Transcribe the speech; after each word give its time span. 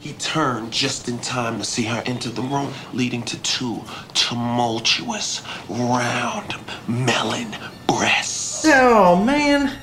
He 0.00 0.12
turned 0.12 0.70
just 0.70 1.08
in 1.08 1.18
time 1.18 1.58
to 1.58 1.64
see 1.64 1.82
her 1.82 2.00
enter 2.06 2.30
the 2.30 2.42
room, 2.42 2.72
leading 2.92 3.24
to 3.24 3.36
two 3.42 3.82
tumultuous, 4.14 5.42
round, 5.68 6.54
melon 6.86 7.56
breasts. 7.88 8.64
Oh 8.64 9.16
man, 9.16 9.76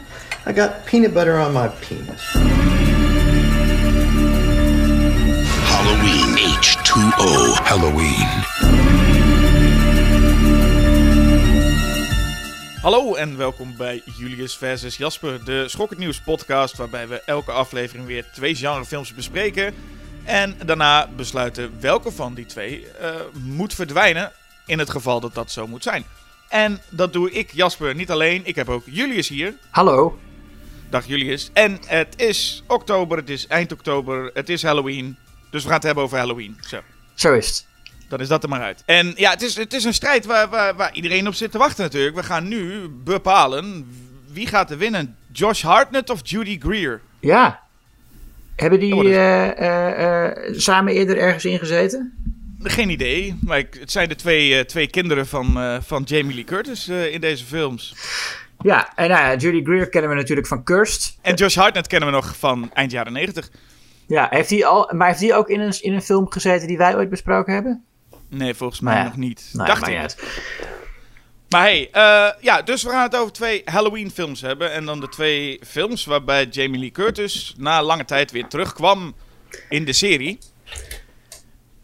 I 0.45 0.53
got 0.53 0.85
peanut 0.85 1.13
butter 1.13 1.37
on 1.37 1.51
my 1.51 1.67
penis. 1.67 2.21
Halloween 5.67 6.37
H2O. 6.37 7.57
Halloween. 7.65 8.45
Hallo 12.81 13.15
en 13.15 13.37
welkom 13.37 13.75
bij 13.77 14.01
Julius 14.17 14.55
versus 14.57 14.97
Jasper, 14.97 15.45
de 15.45 15.67
Schokkend 15.67 15.99
Nieuws 15.99 16.21
podcast, 16.21 16.77
waarbij 16.77 17.07
we 17.07 17.21
elke 17.21 17.51
aflevering 17.51 18.05
weer 18.05 18.25
twee 18.33 18.55
genrefilms 18.55 19.13
bespreken. 19.13 19.73
En 20.25 20.57
daarna 20.65 21.07
besluiten 21.15 21.77
welke 21.79 22.11
van 22.11 22.33
die 22.33 22.45
twee 22.45 22.87
eh, 22.91 23.09
moet 23.33 23.73
verdwijnen, 23.73 24.31
in 24.65 24.79
het 24.79 24.89
geval 24.89 25.19
dat 25.19 25.33
dat 25.33 25.51
zo 25.51 25.67
moet 25.67 25.83
zijn. 25.83 26.05
En 26.49 26.81
dat 26.89 27.13
doe 27.13 27.31
ik, 27.31 27.51
Jasper, 27.53 27.95
niet 27.95 28.11
alleen. 28.11 28.41
Ik 28.43 28.55
heb 28.55 28.69
ook 28.69 28.83
Julius 28.85 29.27
hier. 29.27 29.53
Hallo. 29.69 30.19
Dag 30.89 31.05
Julius. 31.07 31.49
En 31.53 31.79
het 31.85 32.13
is 32.15 32.63
oktober, 32.67 33.17
het 33.17 33.29
is 33.29 33.47
eind 33.47 33.71
oktober, 33.71 34.31
het 34.33 34.49
is 34.49 34.63
Halloween. 34.63 35.17
Dus 35.49 35.61
we 35.61 35.67
gaan 35.67 35.77
het 35.77 35.85
hebben 35.85 36.03
over 36.03 36.17
Halloween. 36.17 36.57
Zo. 36.67 36.79
Zo 37.13 37.33
is 37.33 37.47
het. 37.47 37.65
Dan 38.09 38.19
is 38.19 38.27
dat 38.27 38.43
er 38.43 38.49
maar 38.49 38.61
uit. 38.61 38.83
En 38.85 39.13
ja, 39.15 39.31
het 39.31 39.41
is, 39.41 39.55
het 39.55 39.73
is 39.73 39.83
een 39.83 39.93
strijd 39.93 40.25
waar, 40.25 40.49
waar, 40.49 40.75
waar 40.75 40.93
iedereen 40.93 41.27
op 41.27 41.33
zit 41.33 41.51
te 41.51 41.57
wachten 41.57 41.83
natuurlijk. 41.83 42.15
We 42.15 42.23
gaan 42.23 42.47
nu 42.47 42.89
bepalen 42.89 43.87
wie 44.35 44.47
gaat 44.47 44.71
er 44.71 44.77
winnen. 44.77 45.17
Josh 45.31 45.63
Hartnett 45.63 46.09
of 46.09 46.19
Judy 46.23 46.59
Greer? 46.59 47.01
Ja. 47.19 47.64
Hebben 48.55 48.79
die 48.79 49.03
eh, 49.13 49.59
eh, 49.59 50.25
eh, 50.25 50.53
samen 50.55 50.93
eerder 50.93 51.17
ergens 51.17 51.45
ingezeten? 51.45 52.13
Geen 52.63 52.89
idee. 52.89 53.35
Maar 53.41 53.57
ik- 53.57 53.77
het 53.79 53.91
zijn 53.91 54.09
de 54.09 54.15
twee, 54.15 54.65
twee 54.65 54.87
kinderen 54.87 55.27
van, 55.27 55.79
van 55.83 56.03
Jamie 56.05 56.35
Lee 56.35 56.43
Curtis 56.43 56.87
in 56.87 57.21
deze 57.21 57.45
films. 57.45 57.95
Ja, 58.59 58.91
en 58.95 59.09
nou 59.09 59.21
ja, 59.21 59.35
Judy 59.35 59.63
Greer 59.63 59.89
kennen 59.89 60.09
we 60.09 60.15
natuurlijk 60.15 60.47
van 60.47 60.63
Cursed. 60.63 61.17
En 61.21 61.35
Josh 61.35 61.55
Hartnett 61.55 61.87
kennen 61.87 62.09
we 62.09 62.15
nog 62.15 62.37
van 62.37 62.69
eind 62.73 62.91
jaren 62.91 63.13
90. 63.13 63.49
Ja, 64.07 64.27
heeft 64.29 64.49
hij 64.49 64.65
al, 64.65 64.91
maar 64.95 65.07
heeft 65.07 65.19
hij 65.19 65.35
ook 65.35 65.49
in 65.49 65.59
een, 65.59 65.81
in 65.81 65.93
een 65.93 66.01
film 66.01 66.31
gezeten 66.31 66.67
die 66.67 66.77
wij 66.77 66.95
ooit 66.95 67.09
besproken 67.09 67.53
hebben? 67.53 67.83
Nee, 68.29 68.53
volgens 68.53 68.79
mij 68.79 68.93
Nou 68.93 69.05
ja. 69.05 69.11
nog 69.11 69.19
niet. 69.19 69.49
Nou, 69.53 69.67
Dacht 69.67 69.87
ik. 69.87 70.15
Maar 71.55 71.63
hey, 71.63 71.89
eh, 71.91 72.27
ja, 72.41 72.61
dus 72.61 72.83
we 72.83 72.89
gaan 72.89 73.03
het 73.03 73.15
over 73.15 73.33
twee 73.33 73.61
Halloween 73.65 74.11
films 74.11 74.41
hebben. 74.41 74.71
En 74.71 74.85
dan 74.85 74.99
de 74.99 75.09
twee 75.09 75.59
films 75.67 76.05
waarbij 76.05 76.45
Jamie 76.45 76.79
Lee 76.79 76.91
Curtis 76.91 77.53
na 77.57 77.83
lange 77.83 78.05
tijd 78.05 78.31
weer 78.31 78.47
terugkwam 78.47 79.15
in 79.69 79.85
de 79.85 79.93
serie. 79.93 80.37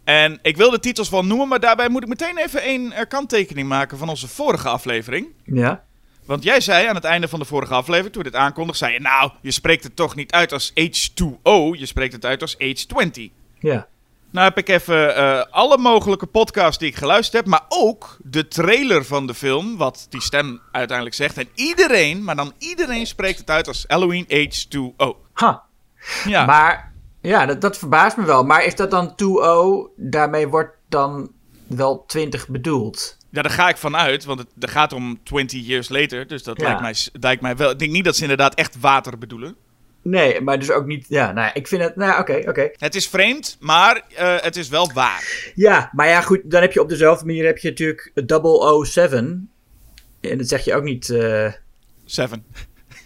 En 0.04 0.38
ik 0.42 0.56
wil 0.56 0.70
de 0.70 0.78
titels 0.78 1.10
wel 1.10 1.24
noemen, 1.24 1.48
maar 1.48 1.60
daarbij 1.60 1.88
moet 1.88 2.02
ik 2.02 2.08
meteen 2.08 2.38
even 2.38 2.68
een 2.68 2.92
eh, 2.92 3.06
kanttekening 3.08 3.68
maken 3.68 3.98
van 3.98 4.08
onze 4.08 4.28
vorige 4.28 4.68
aflevering. 4.68 5.26
Ja. 5.44 5.84
Want 6.24 6.42
jij 6.42 6.60
zei 6.60 6.86
aan 6.86 6.94
het 6.94 7.04
einde 7.04 7.28
van 7.28 7.38
de 7.38 7.44
vorige 7.44 7.74
aflevering, 7.74 8.12
toen 8.12 8.22
we 8.22 8.30
dit 8.30 8.38
aankondigden, 8.38 8.88
zei 8.88 8.92
je 8.92 9.00
nou, 9.00 9.30
je 9.40 9.50
spreekt 9.50 9.84
het 9.84 9.96
toch 9.96 10.14
niet 10.14 10.32
uit 10.32 10.52
als 10.52 10.70
H2O, 10.70 11.78
je 11.78 11.86
spreekt 11.86 12.12
het 12.12 12.24
uit 12.24 12.42
als 12.42 12.56
H20. 12.56 13.22
Ja. 13.58 13.88
Nou 14.32 14.46
heb 14.48 14.58
ik 14.58 14.68
even 14.68 15.16
eh, 15.16 15.42
alle 15.50 15.78
mogelijke 15.78 16.26
podcasts 16.26 16.78
die 16.78 16.88
ik 16.88 16.96
geluisterd 16.96 17.36
heb, 17.42 17.46
maar 17.46 17.64
ook 17.68 18.16
de 18.22 18.48
trailer 18.48 19.04
van 19.04 19.26
de 19.26 19.34
film, 19.34 19.76
wat 19.76 20.06
die 20.10 20.22
stem 20.22 20.60
uiteindelijk 20.72 21.16
zegt. 21.16 21.38
En 21.38 21.48
iedereen, 21.54 22.24
maar 22.24 22.36
dan 22.36 22.52
iedereen 22.58 23.06
spreekt 23.06 23.38
het 23.38 23.50
uit 23.50 23.68
als 23.68 23.84
Halloween 23.86 24.26
H2O. 24.28 25.06
Ha. 25.32 25.62
Ja, 26.24 26.44
Maar 26.44 26.92
ja, 27.20 27.46
dat, 27.46 27.60
dat 27.60 27.78
verbaast 27.78 28.16
me 28.16 28.24
wel. 28.24 28.44
Maar 28.44 28.64
is 28.64 28.74
dat 28.74 28.90
dan 28.90 29.10
2O? 29.22 29.90
Daarmee 29.96 30.48
wordt 30.48 30.76
dan 30.88 31.30
wel 31.66 32.04
20 32.06 32.48
bedoeld. 32.48 33.16
ja, 33.30 33.42
daar 33.42 33.50
ga 33.52 33.68
ik 33.68 33.76
van 33.76 33.96
uit, 33.96 34.24
want 34.24 34.38
het, 34.38 34.48
het 34.60 34.70
gaat 34.70 34.92
om 34.92 35.18
20 35.22 35.66
years 35.66 35.88
later, 35.88 36.26
dus 36.26 36.42
dat 36.42 36.60
Ja. 36.60 36.64
lijkt, 36.64 36.80
mij, 36.80 36.94
lijkt 37.20 37.42
mij 37.42 37.56
wel. 37.56 37.70
Ik 37.70 37.78
denk 37.78 37.90
niet 37.92 38.04
dat 38.04 38.16
ze 38.16 38.22
inderdaad 38.22 38.54
echt 38.54 38.80
water 38.80 39.18
bedoelen. 39.18 39.56
Nee, 40.02 40.40
maar 40.40 40.58
dus 40.58 40.70
ook 40.70 40.86
niet. 40.86 41.06
Ja, 41.08 41.32
nou, 41.32 41.50
ik 41.54 41.66
vind 41.68 41.82
het. 41.82 41.96
Nou, 41.96 42.20
oké, 42.20 42.42
oké. 42.48 42.70
Het 42.72 42.94
is 42.94 43.08
vreemd, 43.08 43.56
maar 43.60 44.02
eh, 44.14 44.36
het 44.40 44.56
is 44.56 44.68
wel 44.68 44.90
waar. 44.94 45.50
Ja, 45.54 45.90
maar 45.92 46.08
ja, 46.08 46.20
goed. 46.20 46.40
Dan 46.44 46.60
heb 46.60 46.72
je 46.72 46.80
op 46.80 46.88
dezelfde 46.88 47.24
manier 47.26 47.44
heb 47.46 47.58
je 47.58 47.68
natuurlijk 47.68 48.12
007. 48.84 49.50
En 50.20 50.38
dat 50.38 50.48
zeg 50.48 50.64
je 50.64 50.74
ook 50.74 50.82
niet. 50.82 51.10
eh, 51.10 51.52
Seven. 52.04 52.44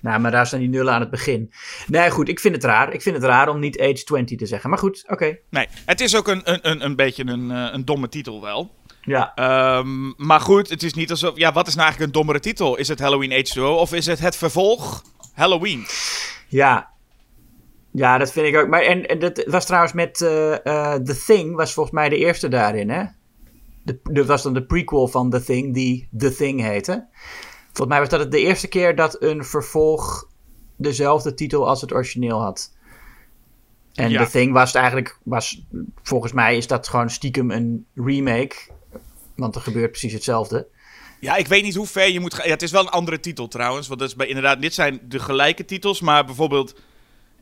nou, 0.03 0.21
maar 0.21 0.31
daar 0.31 0.47
staan 0.47 0.61
die 0.61 0.69
nullen 0.69 0.93
aan 0.93 1.01
het 1.01 1.11
begin. 1.11 1.53
Nee, 1.87 2.11
goed. 2.11 2.29
Ik 2.29 2.41
vind 2.41 2.55
het 2.55 2.65
raar. 2.65 2.93
Ik 2.93 3.03
vind 3.03 3.17
het 3.17 3.25
raar 3.25 3.49
om 3.49 3.59
niet 3.59 3.81
age 3.81 4.05
20 4.05 4.39
te 4.39 4.47
zeggen. 4.47 4.71
Maar 4.71 4.79
goed, 4.79 5.05
oké. 5.09 5.37
Nee, 5.51 5.67
het 5.87 6.01
is 6.01 6.17
ook 6.17 6.29
een, 6.29 6.41
een, 6.45 6.59
een, 6.71 6.85
een 6.85 6.97
beetje 6.97 7.27
een, 7.27 7.51
eh, 7.51 7.69
een 7.73 7.85
domme 7.85 8.09
titel 8.09 8.41
wel. 8.43 8.75
Ja. 9.03 9.33
Ehm, 9.35 10.13
maar 10.27 10.41
goed, 10.41 10.69
het 10.69 10.83
is 10.83 10.95
niet 10.95 11.11
alsof... 11.11 11.37
Ja, 11.37 11.53
wat 11.53 11.67
is 11.67 11.75
nou 11.75 11.85
eigenlijk 11.87 12.13
een 12.15 12.19
dommere 12.21 12.41
titel? 12.41 12.77
Is 12.77 12.89
het 12.89 12.99
Halloween 13.01 13.47
H2O 13.47 13.61
of 13.63 13.93
is 13.93 14.07
het 14.07 14.19
het 14.19 14.37
vervolg 14.37 15.03
Halloween? 15.35 15.87
Ja. 16.49 16.91
Ja, 17.91 18.19
dat 18.19 18.33
vind 18.33 18.47
ik 18.47 18.57
ook. 18.57 18.69
Maar 18.69 18.83
en, 18.83 19.07
en 19.07 19.19
dat 19.19 19.45
was 19.47 19.67
trouwens 19.67 19.93
met 19.93 20.21
eh, 20.21 20.67
eh, 20.67 21.03
The 21.03 21.23
Thing, 21.27 21.55
was 21.55 21.73
volgens 21.73 21.95
mij 21.95 22.09
de 22.09 22.17
eerste 22.17 22.49
daarin, 22.49 22.91
hè? 22.91 23.05
De, 23.83 24.01
dat 24.03 24.27
was 24.27 24.43
dan 24.43 24.55
de 24.55 24.67
prequel 24.67 25.09
van 25.09 25.31
The 25.31 25.43
Thing, 25.43 25.75
die 25.75 26.09
The 26.19 26.35
Thing 26.35 26.61
heette. 26.61 27.07
Volgens 27.65 27.89
mij 27.89 27.99
was 27.99 28.09
dat 28.09 28.21
het 28.21 28.31
de 28.31 28.41
eerste 28.41 28.69
keer 28.69 28.97
dat 28.97 29.23
een 29.23 29.45
vervolg 29.45 30.29
dezelfde 30.77 31.35
titel 31.35 31.69
als 31.69 31.81
het 31.81 31.93
origineel 31.93 32.41
had. 32.43 32.75
En 33.95 34.11
Ja. 34.11 34.25
The 34.25 34.31
Thing 34.31 34.53
was 34.53 34.67
het 34.67 34.77
eigenlijk, 34.77 35.19
was, 35.23 35.67
volgens 36.03 36.33
mij 36.33 36.57
is 36.57 36.67
dat 36.67 36.89
gewoon 36.89 37.11
stiekem 37.11 37.51
een 37.51 37.87
remake. 37.95 38.57
Want 39.37 39.55
er 39.55 39.61
gebeurt 39.61 39.91
precies 39.91 40.13
hetzelfde. 40.13 40.69
Ja, 41.21 41.37
ik 41.37 41.47
weet 41.47 41.63
niet 41.63 41.75
hoe 41.75 41.87
ver 41.87 42.09
je 42.09 42.21
moet 42.21 42.35
gaan. 42.35 42.45
Ja, 42.45 42.53
het 42.53 42.63
is 42.63 42.71
wel 42.71 42.81
een 42.83 42.89
andere 42.89 43.21
titel 43.21 43.49
trouwens. 43.49 43.89
Want 43.89 44.01
dat 44.01 44.09
is 44.09 44.15
bij, 44.17 44.27
inderdaad, 44.27 44.61
dit 44.61 44.75
zijn 44.75 45.01
de 45.09 45.19
gelijke 45.19 45.65
titels. 45.65 46.01
Maar 46.01 46.25
bijvoorbeeld 46.25 46.75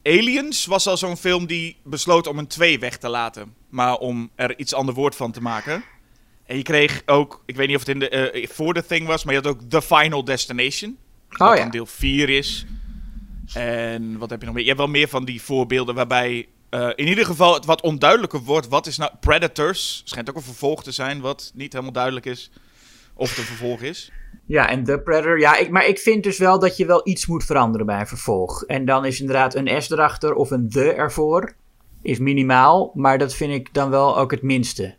Aliens 0.02 0.66
was 0.66 0.86
al 0.86 0.96
zo'n 0.96 1.16
film 1.16 1.46
die 1.46 1.76
besloot 1.84 2.26
om 2.26 2.38
een 2.38 2.46
2 2.46 2.78
weg 2.78 2.96
te 2.96 3.08
laten. 3.08 3.54
Maar 3.68 3.96
om 3.96 4.30
er 4.34 4.58
iets 4.58 4.74
ander 4.74 4.94
woord 4.94 5.16
van 5.16 5.32
te 5.32 5.40
maken. 5.40 5.84
En 6.46 6.56
je 6.56 6.62
kreeg 6.62 7.02
ook, 7.06 7.42
ik 7.46 7.56
weet 7.56 7.66
niet 7.66 7.76
of 7.76 7.86
het 7.86 7.94
in 7.94 7.98
de, 7.98 8.08
eh, 8.08 8.48
voor 8.48 8.74
The 8.74 8.86
Thing 8.86 9.06
was, 9.06 9.24
maar 9.24 9.34
je 9.34 9.40
had 9.40 9.50
ook 9.50 9.60
The 9.68 9.82
Final 9.82 10.24
Destination. 10.24 10.98
Wat 11.28 11.48
Oh 11.48 11.56
ja. 11.56 11.62
dan 11.62 11.70
deel 11.70 11.86
4 11.86 12.28
is. 12.28 12.66
En 13.54 14.18
wat 14.18 14.30
heb 14.30 14.40
je 14.40 14.46
nog 14.46 14.54
meer? 14.54 14.64
Je 14.64 14.70
hebt 14.70 14.80
wel 14.80 14.90
meer 14.90 15.08
van 15.08 15.24
die 15.24 15.42
voorbeelden 15.42 15.94
waarbij 15.94 16.48
eh, 16.70 16.88
in 16.94 17.08
ieder 17.08 17.26
geval 17.26 17.54
het 17.54 17.64
wat 17.64 17.82
onduidelijker 17.82 18.40
wordt. 18.40 18.68
Wat 18.68 18.86
is 18.86 18.96
nou 18.96 19.10
Predators? 19.20 20.02
Schijnt 20.04 20.30
ook 20.30 20.36
een 20.36 20.42
vervolg 20.42 20.82
te 20.82 20.92
zijn, 20.92 21.20
wat 21.20 21.50
niet 21.54 21.72
helemaal 21.72 21.92
duidelijk 21.92 22.26
is. 22.26 22.50
Of 23.14 23.28
het 23.30 23.38
een 23.38 23.44
vervolg 23.44 23.80
is. 23.80 24.12
Ja, 24.46 24.68
en 24.68 24.84
The 24.84 24.98
Predator. 25.04 25.38
Ja, 25.38 25.56
ik, 25.56 25.70
maar 25.70 25.86
ik 25.86 25.98
vind 25.98 26.22
dus 26.22 26.38
wel 26.38 26.58
dat 26.58 26.76
je 26.76 26.86
wel 26.86 27.00
iets 27.08 27.26
moet 27.26 27.44
veranderen 27.44 27.86
bij 27.86 28.00
een 28.00 28.06
vervolg. 28.06 28.62
En 28.64 28.84
dan 28.84 29.04
is 29.04 29.20
inderdaad 29.20 29.54
een 29.54 29.82
S 29.82 29.90
erachter 29.90 30.34
of 30.34 30.50
een 30.50 30.68
the 30.68 30.92
ervoor. 30.92 31.54
Is 32.02 32.18
minimaal, 32.18 32.90
maar 32.94 33.18
dat 33.18 33.34
vind 33.34 33.52
ik 33.52 33.74
dan 33.74 33.90
wel 33.90 34.18
ook 34.18 34.30
het 34.30 34.42
minste. 34.42 34.94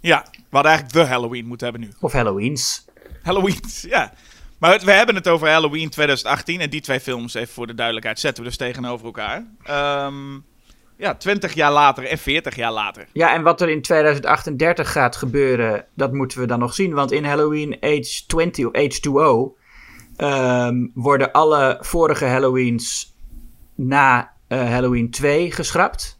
Ja, 0.00 0.26
we 0.32 0.38
hadden 0.50 0.70
eigenlijk 0.72 1.04
The 1.06 1.12
Halloween 1.12 1.46
moeten 1.46 1.68
hebben 1.70 1.86
nu. 1.88 1.94
Of 2.00 2.12
Halloweens. 2.12 2.84
Halloween, 3.22 3.60
ja. 3.82 4.12
Maar 4.58 4.72
het- 4.72 4.82
we 4.84 4.92
hebben 4.92 5.14
het 5.14 5.28
over 5.28 5.48
Halloween 5.48 5.88
2018. 5.90 6.60
En 6.60 6.70
die 6.70 6.80
twee 6.80 7.00
films, 7.00 7.34
even 7.34 7.54
voor 7.54 7.66
de 7.66 7.74
duidelijkheid, 7.74 8.20
zetten 8.20 8.42
we 8.42 8.48
dus 8.48 8.58
tegenover 8.58 9.06
elkaar. 9.06 9.46
Ehm, 9.62 10.38
ja, 11.00 11.14
20 11.14 11.54
jaar 11.54 11.72
later 11.72 12.04
en 12.04 12.18
40 12.18 12.56
jaar 12.56 12.72
later. 12.72 13.06
Ja, 13.12 13.34
en 13.34 13.42
wat 13.42 13.60
er 13.60 13.68
in 13.68 13.82
2038 13.82 14.92
gaat 14.92 15.16
gebeuren, 15.16 15.84
dat 15.94 16.12
moeten 16.12 16.40
we 16.40 16.46
dan 16.46 16.58
nog 16.58 16.74
zien. 16.74 16.94
Want 16.94 17.12
in 17.12 17.24
Halloween 17.24 17.76
Age 17.80 18.26
20 18.26 18.66
of 18.66 18.72
Age 18.74 19.00
2O 19.08 19.58
ehm, 20.16 20.86
worden 20.94 21.32
alle 21.32 21.78
vorige 21.80 22.24
Halloweens 22.26 23.14
na 23.74 24.32
eh, 24.48 24.68
Halloween 24.70 25.10
2 25.10 25.52
geschrapt. 25.52 26.18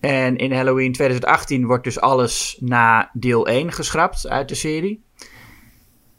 En 0.00 0.36
in 0.36 0.52
Halloween 0.52 0.92
2018 0.92 1.66
wordt 1.66 1.84
dus 1.84 2.00
alles 2.00 2.56
na 2.60 3.10
deel 3.12 3.46
1 3.46 3.72
geschrapt 3.72 4.28
uit 4.28 4.48
de 4.48 4.54
serie. 4.54 5.04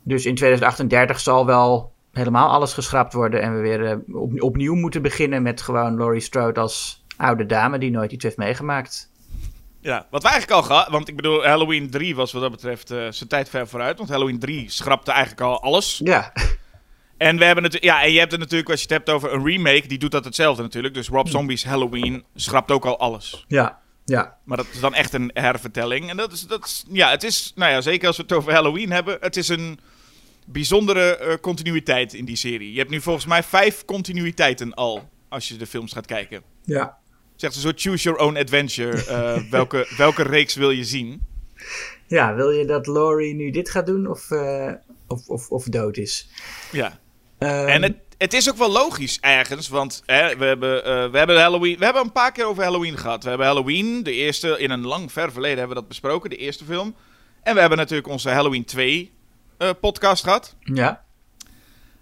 Dus 0.03 0.25
in 0.25 0.35
2038 0.35 1.19
zal 1.19 1.45
wel 1.45 1.93
helemaal 2.11 2.49
alles 2.49 2.73
geschrapt 2.73 3.13
worden. 3.13 3.41
En 3.41 3.55
we 3.55 3.61
weer 3.61 3.85
eh, 3.85 3.97
op- 4.15 4.41
opnieuw 4.41 4.75
moeten 4.75 5.01
beginnen 5.01 5.41
met 5.41 5.61
gewoon 5.61 5.97
Laurie 5.97 6.21
Strode 6.21 6.59
als 6.59 7.00
oude 7.21 7.45
dame 7.45 7.77
die 7.77 7.91
nooit 7.91 8.11
iets 8.11 8.23
heeft 8.23 8.37
meegemaakt. 8.37 9.09
Ja, 9.79 10.07
wat 10.09 10.23
we 10.23 10.29
eigenlijk 10.29 10.61
al 10.61 10.67
gehad, 10.67 10.87
want 10.87 11.07
ik 11.07 11.15
bedoel, 11.15 11.43
Halloween 11.43 11.89
3 11.89 12.15
was 12.15 12.31
wat 12.31 12.41
dat 12.41 12.51
betreft 12.51 12.91
eh, 12.91 13.07
zijn 13.09 13.29
tijd 13.29 13.49
ver 13.49 13.67
vooruit. 13.67 13.97
Want 13.97 14.09
Halloween 14.09 14.39
3 14.39 14.69
schrapte 14.69 15.11
eigenlijk 15.11 15.41
al 15.41 15.61
alles. 15.61 16.01
Ja, 16.03 16.33
En 17.21 17.37
we 17.37 17.45
hebben 17.45 17.63
het, 17.63 17.77
ja, 17.83 18.03
en 18.03 18.11
je 18.11 18.19
hebt 18.19 18.31
het 18.31 18.39
natuurlijk, 18.39 18.69
als 18.69 18.79
je 18.79 18.85
het 18.85 18.95
hebt 18.95 19.09
over 19.09 19.33
een 19.33 19.45
remake, 19.45 19.87
die 19.87 19.97
doet 19.97 20.11
dat 20.11 20.25
hetzelfde 20.25 20.61
natuurlijk. 20.61 20.93
Dus 20.93 21.07
Rob 21.09 21.27
Zombie's 21.27 21.63
Halloween 21.65 22.23
schrapt 22.35 22.71
ook 22.71 22.85
al 22.85 22.99
alles. 22.99 23.45
ja, 23.47 23.79
ja. 24.05 24.37
Maar 24.43 24.57
dat 24.57 24.67
is 24.73 24.79
dan 24.79 24.93
echt 24.93 25.13
een 25.13 25.31
hervertelling. 25.33 26.09
En 26.09 26.17
dat 26.17 26.31
is, 26.31 26.47
dat 26.47 26.65
is, 26.65 26.85
ja, 26.91 27.09
het 27.09 27.23
is, 27.23 27.51
nou 27.55 27.71
ja, 27.71 27.81
zeker 27.81 28.07
als 28.07 28.17
we 28.17 28.23
het 28.23 28.33
over 28.33 28.53
Halloween 28.53 28.91
hebben, 28.91 29.17
het 29.19 29.37
is 29.37 29.47
een 29.47 29.79
bijzondere 30.45 31.17
eh, 31.17 31.37
continuïteit 31.41 32.13
in 32.13 32.25
die 32.25 32.35
serie. 32.35 32.71
Je 32.71 32.77
hebt 32.77 32.91
nu 32.91 33.01
volgens 33.01 33.25
mij 33.25 33.43
vijf 33.43 33.85
continuïteiten 33.85 34.73
al, 34.73 35.09
als 35.29 35.47
je 35.47 35.55
de 35.55 35.67
films 35.67 35.93
gaat 35.93 36.05
kijken. 36.05 36.41
Ja. 36.63 36.97
Zegt 37.41 37.55
een 37.55 37.61
soort 37.61 37.81
choose 37.81 38.03
your 38.03 38.19
own 38.19 38.37
adventure. 38.37 39.05
eh, 39.05 39.37
welke, 39.49 39.87
welke 39.97 40.23
reeks 40.23 40.55
wil 40.55 40.71
je 40.71 40.83
zien? 40.83 41.21
Ja, 42.07 42.35
wil 42.35 42.49
je 42.51 42.65
dat 42.65 42.87
Laurie 42.87 43.33
nu 43.33 43.51
dit 43.51 43.69
gaat 43.69 43.85
doen 43.85 44.07
of, 44.07 44.31
eh, 44.31 44.71
of, 45.07 45.27
of, 45.27 45.49
of 45.49 45.63
dood 45.63 45.97
is? 45.97 46.27
Ja. 46.71 46.99
Ehm, 47.37 47.67
En 47.67 47.81
het, 47.83 47.95
het 48.17 48.33
is 48.33 48.49
ook 48.49 48.57
wel 48.57 48.71
logisch 48.71 49.17
ergens, 49.21 49.67
want 49.67 50.03
hè, 50.05 50.37
we, 50.37 50.45
hebben, 50.45 50.85
eh, 50.85 51.11
we 51.11 51.17
hebben 51.17 51.41
Halloween. 51.41 51.77
We 51.77 51.83
hebben 51.83 52.03
een 52.03 52.11
paar 52.11 52.31
keer 52.31 52.45
over 52.45 52.63
Halloween 52.63 52.97
gehad. 52.97 53.23
We 53.23 53.29
hebben 53.29 53.47
Halloween, 53.47 54.03
de 54.03 54.11
eerste, 54.13 54.59
in 54.59 54.71
een 54.71 54.85
lang 54.85 55.11
ver 55.11 55.31
verleden 55.31 55.57
hebben 55.57 55.75
we 55.75 55.81
dat 55.81 55.89
besproken, 55.89 56.29
de 56.29 56.35
eerste 56.35 56.65
film. 56.65 56.95
En 57.43 57.53
we 57.53 57.59
hebben 57.59 57.77
natuurlijk 57.77 58.07
onze 58.07 58.29
Halloween 58.29 58.65
2 58.65 59.11
eh, 59.57 59.69
podcast 59.81 60.23
gehad. 60.23 60.55
Ja, 60.59 61.03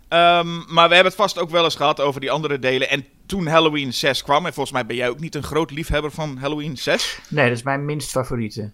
Ehm, 0.07 0.73
maar 0.73 0.87
we 0.87 0.93
hebben 0.95 1.11
het 1.11 1.15
vast 1.21 1.37
ook 1.37 1.49
wel 1.49 1.63
eens 1.63 1.75
gehad 1.75 1.99
over 1.99 2.21
die 2.21 2.31
andere 2.31 2.59
delen. 2.59 2.89
En 2.89 3.05
toen 3.29 3.47
Halloween 3.47 3.93
6 3.93 4.23
kwam, 4.23 4.45
en 4.45 4.53
volgens 4.53 4.75
mij 4.75 4.85
ben 4.85 4.95
jij 4.95 5.09
ook 5.09 5.19
niet 5.19 5.35
een 5.35 5.43
groot 5.43 5.71
liefhebber 5.71 6.11
van 6.11 6.37
Halloween 6.37 6.77
6. 6.77 7.19
nee, 7.29 7.47
dat 7.47 7.57
is 7.57 7.63
mijn 7.63 7.85
minst 7.85 8.11
favoriete. 8.11 8.71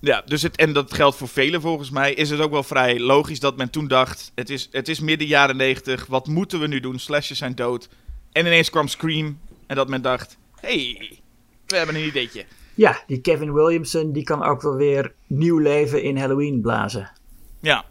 Ja, 0.00 0.22
dus 0.26 0.42
het, 0.42 0.56
en 0.56 0.72
dat 0.72 0.94
geldt 0.94 1.16
voor 1.16 1.28
velen 1.28 1.60
volgens 1.60 1.90
mij. 1.90 2.14
Is 2.14 2.30
het 2.30 2.40
ook 2.40 2.50
wel 2.50 2.62
vrij 2.62 3.00
logisch 3.00 3.40
dat 3.40 3.56
men 3.56 3.70
toen 3.70 3.88
dacht: 3.88 4.32
het 4.34 4.50
is, 4.50 4.68
het 4.72 4.88
is 4.88 5.00
midden 5.00 5.26
jaren 5.26 5.56
90, 5.56 6.06
wat 6.06 6.26
moeten 6.26 6.60
we 6.60 6.66
nu 6.66 6.80
doen? 6.80 6.98
Slashers 6.98 7.38
zijn 7.38 7.54
dood. 7.54 7.88
En 8.32 8.46
ineens 8.46 8.70
kwam 8.70 8.88
Scream 8.88 9.38
en 9.66 9.76
dat 9.76 9.88
men 9.88 10.02
dacht: 10.02 10.36
hey, 10.60 11.10
we 11.66 11.76
hebben 11.76 11.94
een 11.94 12.06
ideetje. 12.06 12.44
Ja, 12.74 13.02
die 13.06 13.20
Kevin 13.20 13.52
Williamson 13.52 14.12
die 14.12 14.22
kan 14.22 14.42
ook 14.42 14.62
wel 14.62 14.74
weer 14.74 15.14
nieuw 15.26 15.58
leven 15.58 16.02
in 16.02 16.16
Halloween 16.16 16.60
blazen. 16.60 17.10
Ja. 17.60 17.84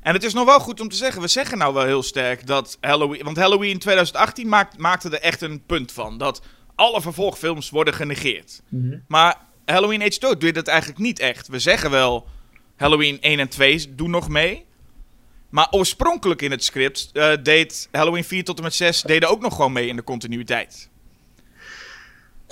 En 0.00 0.14
het 0.14 0.24
is 0.24 0.32
nog 0.32 0.44
wel 0.44 0.60
goed 0.60 0.80
om 0.80 0.88
te 0.88 0.96
zeggen, 0.96 1.22
we 1.22 1.28
zeggen 1.28 1.58
nou 1.58 1.74
wel 1.74 1.84
heel 1.84 2.02
sterk 2.02 2.46
dat 2.46 2.78
Halloween. 2.80 3.24
Want 3.24 3.36
Halloween 3.36 3.78
2018 3.78 4.48
maakt, 4.48 4.78
maakte 4.78 5.08
er 5.08 5.20
echt 5.20 5.40
een 5.40 5.62
punt 5.66 5.92
van. 5.92 6.18
Dat 6.18 6.42
alle 6.74 7.00
vervolgfilms 7.00 7.70
worden 7.70 7.94
genegeerd. 7.94 8.62
Maar 9.08 9.36
Halloween 9.64 10.02
Age 10.02 10.18
2 10.18 10.36
doet 10.36 10.54
dat 10.54 10.66
eigenlijk 10.68 10.98
niet 11.00 11.18
echt. 11.18 11.48
We 11.48 11.58
zeggen 11.58 11.90
wel 11.90 12.26
Halloween 12.76 13.20
1 13.20 13.38
en 13.38 13.48
2 13.48 13.94
doen 13.94 14.10
nog 14.10 14.28
mee. 14.28 14.64
Maar 15.50 15.68
oorspronkelijk 15.70 16.42
in 16.42 16.50
het 16.50 16.64
script 16.64 17.10
eh, 17.12 17.32
deed 17.42 17.88
Halloween 17.92 18.24
4 18.24 18.44
tot 18.44 18.56
en 18.56 18.62
met 18.62 18.74
6 18.74 19.02
deden 19.02 19.28
ook 19.28 19.40
nog 19.40 19.54
gewoon 19.54 19.72
mee 19.72 19.86
in 19.86 19.96
de 19.96 20.04
continuïteit. 20.04 20.88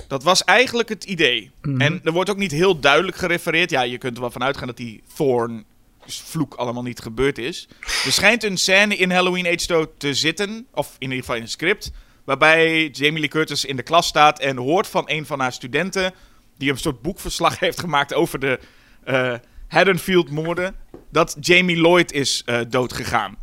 Dat 0.09 0.23
was 0.23 0.45
eigenlijk 0.45 0.89
het 0.89 1.05
idee. 1.05 1.51
En 1.79 2.01
er 2.05 2.13
wordt 2.13 2.31
ook 2.31 2.37
niet 2.37 2.51
heel 2.51 2.81
duidelijk 2.81 3.17
gerefereerd. 3.17 3.71
Ja, 3.71 3.83
je 3.83 3.99
kunt 3.99 4.15
er 4.15 4.21
wel 4.21 4.31
van 4.31 4.43
uitgaan 4.43 4.67
dat 4.67 4.77
die 4.77 5.03
Thorn 5.15 5.65
vloek 6.13 6.55
allemaal 6.55 6.83
niet 6.83 7.01
gebeurd 7.01 7.39
is. 7.39 7.69
Er 7.81 8.13
schijnt 8.13 8.45
een 8.45 8.57
scène 8.57 8.97
in 8.97 9.11
Halloween 9.11 9.47
Age 9.47 9.57
2 9.57 9.87
te 9.97 10.15
zitten, 10.15 10.67
of 10.75 10.95
in 10.99 11.09
ieder 11.09 11.19
geval 11.19 11.37
in 11.37 11.43
het 11.43 11.51
script, 11.51 11.91
waarbij 12.25 12.89
Jamie 12.89 13.21
Lee 13.21 13.29
Curtis 13.29 13.65
in 13.65 13.77
de 13.77 13.83
klas 13.83 14.07
staat 14.07 14.39
en 14.39 14.57
hoort 14.57 14.87
van 14.87 15.03
een 15.07 15.27
van 15.27 15.41
haar 15.41 15.53
studenten, 15.53 16.15
die 16.57 16.71
een 16.71 16.79
soort 16.79 17.03
boekverslag 17.03 17.59
heeft 17.65 17.81
gemaakt 17.81 18.15
over 18.15 18.39
de 18.39 18.59
eh 19.05 19.35
Haddonfield-moorden, 19.69 20.75
dat 21.11 21.37
Jamie 21.41 21.77
Lloyd 21.77 22.13
is 22.13 22.43
eh, 22.45 22.61
doodgegaan. 22.69 23.37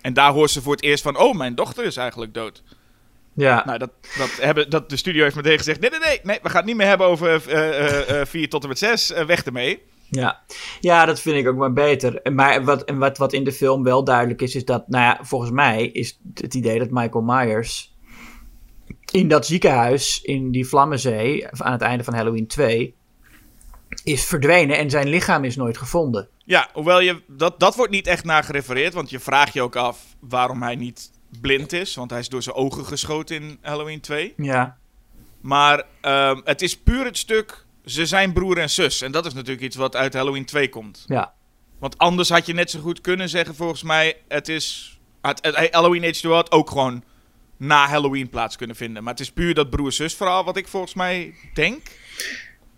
En 0.00 0.14
daar 0.14 0.32
hoort 0.32 0.50
ze 0.50 0.62
voor 0.62 0.72
het 0.72 0.82
eerst 0.82 1.02
van, 1.02 1.18
oh, 1.18 1.36
mijn 1.36 1.54
dochter 1.54 1.84
is 1.84 1.96
eigenlijk 1.96 2.34
dood. 2.34 2.62
Ja, 3.34 3.62
Nou, 3.66 3.78
dat, 3.78 3.90
dat, 4.18 4.30
hebben, 4.40 4.70
dat 4.70 4.90
de 4.90 4.96
studio 4.96 5.22
heeft 5.22 5.36
meteen 5.36 5.58
gezegd, 5.58 5.80
nee, 5.80 5.90
nee, 5.90 5.98
nee, 5.98 6.20
nee 6.22 6.38
we 6.42 6.48
gaan 6.48 6.56
het 6.56 6.66
niet 6.66 6.76
meer 6.76 6.86
hebben 6.86 7.06
over 7.06 7.48
eh, 7.48 8.20
eh, 8.20 8.26
4 8.26 8.48
tot 8.48 8.62
en 8.62 8.68
met 8.68 8.78
6, 8.78 9.12
eh, 9.12 9.24
weg 9.24 9.44
ermee. 9.44 9.82
Ja. 10.20 10.42
ja, 10.80 11.04
dat 11.04 11.20
vind 11.20 11.36
ik 11.36 11.48
ook 11.48 11.56
maar 11.56 11.72
beter. 11.72 12.32
Maar 12.32 12.64
wat, 12.64 12.84
en 12.84 12.98
wat, 12.98 13.18
wat 13.18 13.32
in 13.32 13.44
de 13.44 13.52
film 13.52 13.82
wel 13.82 14.04
duidelijk 14.04 14.42
is, 14.42 14.54
is 14.54 14.64
dat, 14.64 14.88
nou 14.88 15.04
ja, 15.04 15.18
volgens 15.24 15.50
mij 15.50 15.86
is 15.86 16.20
het 16.34 16.54
idee 16.54 16.78
dat 16.78 16.90
Michael 16.90 17.24
Myers 17.24 17.96
in 19.10 19.28
dat 19.28 19.46
ziekenhuis 19.46 20.22
in 20.22 20.50
die 20.50 20.66
Vlammenzee 20.66 21.48
aan 21.48 21.72
het 21.72 21.80
einde 21.80 22.04
van 22.04 22.14
Halloween 22.14 22.46
2 22.46 22.94
is 24.04 24.24
verdwenen 24.24 24.78
en 24.78 24.90
zijn 24.90 25.08
lichaam 25.08 25.44
is 25.44 25.56
nooit 25.56 25.78
gevonden. 25.78 26.28
Ja, 26.44 26.68
hoewel 26.72 27.00
je, 27.00 27.22
dat, 27.26 27.60
dat 27.60 27.74
wordt 27.74 27.92
niet 27.92 28.06
echt 28.06 28.24
naar 28.24 28.44
gerefereerd, 28.44 28.94
want 28.94 29.10
je 29.10 29.20
vraagt 29.20 29.52
je 29.52 29.62
ook 29.62 29.76
af 29.76 30.16
waarom 30.20 30.62
hij 30.62 30.76
niet 30.76 31.10
blind 31.40 31.72
is, 31.72 31.94
want 31.94 32.10
hij 32.10 32.20
is 32.20 32.28
door 32.28 32.42
zijn 32.42 32.56
ogen 32.56 32.84
geschoten 32.84 33.36
in 33.36 33.58
Halloween 33.60 34.00
2. 34.00 34.34
Ja, 34.36 34.76
Maar 35.40 35.84
ehm, 36.00 36.40
het 36.44 36.62
is 36.62 36.78
puur 36.78 37.04
het 37.04 37.18
stuk, 37.18 37.61
ze 37.84 38.06
zijn 38.06 38.32
broer 38.32 38.58
en 38.58 38.70
zus. 38.70 39.02
En 39.02 39.12
dat 39.12 39.26
is 39.26 39.32
natuurlijk 39.34 39.62
iets 39.64 39.76
wat 39.76 39.96
uit 39.96 40.14
Halloween 40.14 40.44
2 40.44 40.68
komt. 40.68 41.04
ja. 41.06 41.32
Want 41.78 41.98
anders 41.98 42.28
had 42.28 42.46
je 42.46 42.52
net 42.54 42.70
zo 42.70 42.80
goed 42.80 43.00
kunnen 43.00 43.28
zeggen, 43.28 43.54
volgens 43.54 43.82
mij, 43.82 44.16
het 44.28 44.48
is... 44.48 44.98
Het, 45.22 45.38
het- 45.42 45.68
Halloween 45.74 46.02
Age 46.02 46.12
2 46.20 46.32
had 46.32 46.50
ook 46.52 46.70
gewoon 46.70 47.04
na 47.56 47.86
Halloween 47.88 48.28
plaats 48.28 48.56
kunnen 48.56 48.76
vinden. 48.76 49.02
Maar 49.02 49.12
het 49.12 49.22
is 49.22 49.32
puur 49.32 49.54
dat 49.54 49.70
broer-zus 49.70 50.14
verhaal 50.14 50.44
wat 50.44 50.56
ik 50.56 50.68
volgens 50.68 50.94
mij 50.94 51.34
denk. 51.54 51.80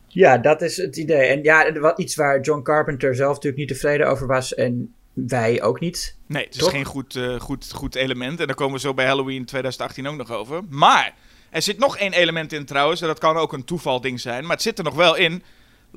Ja, 0.08 0.38
dat 0.38 0.62
is 0.62 0.76
het 0.76 0.96
idee. 0.96 1.26
En 1.26 1.42
ja, 1.42 1.72
wat, 1.80 1.98
iets 1.98 2.14
waar 2.14 2.40
John 2.40 2.62
Carpenter 2.62 3.14
zelf 3.14 3.34
natuurlijk 3.34 3.56
niet 3.56 3.68
tevreden 3.68 4.08
over 4.08 4.26
was 4.26 4.54
en 4.54 4.94
wij 5.12 5.62
ook 5.62 5.80
niet. 5.80 6.16
Nee, 6.26 6.44
het 6.44 6.54
is 6.54 6.60
Toch? 6.60 6.70
geen 6.70 6.84
goed, 6.84 7.16
eh, 7.16 7.40
goed, 7.40 7.72
goed 7.72 7.94
element. 7.94 8.40
En 8.40 8.46
daar 8.46 8.56
komen 8.56 8.74
we 8.74 8.80
zo 8.80 8.94
bij 8.94 9.06
Halloween 9.06 9.44
2018 9.44 10.06
ook 10.06 10.16
nog 10.16 10.30
over. 10.30 10.62
Maar 10.68 11.14
er 11.54 11.62
zit 11.62 11.78
nog 11.78 11.96
één 11.96 12.12
element 12.12 12.52
in 12.52 12.64
trouwens. 12.64 13.00
En 13.00 13.06
dat 13.06 13.18
kan 13.18 13.36
ook 13.36 13.52
een 13.52 13.64
toevalding 13.64 14.20
zijn. 14.20 14.42
Maar 14.42 14.52
het 14.52 14.62
zit 14.62 14.78
er 14.78 14.84
nog 14.84 14.94
wel 14.94 15.14
in. 15.14 15.42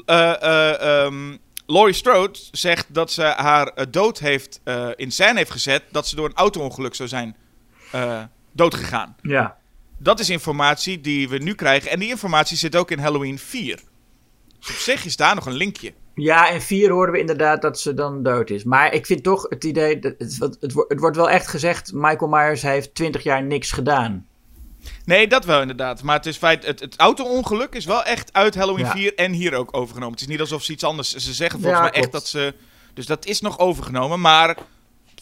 Eh 0.06 0.42
ehm, 0.82 1.36
Laurie 1.66 1.94
Strode 1.94 2.40
zegt 2.52 2.86
dat 2.90 3.12
ze 3.12 3.22
haar 3.22 3.68
eh, 3.68 3.86
dood 3.90 4.20
heeft, 4.20 4.62
in 4.96 5.12
scène 5.12 5.38
heeft 5.38 5.52
gezet. 5.52 5.84
Dat 5.92 6.08
ze 6.08 6.16
door 6.16 6.26
een 6.26 6.36
auto-ongeluk 6.36 6.96
zou 6.96 7.10
zijn 7.10 7.36
doodgegaan. 8.52 9.16
Ja. 9.22 9.58
Dat 9.98 10.20
is 10.20 10.30
informatie 10.30 11.02
die 11.02 11.30
we 11.30 11.38
nu 11.38 11.54
krijgen. 11.54 11.92
En 11.92 12.00
die 12.00 12.10
informatie 12.10 12.58
zit 12.58 12.76
ook 12.76 12.92
in 12.92 13.00
Halloween 13.00 13.40
4. 13.40 13.80
Dus 14.60 14.70
op 14.70 14.76
zich 14.76 15.06
is 15.06 15.16
daar 15.16 15.36
nog 15.36 15.46
een 15.46 15.54
linkje. 15.54 15.94
Ja, 16.16 16.50
en 16.50 16.62
vier 16.62 16.92
hoorden 16.92 17.14
we 17.14 17.20
inderdaad 17.20 17.62
dat 17.62 17.80
ze 17.80 17.94
dan 17.94 18.24
dood 18.24 18.50
is. 18.50 18.64
Maar 18.64 18.94
ik 18.94 19.06
vind 19.06 19.24
toch 19.24 19.46
het 19.50 19.64
idee, 19.64 20.00
dat 20.00 20.16
het 20.88 21.00
wordt 21.00 21.16
wel 21.16 21.30
echt 21.30 21.48
gezegd, 21.48 21.94
Michael 21.94 22.30
Myers 22.30 22.62
heeft 22.62 22.96
20 22.96 23.24
jaar 23.24 23.44
niks 23.44 23.72
gedaan. 23.72 24.28
Nee, 25.06 25.28
dat 25.28 25.46
wel 25.46 25.62
inderdaad. 25.62 26.04
Maar 26.04 26.16
het 26.16 26.26
is 26.26 26.38
feit, 26.38 26.66
het, 26.66 26.80
het 26.80 26.96
auto-ongeluk 26.98 27.76
is 27.76 27.86
wel 27.86 28.04
echt 28.04 28.34
uit 28.34 28.56
Halloween 28.56 28.86
Ja. 28.86 28.92
4 28.92 29.16
en 29.16 29.32
hier 29.32 29.54
ook 29.54 29.78
overgenomen. 29.78 30.14
Het 30.14 30.22
is 30.22 30.28
niet 30.28 30.40
alsof 30.40 30.64
ze 30.64 30.72
iets 30.72 30.84
anders. 30.84 31.16
Ze 31.16 31.34
zeggen 31.34 31.60
volgens 31.60 31.82
Ja, 31.82 31.90
mij 31.90 32.02
echt 32.02 32.12
dat 32.12 32.28
ze. 32.28 32.54
Dus 32.94 33.06
dat 33.06 33.26
is 33.26 33.42
nog 33.42 33.60
overgenomen. 33.60 34.22
Maar 34.22 34.58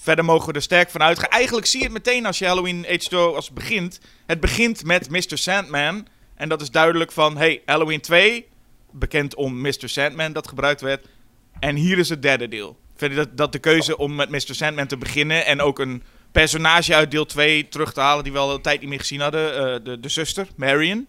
verder 0.01 0.25
mogen 0.25 0.47
we 0.47 0.53
er 0.53 0.61
sterk 0.61 0.89
van 0.89 1.01
uitgaan. 1.01 1.29
Eigenlijk 1.29 1.67
zie 1.67 1.79
je 1.79 1.85
het 1.85 1.93
meteen 1.93 2.25
als 2.25 2.39
je 2.39 2.45
Halloween 2.45 2.85
H2 2.85 3.15
als 3.15 3.45
het 3.45 3.53
begint. 3.53 3.99
Het 4.25 4.39
begint 4.39 4.83
met 4.83 5.09
Mr. 5.09 5.37
Sandman. 5.37 6.07
En 6.35 6.49
dat 6.49 6.61
is 6.61 6.71
duidelijk 6.71 7.11
van: 7.11 7.37
hey, 7.37 7.61
Halloween 7.65 8.01
2, 8.01 8.47
bekend 8.91 9.35
om 9.35 9.61
Mr. 9.61 9.89
Sandman 9.89 10.33
dat 10.33 10.47
gebruikt 10.47 10.81
werd. 10.81 11.05
En 11.59 11.75
hier 11.75 11.97
is 11.97 12.09
het 12.09 12.21
derde 12.21 12.47
deel. 12.47 12.77
Vind 12.95 13.15
dat, 13.15 13.37
dat 13.37 13.51
de 13.51 13.59
keuze 13.59 13.97
om 13.97 14.15
met 14.15 14.29
Mr. 14.29 14.55
Sandman 14.55 14.87
te 14.87 14.97
beginnen 14.97 15.45
en 15.45 15.61
ook 15.61 15.79
een 15.79 16.03
personage 16.41 16.95
uit 16.95 17.11
deel 17.11 17.25
2 17.25 17.67
terug 17.67 17.93
te 17.93 17.99
halen 17.99 18.23
die 18.23 18.33
we 18.33 18.39
al 18.39 18.53
een 18.53 18.61
tijd 18.61 18.79
niet 18.79 18.89
meer 18.89 18.99
gezien 18.99 19.21
hadden, 19.21 19.57
eh, 19.57 19.83
de, 19.83 19.99
de 19.99 20.09
zuster, 20.09 20.47
Marion. 20.55 21.07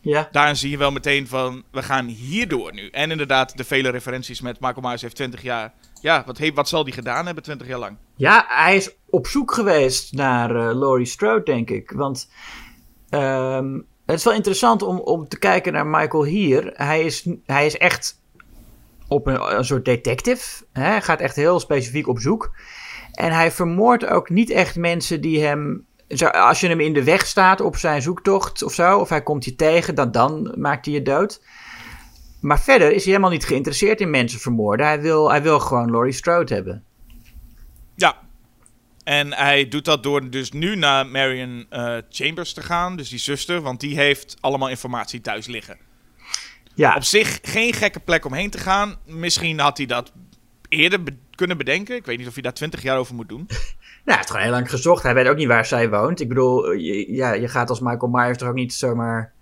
Ja, 0.00 0.28
Daarin 0.32 0.56
zie 0.56 0.70
je 0.70 0.76
wel 0.76 0.90
meteen 0.90 1.28
van, 1.28 1.62
we 1.70 1.82
gaan 1.82 2.06
hierdoor 2.06 2.74
nu. 2.74 2.88
En 2.88 3.10
inderdaad, 3.10 3.56
de 3.56 3.64
vele 3.64 3.88
referenties 3.88 4.40
met 4.40 4.60
Michael 4.60 4.80
Myers 4.86 5.02
heeft 5.02 5.14
20 5.14 5.42
jaar. 5.42 5.72
Ja, 6.00 6.22
wat, 6.26 6.38
heeft, 6.38 6.54
wat 6.54 6.68
zal 6.68 6.84
die 6.84 6.92
gedaan 6.92 7.26
hebben 7.26 7.44
20 7.44 7.66
jaar 7.66 7.78
lang? 7.78 7.96
ja 8.16 8.44
hij 8.48 8.76
is 8.76 8.90
op 9.10 9.26
zoek 9.26 9.54
geweest 9.54 10.12
naar 10.12 10.50
eh, 10.50 10.78
Laurie 10.78 11.06
Strode, 11.06 11.42
denk 11.42 11.70
ik. 11.70 11.90
Want 11.90 12.30
ehm, 13.08 13.74
het 14.06 14.18
is 14.18 14.24
wel 14.24 14.34
interessant 14.34 14.82
om, 14.82 14.98
om 14.98 15.28
te 15.28 15.38
kijken 15.38 15.72
naar 15.72 15.86
Michael 15.86 16.24
hier. 16.24 16.72
Hij 16.74 17.04
is, 17.04 17.28
hij 17.44 17.66
is 17.66 17.76
echt 17.76 18.20
op 19.08 19.26
een, 19.26 19.56
een 19.56 19.64
soort 19.64 19.84
detective. 19.84 20.64
Hè? 20.72 20.82
Hij 20.82 21.02
gaat 21.02 21.20
echt 21.20 21.36
heel 21.36 21.60
specifiek 21.60 22.08
op 22.08 22.20
zoek. 22.20 22.50
En 23.16 23.32
hij 23.32 23.50
vermoordt 23.50 24.06
ook 24.06 24.30
niet 24.30 24.50
echt 24.50 24.76
mensen 24.76 25.20
die 25.20 25.42
hem. 25.42 25.86
Als 26.32 26.60
je 26.60 26.68
hem 26.68 26.80
in 26.80 26.92
de 26.92 27.04
weg 27.04 27.26
staat 27.26 27.60
op 27.60 27.76
zijn 27.76 28.02
zoektocht 28.02 28.62
of 28.62 28.74
zo, 28.74 28.98
of 28.98 29.08
hij 29.08 29.22
komt 29.22 29.44
je 29.44 29.54
tegen, 29.54 29.94
dan, 29.94 30.10
dan 30.10 30.54
maakt 30.56 30.84
hij 30.84 30.94
je 30.94 31.02
dood. 31.02 31.40
Maar 32.40 32.60
verder 32.60 32.92
is 32.92 33.02
hij 33.02 33.12
helemaal 33.12 33.30
niet 33.30 33.44
geïnteresseerd 33.44 34.00
in 34.00 34.10
mensen 34.10 34.40
vermoorden. 34.40 34.86
Hij 34.86 35.00
wil, 35.00 35.30
hij 35.30 35.42
wil 35.42 35.60
gewoon 35.60 35.90
Laurie 35.90 36.12
Strode 36.12 36.54
hebben. 36.54 36.84
Ja. 37.94 38.16
En 39.04 39.32
hij 39.32 39.68
doet 39.68 39.84
dat 39.84 40.02
door 40.02 40.30
dus 40.30 40.52
nu 40.52 40.76
naar 40.76 41.06
Marion 41.06 41.66
eh, 41.70 41.96
Chambers 42.10 42.52
te 42.52 42.62
gaan, 42.62 42.96
dus 42.96 43.08
die 43.08 43.18
zuster, 43.18 43.60
want 43.60 43.80
die 43.80 43.96
heeft 43.96 44.36
allemaal 44.40 44.68
informatie 44.68 45.20
thuis 45.20 45.46
liggen. 45.46 45.76
Ja, 46.74 46.94
Op 46.96 47.04
zich 47.04 47.38
geen 47.42 47.72
gekke 47.72 48.00
plek 48.00 48.24
om 48.24 48.32
heen 48.32 48.50
te 48.50 48.58
gaan. 48.58 48.96
Misschien 49.04 49.58
had 49.58 49.76
hij 49.76 49.86
dat 49.86 50.12
eerder 50.68 51.00
kunnen 51.36 51.56
bedenken. 51.56 51.96
Ik 51.96 52.06
weet 52.06 52.18
niet 52.18 52.26
of 52.28 52.32
hij 52.34 52.42
daar 52.42 52.52
20 52.54 52.82
jaar 52.82 52.98
over 52.98 53.14
moet 53.14 53.28
doen. 53.28 53.46
nou, 53.48 53.58
hij 54.04 54.14
heeft 54.16 54.26
gewoon 54.30 54.42
heel 54.42 54.52
lang 54.52 54.70
gezocht. 54.70 55.02
Hij 55.02 55.14
weet 55.14 55.28
ook 55.28 55.36
niet 55.36 55.46
waar 55.48 55.66
zij 55.66 55.90
woont. 55.90 56.20
Ik 56.20 56.28
bedoel, 56.28 56.72
je, 56.72 57.12
ja, 57.14 57.32
je 57.32 57.48
gaat 57.48 57.68
als 57.70 57.80
Michael 57.80 58.10
Myers 58.12 58.38
toch 58.38 58.48
ook 58.48 58.54
niet 58.54 58.74
zomaar... 58.74 59.32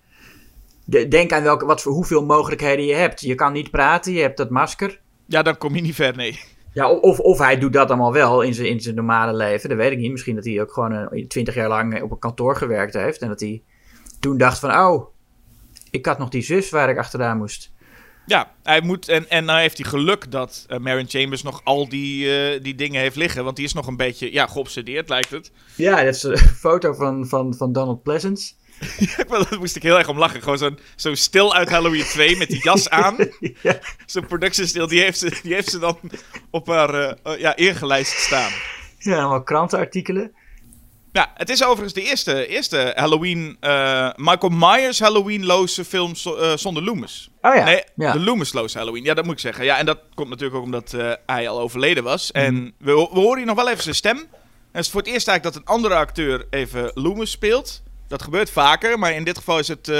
De- 0.85 1.09
Denk 1.09 1.33
aan 1.33 1.43
welke, 1.43 1.65
wat 1.67 1.83
voor 1.83 1.93
hoeveel 1.93 2.25
mogelijkheden 2.25 2.85
je 2.85 2.95
hebt. 2.95 3.21
Je 3.21 3.35
kan 3.35 3.53
niet 3.53 3.71
praten, 3.71 4.13
je 4.13 4.21
hebt 4.21 4.37
dat 4.37 4.51
masker. 4.51 5.01
Ja, 5.27 5.43
dan 5.43 5.59
kom 5.59 5.75
je 5.75 5.81
niet 5.83 5.95
ver, 5.95 6.17
nee. 6.17 6.41
Ja, 6.73 6.91
of, 6.91 7.19
of 7.21 7.39
hij 7.39 7.59
doet 7.59 7.73
dat 7.73 7.89
allemaal 7.89 8.13
wel 8.13 8.43
in 8.43 8.55
zijn, 8.55 8.69
in 8.69 8.81
zijn 8.81 8.95
normale 8.95 9.35
leven. 9.35 9.69
Dat 9.69 9.79
weet 9.79 9.93
ik 9.93 9.99
niet. 9.99 10.11
Misschien 10.11 10.35
dat 10.35 10.45
hij 10.45 10.61
ook 10.61 10.73
gewoon 10.73 11.25
twintig 11.29 11.55
jaar 11.55 11.69
lang 11.69 12.03
op 12.03 12.11
een 12.11 12.19
kantoor 12.19 12.57
gewerkt 12.57 12.95
heeft. 12.95 13.21
En 13.21 13.29
dat 13.29 13.41
hij 13.41 13.63
toen 14.21 14.37
dacht 14.37 14.59
van, 14.59 14.71
oh, 14.71 15.07
ik 15.91 16.07
had 16.07 16.19
nog 16.19 16.29
die 16.29 16.43
zus 16.43 16.71
waar 16.71 16.89
ik 16.89 16.99
achteraan 16.99 17.39
moest. 17.39 17.73
Ja, 18.27 18.51
hij 18.63 18.81
moet, 18.81 19.09
en, 19.09 19.31
en 19.31 19.45
nou 19.45 19.61
heeft 19.61 19.79
hij 19.79 19.91
geluk 19.91 20.31
dat 20.31 20.67
uh, 20.69 20.79
Marion 20.79 21.09
Chambers 21.09 21.43
nog 21.43 21.61
al 21.65 21.89
die, 21.89 22.27
uh, 22.55 22.63
die 22.63 22.75
dingen 22.75 23.01
heeft 23.01 23.17
liggen. 23.17 23.45
Want 23.45 23.57
die 23.57 23.65
is 23.65 23.73
nog 23.73 23.87
een 23.87 23.97
beetje 23.97 24.33
ja, 24.33 24.47
geobsedeerd, 24.47 25.09
lijkt 25.09 25.31
het. 25.31 25.51
Ja, 25.75 26.05
dat 26.05 26.15
is 26.15 26.23
een 26.23 26.39
foto 26.69 26.93
van, 26.93 27.27
van, 27.27 27.55
van 27.55 27.73
Donald 27.73 28.03
Pleasance. 28.03 28.53
ja, 29.17 29.25
daar 29.25 29.59
moest 29.59 29.77
ik 29.77 29.83
heel 29.83 29.99
erg 29.99 30.09
om 30.09 30.19
lachen. 30.19 30.43
Gewoon 30.43 30.59
zo'n 30.59 30.79
zo 30.97 31.15
stil 31.15 31.55
uit 31.55 31.69
Halloween 31.69 32.05
2 32.05 32.37
met 32.37 32.49
die 32.49 32.63
jas 32.63 32.91
aan. 32.91 33.17
ja. 33.63 33.79
Zo'n 34.07 34.27
production 34.27 34.67
stil, 34.67 34.87
die 34.87 35.01
heeft, 35.01 35.19
ze, 35.19 35.39
die 35.43 35.55
heeft 35.55 35.71
ze 35.71 35.79
dan 35.79 35.99
op 36.51 36.67
haar 36.67 36.95
uh, 36.95 37.39
ja, 37.39 37.57
ingelijst 37.57 38.19
staan. 38.19 38.53
Ja, 38.99 39.19
allemaal 39.19 39.43
krantenartikelen. 39.43 40.33
Ja, 41.15 41.31
het 41.35 41.51
is 41.51 41.65
overigens 41.65 41.93
de 41.93 42.03
eerste, 42.03 42.47
eerste 42.47 42.93
Halloween, 42.97 43.57
uh, 43.61 44.11
Michael 44.17 44.53
Myers 44.53 45.01
Halloween-loze 45.01 45.85
film 45.85 46.13
uh, 46.27 46.57
zonder 46.57 46.83
Loomis. 46.83 47.31
Oh 47.41 47.55
ja. 47.55 47.65
Nee, 47.65 47.83
ja. 47.97 48.13
de 48.13 48.21
Loomis-loze 48.21 48.79
Halloween. 48.79 49.05
Ja, 49.05 49.15
dat 49.15 49.25
moet 49.25 49.35
ik 49.35 49.41
zeggen. 49.41 49.65
Ja, 49.65 49.79
en 49.79 49.87
dat 49.87 49.99
komt 50.15 50.29
natuurlijk 50.29 50.57
ook 50.57 50.65
omdat 50.65 50.93
uh, 50.93 51.13
hij 51.27 51.49
al 51.49 51.61
overleden 51.61 52.05
was. 52.05 52.33
Mm. 52.33 52.41
En 52.41 52.75
we, 52.79 52.93
we 52.93 53.21
horen 53.21 53.37
hier 53.37 53.47
nog 53.47 53.57
wel 53.57 53.69
even 53.69 53.83
zijn 53.83 53.95
stem. 53.95 54.17
En 54.17 54.27
het 54.73 54.85
is 54.85 54.91
voor 54.91 55.01
het 55.01 55.11
eerst 55.11 55.29
eigenlijk 55.29 55.57
dat 55.57 55.67
een 55.67 55.75
andere 55.75 55.95
acteur 55.95 56.47
even 56.51 56.91
Loomis 56.95 57.31
speelt. 57.31 57.83
Dat 58.09 58.23
gebeurt 58.23 58.51
vaker, 58.51 58.99
maar 58.99 59.13
in 59.13 59.25
dit 59.25 59.39
geval 59.39 59.59
is 59.59 59.69
het 59.69 59.93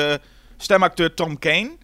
stemacteur 0.57 1.15
Tom 1.15 1.39
Kane. 1.39 1.77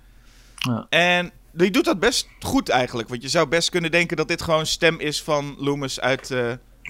Ja. 0.54 0.86
En 0.88 1.30
die 1.52 1.70
doet 1.70 1.84
dat 1.84 2.00
best 2.00 2.28
goed 2.40 2.68
eigenlijk. 2.68 3.08
Want 3.08 3.22
je 3.22 3.28
zou 3.28 3.48
best 3.48 3.70
kunnen 3.70 3.90
denken 3.90 4.16
dat 4.16 4.28
dit 4.28 4.42
gewoon 4.42 4.66
stem 4.66 5.00
is 5.00 5.22
van 5.22 5.54
Loomis 5.58 6.00
uit... 6.00 6.34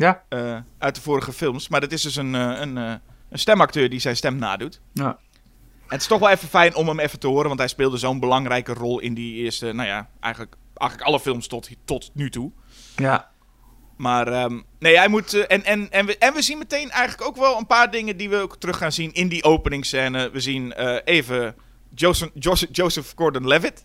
Ja. 0.01 0.23
Uh, 0.29 0.59
uit 0.79 0.95
de 0.95 1.01
vorige 1.01 1.33
films. 1.33 1.69
Maar 1.69 1.81
dat 1.81 1.93
is 1.93 2.03
dus 2.03 2.17
een, 2.17 2.35
uh, 2.35 2.61
een, 2.61 2.77
uh, 2.77 2.93
een 3.29 3.39
stemacteur 3.39 3.91
die 3.91 4.01
zijn 4.01 4.17
stem 4.17 4.37
nadoet. 4.37 4.81
Ja. 4.93 5.09
En 5.09 5.97
het 5.97 6.01
is 6.01 6.07
toch 6.07 6.19
wel 6.21 6.31
even 6.31 6.49
fijn 6.49 6.75
om 6.75 6.89
hem 6.89 7.01
even 7.01 7.19
te 7.19 7.27
horen. 7.27 7.47
Want 7.47 7.59
hij 7.59 7.69
speelde 7.69 7.97
zo'n 7.97 8.21
belangrijke 8.21 8.73
rol 8.73 9.01
in 9.01 9.15
die 9.15 9.35
eerste, 9.35 9.73
nou 9.73 9.89
ja, 9.89 10.09
eigenlijk, 10.21 10.55
eigenlijk 10.75 11.11
alle 11.11 11.21
films 11.21 11.47
tot, 11.47 11.69
tot 11.85 12.11
nu 12.15 12.31
toe. 12.31 12.51
Ja. 12.97 13.31
Maar 13.97 14.43
um, 14.43 14.65
nee, 14.79 14.97
hij 14.97 15.09
moet. 15.09 15.47
en, 15.47 15.65
en, 15.65 15.91
en, 15.91 16.07
we, 16.07 16.19
en 16.19 16.35
we 16.35 16.43
zien 16.43 16.59
meteen 16.59 16.91
eigenlijk 16.91 17.29
ook 17.29 17.37
wel 17.37 17.59
een 17.59 17.67
paar 17.67 17.91
dingen 17.91 18.17
die 18.17 18.31
we 18.31 18.37
ook 18.37 18.57
terug 18.57 18.77
gaan 18.77 18.93
zien 18.93 19.13
in 19.13 19.29
die 19.29 19.45
openingsscène. 19.45 20.31
We 20.31 20.41
zien 20.41 20.73
even 21.05 21.55
Joseph, 21.95 22.31
Joseph, 22.35 22.71
Joseph 22.73 23.13
Gordon-Levitt. 23.17 23.85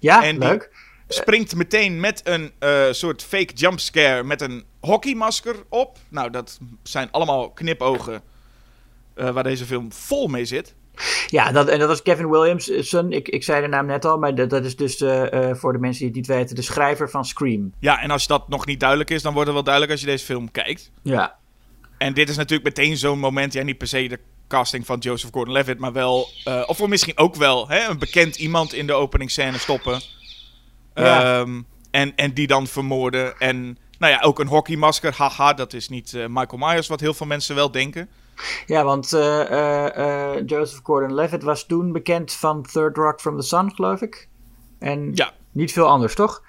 Ja, 0.00 0.22
en 0.22 0.38
leuk 0.38 0.70
springt 1.08 1.54
meteen 1.54 2.00
met 2.00 2.20
een 2.24 2.52
uh, 2.60 2.84
soort 2.90 3.22
fake 3.22 3.52
jumpscare 3.54 4.24
met 4.24 4.40
een 4.40 4.64
hockeymasker 4.84 5.54
op. 5.68 5.98
Nou, 6.08 6.30
dat 6.30 6.58
zijn 6.82 7.10
allemaal 7.10 7.50
knipogen 7.50 8.22
uh, 9.16 9.30
waar 9.30 9.42
deze 9.42 9.64
film 9.64 9.92
vol 9.92 10.26
mee 10.26 10.44
zit. 10.44 10.74
Ja, 11.26 11.52
dat, 11.52 11.68
en 11.68 11.78
dat 11.78 11.88
was 11.88 12.02
Kevin 12.02 12.30
Williamson. 12.30 13.12
Ik, 13.12 13.28
ik 13.28 13.42
zei 13.42 13.62
de 13.62 13.68
naam 13.68 13.86
net 13.86 14.04
al, 14.04 14.18
maar 14.18 14.34
dat, 14.34 14.50
dat 14.50 14.64
is 14.64 14.76
dus 14.76 15.00
uh, 15.00 15.54
voor 15.54 15.72
de 15.72 15.78
mensen 15.78 15.98
die 15.98 16.06
het 16.06 16.16
niet 16.16 16.26
weten, 16.26 16.56
de 16.56 16.62
schrijver 16.62 17.10
van 17.10 17.24
Scream. 17.24 17.72
Ja, 17.78 18.00
en 18.00 18.10
als 18.10 18.26
dat 18.26 18.48
nog 18.48 18.66
niet 18.66 18.80
duidelijk 18.80 19.10
is, 19.10 19.22
dan 19.22 19.32
wordt 19.32 19.46
het 19.46 19.54
wel 19.54 19.64
duidelijk 19.64 19.92
als 19.92 20.00
je 20.02 20.10
deze 20.10 20.24
film 20.24 20.50
kijkt. 20.50 20.90
Ja. 21.02 21.36
En 21.98 22.14
dit 22.14 22.28
is 22.28 22.36
natuurlijk 22.36 22.76
meteen 22.76 22.96
zo'n 22.96 23.18
moment, 23.18 23.52
ja, 23.52 23.62
niet 23.62 23.78
per 23.78 23.86
se 23.86 24.08
de 24.08 24.20
casting 24.48 24.86
van 24.86 24.98
Joseph 24.98 25.32
Gordon-Levitt, 25.32 25.80
maar 25.80 25.92
wel, 25.92 26.28
uh, 26.48 26.62
of 26.66 26.76
voor 26.76 26.88
misschien 26.88 27.18
ook 27.18 27.34
wel, 27.34 27.68
hè, 27.68 27.88
een 27.88 27.98
bekend 27.98 28.36
iemand 28.36 28.72
in 28.72 28.86
de 28.86 28.92
openingsscène 28.92 29.58
stoppen. 29.58 30.00
Ja. 30.94 31.38
Um, 31.38 31.66
en, 31.90 32.12
en 32.16 32.34
die 32.34 32.46
dan 32.46 32.66
vermoorden. 32.66 33.38
En 33.38 33.78
nou 33.98 34.12
ja, 34.12 34.20
ook 34.20 34.38
een 34.38 34.46
hockeymasker. 34.46 35.14
Haha, 35.16 35.52
dat 35.52 35.72
is 35.72 35.88
niet 35.88 36.12
uh, 36.12 36.26
Michael 36.28 36.58
Myers, 36.58 36.88
wat 36.88 37.00
heel 37.00 37.14
veel 37.14 37.26
mensen 37.26 37.54
wel 37.54 37.70
denken. 37.70 38.08
Ja, 38.66 38.84
want 38.84 39.12
uh, 39.12 39.50
uh, 39.50 40.32
Joseph 40.46 40.80
Gordon-Levitt 40.82 41.42
was 41.42 41.66
toen 41.66 41.92
bekend 41.92 42.32
van 42.32 42.62
Third 42.72 42.96
Rock 42.96 43.20
from 43.20 43.40
the 43.40 43.46
Sun, 43.46 43.74
geloof 43.74 44.00
ik. 44.00 44.28
En 44.78 45.10
ja. 45.14 45.32
niet 45.52 45.72
veel 45.72 45.86
anders, 45.86 46.14
toch? 46.14 46.42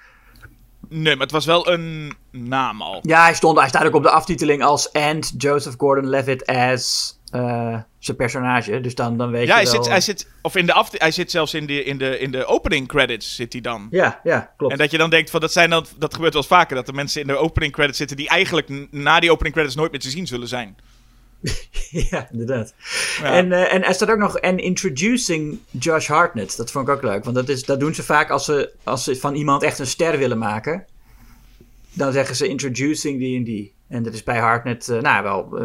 Nee, 0.88 1.16
maar 1.16 1.22
het 1.22 1.30
was 1.30 1.44
wel 1.44 1.70
een 1.70 2.12
naam 2.30 2.82
al. 2.82 2.98
Ja, 3.02 3.22
hij, 3.22 3.34
stond, 3.34 3.58
hij 3.58 3.68
staat 3.68 3.84
ook 3.84 3.94
op 3.94 4.02
de 4.02 4.10
aftiteling 4.10 4.62
als 4.62 4.92
And 4.92 5.34
Joseph 5.38 5.74
Gordon-Levitt 5.78 6.46
as 6.46 7.16
uh, 7.36 7.78
zijn 7.98 8.16
personage. 8.16 8.80
Dus 8.80 8.94
dan, 8.94 9.16
dan 9.16 9.30
weet 9.30 9.46
ja, 9.46 9.58
je 9.58 9.62
hij 9.62 9.72
wel... 9.72 9.82
Zit, 9.82 9.92
hij 9.92 10.00
zit, 10.00 10.30
of 10.42 10.56
in 10.56 10.66
de 10.66 10.72
aft 10.72 10.98
hij 10.98 11.10
zit 11.10 11.30
zelfs 11.30 11.54
in 11.54 11.66
de, 11.66 11.84
in, 11.84 11.98
de, 11.98 12.18
in 12.18 12.30
de 12.30 12.44
opening 12.44 12.88
credits 12.88 13.34
zit 13.34 13.52
hij 13.52 13.62
dan. 13.62 13.88
Ja, 13.90 14.20
ja, 14.22 14.52
klopt. 14.56 14.72
En 14.72 14.78
dat 14.78 14.90
je 14.90 14.98
dan 14.98 15.10
denkt, 15.10 15.30
van, 15.30 15.40
dat, 15.40 15.52
zijn 15.52 15.70
dan, 15.70 15.86
dat 15.98 16.14
gebeurt 16.14 16.32
wel 16.32 16.42
eens 16.42 16.50
vaker, 16.50 16.76
dat 16.76 16.86
de 16.86 16.92
mensen 16.92 17.20
in 17.20 17.26
de 17.26 17.36
opening 17.36 17.72
credits 17.72 17.98
zitten 17.98 18.16
die 18.16 18.28
eigenlijk 18.28 18.90
na 18.90 19.20
die 19.20 19.30
opening 19.30 19.54
credits 19.54 19.76
nooit 19.76 19.90
meer 19.90 20.00
te 20.00 20.10
zien 20.10 20.26
zullen 20.26 20.48
zijn. 20.48 20.76
ja, 22.10 22.28
inderdaad. 22.30 22.74
Ja. 23.20 23.32
En, 23.32 23.46
uh, 23.46 23.74
en 23.74 23.84
er 23.84 23.94
staat 23.94 24.10
ook 24.10 24.18
nog 24.18 24.38
en 24.38 24.58
introducing 24.58 25.58
Josh 25.70 26.08
Hartnett. 26.08 26.56
Dat 26.56 26.70
vond 26.70 26.88
ik 26.88 26.94
ook 26.94 27.02
leuk, 27.02 27.24
want 27.24 27.36
dat, 27.36 27.48
is, 27.48 27.64
dat 27.64 27.80
doen 27.80 27.94
ze 27.94 28.02
vaak 28.02 28.30
als 28.30 28.44
ze, 28.44 28.72
als 28.84 29.04
ze 29.04 29.16
van 29.16 29.34
iemand 29.34 29.62
echt 29.62 29.78
een 29.78 29.86
ster 29.86 30.18
willen 30.18 30.38
maken. 30.38 30.86
Dan 31.96 32.12
zeggen 32.12 32.36
ze 32.36 32.48
introducing 32.48 33.18
die 33.18 33.36
en 33.36 33.44
die. 33.44 33.74
En 33.88 34.02
dat 34.02 34.14
is 34.14 34.22
bij 34.22 34.38
Hartnett, 34.38 34.88
uh, 34.88 35.00
nou 35.00 35.22
wel, 35.22 35.58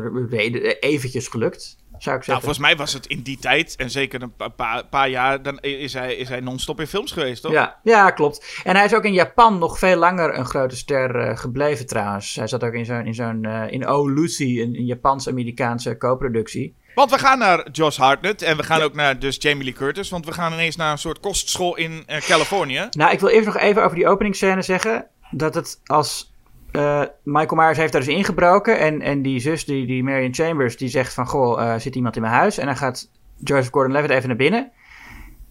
eventjes 0.80 1.28
gelukt. 1.28 1.80
Zou 1.98 2.18
ik 2.18 2.28
Nou, 2.28 2.40
zeggen. 2.40 2.44
volgens 2.44 2.58
mij 2.58 2.76
was 2.76 2.94
het 2.94 3.06
in 3.06 3.22
die 3.22 3.38
tijd, 3.38 3.76
en 3.76 3.90
zeker 3.90 4.22
een 4.22 4.36
pa 4.36 4.48
paar, 4.48 4.86
paar 4.86 5.10
jaar, 5.10 5.42
dan 5.42 5.60
is 5.60 5.94
hij, 5.94 6.16
is 6.16 6.30
hij 6.30 6.40
non-stop 6.40 6.80
in 6.80 6.88
films 6.88 7.12
geweest, 7.12 7.42
toch? 7.42 7.52
Ja, 7.52 7.80
ja, 7.84 8.10
klopt. 8.10 8.62
En 8.64 8.76
hij 8.76 8.86
is 8.86 8.94
ook 8.94 9.04
in 9.04 9.14
Japan 9.14 9.58
nog 9.58 9.80
veel 9.80 9.96
langer 9.98 10.38
een 10.38 10.46
grote 10.46 10.76
ster 10.76 11.16
uh, 11.30 11.38
gebleven 11.38 11.86
trouwens. 11.86 12.36
Hij 12.36 12.48
zat 12.48 12.64
ook 12.64 12.74
in 12.74 12.86
zo'n, 12.86 13.06
in, 13.06 13.14
zo'n, 13.14 13.44
uh, 13.48 13.72
in 13.72 13.90
Oh 13.90 14.14
Lucy, 14.14 14.62
een, 14.62 14.76
een 14.76 14.86
Japans-Amerikaanse 14.86 15.98
co-productie. 15.98 16.76
Want 16.96 17.12
we 17.12 17.18
gaan 17.20 17.40
naar 17.40 17.70
Josh 17.72 17.98
Hartnett 17.98 18.42
en 18.42 18.58
we 18.58 18.64
gaan 18.64 18.80
ja. 18.80 18.84
ook 18.84 18.94
naar 18.96 19.20
dus 19.20 19.38
Jamie 19.40 19.64
Lee 19.64 19.74
Curtis, 19.74 20.10
want 20.10 20.26
we 20.26 20.32
gaan 20.32 20.54
ineens 20.54 20.76
naar 20.76 20.92
een 20.92 20.98
soort 20.98 21.20
kostschool 21.20 21.78
in 21.78 21.92
uh, 21.92 22.18
Californië. 22.18 22.88
Nou, 22.90 23.12
ik 23.12 23.20
wil 23.20 23.30
eerst 23.30 23.46
nog 23.46 23.58
even 23.58 23.84
over 23.84 23.96
die 23.96 24.08
openingsscène 24.08 24.62
zeggen, 24.62 25.08
dat 25.32 25.56
het 25.56 25.82
als 25.86 26.32
uh, 26.72 27.04
Michael 27.24 27.62
Myers 27.62 27.78
heeft 27.78 27.92
daar 27.92 28.02
dus 28.02 28.16
ingebroken. 28.16 28.80
En, 28.80 29.02
en 29.02 29.22
die 29.22 29.40
zus, 29.40 29.66
die, 29.66 29.86
die 29.86 30.04
Marion 30.04 30.34
Chambers, 30.34 30.78
die 30.78 30.90
zegt 30.90 31.14
van... 31.14 31.28
Goh, 31.28 31.62
uh, 31.62 31.76
zit 31.78 31.96
iemand 31.96 32.16
in 32.16 32.22
mijn 32.22 32.34
huis? 32.34 32.58
En 32.58 32.66
dan 32.66 32.78
gaat 32.78 33.10
Joseph 33.38 33.72
Gordon-Levitt 33.72 34.12
even 34.12 34.28
naar 34.28 34.38
binnen. 34.38 34.72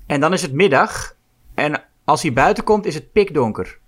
En 0.06 0.20
dan 0.20 0.32
is 0.32 0.42
het 0.42 0.52
middag. 0.52 1.16
En 1.54 1.84
als 2.04 2.22
hij 2.22 2.32
buiten 2.32 2.64
komt, 2.64 2.86
is 2.86 2.94
het 2.94 3.12
pikdonker. 3.12 3.78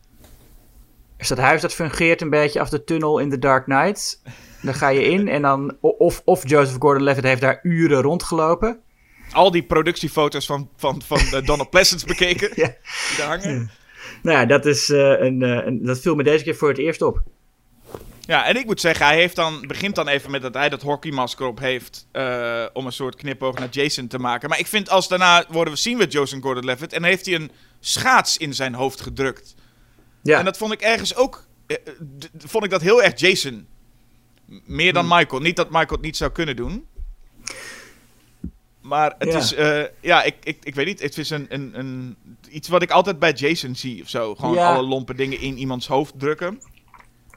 Dus 1.16 1.28
dat 1.28 1.38
huis 1.38 1.60
dat 1.60 1.74
fungeert 1.74 2.20
een 2.20 2.30
beetje 2.30 2.60
als 2.60 2.70
de 2.70 2.84
tunnel 2.84 3.18
in 3.18 3.30
The 3.30 3.38
Dark 3.38 3.64
Knight. 3.64 4.22
Dan 4.62 4.74
ga 4.74 4.88
je 4.88 5.04
in 5.04 5.28
en 5.28 5.42
dan... 5.42 5.76
Of, 5.80 6.22
of 6.24 6.48
Joseph 6.48 6.76
Gordon-Levitt 6.78 7.26
heeft 7.26 7.40
daar 7.40 7.60
uren 7.62 8.02
rondgelopen. 8.02 8.80
Al 9.32 9.50
die 9.50 9.62
productiefoto's 9.62 10.46
van, 10.46 10.68
van, 10.76 11.02
van 11.02 11.18
uh, 11.18 11.46
Donald 11.46 11.70
Pleasence 11.70 12.06
bekeken. 12.06 12.50
ja. 12.62 12.66
Die 12.66 13.16
daar 13.16 13.28
hangen. 13.28 13.70
Nou 14.22 14.38
ja, 14.38 14.46
dat, 14.46 14.66
is, 14.66 14.88
een, 14.88 15.40
uh, 15.40 15.66
een, 15.66 15.84
dat 15.84 16.00
viel 16.00 16.14
me 16.14 16.22
deze 16.22 16.44
keer 16.44 16.56
voor 16.56 16.68
het 16.68 16.78
eerst 16.78 17.02
op. 17.02 17.22
Ja, 18.26 18.44
en 18.46 18.56
ik 18.56 18.66
moet 18.66 18.80
zeggen, 18.80 19.06
hij 19.06 19.16
heeft 19.16 19.36
dan, 19.36 19.64
begint 19.66 19.94
dan 19.94 20.08
even 20.08 20.30
met 20.30 20.42
dat 20.42 20.54
hij 20.54 20.68
dat 20.68 20.82
hockeymasker 20.82 21.46
op 21.46 21.58
heeft. 21.58 22.06
Uh, 22.12 22.64
om 22.72 22.86
een 22.86 22.92
soort 22.92 23.14
knipoog 23.14 23.58
naar 23.58 23.68
Jason 23.70 24.06
te 24.06 24.18
maken. 24.18 24.48
Maar 24.48 24.58
ik 24.58 24.66
vind 24.66 24.90
als 24.90 25.08
daarna 25.08 25.44
worden 25.48 25.72
we, 25.72 25.78
zien 25.78 25.98
we 25.98 26.06
Joseph 26.06 26.42
Gordon-Levitt. 26.42 26.92
En 26.92 27.00
dan 27.00 27.10
heeft 27.10 27.26
hij 27.26 27.34
een 27.34 27.50
schaats 27.80 28.36
in 28.36 28.54
zijn 28.54 28.74
hoofd 28.74 29.00
gedrukt. 29.00 29.54
Ja. 30.22 30.38
En 30.38 30.44
dat 30.44 30.56
vond 30.56 30.72
ik 30.72 30.80
ergens 30.80 31.16
ook. 31.16 31.46
vond 32.38 32.64
ik 32.64 32.70
dat 32.70 32.80
heel 32.80 33.02
erg 33.02 33.20
Jason. 33.20 33.66
Meer 34.64 34.92
dan 34.92 35.06
hmm. 35.06 35.16
Michael. 35.16 35.42
Niet 35.42 35.56
dat 35.56 35.70
Michael 35.70 35.90
het 35.90 36.00
niet 36.00 36.16
zou 36.16 36.32
kunnen 36.32 36.56
doen. 36.56 36.86
Maar 38.82 39.14
het 39.18 39.32
Ja. 39.32 39.38
is, 39.38 39.54
eh, 39.54 39.82
ja, 40.00 40.22
ik, 40.22 40.34
ik, 40.42 40.56
ik 40.62 40.74
weet 40.74 40.86
niet. 40.86 41.00
Het 41.02 41.18
is 41.18 41.30
een, 41.30 41.46
een, 41.48 41.70
een, 41.78 42.16
iets 42.50 42.68
wat 42.68 42.82
ik 42.82 42.90
altijd 42.90 43.18
bij 43.18 43.32
Jason 43.32 43.74
zie 43.74 44.02
of 44.02 44.08
zo. 44.08 44.34
Gewoon 44.34 44.54
Ja. 44.54 44.74
alle 44.74 44.86
lompe 44.86 45.14
dingen 45.14 45.40
in 45.40 45.58
iemands 45.58 45.86
hoofd 45.86 46.12
drukken. 46.18 46.60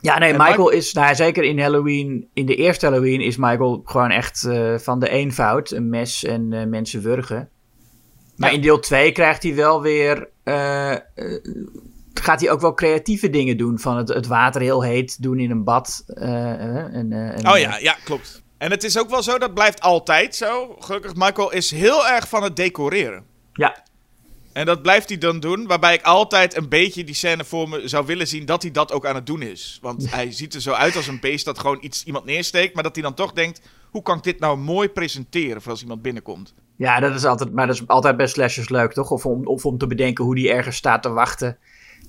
Ja, 0.02 0.18
nee, 0.20 0.32
En 0.32 0.38
Michael 0.38 0.64
Mike- 0.66 0.76
is, 0.78 0.94
nou, 0.94 1.16
zeker 1.16 1.44
in 1.44 1.60
Halloween, 1.60 2.28
in 2.34 2.46
de 2.46 2.56
eerste 2.56 2.86
Halloween 2.86 3.22
is 3.22 3.38
Michael 3.38 3.82
gewoon 3.86 4.12
echt 4.12 4.44
eh, 4.44 4.78
van 4.78 5.00
de 5.00 5.10
eenvoud, 5.10 5.72
een 5.72 5.90
mes 5.90 6.24
en 6.24 6.54
eh, 6.54 6.66
mensen 6.68 7.02
wurgen. 7.02 7.50
Maar 8.36 8.50
Ja. 8.50 8.56
in 8.56 8.62
deel 8.62 8.80
2 8.80 9.12
krijgt 9.12 9.44
hij 9.44 9.56
wel 9.56 9.82
weer, 9.82 10.30
gaat 12.14 12.42
hij 12.42 12.52
ook 12.52 12.62
wel 12.62 12.74
creatieve 12.74 13.30
dingen 13.30 13.58
doen, 13.58 13.80
van 13.80 13.98
het, 13.98 14.08
het 14.10 14.28
water 14.28 14.62
heel 14.62 14.84
heet 14.84 15.22
doen 15.22 15.40
in 15.40 15.52
een 15.52 15.64
bad. 15.64 16.04
en, 16.08 17.12
en, 17.14 17.48
Oh 17.50 17.58
ja, 17.58 17.78
ja, 17.78 17.96
klopt. 18.04 18.44
En 18.58 18.72
het 18.72 18.84
is 18.84 19.00
ook 19.00 19.10
wel 19.10 19.24
zo, 19.24 19.38
dat 19.38 19.54
blijft 19.54 19.82
altijd 19.82 20.36
zo. 20.36 20.76
Gelukkig, 20.80 21.16
Michael 21.16 21.52
is 21.52 21.72
heel 21.72 22.08
erg 22.08 22.30
van 22.30 22.44
het 22.44 22.56
decoreren. 22.56 23.24
Ja, 23.54 23.84
En 24.54 24.66
dat 24.66 24.82
blijft 24.82 25.10
hij 25.10 25.18
dan 25.18 25.40
doen, 25.40 25.68
waarbij 25.68 25.94
ik 25.94 26.02
altijd 26.02 26.58
een 26.58 26.70
beetje 26.70 27.04
die 27.04 27.16
scène 27.16 27.44
voor 27.44 27.70
me 27.70 27.88
zou 27.88 28.06
willen 28.06 28.28
zien 28.28 28.46
dat 28.46 28.62
hij 28.62 28.72
dat 28.72 28.92
ook 28.92 29.06
aan 29.06 29.16
het 29.16 29.26
doen 29.26 29.42
is. 29.42 29.80
Want 29.82 30.12
hij 30.12 30.32
ziet 30.32 30.54
er 30.54 30.62
zo 30.62 30.72
uit 30.72 30.96
als 30.96 31.08
een 31.08 31.20
beest 31.20 31.46
dat 31.46 31.60
gewoon 31.60 31.78
iets, 31.82 32.04
iemand 32.04 32.26
neersteekt, 32.26 32.74
maar 32.74 32.84
dat 32.84 32.96
hij 32.96 33.04
dan 33.04 33.14
toch 33.14 33.34
denkt, 33.34 33.62
hoe 33.92 34.02
kan 34.02 34.18
ik 34.18 34.24
dit 34.24 34.40
nou 34.40 34.58
mooi 34.58 34.90
presenteren 34.90 35.62
voor 35.62 35.72
als 35.72 35.82
iemand 35.82 36.02
binnenkomt? 36.02 36.54
ja, 36.76 37.00
dat 37.00 37.16
is 37.16 37.26
altijd, 37.26 37.54
maar 37.54 37.68
dat 37.68 37.76
is 37.76 37.88
altijd 37.88 38.18
bij 38.18 38.28
slashers 38.28 38.70
leuk, 38.70 38.94
toch? 38.94 39.12
Of 39.12 39.26
om, 39.26 39.48
of 39.48 39.66
om 39.66 39.78
te 39.78 39.88
bedenken 39.88 40.24
hoe 40.24 40.36
die 40.36 40.52
ergens 40.52 40.76
staat 40.76 41.02
te 41.02 41.10
wachten 41.10 41.58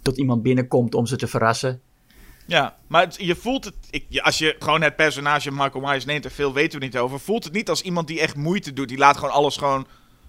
tot 0.03 0.19
iemand 0.19 0.43
binnenkomt 0.43 0.95
om 0.95 1.07
ze 1.07 1.17
te 1.17 1.27
verrassen. 1.27 1.81
Ja, 2.47 2.77
maar 2.87 3.03
het- 3.03 3.17
je 3.19 3.35
voelt 3.37 3.65
het, 3.65 3.75
ik, 3.91 4.19
als 4.21 4.39
je 4.39 4.57
gewoon 4.59 4.83
het 4.83 4.97
personage 4.97 5.51
Michael 5.53 5.81
Myers 5.85 6.05
neemt, 6.05 6.25
en 6.25 6.31
veel 6.31 6.53
weten 6.53 6.79
we 6.79 6.85
niet 6.85 6.97
over, 6.99 7.21
voelt 7.21 7.45
het 7.45 7.53
niet 7.53 7.69
als 7.69 7.83
iemand 7.83 8.07
die 8.07 8.21
echt 8.21 8.37
moeite 8.37 8.73
doet. 8.73 8.89
Die 8.89 8.99
laat 8.99 9.17
gewoon 9.17 9.35
alles 9.35 9.57
gewoon 9.57 9.87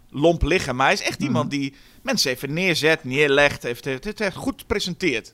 lomp 0.09 0.41
liggen. 0.43 0.75
Maar 0.75 0.85
hij 0.85 0.95
is 0.95 1.01
echt 1.01 1.17
Mhm. 1.19 1.27
iemand 1.27 1.51
die 1.51 1.75
mensen 2.01 2.31
even 2.31 2.53
neerzet, 2.53 3.03
neerlegt, 3.03 3.63
heeft, 3.63 3.85
heeft, 3.85 4.03
heeft 4.03 4.21
echt 4.21 4.35
goed 4.35 4.67
presenteert. 4.67 5.33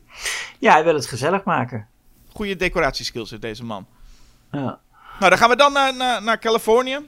Ja, 0.59 0.73
hij 0.73 0.83
wil 0.83 0.93
het 0.93 1.05
gezellig 1.05 1.43
maken. 1.43 1.87
Goede 2.31 2.55
decoratieskills 2.55 3.29
heeft 3.29 3.41
deze 3.41 3.63
man. 3.63 3.87
Ja. 4.51 4.79
Nou, 5.19 5.29
dan 5.29 5.37
gaan 5.37 5.49
we 5.49 5.55
dan 5.55 5.73
naar, 5.73 5.95
naar, 5.95 6.23
naar 6.23 6.39
Californië. 6.39 6.99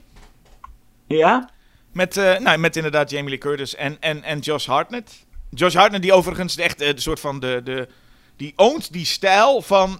Ja? 1.06 1.50
Met, 1.92 2.16
eh, 2.16 2.38
nou, 2.38 2.58
met 2.58 2.76
inderdaad 2.76 3.10
Jamie 3.10 3.28
Lee 3.30 3.38
Curtis 3.38 3.74
en, 3.74 3.96
en, 4.00 4.22
en 4.22 4.38
Josh 4.38 4.66
Hartnett. 4.66 5.26
Josh 5.50 5.74
Hartnett 5.74 6.02
die 6.02 6.12
overigens 6.12 6.56
echt 6.56 6.80
eh, 6.80 6.94
de 6.94 7.00
soort 7.00 7.20
van 7.20 7.40
de... 7.40 7.60
de 7.64 7.88
die 8.36 8.52
oont 8.56 8.92
die 8.92 9.04
stijl 9.04 9.62
van, 9.62 9.98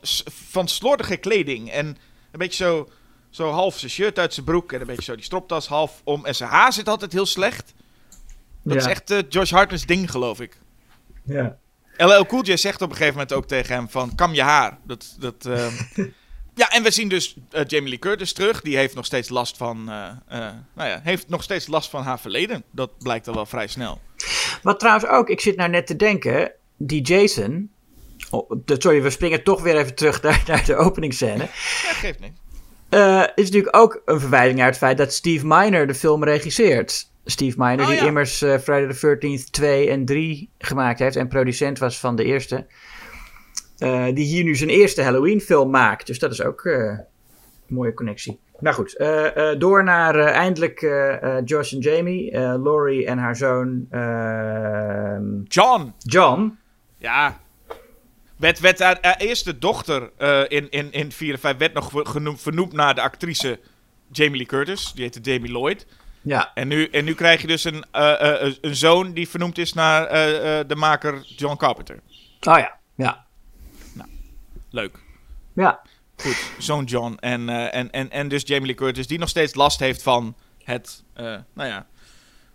van 0.51 0.69
slordige 0.69 1.17
kleding. 1.17 1.71
En 1.71 1.87
een 1.87 2.39
beetje 2.39 2.65
zo, 2.65 2.89
zo 3.31 3.51
half 3.51 3.79
zijn 3.79 3.91
shirt 3.91 4.19
uit 4.19 4.35
zijn 4.35 4.47
broek. 4.47 4.73
En 4.73 4.81
een 4.81 4.87
beetje 4.87 5.03
zo 5.03 5.15
die 5.15 5.25
stropdas 5.25 5.67
half 5.67 6.01
om. 6.05 6.25
En 6.27 6.35
zijn 6.35 6.51
haar 6.51 6.73
zit 6.73 6.89
altijd 6.89 7.13
heel 7.13 7.27
slecht. 7.27 7.75
Dat 8.63 8.75
Ja. 8.75 8.81
is 8.81 8.87
echt 8.87 9.11
eh, 9.11 9.19
Josh 9.29 9.51
Hartnett's 9.51 9.87
ding, 9.87 10.11
geloof 10.11 10.41
ik. 10.41 10.59
Ja. 11.25 11.59
LL 11.97 12.27
Cool 12.27 12.43
J 12.45 12.57
zegt 12.57 12.83
op 12.83 12.89
een 12.91 12.97
gegeven 12.97 13.15
moment 13.15 13.33
ook 13.33 13.47
tegen 13.47 13.75
hem 13.75 13.89
van... 13.89 14.15
Kam 14.15 14.35
je 14.35 14.43
haar. 14.43 14.79
Dat, 14.85 15.17
dat, 15.19 15.47
ehm, 15.47 15.73
ja, 16.55 16.71
en 16.71 16.83
we 16.83 16.91
zien 16.91 17.09
dus 17.09 17.37
eh, 17.51 17.65
Jamie 17.67 17.89
Lee 17.89 17.99
Curtis 17.99 18.33
terug. 18.33 18.61
Die 18.61 18.77
heeft 18.77 18.95
nog 18.95 19.05
steeds 19.05 19.29
last 19.29 19.57
van... 19.57 19.89
eh, 19.91 20.07
eh, 20.29 20.53
nou 20.75 20.89
ja, 20.89 21.01
heeft 21.03 21.29
nog 21.29 21.43
steeds 21.43 21.67
last 21.67 21.91
van 21.91 22.03
haar 22.03 22.21
verleden. 22.21 22.63
Dat 22.71 22.99
blijkt 22.99 23.29
al 23.29 23.35
wel 23.35 23.47
vrij 23.47 23.67
snel. 23.67 24.01
Wat 24.63 24.79
trouwens 24.79 25.07
ook, 25.11 25.29
ik 25.29 25.41
zit 25.41 25.57
nou 25.57 25.71
net 25.71 25.87
te 25.87 25.97
denken, 25.97 26.53
die 26.77 27.03
Jason... 27.03 27.71
Oh, 28.31 28.51
sorry, 28.65 29.03
we 29.03 29.11
springen 29.11 29.43
toch 29.43 29.63
weer 29.63 29.77
even 29.77 29.95
terug 29.95 30.23
naar, 30.23 30.43
naar 30.47 30.65
de 30.65 30.77
openingsscène. 30.77 31.43
Ja, 31.43 31.93
geeft 31.93 32.21
niet. 32.21 32.33
Eh, 32.89 33.23
is 33.35 33.45
natuurlijk 33.45 33.77
ook 33.77 34.03
een 34.05 34.21
verwijzing 34.21 34.59
naar 34.59 34.67
het 34.67 34.77
feit 34.77 34.99
dat 34.99 35.13
Steve 35.13 35.47
Miner 35.47 35.87
de 35.87 35.95
film 35.95 36.25
regisseert. 36.25 37.11
Steve 37.25 37.57
Miner, 37.59 37.81
Oh, 37.81 37.87
die 37.87 37.97
ja. 37.97 38.05
immers 38.05 38.43
eh, 38.43 38.59
Friday 38.59 38.95
the 38.95 39.19
13th 39.19 39.51
2 39.51 39.91
en 39.91 40.05
3 40.05 40.51
gemaakt 40.59 40.99
heeft 40.99 41.17
en 41.17 41.29
producent 41.29 41.79
was 41.79 41.99
van 42.01 42.17
de 42.17 42.25
eerste. 42.25 42.67
Eh, 43.79 44.05
die 44.05 44.25
hier 44.25 44.45
nu 44.45 44.55
zijn 44.55 44.71
eerste 44.71 45.03
Halloween 45.03 45.41
film 45.41 45.71
maakt. 45.71 46.07
Dus 46.07 46.19
dat 46.19 46.33
is 46.33 46.43
ook 46.43 46.65
een 46.65 47.05
mooie 47.67 47.95
connectie. 47.95 48.39
Nou 48.59 48.75
goed, 48.75 49.05
door 49.59 49.85
naar 49.85 50.19
eindelijk 50.19 50.81
Josh 51.45 51.73
en 51.73 51.79
Jamie, 51.79 52.39
Laurie 52.39 53.07
en 53.07 53.19
haar 53.19 53.37
zoon 53.37 53.87
ehm, 53.91 55.43
John. 55.45 55.93
John. 55.99 56.59
Ja. 56.99 57.41
Werd, 58.37 58.59
werd 58.61 58.79
haar, 58.79 58.99
haar 59.01 59.17
eerste 59.17 59.59
dochter 59.59 60.11
eh, 60.17 60.43
in, 60.49 60.71
in, 60.71 60.93
in 60.93 61.13
4 61.13 61.33
en 61.33 61.39
5 61.41 61.57
werd 61.57 61.73
nog 61.75 61.91
genoemd, 61.95 62.41
vernoemd 62.41 62.73
naar 62.73 62.95
de 62.95 63.01
actrice 63.01 63.61
Jamie 64.13 64.37
Lee 64.37 64.47
Curtis. 64.47 64.93
Die 64.93 65.03
heette 65.03 65.21
Jamie 65.21 65.51
Lloyd. 65.53 65.87
Ja, 66.23 66.51
En 66.55 66.69
nu, 66.69 66.89
en 66.89 67.05
nu 67.05 67.15
krijg 67.15 67.41
je 67.41 67.47
dus 67.47 67.65
een, 67.65 67.85
eh, 67.91 68.43
eh, 68.47 68.55
een 68.61 68.77
zoon 68.77 69.13
die 69.13 69.29
vernoemd 69.29 69.59
is 69.59 69.73
naar 69.73 70.09
de 70.67 70.77
maker 70.77 71.25
John 71.37 71.57
Carpenter. 71.57 72.01
oh 72.41 72.59
ja, 72.59 72.79
ja, 72.95 73.25
Leuk. 74.71 74.99
ja. 75.53 75.81
Goed, 76.17 76.51
zoon 76.59 76.85
John. 76.85 77.17
En, 77.21 77.49
eh, 77.49 77.75
en, 77.75 77.91
en, 77.91 78.11
en 78.11 78.29
dus 78.29 78.43
Jamie 78.47 78.67
Lee 78.67 78.75
Curtis, 78.75 79.07
die 79.07 79.19
nog 79.19 79.29
steeds 79.29 79.55
last 79.55 79.81
heeft 79.81 80.03
van 80.03 80.35
het, 80.65 81.03
eh, 81.13 81.25
nou 81.53 81.69
ja, 81.69 81.87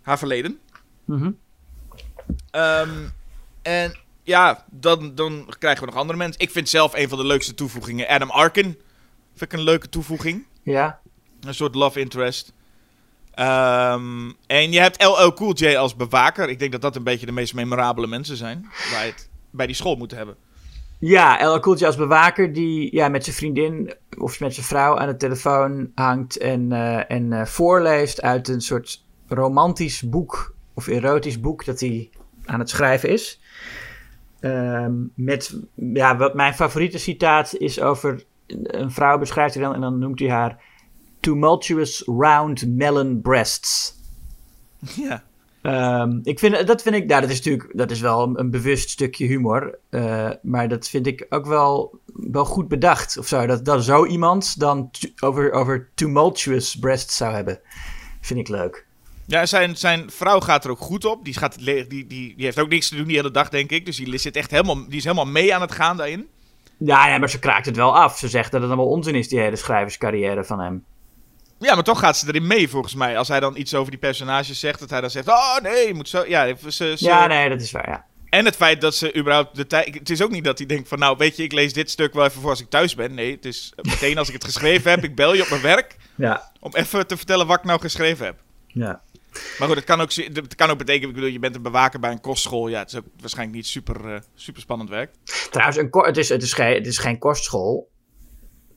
haar 0.02 0.18
verleden. 0.18 0.60
Mhm. 1.04 1.30
Ehm, 2.50 3.08
en 3.62 3.98
ja, 4.22 4.64
dan, 4.70 5.14
dan 5.14 5.54
krijgen 5.58 5.84
we 5.84 5.90
nog 5.90 6.00
andere 6.00 6.18
mensen. 6.18 6.40
Ik 6.40 6.50
vind 6.50 6.68
zelf 6.68 6.94
een 6.94 7.08
van 7.08 7.18
de 7.18 7.26
leukste 7.26 7.54
toevoegingen 7.54 8.08
Adam 8.08 8.30
Arkin. 8.30 8.80
Vind 9.34 9.52
ik 9.52 9.58
een 9.58 9.64
leuke 9.64 9.88
toevoeging. 9.88 10.46
Ja, 10.62 11.00
Een 11.40 11.54
soort 11.54 11.74
love 11.74 12.00
interest. 12.00 12.52
Ehm, 13.34 14.30
en 14.46 14.72
je 14.72 14.80
hebt 14.80 15.04
LL 15.04 15.32
Cool 15.32 15.54
J 15.54 15.76
als 15.76 15.96
bewaker. 15.96 16.48
Ik 16.48 16.58
denk 16.58 16.72
dat 16.72 16.82
dat 16.82 16.96
een 16.96 17.04
beetje 17.04 17.26
de 17.26 17.32
meest 17.32 17.54
memorabele 17.54 18.06
mensen 18.06 18.36
zijn. 18.36 18.66
Waar 18.92 19.04
het 19.04 19.28
bij 19.50 19.66
die 19.66 19.76
school 19.76 19.96
moeten 19.96 20.16
hebben. 20.16 20.36
Ja, 21.04 21.40
El 21.40 21.60
Cooltje 21.60 21.86
als 21.86 21.96
bewaker 21.96 22.52
die 22.52 22.94
ja, 22.94 23.08
met 23.08 23.24
zijn 23.24 23.36
vriendin 23.36 23.94
of 24.18 24.40
met 24.40 24.54
zijn 24.54 24.66
vrouw 24.66 24.98
aan 24.98 25.08
de 25.08 25.16
telefoon 25.16 25.90
hangt 25.94 26.38
en, 26.38 26.72
eh, 26.72 27.10
en 27.10 27.32
eh, 27.32 27.44
voorleest 27.46 28.20
uit 28.20 28.48
een 28.48 28.60
soort 28.60 29.04
romantisch 29.28 30.02
boek 30.02 30.54
of 30.74 30.86
erotisch 30.86 31.40
boek 31.40 31.64
dat 31.64 31.80
hij 31.80 32.10
aan 32.44 32.58
het 32.58 32.70
schrijven 32.70 33.08
is. 33.08 33.40
Ehm, 34.42 34.92
met, 35.14 35.60
ja, 35.74 36.16
wat 36.16 36.34
mijn 36.34 36.54
favoriete 36.54 36.98
citaat 36.98 37.54
is 37.54 37.80
over 37.80 38.24
een 38.46 38.90
vrouw 38.90 39.18
beschrijft 39.18 39.54
hij 39.54 39.62
dan 39.62 39.74
en 39.74 39.80
dan 39.80 39.98
noemt 39.98 40.18
hij 40.18 40.30
haar 40.30 40.62
tumultuous 41.20 42.02
round 42.06 42.66
melon 42.66 43.20
breasts. 43.20 43.94
Ja. 44.96 45.22
Ehm, 45.62 46.18
ik 46.22 46.38
vind, 46.38 46.66
dat 46.66 46.82
vind 46.82 46.94
ik, 46.94 47.06
nou, 47.06 47.20
dat 47.20 47.30
is 47.30 47.36
natuurlijk, 47.36 47.70
dat 47.76 47.90
is 47.90 48.00
wel 48.00 48.22
een, 48.22 48.38
een 48.38 48.50
bewust 48.50 48.90
stukje 48.90 49.26
humor. 49.26 49.78
eh, 49.88 50.30
maar 50.42 50.68
dat 50.68 50.88
vind 50.88 51.06
ik 51.06 51.26
ook 51.28 51.46
wel, 51.46 51.98
wel 52.14 52.44
goed 52.44 52.68
bedacht 52.68 53.18
of 53.18 53.26
zo. 53.26 53.46
Dat, 53.46 53.64
dat 53.64 53.84
zo 53.84 54.06
iemand 54.06 54.58
dan 54.58 54.90
over, 55.20 55.52
over 55.52 55.88
tumultuous 55.94 56.78
breasts 56.78 57.16
zou 57.16 57.34
hebben. 57.34 57.60
Vind 58.20 58.40
ik 58.40 58.48
leuk. 58.48 58.86
Ja, 59.26 59.46
zijn, 59.46 59.76
zijn 59.76 60.10
vrouw 60.10 60.40
gaat 60.40 60.64
er 60.64 60.70
ook 60.70 60.78
goed 60.80 61.04
op. 61.04 61.24
Die, 61.24 61.34
gaat 61.34 61.58
die, 61.58 61.86
die, 61.86 62.06
die 62.06 62.34
heeft 62.38 62.58
ook 62.58 62.68
niks 62.68 62.88
te 62.88 62.96
doen 62.96 63.06
die 63.06 63.16
hele 63.16 63.30
dag, 63.30 63.48
denk 63.48 63.70
ik. 63.70 63.86
Dus 63.86 63.96
die, 63.96 64.18
zit 64.18 64.36
echt 64.36 64.50
helemaal, 64.50 64.88
die 64.88 64.98
is 64.98 65.04
helemaal 65.04 65.26
mee 65.26 65.54
aan 65.54 65.60
het 65.60 65.72
gaan 65.72 65.96
daarin. 65.96 66.28
Ja, 66.78 67.08
ja, 67.08 67.18
maar 67.18 67.30
ze 67.30 67.38
kraakt 67.38 67.66
het 67.66 67.76
wel 67.76 67.96
af. 67.96 68.18
Ze 68.18 68.28
zegt 68.28 68.50
dat 68.52 68.60
het 68.60 68.70
allemaal 68.70 68.88
onzin 68.88 69.14
is, 69.14 69.28
die 69.28 69.38
hele 69.40 69.56
schrijverscarrière 69.56 70.44
van 70.44 70.60
hem. 70.60 70.84
Ja, 71.58 71.74
maar 71.74 71.84
toch 71.84 71.98
gaat 71.98 72.16
ze 72.16 72.26
erin 72.28 72.46
mee, 72.46 72.68
volgens 72.68 72.94
mij. 72.94 73.18
Als 73.18 73.28
hij 73.28 73.40
dan 73.40 73.56
iets 73.56 73.74
over 73.74 73.90
die 73.90 74.00
personages 74.00 74.60
zegt, 74.60 74.80
dat 74.80 74.90
hij 74.90 75.00
dan 75.00 75.10
zegt... 75.10 75.28
Oh, 75.28 75.58
nee, 75.62 75.94
moet 75.94 76.08
zo... 76.08 76.24
Ja, 76.26 76.54
ze, 76.68 76.70
ze, 76.70 76.94
Ja, 76.98 77.26
nee, 77.26 77.48
dat 77.48 77.60
is 77.60 77.70
waar, 77.70 77.88
ja. 77.88 78.04
En 78.28 78.44
het 78.44 78.56
feit 78.56 78.80
dat 78.80 78.94
ze 78.94 79.16
überhaupt 79.16 79.56
de 79.56 79.66
tijd... 79.66 79.94
Het 79.94 80.10
is 80.10 80.22
ook 80.22 80.30
niet 80.30 80.44
dat 80.44 80.58
hij 80.58 80.66
denkt 80.66 80.88
van... 80.88 80.98
Nou, 80.98 81.16
weet 81.16 81.36
je, 81.36 81.42
ik 81.42 81.52
lees 81.52 81.72
dit 81.72 81.90
stuk 81.90 82.14
wel 82.14 82.24
even 82.24 82.40
voor 82.40 82.50
als 82.50 82.60
ik 82.60 82.70
thuis 82.70 82.94
ben. 82.94 83.14
Nee, 83.14 83.32
het 83.34 83.44
is 83.44 83.72
meteen 83.82 84.18
als 84.18 84.28
ik 84.28 84.34
het 84.34 84.44
geschreven 84.44 84.90
heb. 84.90 85.04
Ik 85.04 85.14
bel 85.14 85.34
je 85.34 85.42
op 85.42 85.48
mijn 85.50 85.62
werk 85.62 85.96
Ja, 86.14 86.50
om 86.60 86.70
even 86.74 87.06
te 87.06 87.16
vertellen 87.16 87.46
wat 87.46 87.58
ik 87.58 87.64
nou 87.64 87.80
geschreven 87.80 88.24
heb. 88.26 88.36
ja. 88.66 89.00
Maar 89.58 89.68
goed, 89.68 89.76
het 89.76 89.84
kan 89.84 90.00
ook, 90.00 90.12
het 90.12 90.54
kan 90.54 90.70
ook 90.70 90.78
betekenen... 90.78 91.08
Ik 91.08 91.14
bedoel, 91.14 91.30
je 91.30 91.38
bent 91.38 91.54
een 91.54 91.62
bewaker 91.62 92.00
bij 92.00 92.10
een 92.10 92.20
kostschool. 92.20 92.68
Ja, 92.68 92.78
het 92.78 92.92
is 92.92 92.98
ook 92.98 93.04
waarschijnlijk 93.20 93.56
niet 93.56 93.66
super, 93.66 94.14
eh, 94.14 94.20
super 94.34 94.60
spannend 94.60 94.90
werk. 94.90 95.10
Trouwens, 95.50 95.78
een 95.78 95.88
het, 95.90 96.16
is, 96.16 96.28
het, 96.28 96.42
is 96.42 96.52
geen, 96.52 96.74
het 96.74 96.86
is 96.86 96.98
geen 96.98 97.18
kostschool. 97.18 97.90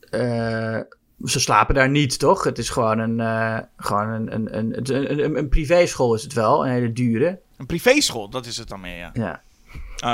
Eh, 0.00 0.80
ze 1.24 1.40
slapen 1.40 1.74
daar 1.74 1.88
niet, 1.88 2.18
toch? 2.18 2.44
Het 2.44 2.58
is 2.58 2.70
gewoon 2.70 2.98
een, 2.98 3.20
eh, 3.20 3.58
gewoon 3.76 4.08
een, 4.08 4.34
een, 4.34 4.56
een, 4.58 4.94
een, 4.94 5.24
een, 5.24 5.38
een 5.38 5.48
privéschool 5.48 6.14
is 6.14 6.22
het 6.22 6.32
wel. 6.32 6.66
Een 6.66 6.72
hele 6.72 6.92
dure. 6.92 7.40
Een 7.56 7.66
privéschool, 7.66 8.28
dat 8.28 8.46
is 8.46 8.56
het 8.56 8.68
dan 8.68 8.80
meer, 8.80 8.96
ja. 8.96 9.10
Ja. 9.12 9.42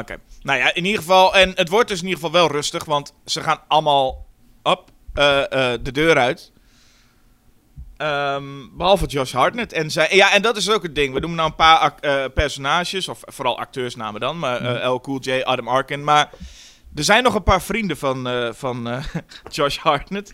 Oké. 0.00 0.16
Nou 0.42 0.58
ja, 0.58 0.74
in 0.74 0.84
ieder 0.84 1.00
geval... 1.00 1.34
En 1.34 1.52
het 1.54 1.68
wordt 1.68 1.88
dus 1.88 1.98
in 1.98 2.06
ieder 2.06 2.22
geval 2.22 2.40
wel 2.40 2.50
rustig, 2.50 2.84
want 2.84 3.14
ze 3.24 3.40
gaan 3.40 3.60
allemaal 3.68 4.26
op 4.62 4.90
de 5.12 5.92
deur 5.92 6.16
uit. 6.16 6.52
Ehm, 8.02 8.44
behalve 8.76 9.06
Josh 9.06 9.32
Hartnett. 9.32 9.72
En, 9.72 9.90
zij, 9.90 10.08
ja, 10.10 10.32
en 10.32 10.42
dat 10.42 10.56
is 10.56 10.70
ook 10.70 10.82
het 10.82 10.94
ding. 10.94 11.14
We 11.14 11.20
noemen 11.20 11.38
nou 11.38 11.50
een 11.50 11.56
paar 11.56 11.94
eh, 12.00 12.24
personages, 12.34 13.08
of 13.08 13.20
vooral 13.24 13.58
acteursnamen 13.58 14.20
dan. 14.20 14.38
Maar 14.38 14.60
eh, 14.60 14.92
L. 14.92 15.00
Cool 15.00 15.18
J, 15.20 15.40
Adam 15.42 15.68
Arkin. 15.68 16.04
Maar 16.04 16.30
er 16.94 17.04
zijn 17.04 17.22
nog 17.22 17.34
een 17.34 17.42
paar 17.42 17.62
vrienden 17.62 17.96
van, 17.96 18.28
eh, 18.28 18.52
van 18.52 19.02
Josh 19.50 19.76
Hartnett. 19.78 20.32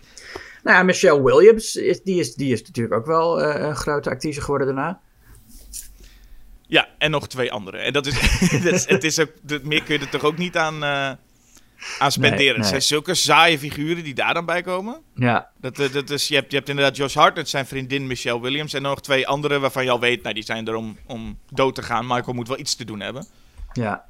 Nou 0.63 0.77
ja, 0.77 0.83
Michelle 0.83 1.23
Williams, 1.23 1.75
is, 1.75 2.01
die, 2.01 2.19
is, 2.19 2.33
die 2.35 2.53
is 2.53 2.61
natuurlijk 2.61 2.95
ook 2.95 3.05
wel 3.05 3.43
een 3.43 3.75
grote 3.75 4.09
actrice 4.09 4.41
geworden 4.41 4.67
daarna. 4.67 4.99
Ja, 6.67 6.87
en 6.97 7.11
nog 7.11 7.27
twee 7.27 7.51
anderen. 7.51 7.81
En 7.83 7.93
dat 7.93 8.05
is, 8.05 8.19
dat 8.63 8.73
is- 8.73 8.87
het 8.87 9.03
is 9.03 9.19
ook, 9.19 9.31
meer 9.63 9.83
kun 9.83 9.93
je 9.93 9.99
er 10.05 10.09
toch 10.09 10.23
ook 10.23 10.37
niet 10.37 10.57
aan, 10.57 10.83
aan 11.99 12.11
spenderen. 12.11 12.55
Het 12.55 12.65
zijn 12.65 12.81
zulke 12.81 13.13
saaie 13.13 13.59
figuren 13.59 14.03
die 14.03 14.13
daar 14.13 14.33
dan 14.33 14.45
bij 14.45 14.61
komen. 14.61 15.01
Ja, 15.15 15.49
Dat, 15.61 15.79
eh, 15.79 15.91
dat 15.93 16.09
is, 16.09 16.27
je, 16.27 16.35
hebt, 16.35 16.51
je 16.51 16.57
hebt 16.57 16.69
inderdaad 16.69 16.95
Josh 16.97 17.15
Hartnett, 17.15 17.49
zijn 17.49 17.65
vriendin 17.65 18.07
Michelle 18.07 18.41
Williams. 18.41 18.73
En 18.73 18.81
nog 18.81 19.01
twee 19.01 19.27
andere 19.27 19.59
waarvan 19.59 19.83
je 19.83 19.89
al 19.89 19.99
weet, 19.99 20.21
nou, 20.23 20.33
die 20.33 20.43
zijn 20.43 20.67
er 20.67 20.75
om, 20.75 20.97
om 21.05 21.37
dood 21.53 21.75
te 21.75 21.83
gaan. 21.83 22.07
Michael 22.07 22.33
moet 22.33 22.47
wel 22.47 22.59
iets 22.59 22.75
te 22.75 22.85
doen 22.85 22.99
hebben. 22.99 23.25
ja. 23.73 24.07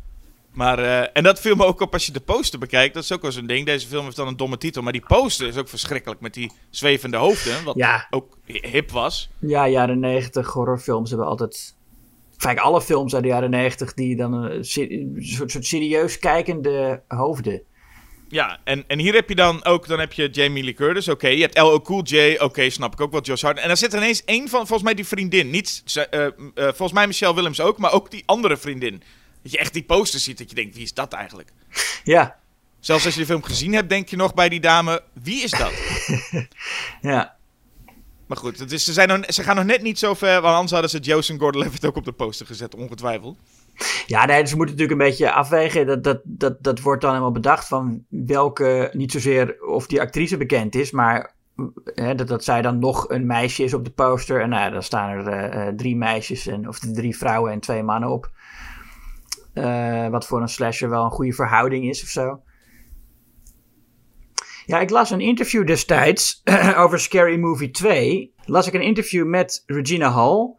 Maar, 0.54 0.80
eh, 0.80 1.08
en 1.14 1.24
dat 1.24 1.40
viel 1.42 1.56
me 1.56 1.66
ook 1.66 1.80
op 1.82 1.94
als 1.94 2.06
je 2.06 2.12
de 2.12 2.20
poster 2.20 2.60
bekijkt. 2.60 2.94
Dat 2.94 3.04
is 3.04 3.12
ook 3.12 3.22
wel 3.22 3.32
zo'n 3.32 3.48
ding. 3.48 3.66
Deze 3.66 3.88
film 3.88 4.04
heeft 4.04 4.16
dan 4.16 4.28
een 4.28 4.38
domme 4.38 4.58
titel. 4.58 4.82
Maar 4.82 4.92
die 4.92 5.04
poster 5.08 5.48
is 5.48 5.58
ook 5.58 5.70
verschrikkelijk 5.70 6.22
met 6.22 6.34
die 6.34 6.52
zwevende 6.70 7.18
hoofden. 7.18 7.64
Wat 7.64 7.76
Ja. 7.76 8.08
ook 8.10 8.38
hip 8.46 8.92
was. 8.92 9.30
Ja, 9.40 9.68
jaren 9.68 10.00
negentig 10.00 10.48
horrorfilms 10.54 11.10
hebben 11.10 11.28
altijd... 11.28 11.76
Vaak 12.42 12.58
alle 12.58 12.82
films 12.82 13.14
uit 13.14 13.24
de 13.24 13.30
jaren 13.30 13.50
negentig 13.50 13.94
die 13.94 14.16
dan 14.16 14.34
een 14.34 14.66
se- 14.66 14.92
een 14.92 15.16
soort, 15.20 15.52
soort 15.52 15.66
serieus 15.66 16.20
kijkende 16.20 17.02
hoofden. 17.08 17.62
Ja, 18.30 18.60
en, 18.64 18.84
en 18.88 19.00
hier 19.00 19.14
heb 19.14 19.30
je 19.30 19.36
dan 19.36 19.66
ook, 19.66 19.88
dan 19.88 20.00
heb 20.00 20.14
je 20.14 20.30
Jamie 20.30 20.64
Lee 20.64 20.74
Curtis, 20.74 21.08
oké. 21.08 21.28
Je 21.28 21.42
hebt 21.42 21.58
L.O. 21.58 21.82
Cool 21.82 22.04
J, 22.04 22.36
oké, 22.40 22.70
snap 22.70 22.94
ik 22.94 23.02
ook 23.02 23.12
wel, 23.12 23.22
Josh 23.22 23.42
Hartnett. 23.42 23.62
En 23.62 23.68
dan 23.68 23.78
zit 23.78 23.94
er 23.94 24.00
ineens 24.00 24.24
één 24.26 24.48
van, 24.50 24.60
volgens 24.60 24.84
mij 24.84 24.94
die 24.94 25.06
vriendin. 25.08 25.50
Niet, 25.50 25.84
eh, 26.10 26.26
eh, 26.26 26.32
volgens 26.56 26.92
mij 26.92 27.08
Michelle 27.08 27.36
Willems 27.36 27.62
ook, 27.62 27.78
maar 27.78 27.94
ook 27.94 28.12
die 28.12 28.24
andere 28.26 28.58
vriendin. 28.58 29.02
Dat 29.44 29.52
je 29.52 29.58
echt 29.58 29.74
die 29.74 29.84
poster 29.84 30.20
ziet, 30.20 30.38
dat 30.38 30.50
je 30.50 30.56
denkt, 30.56 30.76
wie 30.76 30.84
is 30.84 30.94
dat 30.94 31.14
eigenlijk? 31.14 31.50
Ja, 32.04 32.38
Zelfs 32.80 33.06
als 33.06 33.14
je 33.14 33.20
de 33.20 33.26
film 33.26 33.44
gezien 33.44 33.74
hebt, 33.74 33.90
denk 33.90 34.10
je 34.10 34.16
nog 34.16 34.34
bij 34.34 34.50
die 34.50 34.60
dame, 34.60 35.02
wie 35.14 35.44
is 35.44 35.52
dat? 35.52 35.72
ja. 37.02 37.36
Maar 38.30 38.38
goed, 38.38 38.60
het 38.60 38.72
is, 38.72 38.84
ze, 38.84 38.94
zijn 38.94 39.08
nog, 39.08 39.20
ze 39.28 39.44
gaan 39.44 39.56
nog 39.56 39.66
net 39.66 39.82
niet 39.82 40.00
zo 40.00 40.14
ver, 40.14 40.42
want 40.42 40.54
anders 40.54 40.72
hadden 40.72 40.90
ze 40.90 41.00
Joseph 41.00 41.40
Gordon-Levitt 41.40 41.86
ook 41.86 41.96
op 41.96 42.06
de 42.06 42.12
poster 42.12 42.46
gezet, 42.46 42.76
ongetwijfeld. 42.76 43.38
Ja, 44.06 44.26
nee, 44.26 44.42
dus 44.42 44.50
ze 44.50 44.56
moeten 44.56 44.76
natuurlijk 44.76 45.02
een 45.02 45.08
beetje 45.08 45.32
afwegen. 45.32 45.88
Dat, 45.88 46.04
dat, 46.04 46.22
dat, 46.24 46.64
dat 46.64 46.80
wordt 46.80 47.02
dan 47.02 47.10
helemaal 47.10 47.32
bedacht 47.32 47.68
van 47.68 48.06
welke, 48.10 48.90
niet 48.94 49.12
zozeer 49.12 49.64
of 49.68 49.88
die 49.88 50.02
actrice 50.02 50.38
bekend 50.38 50.76
is, 50.76 50.92
maar 50.92 51.34
hè, 51.86 52.16
dat, 52.16 52.28
dat 52.28 52.44
zij 52.44 52.62
dan 52.62 52.80
nog 52.80 53.10
een 53.10 53.26
meisje 53.26 53.64
is 53.64 53.74
op 53.74 53.86
de 53.86 53.92
poster. 53.92 54.42
En 54.42 54.50
nou, 54.50 54.72
dan 54.72 54.84
staan 54.84 55.10
er 55.10 55.28
eh, 55.28 55.68
eh, 55.68 55.76
drie 55.76 55.96
meisjes, 55.96 56.48
en, 56.48 56.68
of 56.68 56.80
drie 56.80 57.18
vrouwen 57.18 57.52
en 57.52 57.60
twee 57.60 57.84
mannen 57.84 58.10
op. 58.10 58.32
Eh, 59.54 60.08
wat 60.08 60.28
voor 60.28 60.42
een 60.42 60.50
slasher 60.50 60.90
wel 60.90 61.04
een 61.04 61.12
goede 61.12 61.34
verhouding 61.34 61.90
is 61.90 62.04
of 62.04 62.10
zo. 62.10 62.42
Ja, 64.70 64.80
ik 64.80 64.90
las 64.90 65.10
een 65.10 65.22
interview 65.22 65.68
destijds 65.68 66.42
over 66.84 67.00
Scary 67.00 67.40
Movie 67.40 67.72
2. 67.72 68.34
Las 68.46 68.68
ik 68.68 68.74
een 68.74 68.82
interview 68.82 69.26
met 69.26 69.64
Regina 69.66 70.12
Hall. 70.12 70.54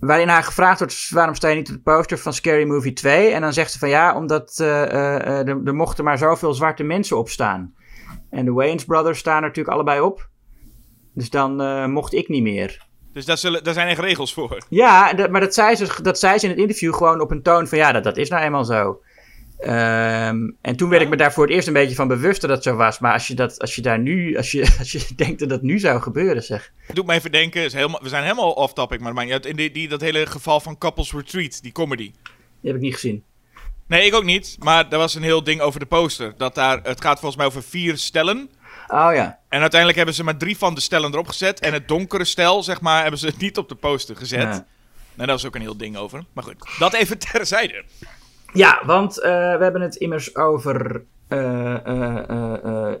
Waarin 0.00 0.28
haar 0.28 0.42
gevraagd 0.42 0.78
wordt: 0.78 1.08
waarom 1.10 1.34
sta 1.34 1.48
je 1.48 1.56
niet 1.56 1.68
op 1.68 1.74
de 1.74 1.80
poster 1.80 2.18
van 2.18 2.32
Scary 2.32 2.66
Movie 2.66 2.92
2? 2.92 3.30
En 3.30 3.40
dan 3.40 3.52
zegt 3.52 3.72
ze 3.72 3.78
van 3.78 3.88
ja, 3.88 4.16
omdat 4.16 4.58
eh, 4.58 4.82
eh, 4.82 5.16
eh, 5.16 5.48
er, 5.48 5.60
er 5.64 5.74
mochten 5.74 6.04
maar 6.04 6.18
zoveel 6.18 6.54
zwarte 6.54 6.82
mensen 6.82 7.18
op 7.18 7.28
staan. 7.28 7.74
En 8.30 8.44
de 8.44 8.52
Wayans 8.52 8.84
Brothers 8.84 9.18
staan 9.18 9.36
er 9.36 9.48
natuurlijk 9.48 9.74
allebei 9.74 10.00
op. 10.00 10.28
Dus 11.14 11.30
dan 11.30 11.90
mocht 11.90 12.12
ik 12.12 12.28
niet 12.28 12.42
meer. 12.42 12.86
Dus 13.12 13.24
daar, 13.24 13.38
zullen, 13.38 13.64
daar 13.64 13.74
zijn 13.74 13.88
echt 13.88 14.00
regels 14.00 14.34
voor. 14.34 14.64
Ja, 14.68 15.12
dat, 15.12 15.30
maar 15.30 15.40
dat 15.40 15.54
zei, 15.54 15.74
ze, 15.74 16.02
dat 16.02 16.18
zei 16.18 16.38
ze 16.38 16.44
in 16.44 16.50
het 16.50 16.60
interview 16.60 16.94
gewoon 16.94 17.20
op 17.20 17.30
een 17.30 17.42
toon 17.42 17.66
van 17.66 17.78
ja, 17.78 17.92
dat, 17.92 18.04
dat 18.04 18.16
is 18.16 18.28
nou 18.28 18.42
eenmaal 18.42 18.64
zo. 18.64 19.00
Ehm, 19.62 20.50
en 20.60 20.76
toen 20.76 20.88
werd 20.88 21.02
ik 21.02 21.08
me 21.08 21.16
daar 21.16 21.32
voor 21.32 21.44
het 21.44 21.52
eerst 21.52 21.66
een 21.66 21.72
beetje 21.72 21.94
van 21.94 22.08
bewust 22.08 22.40
dat 22.40 22.50
dat 22.50 22.62
zo 22.62 22.74
was. 22.74 22.98
Maar 22.98 23.12
als 23.12 23.26
je, 23.26 23.34
dat, 23.34 23.60
als 23.60 23.74
je 23.74 23.82
daar 23.82 23.98
nu, 23.98 24.36
als 24.36 24.50
je, 24.50 24.74
als 24.78 24.92
je 24.92 25.06
denkt 25.16 25.38
dat 25.38 25.48
dat 25.48 25.62
nu 25.62 25.78
zou 25.78 26.00
gebeuren, 26.00 26.42
zeg. 26.42 26.72
Het 26.86 26.96
doet 26.96 27.06
me 27.06 27.14
even 27.14 27.32
denken, 27.32 27.62
is 27.62 27.72
helemaal, 27.72 28.00
we 28.02 28.08
zijn 28.08 28.22
helemaal 28.22 28.52
off-topic, 28.52 29.00
maar, 29.00 29.14
maar 29.14 29.46
in 29.46 29.56
die, 29.56 29.70
die, 29.70 29.88
dat 29.88 30.00
hele 30.00 30.26
geval 30.26 30.60
van 30.60 30.78
Couples 30.78 31.12
Retreat, 31.12 31.62
die 31.62 31.72
comedy. 31.72 32.12
Die 32.60 32.70
heb 32.70 32.74
ik 32.74 32.80
niet 32.80 32.94
gezien. 32.94 33.24
Nee, 33.86 34.06
ik 34.06 34.14
ook 34.14 34.24
niet, 34.24 34.56
maar 34.58 34.86
er 34.90 34.98
was 34.98 35.14
een 35.14 35.22
heel 35.22 35.44
ding 35.44 35.60
over 35.60 35.80
de 35.80 35.86
poster. 35.86 36.34
Dat 36.36 36.54
daar, 36.54 36.80
het 36.82 37.00
gaat 37.00 37.18
volgens 37.18 37.36
mij 37.36 37.46
over 37.46 37.62
vier 37.62 37.96
stellen. 37.96 38.50
Oh 38.88 39.14
ja. 39.14 39.38
En 39.48 39.60
uiteindelijk 39.60 39.96
hebben 39.96 40.14
ze 40.14 40.24
maar 40.24 40.36
drie 40.36 40.58
van 40.58 40.74
de 40.74 40.80
stellen 40.80 41.12
erop 41.12 41.28
gezet. 41.28 41.60
En 41.60 41.72
het 41.72 41.88
donkere 41.88 42.24
stel, 42.24 42.62
zeg 42.62 42.80
maar, 42.80 43.02
hebben 43.02 43.20
ze 43.20 43.32
niet 43.38 43.58
op 43.58 43.68
de 43.68 43.74
poster 43.74 44.16
gezet. 44.16 44.40
Ja. 44.40 44.66
Nou, 45.14 45.26
daar 45.26 45.26
was 45.26 45.46
ook 45.46 45.54
een 45.54 45.60
heel 45.60 45.76
ding 45.76 45.96
over. 45.96 46.24
Maar 46.32 46.44
goed, 46.44 46.78
dat 46.78 46.94
even 46.94 47.18
terzijde. 47.32 47.84
Ja, 48.52 48.82
want 48.86 49.20
eh, 49.20 49.30
we 49.30 49.62
hebben 49.62 49.80
het 49.80 49.94
immers 49.96 50.36
over. 50.36 51.02
eh, 51.28 51.74
eh, 51.74 52.18
eh, 52.28 52.54
eh, 52.64 52.94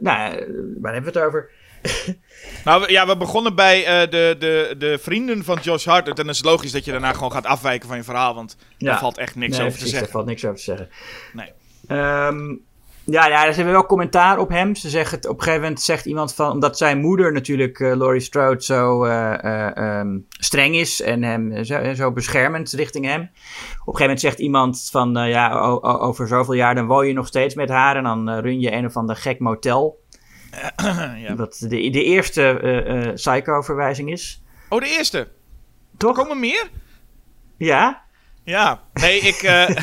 waar 0.80 0.92
hebben 0.92 1.12
we 1.12 1.18
het 1.18 1.26
over? 1.26 1.50
Nou, 2.64 2.90
ja, 2.92 3.06
we 3.06 3.16
begonnen 3.16 3.54
bij 3.54 4.06
de, 4.08 4.36
de, 4.38 4.74
de 4.78 4.98
vrienden 4.98 5.44
van 5.44 5.58
Josh 5.62 5.84
Hart. 5.86 6.08
En 6.08 6.14
dan 6.14 6.28
is 6.28 6.36
het 6.36 6.46
logisch 6.46 6.72
dat 6.72 6.84
je 6.84 6.90
daarna 6.90 7.12
gewoon 7.12 7.32
gaat 7.32 7.46
afwijken 7.46 7.88
van 7.88 7.96
je 7.96 8.02
verhaal. 8.02 8.34
Want 8.34 8.56
Ja. 8.78 8.90
daar 8.90 8.98
valt 8.98 9.18
echt 9.18 9.34
niks 9.36 9.56
Nee, 9.56 9.66
over 9.66 9.78
te 9.78 9.84
zeggen. 9.84 10.02
Daar 10.02 10.10
valt 10.12 10.26
niks 10.26 10.44
over 10.44 10.56
te 10.56 10.62
zeggen. 10.62 10.88
Nee. 11.32 11.52
Ehm, 11.86 12.54
ja, 13.04 13.26
ja, 13.26 13.46
er 13.46 13.54
hebben 13.54 13.72
wel 13.72 13.86
commentaar 13.86 14.38
op 14.38 14.48
hem. 14.48 14.74
Ze 14.74 14.88
zeggen 14.88 15.16
het, 15.16 15.26
op 15.26 15.36
een 15.36 15.42
gegeven 15.42 15.62
moment 15.62 15.80
zegt 15.80 16.06
iemand 16.06 16.34
van, 16.34 16.50
omdat 16.50 16.78
zijn 16.78 16.98
moeder 17.00 17.32
natuurlijk, 17.32 17.80
eh, 17.80 17.96
Laurie 17.96 18.20
Strode, 18.20 18.62
zo 18.62 19.04
eh, 19.04 19.44
eh, 19.44 19.76
ehm, 19.76 20.18
streng 20.28 20.74
is 20.74 21.00
en 21.00 21.22
hem 21.22 21.64
zo, 21.64 21.94
zo 21.94 22.12
beschermend 22.12 22.72
richting 22.72 23.04
hem. 23.04 23.20
Op 23.20 23.28
een 23.28 23.76
gegeven 23.78 24.00
moment 24.00 24.20
zegt 24.20 24.38
iemand 24.38 24.88
van, 24.90 25.28
ja, 25.28 25.58
over 25.80 26.28
zoveel 26.28 26.54
jaar 26.54 26.74
dan 26.74 26.86
woon 26.86 27.06
je 27.06 27.12
nog 27.12 27.26
steeds 27.26 27.54
met 27.54 27.68
haar 27.68 27.96
en 27.96 28.02
dan 28.02 28.30
run 28.30 28.60
je 28.60 28.72
een 28.72 28.86
of 28.86 28.96
ander 28.96 29.16
gek 29.16 29.38
motel. 29.38 30.00
Ja. 31.16 31.34
Wat 31.34 31.56
de, 31.60 31.68
de 31.68 32.04
eerste 32.04 33.12
Psycho-verwijzing 33.14 34.10
is. 34.10 34.42
Oh, 34.68 34.80
de 34.80 34.96
eerste. 34.96 35.28
Toch? 35.96 36.16
Komen 36.16 36.40
meer? 36.40 36.70
Ja? 37.56 38.02
Ja. 38.44 38.82
Nee, 38.92 39.20
ik... 39.20 39.34
eh, 39.42 39.68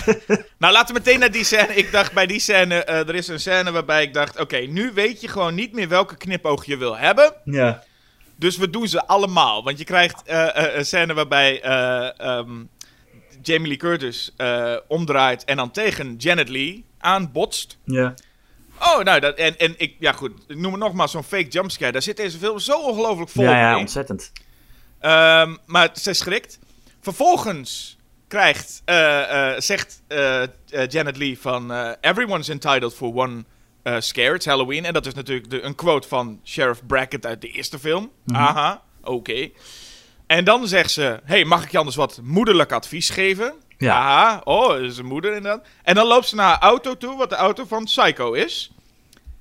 nou, 0.59 0.73
laten 0.73 0.93
we 0.95 1.01
meteen 1.03 1.19
naar 1.19 1.31
die 1.31 1.43
scène. 1.43 1.75
Ik 1.75 1.91
dacht 1.91 2.13
bij 2.13 2.25
die 2.25 2.39
scène... 2.39 2.83
eh, 2.83 3.07
er 3.07 3.15
is 3.15 3.27
een 3.27 3.39
scène 3.39 3.71
waarbij 3.71 4.03
ik 4.03 4.13
dacht... 4.13 4.39
Oké, 4.39 4.57
nu 4.57 4.91
weet 4.93 5.21
je 5.21 5.27
gewoon 5.27 5.55
niet 5.55 5.73
meer 5.73 5.87
welke 5.87 6.17
knipoog 6.17 6.65
je 6.65 6.77
wil 6.77 6.97
hebben. 6.97 7.33
Ja. 7.43 7.83
Dus 8.35 8.57
we 8.57 8.69
doen 8.69 8.87
ze 8.87 9.07
allemaal. 9.07 9.63
Want 9.63 9.77
je 9.77 9.83
krijgt 9.83 10.23
eh, 10.23 10.47
een 10.75 10.85
scène 10.85 11.13
waarbij 11.13 11.61
eh, 11.61 12.19
ehm, 12.19 12.51
Jamie 13.41 13.67
Lee 13.67 13.77
Curtis 13.77 14.33
omdraait 14.87 15.45
en 15.45 15.57
dan 15.57 15.71
tegen 15.71 16.15
Janet 16.17 16.49
Lee 16.49 16.85
aanbotst. 16.97 17.77
Ja. 17.83 18.13
Oh, 18.79 18.99
nou, 19.03 19.19
dat, 19.19 19.37
en, 19.37 19.57
en 19.57 19.73
ik, 19.77 19.95
ja 19.99 20.11
goed, 20.11 20.31
ik 20.47 20.57
noem 20.57 20.71
het 20.71 20.81
nogmaals 20.81 21.11
zo'n 21.11 21.23
fake 21.23 21.47
jumpscare. 21.47 21.91
Daar 21.91 22.01
zit 22.01 22.17
deze 22.17 22.37
film 22.37 22.59
zo 22.59 22.79
ongelooflijk 22.79 23.29
vol 23.29 23.43
Ja, 23.43 23.59
ja, 23.59 23.71
mee. 23.71 23.79
ontzettend. 23.79 24.31
Ehm, 24.99 25.55
maar 25.65 25.89
ze 25.93 26.13
schrikt. 26.13 26.59
Vervolgens 27.01 27.97
krijgt, 28.29 28.81
eh, 28.85 29.53
eh, 29.53 29.59
zegt 29.59 30.01
eh, 30.07 30.43
Janet 30.87 31.17
Lee 31.17 31.39
van... 31.39 31.71
Everyone's 32.01 32.49
entitled 32.49 32.93
for 32.93 33.15
one 33.15 33.43
scare, 33.99 34.35
it's 34.35 34.45
Halloween. 34.45 34.85
En 34.85 34.93
dat 34.93 35.05
is 35.05 35.13
natuurlijk 35.13 35.49
de, 35.49 35.61
een 35.61 35.75
quote 35.75 36.07
van 36.07 36.39
Sheriff 36.43 36.85
Brackett 36.85 37.25
uit 37.25 37.41
de 37.41 37.47
eerste 37.47 37.79
film. 37.79 38.11
Aha, 38.31 38.81
oké. 39.03 39.49
En 40.27 40.43
dan 40.43 40.67
zegt 40.67 40.91
ze... 40.91 41.19
Hey, 41.23 41.45
mag 41.45 41.63
ik 41.63 41.71
je 41.71 41.77
anders 41.77 41.95
wat 41.95 42.19
moederlijk 42.23 42.71
advies 42.71 43.09
geven? 43.09 43.53
Ja. 43.77 43.93
Aha, 43.93 44.41
oh, 44.43 44.79
is 44.79 44.97
een 44.97 45.05
moeder 45.05 45.35
inderdaad. 45.35 45.67
En 45.83 45.95
dan 45.95 46.07
loopt 46.07 46.27
ze 46.27 46.35
naar 46.35 46.47
haar 46.47 46.61
auto 46.61 46.97
toe, 46.97 47.17
wat 47.17 47.29
de 47.29 47.35
auto 47.35 47.65
van 47.65 47.83
Psycho 47.83 48.33
is. 48.33 48.71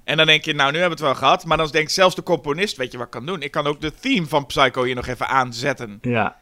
En 0.04 0.16
dan 0.16 0.26
denk 0.26 0.44
je, 0.44 0.54
nou, 0.54 0.72
nu 0.72 0.78
hebben 0.78 0.98
we 0.98 1.04
het 1.04 1.12
wel 1.12 1.22
gehad. 1.22 1.44
Maar 1.44 1.56
dan 1.56 1.68
denkt 1.68 1.92
zelfs 1.92 2.14
de 2.14 2.22
componist, 2.22 2.76
weet 2.76 2.92
je 2.92 2.98
wat 2.98 3.06
ik 3.06 3.12
kan 3.12 3.26
doen? 3.26 3.42
Ik 3.42 3.50
kan 3.50 3.66
ook 3.66 3.80
de 3.80 3.94
theme 3.94 4.26
van 4.26 4.46
Psycho 4.46 4.82
hier 4.82 4.94
nog 4.94 5.06
even 5.06 5.28
aanzetten. 5.28 5.98
Ja. 6.00 6.36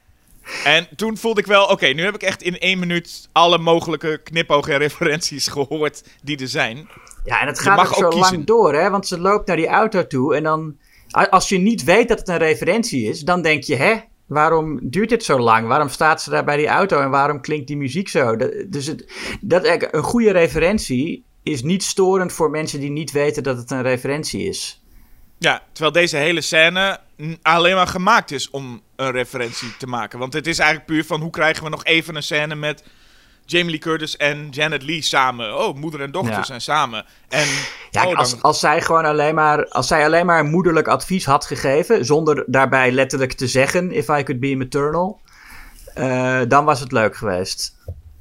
En 0.64 0.88
toen 0.96 1.16
voelde 1.16 1.40
ik 1.40 1.46
wel, 1.46 1.66
oké, 1.66 1.86
nu 1.86 2.04
heb 2.04 2.14
ik 2.14 2.22
echt 2.22 2.42
in 2.42 2.58
één 2.58 2.78
minuut 2.78 3.28
alle 3.32 3.58
mogelijke 3.58 4.20
knipogen 4.22 4.72
en 4.72 4.78
referenties 4.78 5.48
gehoord 5.56 6.02
die 6.22 6.38
er 6.38 6.48
zijn. 6.48 6.88
Ja, 7.24 7.40
en 7.40 7.46
het 7.46 7.60
gaat 7.60 7.78
ook 7.78 7.94
zo 7.94 8.08
kiezen. 8.08 8.32
lang 8.34 8.46
door, 8.46 8.74
hè? 8.74 8.90
Want 8.90 9.06
ze 9.06 9.20
loopt 9.20 9.46
naar 9.46 9.56
die 9.56 9.66
auto 9.66 10.06
toe 10.06 10.34
en 10.34 10.42
dan... 10.42 10.76
Als 11.30 11.48
je 11.48 11.58
niet 11.58 11.84
weet 11.84 12.08
dat 12.08 12.18
het 12.18 12.28
een 12.28 12.38
referentie 12.38 13.08
is, 13.08 13.20
dan 13.20 13.42
denk 13.42 13.62
je, 13.62 13.76
hè? 13.76 13.94
Waarom 14.26 14.78
duurt 14.82 15.08
dit 15.08 15.24
zo 15.24 15.38
lang? 15.38 15.66
Waarom 15.66 15.88
staat 15.88 16.22
ze 16.22 16.30
daar 16.30 16.44
bij 16.44 16.56
die 16.56 16.66
auto 16.66 17.00
en 17.00 17.10
waarom 17.10 17.40
klinkt 17.40 17.66
die 17.66 17.76
muziek 17.76 18.08
zo? 18.08 18.36
Dat, 18.36 18.52
dus 18.68 18.86
het, 18.86 19.12
dat, 19.40 19.64
een 19.90 20.02
goede 20.02 20.30
referentie 20.30 21.24
is 21.42 21.62
niet 21.62 21.82
storend 21.82 22.32
voor 22.32 22.50
mensen 22.50 22.80
die 22.80 22.90
niet 22.90 23.12
weten 23.12 23.42
dat 23.42 23.56
het 23.56 23.70
een 23.70 23.82
referentie 23.82 24.48
is. 24.48 24.82
Ja, 25.38 25.62
terwijl 25.72 25.92
deze 25.92 26.16
hele 26.16 26.40
scène 26.40 27.00
alleen 27.42 27.74
maar 27.74 27.86
gemaakt 27.86 28.30
is 28.30 28.50
om 28.50 28.82
een 28.96 29.10
referentie 29.10 29.76
te 29.76 29.86
maken. 29.86 30.18
Want 30.18 30.32
het 30.32 30.46
is 30.46 30.58
eigenlijk 30.58 30.88
puur 30.90 31.04
van 31.04 31.20
hoe 31.20 31.30
krijgen 31.30 31.64
we 31.64 31.70
nog 31.70 31.84
even 31.84 32.16
een 32.16 32.22
scène 32.22 32.54
met 32.54 32.84
Jamie 33.44 33.70
Lee 33.70 33.78
Curtis 33.78 34.16
en 34.16 34.48
Janet 34.50 34.82
Lee 34.82 35.02
samen. 35.02 35.58
Oh, 35.58 35.74
moeder 35.76 36.00
en 36.00 36.10
dochter 36.10 36.32
Ja. 36.36 36.42
zijn 36.44 36.60
samen. 36.60 37.04
En 37.28 37.46
Ja, 37.90 38.06
oh, 38.06 38.16
als, 38.16 38.30
dan- 38.30 38.40
als 38.40 38.60
zij 38.60 38.82
gewoon 38.82 39.04
alleen 39.04 39.34
maar, 39.34 39.68
als 39.68 39.86
zij 39.86 40.04
alleen 40.04 40.26
maar 40.26 40.44
moederlijk 40.44 40.88
advies 40.88 41.24
had 41.24 41.44
gegeven, 41.46 42.04
zonder 42.04 42.44
daarbij 42.46 42.90
letterlijk 42.92 43.32
te 43.32 43.46
zeggen, 43.46 43.92
if 43.92 44.08
I 44.08 44.22
could 44.22 44.40
be 44.40 44.56
maternal, 44.56 45.20
eh, 45.94 46.40
dan 46.48 46.64
was 46.64 46.80
het 46.80 46.92
leuk 46.92 47.16
geweest. 47.16 47.74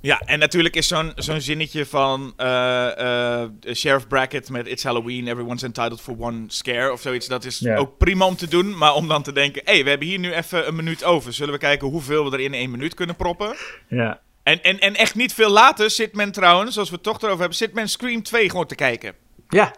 Ja, 0.05 0.19
en 0.25 0.39
natuurlijk 0.39 0.75
is 0.75 0.87
zo'n 0.87 1.11
zo'n 1.15 1.41
zinnetje 1.41 1.85
van 1.85 2.33
eh, 2.37 3.41
eh, 3.41 3.49
Sheriff 3.73 4.07
Brackett 4.07 4.49
met 4.49 4.67
It's 4.67 4.83
Halloween, 4.83 5.27
everyone's 5.27 5.63
entitled 5.63 6.01
for 6.01 6.15
one 6.19 6.43
scare 6.47 6.91
of 6.91 7.01
zoiets. 7.01 7.27
Dat 7.27 7.45
is 7.45 7.59
Ja. 7.59 7.75
ook 7.75 7.97
prima 7.97 8.25
om 8.25 8.35
te 8.35 8.47
doen, 8.47 8.77
maar 8.77 8.93
om 8.93 9.07
dan 9.07 9.23
te 9.23 9.31
denken, 9.31 9.61
hé, 9.65 9.73
hey, 9.73 9.83
we 9.83 9.89
hebben 9.89 10.07
hier 10.07 10.19
nu 10.19 10.33
even 10.33 10.67
een 10.67 10.75
minuut 10.75 11.03
over. 11.03 11.33
Zullen 11.33 11.53
we 11.53 11.59
kijken 11.59 11.87
hoeveel 11.87 12.29
we 12.29 12.37
er 12.37 12.43
in 12.43 12.53
één 12.53 12.71
minuut 12.71 12.93
kunnen 12.93 13.15
proppen? 13.15 13.55
Ja. 13.89 14.19
En, 14.43 14.63
en, 14.63 14.79
en 14.79 14.95
echt 14.95 15.15
niet 15.15 15.33
veel 15.33 15.49
later 15.49 15.89
zit 15.89 16.13
men 16.15 16.31
trouwens, 16.31 16.77
als 16.77 16.89
we 16.89 16.95
het 16.95 17.03
toch 17.03 17.17
erover 17.21 17.39
hebben, 17.39 17.57
zit 17.57 17.73
men 17.73 17.89
Scream 17.89 18.23
2 18.23 18.49
gewoon 18.49 18.67
te 18.67 18.75
kijken. 18.75 19.13
Ja. 19.49 19.75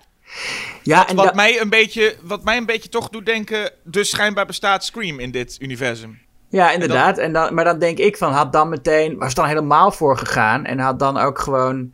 Ja, 0.83 1.07
en 1.07 1.15
Wat, 1.15 1.35
mij 1.35 1.61
een 1.61 1.69
beetje, 1.69 2.15
wat 2.21 2.43
mij 2.43 2.57
een 2.57 2.65
beetje 2.65 2.89
toch 2.89 3.09
doet 3.09 3.25
denken, 3.25 3.71
dus 3.83 4.09
schijnbaar 4.09 4.45
bestaat 4.45 4.85
Scream 4.85 5.19
in 5.19 5.31
dit 5.31 5.57
universum. 5.61 6.19
Ja, 6.49 6.71
inderdaad. 6.71 7.17
En 7.17 7.33
dan, 7.33 7.53
maar 7.53 7.63
dan 7.63 7.79
denk 7.79 7.97
ik 7.97 8.17
van, 8.17 8.31
had 8.31 8.53
dan 8.53 8.69
meteen, 8.69 9.17
was 9.17 9.33
dan 9.33 9.45
helemaal 9.45 9.91
voor 9.91 10.17
gegaan 10.17 10.65
en 10.65 10.79
had 10.79 10.99
dan 10.99 11.17
ook 11.17 11.39
gewoon 11.39 11.93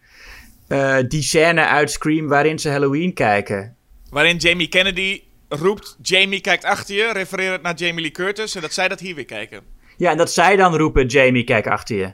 eh, 0.67 0.97
die 1.07 1.21
scène 1.21 1.65
uit 1.65 1.91
Scream 1.91 2.27
waarin 2.27 2.59
ze 2.59 2.69
Halloween 2.69 3.13
kijken. 3.13 3.75
Waarin 4.09 4.37
Jamie 4.37 4.67
Kennedy 4.67 5.23
roept, 5.49 5.97
Jamie 6.01 6.41
kijkt 6.41 6.63
achter 6.63 6.95
je, 6.95 7.11
refererend 7.13 7.61
naar 7.61 7.75
Jamie 7.75 8.01
Lee 8.01 8.11
Curtis, 8.11 8.55
en 8.55 8.61
dat 8.61 8.73
zij 8.73 8.87
dat 8.87 8.99
hier 8.99 9.15
weer 9.15 9.25
kijken. 9.25 9.61
Ja, 9.97 10.11
en 10.11 10.17
dat 10.17 10.31
zij 10.31 10.55
dan 10.55 10.75
roepen, 10.75 11.05
Jamie, 11.05 11.43
kijk 11.43 11.67
achter 11.67 11.95
je. 11.95 12.13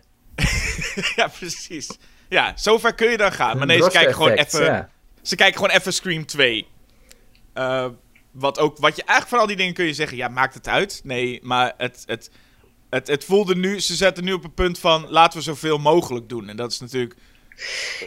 ja, 1.15 1.27
precies. 1.39 1.97
Ja, 2.29 2.51
zover 2.55 2.93
kun 2.93 3.11
je 3.11 3.17
dan 3.17 3.31
gaan. 3.31 3.57
Maar 3.57 3.67
nee, 3.67 3.81
ze 3.81 3.89
kijken 3.89 4.13
gewoon 4.13 4.31
even, 4.31 4.63
ja. 4.63 4.89
ze 5.21 5.35
kijken 5.35 5.59
gewoon 5.59 5.75
even 5.75 5.93
Scream 5.93 6.25
2. 6.25 6.67
Eh, 7.53 7.85
wat, 8.31 8.59
ook, 8.59 8.77
wat 8.77 8.95
je 8.95 9.01
eigenlijk 9.03 9.29
van 9.29 9.39
al 9.39 9.47
die 9.47 9.55
dingen 9.55 9.73
kun 9.73 9.85
je 9.85 9.93
zeggen, 9.93 10.17
ja, 10.17 10.27
maakt 10.27 10.53
het 10.53 10.67
uit? 10.67 11.01
Nee, 11.03 11.39
maar 11.43 11.73
het, 11.77 12.03
het, 12.05 12.31
het, 12.89 13.07
het 13.07 13.23
voelde 13.25 13.55
nu, 13.55 13.79
ze 13.79 13.95
zetten 13.95 14.23
nu 14.23 14.33
op 14.33 14.43
een 14.43 14.53
punt 14.53 14.79
van, 14.79 15.05
laten 15.09 15.37
we 15.37 15.43
zoveel 15.43 15.77
mogelijk 15.77 16.29
doen. 16.29 16.49
En 16.49 16.55
dat 16.55 16.71
is 16.71 16.79
natuurlijk, 16.79 17.15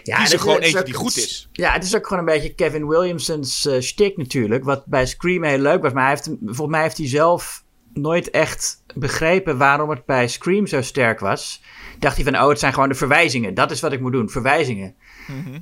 Ja, 0.02 0.16
kies 0.16 0.24
er 0.24 0.30
dat- 0.32 0.40
gewoon 0.40 0.58
is 0.58 0.64
eentje 0.64 0.78
ook- 0.78 0.84
die 0.86 0.94
goed 0.94 1.16
is. 1.16 1.48
Ja, 1.52 1.72
het 1.72 1.84
is 1.84 1.96
ook 1.96 2.06
gewoon 2.06 2.18
een 2.28 2.34
beetje 2.34 2.54
Kevin 2.54 2.88
Williamson's 2.88 3.66
eh 3.66 3.80
shtick 3.80 4.16
natuurlijk. 4.16 4.64
Wat 4.64 4.86
bij 4.86 5.06
Scream 5.06 5.44
heel 5.44 5.58
leuk 5.58 5.82
was. 5.82 5.92
Maar 5.92 6.02
hij 6.06 6.12
heeft, 6.12 6.30
volgens 6.44 6.70
mij 6.70 6.82
heeft 6.82 6.96
hij 6.98 7.08
zelf 7.08 7.64
nooit 7.94 8.30
echt 8.30 8.82
begrepen 8.94 9.58
waarom 9.58 9.90
het 9.90 10.04
bij 10.06 10.28
Scream 10.28 10.66
zo 10.66 10.82
sterk 10.82 11.20
was. 11.20 11.62
Dacht 11.98 12.16
hij 12.16 12.24
van, 12.24 12.36
oh, 12.42 12.48
het 12.48 12.58
zijn 12.58 12.72
gewoon 12.72 12.88
de 12.88 12.94
verwijzingen. 12.94 13.54
Dat 13.54 13.70
is 13.70 13.80
wat 13.80 13.92
ik 13.92 14.00
moet 14.00 14.12
doen, 14.12 14.30
verwijzingen. 14.30 14.94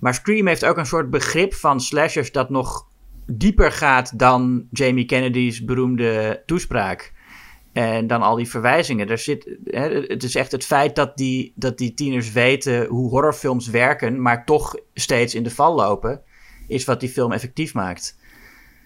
Maar 0.01 0.15
Scream 0.15 0.47
heeft 0.47 0.65
ook 0.65 0.77
een 0.77 0.87
soort 0.87 1.11
begrip 1.11 1.55
van 1.55 1.81
slashers 1.81 2.33
dat 2.33 2.51
nog 2.51 2.87
dieper 3.27 3.73
gaat 3.73 4.19
dan 4.19 4.67
Jamie 4.71 5.05
Kennedy's 5.05 5.65
beroemde 5.65 6.43
toespraak. 6.47 7.13
En 7.73 8.07
dan 8.07 8.23
al 8.23 8.37
die 8.37 8.49
verwijzingen. 8.49 9.09
Er 9.09 9.19
zit, 9.19 9.57
hè, 9.65 9.89
het 10.07 10.23
is 10.23 10.35
echt 10.35 10.53
het 10.53 10.67
feit 10.67 10.97
dat 10.97 11.17
die, 11.17 11.53
dat 11.55 11.79
die 11.79 11.95
tieners 11.95 12.33
weten 12.33 12.87
hoe 12.87 13.11
horrorfilms 13.11 13.69
werken, 13.69 14.23
maar 14.23 14.45
toch 14.45 14.77
steeds 14.95 15.35
in 15.35 15.43
de 15.43 15.51
val 15.51 15.75
lopen, 15.75 16.23
is 16.69 16.85
wat 16.85 17.01
die 17.01 17.09
film 17.09 17.33
effectief 17.33 17.75
maakt. 17.75 18.19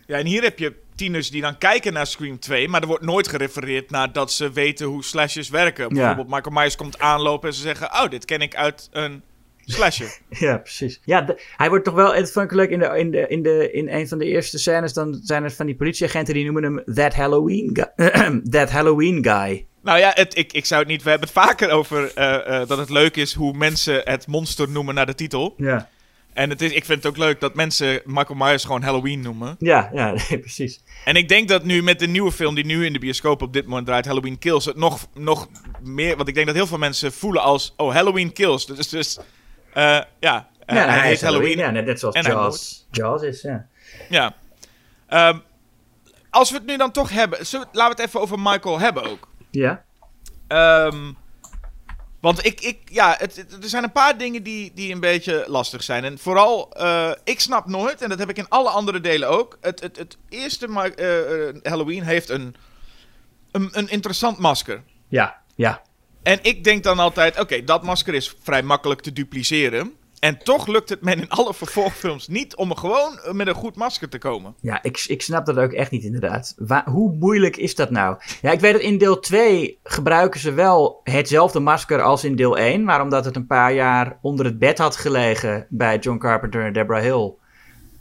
Ja, 0.06 0.18
en 0.18 0.26
hier 0.26 0.42
heb 0.42 0.58
je 0.58 0.74
tieners 0.94 1.30
die 1.30 1.40
dan 1.40 1.58
kijken 1.58 1.92
naar 1.92 2.06
Scream 2.06 2.38
2, 2.38 2.68
maar 2.68 2.80
er 2.80 2.86
wordt 2.86 3.04
nooit 3.04 3.28
gerefereerd 3.28 3.90
naar 3.90 4.12
dat 4.12 4.32
ze 4.32 4.52
weten 4.52 4.86
hoe 4.86 5.04
slashers 5.04 5.48
werken. 5.48 5.88
Bijvoorbeeld 5.88 6.28
Michael 6.28 6.54
Myers 6.54 6.76
komt 6.76 6.98
aanlopen 6.98 7.48
en 7.48 7.54
ze 7.54 7.60
zeggen, 7.60 7.92
oh, 7.92 8.08
dit 8.08 8.24
ken 8.24 8.40
ik 8.40 8.54
uit 8.54 8.88
een 8.92 9.22
slasher. 9.66 10.18
Ja, 10.38 10.56
precies. 10.58 11.00
Ja, 11.04 11.20
de- 11.22 11.42
hij 11.56 11.68
wordt 11.68 11.84
toch 11.84 11.94
wel, 11.94 12.14
het 12.14 12.32
vond 12.32 12.44
ik 12.44 12.52
leuk, 12.52 12.70
in, 12.70 12.78
de, 12.78 12.98
in, 12.98 13.10
de, 13.10 13.26
in, 13.28 13.42
de, 13.42 13.72
in 13.72 13.88
een 13.88 14.08
van 14.08 14.18
de 14.18 14.24
eerste 14.24 14.58
scènes, 14.58 14.92
dan 14.92 15.20
zijn 15.22 15.44
er 15.44 15.50
van 15.52 15.66
die 15.66 15.76
politieagenten 15.76 16.34
die 16.34 16.44
noemen 16.44 16.62
hem 16.62 16.94
That 16.94 17.14
Halloween 17.14 17.70
Guy. 17.72 18.40
that 18.50 18.70
Halloween 18.70 19.24
Guy. 19.24 19.66
nou 19.82 19.98
ja, 19.98 20.10
het, 20.14 20.36
ik, 20.36 20.52
ik 20.52 20.64
zou 20.64 20.80
het 20.80 20.90
niet... 20.90 21.02
We 21.02 21.10
hebben 21.10 21.28
het 21.28 21.38
vaker 21.38 21.70
over 21.70 22.12
eh, 22.14 22.60
eh, 22.60 22.68
dat 22.68 22.78
het 22.78 22.90
leuk 22.90 23.16
is 23.16 23.32
hoe 23.34 23.52
mensen 23.52 24.00
het 24.04 24.26
monster 24.26 24.68
noemen 24.70 24.94
naar 24.94 25.06
de 25.06 25.14
titel. 25.14 25.54
Ja. 25.56 25.88
En 26.32 26.50
het 26.50 26.62
is, 26.62 26.72
ik 26.72 26.84
vind 26.84 27.02
het 27.02 27.12
ook 27.12 27.18
leuk 27.18 27.40
dat 27.40 27.54
mensen 27.54 28.00
Michael 28.04 28.38
Myers 28.38 28.64
gewoon 28.64 28.82
Halloween 28.82 29.20
noemen. 29.20 29.56
Ja, 29.58 29.90
ja, 29.92 30.10
nee, 30.28 30.38
precies. 30.38 30.82
En 31.04 31.16
ik 31.16 31.28
denk 31.28 31.48
dat 31.48 31.64
nu 31.64 31.82
met 31.82 31.98
de 31.98 32.06
nieuwe 32.06 32.32
film 32.32 32.54
die 32.54 32.64
nu 32.64 32.86
in 32.86 32.92
de 32.92 32.98
bioscoop 32.98 33.42
op 33.42 33.52
dit 33.52 33.66
moment 33.66 33.86
draait, 33.86 34.04
Halloween 34.06 34.38
Kills, 34.38 34.64
het 34.64 34.76
nog, 34.76 35.06
nog 35.14 35.48
meer... 35.82 36.16
Want 36.16 36.28
ik 36.28 36.34
denk 36.34 36.46
dat 36.46 36.54
heel 36.54 36.66
veel 36.66 36.78
mensen 36.78 37.12
voelen 37.12 37.42
als, 37.42 37.74
oh, 37.76 37.92
Halloween 37.94 38.32
Kills. 38.32 38.66
Dus, 38.66 38.88
dus 38.88 39.18
ja, 39.74 40.06
Ja, 40.20 40.46
eh, 40.66 40.74
nou, 40.74 40.90
hij 40.90 41.08
heet 41.08 41.20
Halloween. 41.22 41.58
Ja, 41.58 41.70
net 41.70 42.00
zoals 42.00 42.14
en 42.14 42.22
Jaws. 42.22 42.86
Jaws 42.90 43.22
is, 43.22 43.42
ja. 43.42 43.66
Ja. 44.08 44.34
Ehm, 45.06 45.38
als 46.30 46.50
we 46.50 46.56
het 46.56 46.66
nu 46.66 46.76
dan 46.76 46.90
toch 46.92 47.10
hebben, 47.10 47.38
we- 47.38 47.58
laten 47.72 47.96
we 47.96 48.02
het 48.02 48.08
even 48.08 48.20
over 48.20 48.38
Michael 48.40 48.78
hebben 48.78 49.02
ook. 49.10 49.28
Ja? 49.50 49.84
Ehm, 50.48 51.12
want 52.20 52.46
ik, 52.46 52.60
ik 52.60 52.78
ja, 52.84 53.14
het, 53.18 53.36
het- 53.36 53.62
er 53.62 53.68
zijn 53.68 53.84
een 53.84 53.92
paar 53.92 54.18
dingen 54.18 54.42
die, 54.42 54.72
die 54.74 54.92
een 54.94 55.00
beetje 55.00 55.44
lastig 55.46 55.82
zijn. 55.82 56.04
En 56.04 56.18
vooral, 56.18 56.72
eh, 56.72 57.10
ik 57.24 57.40
snap 57.40 57.66
nooit, 57.66 58.02
en 58.02 58.08
dat 58.08 58.18
heb 58.18 58.28
ik 58.30 58.36
in 58.38 58.48
alle 58.48 58.68
andere 58.70 59.00
delen 59.00 59.28
ook. 59.28 59.58
Het, 59.60 59.80
het, 59.80 59.96
het 59.96 60.16
eerste 60.28 60.66
eh, 60.96 61.48
eh, 61.48 61.54
Halloween 61.62 62.02
heeft 62.02 62.28
een, 62.28 62.54
een, 63.50 63.68
een 63.72 63.88
interessant 63.88 64.38
masker. 64.38 64.82
Ja, 65.08 65.36
ja. 65.54 65.82
En 66.24 66.38
ik 66.42 66.64
denk 66.64 66.82
dan 66.82 66.98
altijd, 66.98 67.40
oké, 67.40 67.64
dat 67.64 67.82
masker 67.82 68.14
is 68.14 68.36
vrij 68.42 68.62
makkelijk 68.62 69.00
te 69.00 69.12
dupliceren. 69.12 69.92
En 70.20 70.38
toch 70.38 70.66
lukt 70.66 70.88
het 70.88 71.00
men 71.02 71.18
in 71.20 71.28
alle 71.28 71.54
vervolgfilms 71.54 72.28
niet 72.28 72.56
om 72.56 72.70
er 72.70 72.76
gewoon 72.76 73.18
met 73.32 73.46
een 73.46 73.54
goed 73.54 73.76
masker 73.76 74.08
te 74.08 74.18
komen. 74.18 74.54
Ja, 74.60 74.82
ik, 74.82 75.04
ik 75.06 75.22
snap 75.22 75.46
dat 75.46 75.56
ook 75.58 75.72
echt 75.72 75.90
niet 75.90 76.02
inderdaad. 76.04 76.54
Wa- 76.56 76.84
hoe 76.90 77.12
moeilijk 77.12 77.56
is 77.56 77.74
dat 77.74 77.90
nou? 77.90 78.16
Ja, 78.42 78.50
ik 78.50 78.60
weet 78.60 78.72
dat 78.72 78.82
in 78.82 78.98
deel 78.98 79.20
2 79.20 79.78
gebruiken 79.82 80.40
ze 80.40 80.52
wel 80.52 81.00
hetzelfde 81.02 81.60
masker 81.60 82.02
als 82.02 82.24
in 82.24 82.36
deel 82.36 82.58
1. 82.58 82.84
Maar 82.84 83.02
omdat 83.02 83.24
het 83.24 83.36
een 83.36 83.46
paar 83.46 83.72
jaar 83.72 84.18
onder 84.22 84.44
het 84.46 84.58
bed 84.58 84.78
had 84.78 84.96
gelegen 84.96 85.66
bij 85.68 85.98
John 85.98 86.18
Carpenter 86.18 86.64
en 86.64 86.72
Deborah 86.72 87.02
Hill... 87.02 87.32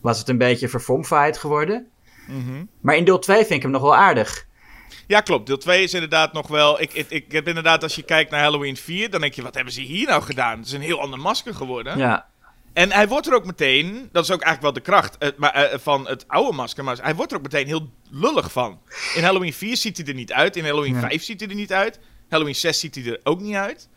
was 0.02 0.20
het 0.20 0.30
een 0.30 0.38
beetje 0.38 0.70
verfomfaaid 0.70 1.38
geworden. 1.38 1.88
Maar 2.82 2.96
in 2.96 3.06
deel 3.06 3.20
2 3.20 3.38
vind 3.38 3.50
ik 3.52 3.62
hem 3.62 3.72
nog 3.72 3.82
wel 3.82 3.96
aardig. 3.96 4.48
Ja, 5.08 5.20
klopt. 5.22 5.48
Deel 5.48 5.58
2 5.58 5.84
is 5.84 5.94
inderdaad 5.94 6.34
nog 6.34 6.48
wel. 6.48 6.82
Ik, 6.82 6.94
ik, 6.94 7.10
ik 7.10 7.32
heb 7.32 7.48
inderdaad, 7.48 7.84
als 7.84 7.96
je 7.96 8.04
kijkt 8.04 8.32
naar 8.32 8.42
Halloween 8.42 8.78
4, 8.78 9.10
dan 9.10 9.22
denk 9.22 9.34
je: 9.34 9.42
wat 9.42 9.56
hebben 9.56 9.74
ze 9.74 9.82
hier 9.82 10.08
nou 10.08 10.22
gedaan? 10.22 10.58
Het 10.58 10.68
is 10.68 10.74
een 10.74 10.82
heel 10.82 11.02
ander 11.02 11.20
masker 11.20 11.56
geworden. 11.56 11.98
Ja, 11.98 12.28
En 12.74 12.92
hij 12.92 13.08
wordt 13.08 13.28
er 13.28 13.34
ook 13.34 13.46
meteen, 13.46 14.10
dat 14.12 14.24
is 14.24 14.32
ook 14.32 14.42
eigenlijk 14.42 14.62
wel 14.62 14.74
de 14.74 14.92
kracht 14.92 15.18
eh, 15.18 15.30
maar, 15.38 15.52
eh, 15.54 15.80
van 15.80 16.08
het 16.08 16.28
oude 16.28 16.56
masker, 16.56 16.84
maar 16.84 16.98
hij 17.02 17.16
wordt 17.16 17.32
er 17.32 17.38
ook 17.38 17.44
meteen 17.44 17.68
heel 17.68 17.90
lullig 18.10 18.52
van. 18.52 18.80
In 19.16 19.24
Halloween 19.24 19.54
4 19.54 19.78
ziet 19.78 19.98
hij 19.98 20.06
er 20.06 20.14
niet 20.14 20.34
uit, 20.34 20.56
in 20.56 20.66
Halloween 20.66 20.94
Ja. 20.94 21.00
5 21.00 21.24
ziet 21.24 21.40
hij 21.40 21.50
er 21.50 21.56
niet 21.56 21.74
uit, 21.74 22.00
Halloween 22.30 22.56
6 22.56 22.80
ziet 22.80 22.96
hij 22.96 23.06
er 23.06 23.20
ook 23.24 23.40
niet 23.40 23.56
uit. 23.56 23.90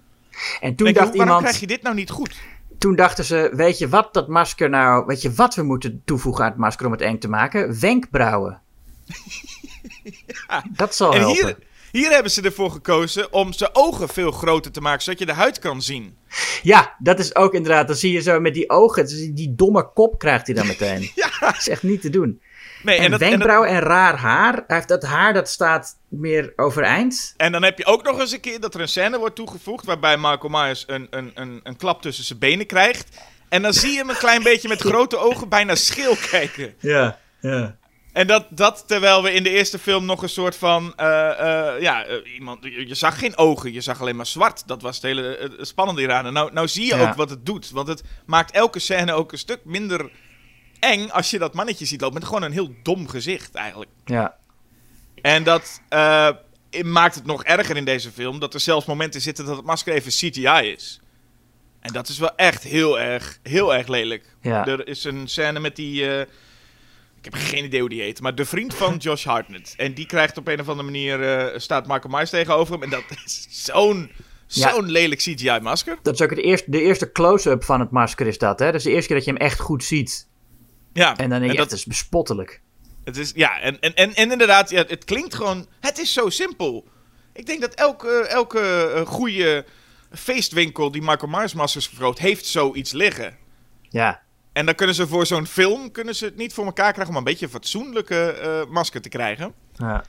en 0.60 0.74
toen 0.74 0.86
Denk 0.86 0.88
je, 0.88 0.92
dacht 0.92 0.96
waarom 0.96 1.14
iemand... 1.20 1.42
krijg 1.42 1.60
je 1.60 1.66
dit 1.66 1.82
nou 1.82 1.94
niet 1.94 2.10
goed? 2.10 2.36
Toen 2.78 2.96
dachten 2.96 3.24
ze, 3.24 3.50
weet 3.52 3.78
je 3.78 3.88
wat 3.88 4.14
dat 4.14 4.28
masker 4.28 4.70
nou... 4.70 5.06
Weet 5.06 5.22
je 5.22 5.32
wat 5.32 5.54
we 5.54 5.62
moeten 5.62 6.02
toevoegen 6.04 6.44
aan 6.44 6.50
het 6.50 6.58
masker 6.58 6.86
om 6.86 6.92
het 6.92 7.00
eng 7.00 7.18
te 7.18 7.28
maken? 7.28 7.80
Wenkbrauwen. 7.80 8.60
Dat 10.76 10.94
zal 10.96 11.12
En 11.14 11.20
helpen. 11.20 11.44
hier, 11.46 11.56
hier 11.92 12.10
hebben 12.10 12.32
ze 12.32 12.42
ervoor 12.42 12.70
gekozen 12.70 13.32
om 13.32 13.52
zijn 13.52 13.70
ogen 13.72 14.08
veel 14.08 14.30
groter 14.30 14.72
te 14.72 14.80
maken, 14.80 15.02
zodat 15.02 15.18
je 15.18 15.26
de 15.26 15.32
huid 15.32 15.58
kan 15.58 15.82
zien. 15.82 16.16
Ja, 16.62 16.94
dat 16.98 17.18
is 17.18 17.34
ook 17.34 17.54
inderdaad. 17.54 17.86
Dan 17.86 17.96
zie 17.96 18.12
je 18.12 18.20
zo 18.20 18.40
met 18.40 18.54
die 18.54 18.70
ogen. 18.70 19.34
Die 19.34 19.54
domme 19.54 19.92
kop 19.92 20.18
krijgt 20.18 20.46
hij 20.46 20.54
dan 20.54 20.66
meteen. 20.66 21.10
Ja. 21.14 21.30
Dat 21.40 21.56
is 21.58 21.68
echt 21.68 21.82
niet 21.82 22.00
te 22.00 22.10
doen. 22.10 22.40
Nee, 22.82 22.96
En, 22.98 23.04
en, 23.04 23.10
dat, 23.10 23.20
en, 23.20 23.28
dat- 23.28 23.38
wenkbrauwen 23.38 23.68
en, 23.70 23.80
raar 23.80 24.16
haar. 24.18 24.52
Hij 24.66 24.76
heeft 24.76 24.88
dat 24.88 25.02
haar 25.02 25.32
dat 25.34 25.48
staat 25.48 25.96
meer 26.08 26.52
overeind. 26.56 27.34
en 27.36 27.52
dan 27.52 27.62
heb 27.62 27.78
je 27.78 27.84
ook 27.86 28.02
nog 28.02 28.20
eens 28.20 28.32
een 28.32 28.40
keer 28.40 28.60
dat 28.60 28.74
er 28.74 28.80
een 28.80 28.88
scène 28.88 29.18
wordt 29.18 29.34
toegevoegd 29.36 29.84
waarbij 29.84 30.16
Michael 30.16 30.48
Myers 30.48 30.84
een, 30.86 31.06
een, 31.10 31.30
een, 31.34 31.60
een 31.62 31.76
klap 31.76 32.02
tussen 32.02 32.24
zijn 32.24 32.38
benen 32.38 32.66
krijgt. 32.66 33.08
En 33.48 33.62
dan 33.62 33.72
zie 33.72 33.90
je 33.90 33.96
hem 33.98 34.08
een 34.08 34.16
klein 34.16 34.42
beetje 34.42 34.68
met 34.68 34.80
grote 34.90 35.16
ogen 35.16 35.48
bijna 35.48 35.74
scheel 35.74 36.16
kijken. 36.30 36.74
Ja, 36.78 37.18
ja. 37.40 37.76
En 38.16 38.26
dat, 38.26 38.46
dat 38.50 38.84
terwijl 38.86 39.22
we 39.22 39.32
in 39.32 39.42
de 39.42 39.50
eerste 39.50 39.78
film 39.78 40.04
nog 40.04 40.22
een 40.22 40.28
soort 40.28 40.56
van. 40.56 40.92
eh, 40.96 41.30
eh, 41.74 41.80
ja, 41.82 42.04
eh, 42.04 42.34
iemand. 42.34 42.64
Je, 42.64 42.88
je 42.88 42.94
zag 42.94 43.18
geen 43.18 43.36
ogen, 43.36 43.72
je 43.72 43.80
zag 43.80 44.00
alleen 44.00 44.16
maar 44.16 44.26
zwart. 44.26 44.68
Dat 44.68 44.82
was 44.82 44.94
het 44.94 45.04
hele 45.04 45.50
spannende 45.60 46.00
hieraan. 46.00 46.26
En 46.26 46.32
nou, 46.32 46.52
nou 46.52 46.68
zie 46.68 46.86
je 46.86 46.96
Ja. 46.96 47.08
ook 47.08 47.14
wat 47.14 47.30
het 47.30 47.46
doet. 47.46 47.70
Want 47.70 47.88
het 47.88 48.02
maakt 48.26 48.50
elke 48.50 48.78
scène 48.78 49.12
ook 49.12 49.32
een 49.32 49.38
stuk 49.38 49.60
minder 49.64 50.10
eng 50.80 51.08
als 51.08 51.30
je 51.30 51.38
dat 51.38 51.54
mannetje 51.54 51.84
ziet 51.86 52.00
lopen. 52.00 52.18
Met 52.18 52.26
gewoon 52.28 52.42
een 52.42 52.52
heel 52.52 52.74
dom 52.82 53.08
gezicht 53.08 53.54
eigenlijk. 53.54 53.90
Ja, 54.04 54.36
En 55.22 55.44
dat 55.44 55.80
maakt 56.84 57.14
het 57.14 57.26
nog 57.26 57.44
erger 57.44 57.76
in 57.76 57.84
deze 57.84 58.10
film. 58.12 58.38
Dat 58.38 58.54
er 58.54 58.60
zelfs 58.60 58.86
momenten 58.86 59.20
zitten 59.20 59.44
dat 59.44 59.56
het 59.56 59.66
masker 59.66 59.94
even 59.94 60.10
CGI 60.12 60.70
is. 60.72 61.00
En 61.80 61.92
dat 61.92 62.08
is 62.08 62.18
wel 62.18 62.36
echt 62.36 62.62
heel 62.62 63.00
erg, 63.00 63.38
heel 63.42 63.74
erg 63.74 63.86
lelijk. 63.86 64.36
Ja. 64.42 64.66
Er 64.66 64.88
is 64.88 65.04
een 65.04 65.28
scène 65.28 65.60
met 65.60 65.76
die... 65.76 66.26
ik 67.26 67.32
heb 67.32 67.42
geen 67.42 67.64
idee 67.64 67.80
hoe 67.80 67.88
die 67.88 68.00
heet. 68.02 68.20
Maar 68.20 68.34
de 68.34 68.44
vriend 68.44 68.74
van 68.74 68.96
Josh 69.04 69.24
Hartnett. 69.24 69.74
En 69.76 69.94
die 69.94 70.06
krijgt 70.06 70.36
op 70.38 70.48
een 70.48 70.60
of 70.60 70.68
andere 70.68 70.84
manier... 70.88 71.22
eh, 71.22 71.58
staat 71.58 71.86
Michael 71.86 72.14
Myers 72.14 72.30
tegenover 72.30 72.72
hem. 72.72 72.82
En 72.82 72.90
dat 72.90 73.02
is 73.24 73.46
zo'n 73.50 74.10
Ja. 74.46 74.70
zo'n 74.72 74.90
lelijk 74.90 75.20
CGI-masker. 75.20 75.98
dat 76.02 76.14
is 76.14 76.22
ook 76.22 76.30
het 76.30 76.38
eerste, 76.38 76.70
de 76.70 76.80
eerste 76.80 77.12
close-up 77.12 77.64
van 77.64 77.80
het 77.80 77.90
masker 77.90 78.26
is 78.26 78.38
dat. 78.38 78.58
Hè? 78.58 78.66
Dat 78.66 78.74
is 78.74 78.82
de 78.82 78.90
eerste 78.90 79.06
keer 79.06 79.16
dat 79.16 79.24
je 79.26 79.32
hem 79.32 79.40
echt 79.40 79.60
goed 79.60 79.84
ziet. 79.84 80.28
Ja, 80.92 81.16
En 81.16 81.30
dan 81.30 81.38
denk 81.40 81.50
je, 81.52 81.58
dat, 81.58 81.70
het 81.70 81.78
is 81.78 81.84
bespottelijk. 81.84 82.60
Het 83.04 83.16
is, 83.16 83.32
ja, 83.34 83.60
en, 83.60 83.80
en, 83.80 83.94
en, 83.94 84.14
en 84.14 84.30
inderdaad, 84.30 84.70
ja, 84.70 84.84
het 84.86 85.04
klinkt 85.04 85.34
gewoon... 85.34 85.66
Het 85.80 85.98
is 85.98 86.12
zo 86.12 86.28
simpel. 86.28 86.88
Ik 87.32 87.46
denk 87.46 87.60
dat 87.60 87.74
elke, 87.74 88.08
elke 88.08 88.60
eh, 88.94 89.06
goede 89.06 89.64
feestwinkel 90.12 90.90
die 90.90 91.02
Michael 91.02 91.30
Myers 91.32 91.54
maskers 91.54 91.88
verkoopt, 91.88 92.18
heeft 92.18 92.46
zoiets 92.46 92.92
liggen. 92.92 93.36
Ja, 93.88 94.22
En 94.56 94.66
dan 94.66 94.74
kunnen 94.74 94.94
ze 94.94 95.06
voor 95.06 95.26
zo'n 95.26 95.46
film 95.46 95.90
kunnen 95.90 96.14
ze 96.14 96.24
het 96.24 96.36
niet 96.36 96.52
voor 96.52 96.64
elkaar 96.64 96.92
krijgen 96.92 97.12
om 97.12 97.18
een 97.18 97.24
beetje 97.24 97.44
een 97.44 97.50
fatsoenlijke 97.50 98.30
eh, 98.30 98.72
masker 98.72 99.00
te 99.00 99.08
krijgen. 99.08 99.52
ja. 99.74 100.04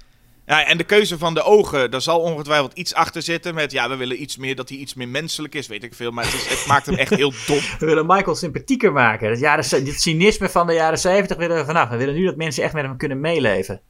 Ja, 0.45 0.65
en 0.65 0.77
de 0.77 0.83
keuze 0.83 1.17
van 1.17 1.33
de 1.33 1.43
ogen, 1.43 1.91
daar 1.91 2.01
zal 2.01 2.19
ongetwijfeld 2.19 2.73
iets 2.73 2.93
achter 2.93 3.21
zitten 3.21 3.53
met... 3.53 3.71
Ja, 3.71 3.89
we 3.89 3.95
willen 3.95 4.21
iets 4.21 4.37
meer, 4.37 4.55
dat 4.55 4.69
hij 4.69 4.77
iets 4.77 4.93
meer 4.93 5.07
menselijk 5.07 5.55
is, 5.55 5.67
weet 5.67 5.83
ik 5.83 5.93
veel. 5.93 6.11
Maar 6.11 6.23
het, 6.23 6.33
is, 6.33 6.47
het 6.47 6.65
maakt 6.67 6.85
hem 6.85 6.95
echt 6.95 7.15
heel 7.15 7.33
dom. 7.47 7.59
We 7.79 7.85
willen 7.85 8.05
Michael 8.05 8.35
sympathieker 8.35 8.91
maken. 8.91 9.29
Dat 9.29 9.39
jaren, 9.39 9.83
dit 9.83 10.01
cynisme 10.01 10.49
van 10.49 10.67
de 10.67 10.73
jaren 10.73 10.99
70 10.99 11.37
willen 11.37 11.57
we 11.57 11.65
vanaf. 11.65 11.89
We 11.89 11.97
willen 11.97 12.15
nu 12.15 12.25
dat 12.25 12.35
mensen 12.35 12.63
echt 12.63 12.73
met 12.73 12.83
hem 12.83 12.97
kunnen 12.97 13.19
meeleven. 13.19 13.81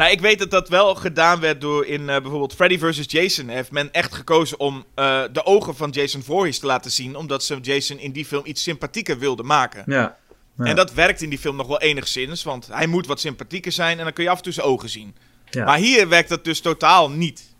Nou, 0.00 0.12
ik 0.12 0.20
weet 0.20 0.38
dat 0.38 0.50
dat 0.50 0.68
wel 0.68 0.94
gedaan 0.94 1.40
werd 1.40 1.60
door 1.60 1.86
in 1.86 2.00
eh, 2.00 2.20
bijvoorbeeld 2.20 2.54
Freddy 2.54 2.78
vs. 2.78 3.04
Jason. 3.06 3.48
Heeft 3.48 3.70
men 3.70 3.92
echt 3.92 4.14
gekozen 4.14 4.60
om 4.60 4.84
eh, 4.94 5.22
de 5.32 5.44
ogen 5.44 5.76
van 5.76 5.90
Jason 5.90 6.22
Voorhees 6.22 6.58
te 6.58 6.66
laten 6.66 6.90
zien. 6.90 7.16
Omdat 7.16 7.44
ze 7.44 7.58
Jason 7.60 7.98
in 7.98 8.12
die 8.12 8.24
film 8.24 8.42
iets 8.44 8.62
sympathieker 8.62 9.18
wilden 9.18 9.46
maken. 9.46 9.82
Ja. 9.86 10.16
Ja. 10.56 10.64
En 10.64 10.76
dat 10.76 10.92
werkt 10.92 11.22
in 11.22 11.30
die 11.30 11.38
film 11.38 11.56
nog 11.56 11.66
wel 11.66 11.80
enigszins. 11.80 12.42
Want 12.42 12.66
hij 12.66 12.86
moet 12.86 13.06
wat 13.06 13.20
sympathieker 13.20 13.72
zijn 13.72 13.98
en 13.98 14.04
dan 14.04 14.12
kun 14.12 14.24
je 14.24 14.30
af 14.30 14.36
en 14.36 14.42
toe 14.42 14.52
zijn 14.52 14.66
ogen 14.66 14.88
zien. 14.88 15.14
Ja. 15.50 15.64
Maar 15.64 15.78
hier 15.78 16.08
werkt 16.08 16.28
dat 16.28 16.44
dus 16.44 16.60
totaal 16.60 17.10
niet. 17.10 17.54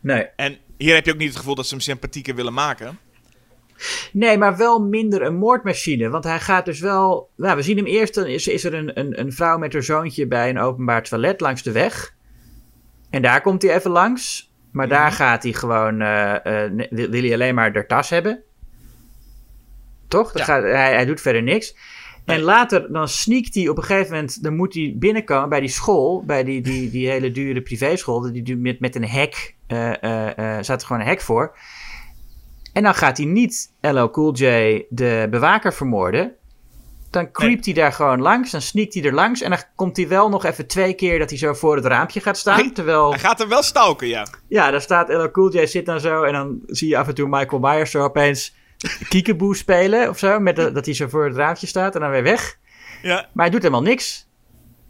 Nee. 0.00 0.26
En 0.36 0.58
hier 0.78 0.94
heb 0.94 1.04
je 1.04 1.12
ook 1.12 1.18
niet 1.18 1.28
het 1.28 1.38
gevoel 1.38 1.54
dat 1.54 1.66
ze 1.66 1.74
hem 1.74 1.82
sympathieker 1.82 2.34
willen 2.34 2.54
maken. 2.54 2.98
Nee, 4.12 4.38
maar 4.38 4.56
wel 4.56 4.80
minder 4.82 5.22
een 5.22 5.36
moordmachine. 5.36 6.08
Want 6.08 6.24
hij 6.24 6.40
gaat 6.40 6.64
dus 6.64 6.80
wel. 6.80 7.30
Nou, 7.36 7.56
we 7.56 7.62
zien 7.62 7.76
hem 7.76 7.86
eerst. 7.86 8.14
Dan 8.14 8.26
is, 8.26 8.48
is 8.48 8.64
er 8.64 8.74
een, 8.74 8.98
een, 8.98 9.20
een 9.20 9.32
vrouw 9.32 9.58
met 9.58 9.72
haar 9.72 9.82
zoontje 9.82 10.26
bij 10.26 10.48
een 10.48 10.58
openbaar 10.58 11.02
toilet 11.02 11.40
langs 11.40 11.62
de 11.62 11.72
weg. 11.72 12.14
En 13.10 13.22
daar 13.22 13.40
komt 13.40 13.62
hij 13.62 13.74
even 13.74 13.90
langs. 13.90 14.52
Maar 14.72 14.88
daar 14.88 15.12
gaat 15.12 15.42
hij 15.42 15.52
gewoon. 15.52 16.00
eh, 16.00 16.64
eh, 16.64 16.72
wil, 16.90 17.08
wil 17.10 17.22
hij 17.22 17.32
alleen 17.32 17.54
maar 17.54 17.72
de 17.72 17.86
tas 17.86 18.10
hebben? 18.10 18.42
Toch? 20.08 20.38
Ja. 20.38 20.44
gaat, 20.44 20.62
hij, 20.62 20.92
hij 20.94 21.04
doet 21.04 21.20
verder 21.20 21.42
niks. 21.42 21.76
En 22.24 22.40
later, 22.40 22.92
dan 22.92 23.08
sneakt 23.08 23.54
hij 23.54 23.68
op 23.68 23.76
een 23.76 23.82
gegeven 23.84 24.12
moment, 24.12 24.42
dan 24.42 24.56
moet 24.56 24.74
hij 24.74 24.94
binnenkomen 24.96 25.48
bij 25.48 25.60
die 25.60 25.68
school, 25.68 26.24
bij 26.26 26.44
die, 26.44 26.60
die, 26.60 26.90
die 26.90 27.08
hele 27.08 27.30
dure 27.30 27.62
privéschool, 27.62 28.32
die, 28.32 28.56
met, 28.56 28.80
met 28.80 28.94
een 28.94 29.08
hek, 29.08 29.54
eh 29.66 30.02
eh 30.02 30.62
staat 30.62 30.80
er 30.80 30.86
gewoon 30.86 31.02
een 31.02 31.08
hek 31.08 31.20
voor. 31.20 31.56
En 32.80 32.86
dan 32.86 32.94
gaat 32.94 33.16
hij 33.16 33.26
niet 33.26 33.72
LL 33.80 34.10
Cool 34.10 34.34
J, 34.34 34.44
de 34.88 35.26
bewaker, 35.30 35.72
vermoorden. 35.74 36.32
Dan 37.10 37.32
creept 37.32 37.64
hij 37.64 37.74
daar 37.74 37.92
gewoon 37.92 38.20
langs, 38.20 38.50
dan 38.50 38.60
sneakt 38.62 38.94
hij 38.94 39.02
er 39.02 39.12
langs. 39.14 39.40
En 39.42 39.50
dan 39.50 39.58
komt 39.74 39.96
hij 39.96 40.08
wel 40.08 40.28
nog 40.28 40.44
even 40.44 40.66
twee 40.66 40.94
keer 40.94 41.18
dat 41.18 41.28
hij 41.30 41.38
zo 41.38 41.52
voor 41.54 41.76
het 41.76 41.84
raampje 41.84 42.20
gaat 42.20 42.38
staan. 42.38 42.58
Hij- 42.58 42.70
terwijl, 42.70 43.10
Hij 43.10 43.18
gaat 43.18 43.40
er 43.40 43.48
wel 43.48 43.62
stalken, 43.62 44.06
ja. 44.08 44.26
ja, 44.48 44.70
daar 44.70 44.80
staat 44.80 45.08
LL 45.08 45.30
Cool 45.30 45.52
J 45.52 45.66
zit 45.66 45.86
dan 45.86 46.00
zo. 46.00 46.22
En 46.22 46.32
dan 46.32 46.60
zie 46.66 46.88
je 46.88 46.96
af 46.96 47.08
en 47.08 47.14
toe 47.14 47.28
Michael 47.28 47.60
Myers 47.60 47.90
zo 47.90 48.02
opeens 48.02 48.54
kiekeboe 49.08 49.56
spelen 49.64 50.08
of 50.08 50.18
zo. 50.18 50.38
Met 50.38 50.56
de- 50.56 50.72
dat 50.72 50.84
hij 50.84 50.94
zo 50.94 51.08
voor 51.08 51.24
het 51.26 51.36
raampje 51.36 51.66
staat 51.66 51.94
en 51.94 52.00
dan 52.00 52.10
weer 52.10 52.22
weg. 52.22 52.58
ja. 53.02 53.14
Maar 53.32 53.44
hij 53.44 53.50
doet 53.50 53.62
helemaal 53.62 53.82
niks. 53.82 54.28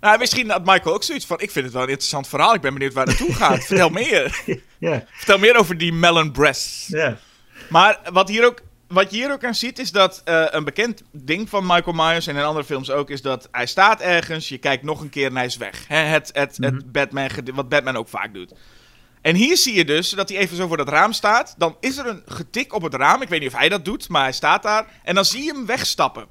Nou, 0.01 0.19
misschien 0.19 0.51
had 0.51 0.65
Michael 0.65 0.95
ook 0.95 1.03
zoiets 1.03 1.27
van... 1.27 1.41
Ik 1.41 1.51
vind 1.51 1.65
het 1.65 1.75
wel 1.75 1.83
een 1.83 1.89
interessant 1.89 2.29
verhaal. 2.29 2.55
Ik 2.55 2.61
ben 2.61 2.73
benieuwd 2.73 2.93
waar 2.93 3.07
het 3.07 3.19
naartoe 3.19 3.37
gaat. 3.37 3.65
Vertel 3.71 3.89
meer. 3.91 4.43
Ja, 4.79 5.05
Vertel 5.13 5.39
meer 5.39 5.57
over 5.57 5.79
die 5.79 5.93
melon 5.93 6.33
breasts. 6.33 6.87
ja. 6.89 7.19
Maar 7.71 8.01
wat, 8.13 8.29
hier 8.29 8.45
ook, 8.45 8.61
wat 8.89 9.11
je 9.11 9.17
hier 9.17 9.33
ook 9.33 9.45
aan 9.45 9.55
ziet, 9.55 9.79
is 9.79 9.93
dat 9.93 10.21
eh, 10.25 10.45
een 10.51 10.65
bekend 10.65 11.03
ding 11.13 11.49
van 11.49 11.67
Michael 11.67 11.93
Myers 11.97 12.27
en 12.27 12.37
in 12.37 12.43
andere 12.43 12.65
films 12.65 12.91
ook, 12.91 13.11
is 13.11 13.23
dat 13.23 13.49
hij 13.53 13.67
staat 13.67 14.01
ergens, 14.01 14.49
je 14.49 14.59
kijkt 14.59 14.83
nog 14.83 15.01
een 15.01 15.11
keer 15.11 15.27
en 15.27 15.37
hij 15.37 15.45
is 15.45 15.57
weg. 15.57 15.85
Het, 15.89 16.31
het, 16.33 16.57
het 16.61 16.93
Batman, 16.93 17.31
gede- 17.31 17.53
wat 17.53 17.69
Batman 17.69 17.97
ook 17.97 18.09
vaak 18.09 18.35
doet. 18.35 18.53
En 19.23 19.35
hier 19.35 19.57
zie 19.57 19.75
je 19.75 19.85
dus 19.85 20.11
dat 20.11 20.29
hij 20.29 20.39
even 20.39 20.57
zo 20.57 20.67
voor 20.67 20.77
dat 20.77 20.89
raam 20.89 21.13
staat. 21.13 21.55
Dan 21.59 21.77
is 21.81 21.97
er 21.97 22.07
een 22.07 22.23
getik 22.27 22.75
op 22.75 22.83
het 22.83 22.95
raam. 22.95 23.23
Ik 23.23 23.29
weet 23.29 23.41
niet 23.41 23.53
of 23.53 23.59
hij 23.59 23.69
dat 23.69 23.85
doet, 23.85 24.09
maar 24.09 24.23
hij 24.23 24.33
staat 24.33 24.63
daar. 24.63 24.87
En 25.05 25.15
dan 25.15 25.25
zie 25.25 25.45
je 25.45 25.53
hem 25.53 25.67
wegstappen. 25.67 26.27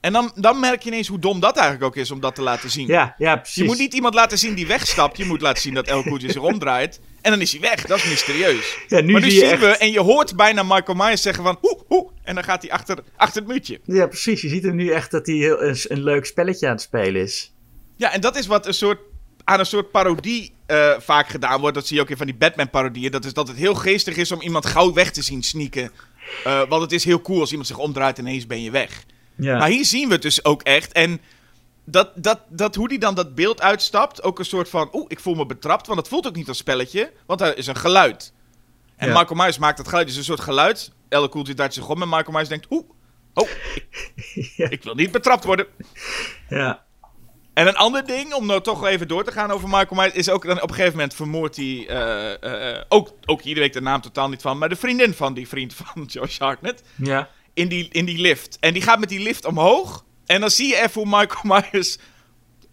En 0.00 0.12
dan, 0.12 0.32
dan 0.34 0.60
merk 0.60 0.82
je 0.82 0.90
ineens 0.90 1.08
hoe 1.08 1.18
dom 1.18 1.40
dat 1.40 1.56
eigenlijk 1.56 1.86
ook 1.86 1.96
is 1.96 2.10
om 2.10 2.20
dat 2.20 2.34
te 2.34 2.42
laten 2.42 2.70
zien. 2.70 2.86
Ja, 2.86 3.14
ja, 3.18 3.36
precies. 3.36 3.54
Je 3.54 3.64
moet 3.64 3.78
niet 3.78 3.94
iemand 3.94 4.14
laten 4.14 4.38
zien 4.38 4.54
die 4.54 4.66
wegstapt. 4.66 5.16
Je 5.16 5.24
moet 5.24 5.40
laten 5.40 5.62
zien 5.62 5.74
dat 5.74 5.86
El 5.86 6.02
Koetje 6.02 6.32
zich 6.32 6.42
omdraait. 6.42 7.00
En 7.24 7.30
dan 7.30 7.40
is 7.40 7.52
hij 7.52 7.60
weg. 7.60 7.84
Dat 7.84 7.98
is 7.98 8.04
mysterieus. 8.04 8.78
Ja, 8.88 9.00
nu 9.00 9.12
maar 9.12 9.20
nu 9.20 9.30
zie 9.30 9.46
zien 9.46 9.58
we, 9.58 9.66
en 9.66 9.90
je 9.90 10.00
hoort 10.00 10.36
bijna 10.36 10.62
Michael 10.62 10.94
Myers 10.94 11.22
zeggen 11.22 11.44
van... 11.44 11.58
Hoe, 11.60 11.78
hoe, 11.86 12.10
en 12.22 12.34
dan 12.34 12.44
gaat 12.44 12.62
hij 12.62 12.70
achter, 12.70 12.98
achter 13.16 13.42
het 13.42 13.50
muurtje. 13.50 13.80
Ja, 13.84 14.06
precies. 14.06 14.40
Je 14.40 14.48
ziet 14.48 14.62
hem 14.62 14.74
nu 14.76 14.90
echt 14.90 15.10
dat 15.10 15.26
hij 15.26 15.34
heel, 15.34 15.62
een, 15.62 15.76
een 15.88 16.02
leuk 16.02 16.24
spelletje 16.24 16.66
aan 16.66 16.72
het 16.72 16.82
spelen 16.82 17.22
is. 17.22 17.52
Ja, 17.96 18.12
en 18.12 18.20
dat 18.20 18.36
is 18.36 18.46
wat 18.46 18.66
een 18.66 18.74
soort, 18.74 18.98
aan 19.44 19.58
een 19.58 19.66
soort 19.66 19.90
parodie 19.90 20.52
eh, 20.66 20.92
vaak 20.98 21.28
gedaan 21.28 21.60
wordt. 21.60 21.74
Dat 21.74 21.86
zie 21.86 21.96
je 21.96 22.02
ook 22.02 22.10
in 22.10 22.16
van 22.16 22.26
die 22.26 22.34
Batman-parodieën. 22.34 23.10
Dat 23.10 23.24
is 23.24 23.32
dat 23.32 23.48
het 23.48 23.56
heel 23.56 23.74
geestig 23.74 24.16
is 24.16 24.32
om 24.32 24.40
iemand 24.40 24.66
gauw 24.66 24.92
weg 24.92 25.10
te 25.10 25.22
zien 25.22 25.42
sneaken. 25.42 25.90
Eh, 26.44 26.62
want 26.68 26.82
het 26.82 26.92
is 26.92 27.04
heel 27.04 27.20
cool 27.20 27.40
als 27.40 27.50
iemand 27.50 27.68
zich 27.68 27.78
omdraait 27.78 28.18
en 28.18 28.26
ineens 28.26 28.46
ben 28.46 28.62
je 28.62 28.70
weg. 28.70 29.04
Ja. 29.34 29.58
Maar 29.58 29.68
hier 29.68 29.84
zien 29.84 30.06
we 30.06 30.12
het 30.12 30.22
dus 30.22 30.44
ook 30.44 30.62
echt. 30.62 30.92
En 30.92 31.20
dat, 31.84 32.10
dat, 32.14 32.40
dat, 32.48 32.74
hoe 32.74 32.88
die 32.88 32.98
dan 32.98 33.14
dat 33.14 33.34
beeld 33.34 33.60
uitstapt, 33.60 34.22
ook 34.22 34.38
een 34.38 34.44
soort 34.44 34.68
van... 34.68 34.88
Oeh, 34.92 35.04
ik 35.08 35.20
voel 35.20 35.34
me 35.34 35.46
betrapt, 35.46 35.86
want 35.86 35.98
het 35.98 36.08
voelt 36.08 36.26
ook 36.26 36.36
niet 36.36 36.48
als 36.48 36.58
spelletje. 36.58 37.12
Want 37.26 37.40
er 37.40 37.58
is 37.58 37.66
een 37.66 37.76
geluid. 37.76 38.32
En 38.96 39.08
Ja. 39.08 39.18
Michael 39.18 39.40
Myers 39.40 39.58
maakt 39.58 39.76
dat 39.76 39.88
geluid, 39.88 40.06
dus 40.06 40.16
een 40.16 40.24
soort 40.24 40.40
geluid. 40.40 40.92
Elle 41.08 41.28
Cool 41.28 41.44
J 41.46 41.54
draait 41.54 41.74
zich 41.74 41.88
om 41.88 42.02
en 42.02 42.08
Michael 42.08 42.32
Myers 42.32 42.48
denkt... 42.48 42.66
Oeh, 42.70 42.88
oh, 43.34 43.48
ik, 43.74 43.86
Ja. 44.56 44.70
ik 44.70 44.82
wil 44.82 44.94
niet 44.94 45.10
betrapt 45.12 45.44
worden. 45.44 45.66
ja. 46.48 46.82
En 47.54 47.66
een 47.66 47.76
ander 47.76 48.06
ding, 48.06 48.32
om 48.34 48.46
nou 48.46 48.60
toch 48.60 48.86
even 48.86 49.08
door 49.08 49.24
te 49.24 49.32
gaan 49.32 49.50
over 49.50 49.68
Michael 49.68 50.00
Myers... 50.00 50.12
is 50.14 50.28
ook 50.30 50.46
dan 50.46 50.62
op 50.62 50.68
een 50.68 50.74
gegeven 50.74 50.92
moment 50.96 51.14
vermoordt 51.14 51.56
hij... 51.56 51.86
eh, 51.88 52.32
eh, 52.42 52.76
eh, 52.76 52.82
ook, 52.88 53.10
ook 53.24 53.42
hier 53.42 53.54
weet 53.54 53.72
de 53.72 53.80
naam 53.80 54.00
totaal 54.00 54.28
niet 54.28 54.42
van... 54.42 54.58
maar 54.58 54.68
de 54.68 54.76
vriendin 54.76 55.14
van 55.14 55.34
die 55.34 55.48
vriend 55.48 55.74
van 55.74 56.02
Josh 56.12 56.38
Hartnett 56.38 56.82
Ja. 56.96 57.28
in 57.54 57.68
die, 57.68 57.88
in 57.88 58.04
die 58.04 58.18
lift. 58.18 58.56
En 58.60 58.72
die 58.72 58.82
gaat 58.82 58.98
met 58.98 59.08
die 59.08 59.20
lift 59.20 59.44
omhoog. 59.44 60.04
En 60.26 60.40
dan 60.40 60.50
zie 60.50 60.68
je 60.68 60.76
even 60.76 61.02
hoe 61.02 61.18
Michael 61.18 61.60
Myers 61.72 61.98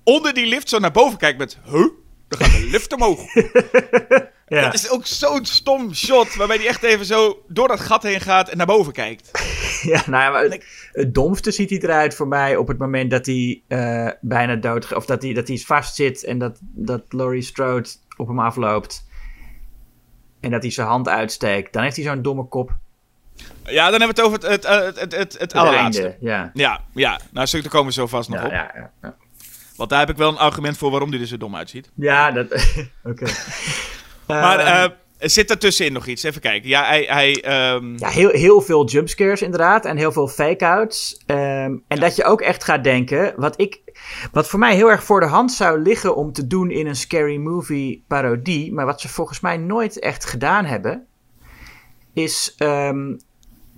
onder 0.04 0.34
die 0.34 0.46
lift 0.46 0.70
zo 0.70 0.80
naar 0.80 0.92
boven 0.92 1.18
kijkt 1.18 1.38
met... 1.38 1.58
Huh? 1.64 1.88
Dan 2.28 2.40
gaat 2.40 2.52
de 2.52 2.68
lift 2.72 2.94
omhoog. 2.94 3.20
Ja. 4.52 4.62
Dat 4.62 4.74
is 4.74 4.90
ook 4.90 5.06
zo'n 5.06 5.46
stom 5.46 5.94
shot 5.94 6.36
waarbij 6.36 6.58
hij 6.58 6.68
echt 6.68 6.84
even 6.84 7.06
zo 7.06 7.44
door 7.48 7.68
dat 7.68 7.80
gat 7.80 8.04
heen 8.04 8.20
gaat 8.22 8.50
en 8.50 8.58
naar 8.58 8.66
boven 8.66 8.94
kijkt. 8.94 9.32
ja, 9.92 10.04
nou 10.06 10.24
ja, 10.24 10.30
maar 10.30 10.44
het, 10.44 10.66
het 10.92 11.14
domste 11.14 11.52
ziet 11.52 11.70
hij 11.70 11.80
eruit 11.80 12.16
voor 12.16 12.28
mij 12.28 12.56
op 12.56 12.68
het 12.68 12.78
moment 12.78 13.12
dat 13.12 13.26
hij 13.26 13.64
eh, 13.68 14.10
bijna 14.22 14.56
dood... 14.56 14.94
Of 14.94 15.06
dat 15.06 15.22
hij, 15.22 15.34
dat 15.34 15.48
hij 15.48 15.58
vast 15.58 15.96
zit 15.96 16.24
en 16.24 16.38
dat, 16.38 16.60
dat 16.62 17.04
Laurie 17.10 17.42
Strode 17.42 17.90
op 18.18 18.28
hem 18.28 18.40
afloopt. 18.40 19.08
En 20.40 20.52
dat 20.52 20.62
hij 20.62 20.72
zijn 20.72 20.88
hand 20.88 21.08
uitsteekt. 21.08 21.74
Dan 21.74 21.84
heeft 21.84 21.96
hij 21.96 22.06
zo'n 22.06 22.22
domme 22.22 22.48
kop. 22.48 22.78
Ja, 23.64 23.90
dan 23.90 24.02
hebben 24.02 24.16
we 24.16 24.22
het 24.22 24.32
over 24.32 24.50
het, 24.50 24.68
het, 24.68 25.00
het, 25.00 25.16
het, 25.16 25.38
het, 25.40 25.54
allerlaatste. 25.54 26.02
einde, 26.02 26.18
ja. 26.20 26.52
Ja, 26.54 26.82
ja. 26.94 27.20
Nou, 27.32 27.48
stuk, 27.48 27.62
daar 27.62 27.72
komen 27.72 27.88
we 27.88 27.94
zo 27.94 28.08
vast 28.08 28.30
nog 28.30 28.40
Ja, 28.40 28.46
op. 28.46 28.52
ja, 28.52 28.72
ja, 28.76 28.92
ja. 29.02 29.16
Want 29.76 29.90
daar 29.90 30.00
heb 30.00 30.10
ik 30.10 30.18
wel 30.18 30.30
een 30.30 30.38
argument 30.38 30.78
voor 30.78 30.92
waarom 30.92 31.12
die 31.12 31.20
er 31.20 31.28
zo 31.28 31.38
dom 31.38 31.56
uitziet. 31.56 31.92
Ja, 31.96 32.32
dat... 32.32 32.46
Oké. 33.04 33.26
Maar 34.28 34.60
eh, 34.60 34.90
er 35.18 35.30
zit 35.30 35.50
er 35.50 35.58
tussenin 35.58 35.94
nog 35.94 36.06
iets. 36.08 36.24
Even 36.24 36.42
kijken. 36.42 36.70
Ja, 36.70 36.86
hij... 36.86 37.04
hij 37.10 37.42
ehm, 37.44 37.98
Ja, 37.98 38.08
heel, 38.08 38.30
heel 38.30 38.62
veel 38.62 38.86
jumpscares 38.86 39.42
inderdaad. 39.42 39.86
En 39.86 39.98
heel 39.98 40.12
veel 40.12 40.28
fake-outs. 40.28 41.24
Ehm, 41.26 41.76
en 41.88 42.00
dat 42.00 42.16
je 42.16 42.24
ook 42.24 42.42
echt 42.42 42.64
gaat 42.64 42.84
denken. 42.84 43.34
Wat, 43.36 43.62
ik, 43.62 43.82
wat 44.32 44.48
voor 44.48 44.60
mij 44.60 44.76
heel 44.76 44.90
erg 44.90 45.04
voor 45.04 45.20
de 45.20 45.26
hand 45.26 45.52
zou 45.52 45.80
liggen 45.80 46.16
om 46.16 46.34
te 46.34 46.48
doen 46.48 46.72
in 46.72 46.88
een 46.88 46.96
scary 46.96 47.38
movie 47.38 48.04
parodie. 48.08 48.74
Maar 48.74 48.86
wat 48.86 49.02
ze 49.02 49.10
volgens 49.10 49.40
mij 49.40 49.58
nooit 49.58 50.00
echt 50.00 50.26
gedaan 50.26 50.66
hebben. 50.66 51.06
Is 52.14 52.56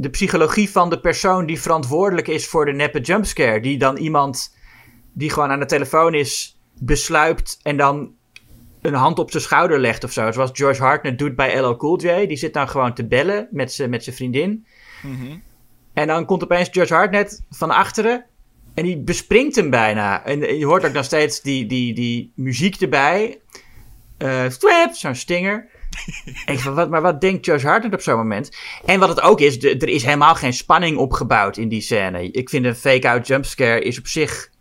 de 0.03 0.09
psychologie 0.09 0.69
van 0.69 0.89
de 0.89 0.99
persoon 0.99 1.45
die 1.45 1.61
verantwoordelijk 1.61 2.27
is 2.27 2.47
voor 2.47 2.65
de 2.65 2.71
neppe 2.71 2.99
jumpscare. 2.99 3.59
Die 3.59 3.77
dan 3.77 3.97
iemand 3.97 4.55
die 5.13 5.29
gewoon 5.29 5.49
aan 5.49 5.59
de 5.59 5.65
telefoon 5.65 6.13
is 6.13 6.57
besluipt. 6.79 7.59
En 7.61 7.77
dan 7.77 8.11
een 8.81 8.93
hand 8.93 9.19
op 9.19 9.31
zijn 9.31 9.43
schouder 9.43 9.79
legt 9.79 10.03
of 10.03 10.11
zo. 10.11 10.31
Zoals 10.31 10.49
George 10.53 10.81
Hartnett 10.81 11.17
doet 11.17 11.35
bij 11.35 11.59
LL 11.59 11.75
Cool 11.75 12.01
J. 12.01 12.27
Die 12.27 12.37
zit 12.37 12.53
dan 12.53 12.69
gewoon 12.69 12.93
te 12.93 13.05
bellen 13.05 13.47
met 13.51 13.73
zijn 13.73 13.89
met 13.89 14.03
zijn 14.03 14.15
vriendin. 14.15 14.65
mhm. 15.01 15.37
En 15.93 16.07
dan 16.07 16.25
komt 16.25 16.43
opeens 16.43 16.69
George 16.71 16.93
Hartnett 16.93 17.41
van 17.49 17.71
achteren. 17.71 18.25
En 18.73 18.83
die 18.83 18.97
bespringt 18.97 19.55
hem 19.55 19.69
bijna. 19.69 20.25
En 20.25 20.57
je 20.57 20.65
hoort 20.65 20.85
ook 20.85 20.93
nog 20.93 21.05
steeds 21.05 21.41
die, 21.41 21.65
die, 21.65 21.93
die 21.93 22.31
muziek 22.35 22.81
erbij. 22.81 23.39
Twip, 24.57 24.89
zo'n 24.91 25.15
stinger. 25.15 25.69
Ik 26.45 26.59
van, 26.59 26.73
wat, 26.73 26.89
maar 26.89 27.01
wat 27.01 27.21
denkt 27.21 27.45
George 27.45 27.67
Hartnett 27.67 27.93
op 27.93 28.01
zo'n 28.01 28.17
moment? 28.17 28.57
En 28.85 28.99
wat 28.99 29.09
het 29.09 29.21
ook 29.21 29.39
is, 29.39 29.63
er 29.63 29.89
is 29.89 30.03
helemaal 30.03 30.35
geen 30.35 30.53
spanning 30.53 30.97
opgebouwd 30.97 31.57
in 31.57 31.69
die 31.69 31.81
scène. 31.81 32.31
Ik 32.31 32.49
vind 32.49 32.65
een 32.65 32.75
fake-out 32.75 33.27
jumpscare 33.27 33.81
is 33.81 33.99
op 33.99 34.07
zich 34.07 34.51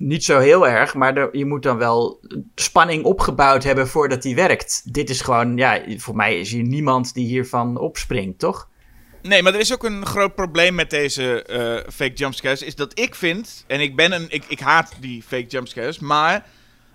niet 0.00 0.24
zo 0.24 0.38
heel 0.38 0.68
erg. 0.68 0.94
Maar 0.94 1.36
je 1.36 1.46
moet 1.46 1.62
dan 1.62 1.78
wel 1.78 2.20
spanning 2.54 3.04
opgebouwd 3.04 3.64
hebben 3.64 3.88
voordat 3.88 4.22
die 4.22 4.34
werkt. 4.34 4.82
Dit 4.92 5.10
is 5.10 5.20
gewoon, 5.20 5.56
ja, 5.56 5.80
voor 5.96 6.16
mij 6.16 6.40
is 6.40 6.50
hier 6.52 6.62
niemand 6.62 7.14
die 7.14 7.26
hiervan 7.26 7.78
opspringt, 7.78 8.38
toch? 8.38 8.68
Nee, 9.22 9.42
maar 9.42 9.54
er 9.54 9.60
is 9.60 9.72
ook 9.72 9.84
een 9.84 10.06
groot 10.06 10.34
probleem 10.34 10.74
met 10.74 10.90
deze 10.90 11.42
eh, 11.42 11.92
fake 11.92 12.12
jumpscares. 12.14 12.62
Is 12.62 12.74
dat 12.74 12.98
ik 12.98 13.14
vind, 13.14 13.64
en 13.66 13.80
ik 13.80 13.96
ben 13.96 14.12
een. 14.12 14.26
Ik, 14.28 14.44
ik 14.48 14.60
haat 14.60 14.92
die 15.00 15.22
fake 15.22 15.46
jumpscares. 15.46 15.98
Maar 15.98 16.46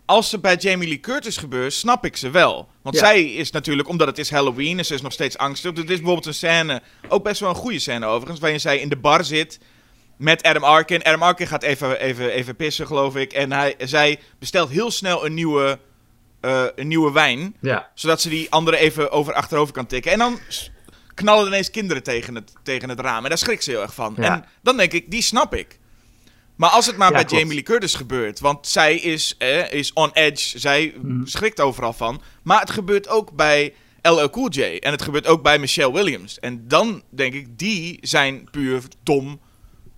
als 0.06 0.30
ze 0.30 0.40
bij 0.40 0.56
Jamie 0.56 0.88
Lee 0.88 1.00
Curtis 1.00 1.38
gebeuren, 1.38 1.72
snap 1.72 2.06
ik 2.06 2.18
ze 2.18 2.30
wel. 2.30 2.70
Want 2.82 2.96
Ja. 2.96 3.02
zij 3.02 3.24
is 3.24 3.52
natuurlijk, 3.52 3.88
omdat 3.90 4.08
het 4.08 4.18
is 4.18 4.30
Halloween 4.30 4.78
en 4.78 4.86
ze 4.86 4.94
is 4.94 5.02
nog 5.02 5.12
steeds 5.14 5.38
angstig. 5.38 5.72
Er 5.72 5.78
is 5.80 5.86
bijvoorbeeld 5.86 6.26
een 6.26 6.34
scène, 6.34 6.82
ook 7.08 7.24
best 7.24 7.40
wel 7.40 7.50
een 7.50 7.56
goede 7.56 7.80
scène 7.80 8.06
overigens, 8.06 8.40
waarin 8.40 8.60
zij 8.60 8.78
in 8.80 8.90
de 8.90 8.96
bar 8.98 9.24
zit 9.24 9.60
met 10.18 10.44
Adam 10.44 10.64
Arkin. 10.64 11.04
Adam 11.04 11.24
Arkin 11.24 11.48
gaat 11.48 11.64
even, 11.64 12.00
even, 12.00 12.30
even 12.32 12.56
pissen, 12.56 12.88
geloof 12.88 13.16
ik. 13.16 13.34
En 13.34 13.52
hij, 13.52 13.76
zij 13.78 14.20
bestelt 14.40 14.70
heel 14.70 14.92
snel 14.92 15.26
een 15.26 15.34
nieuwe, 15.34 15.80
eh, 16.42 16.64
een 16.76 16.88
nieuwe 16.88 17.12
wijn 17.12 17.56
Ja. 17.62 17.90
zodat 17.96 18.22
ze 18.22 18.30
die 18.30 18.52
andere 18.52 18.78
even 18.78 19.12
over 19.12 19.34
achterover 19.34 19.74
kan 19.74 19.86
tikken. 19.86 20.12
En 20.12 20.18
dan 20.20 20.40
knallen 21.14 21.48
ineens 21.48 21.72
kinderen 21.72 22.04
tegen 22.04 22.36
het, 22.36 22.54
tegen 22.64 22.90
het 22.90 23.00
raam. 23.00 23.24
En 23.24 23.30
daar 23.30 23.38
schrikt 23.38 23.64
ze 23.64 23.72
heel 23.72 23.82
erg 23.82 23.94
van. 23.94 24.14
Ja. 24.18 24.34
En 24.34 24.46
dan 24.64 24.78
denk 24.78 24.92
ik, 24.92 25.12
die 25.12 25.22
snap 25.22 25.56
ik. 25.56 25.80
Maar 26.56 26.70
als 26.70 26.86
het 26.86 26.98
maar 26.98 27.08
Ja, 27.08 27.14
bij 27.14 27.24
klopt. 27.26 27.40
Jamie 27.42 27.56
Lee 27.56 27.64
Curtis 27.66 27.94
gebeurt. 27.96 28.40
Want 28.40 28.68
zij 28.68 28.96
is, 28.96 29.36
eh, 29.38 29.72
is 29.72 29.94
on 29.94 30.12
edge. 30.14 30.60
Zij 30.60 30.94
Mhm. 31.02 31.26
schrikt 31.26 31.62
overal 31.62 31.94
van. 31.94 32.22
Maar 32.44 32.60
het 32.60 32.70
gebeurt 32.72 33.08
ook 33.08 33.32
bij 33.36 33.74
LL 34.02 34.30
Cool 34.30 34.50
J. 34.50 34.62
En 34.62 34.92
het 34.92 35.02
gebeurt 35.02 35.28
ook 35.28 35.44
bij 35.44 35.60
Michelle 35.60 35.94
Williams. 35.94 36.40
En 36.40 36.68
dan 36.68 37.04
denk 37.10 37.34
ik, 37.34 37.58
die 37.58 37.98
zijn 38.02 38.48
puur 38.52 38.82
dom. 39.04 39.40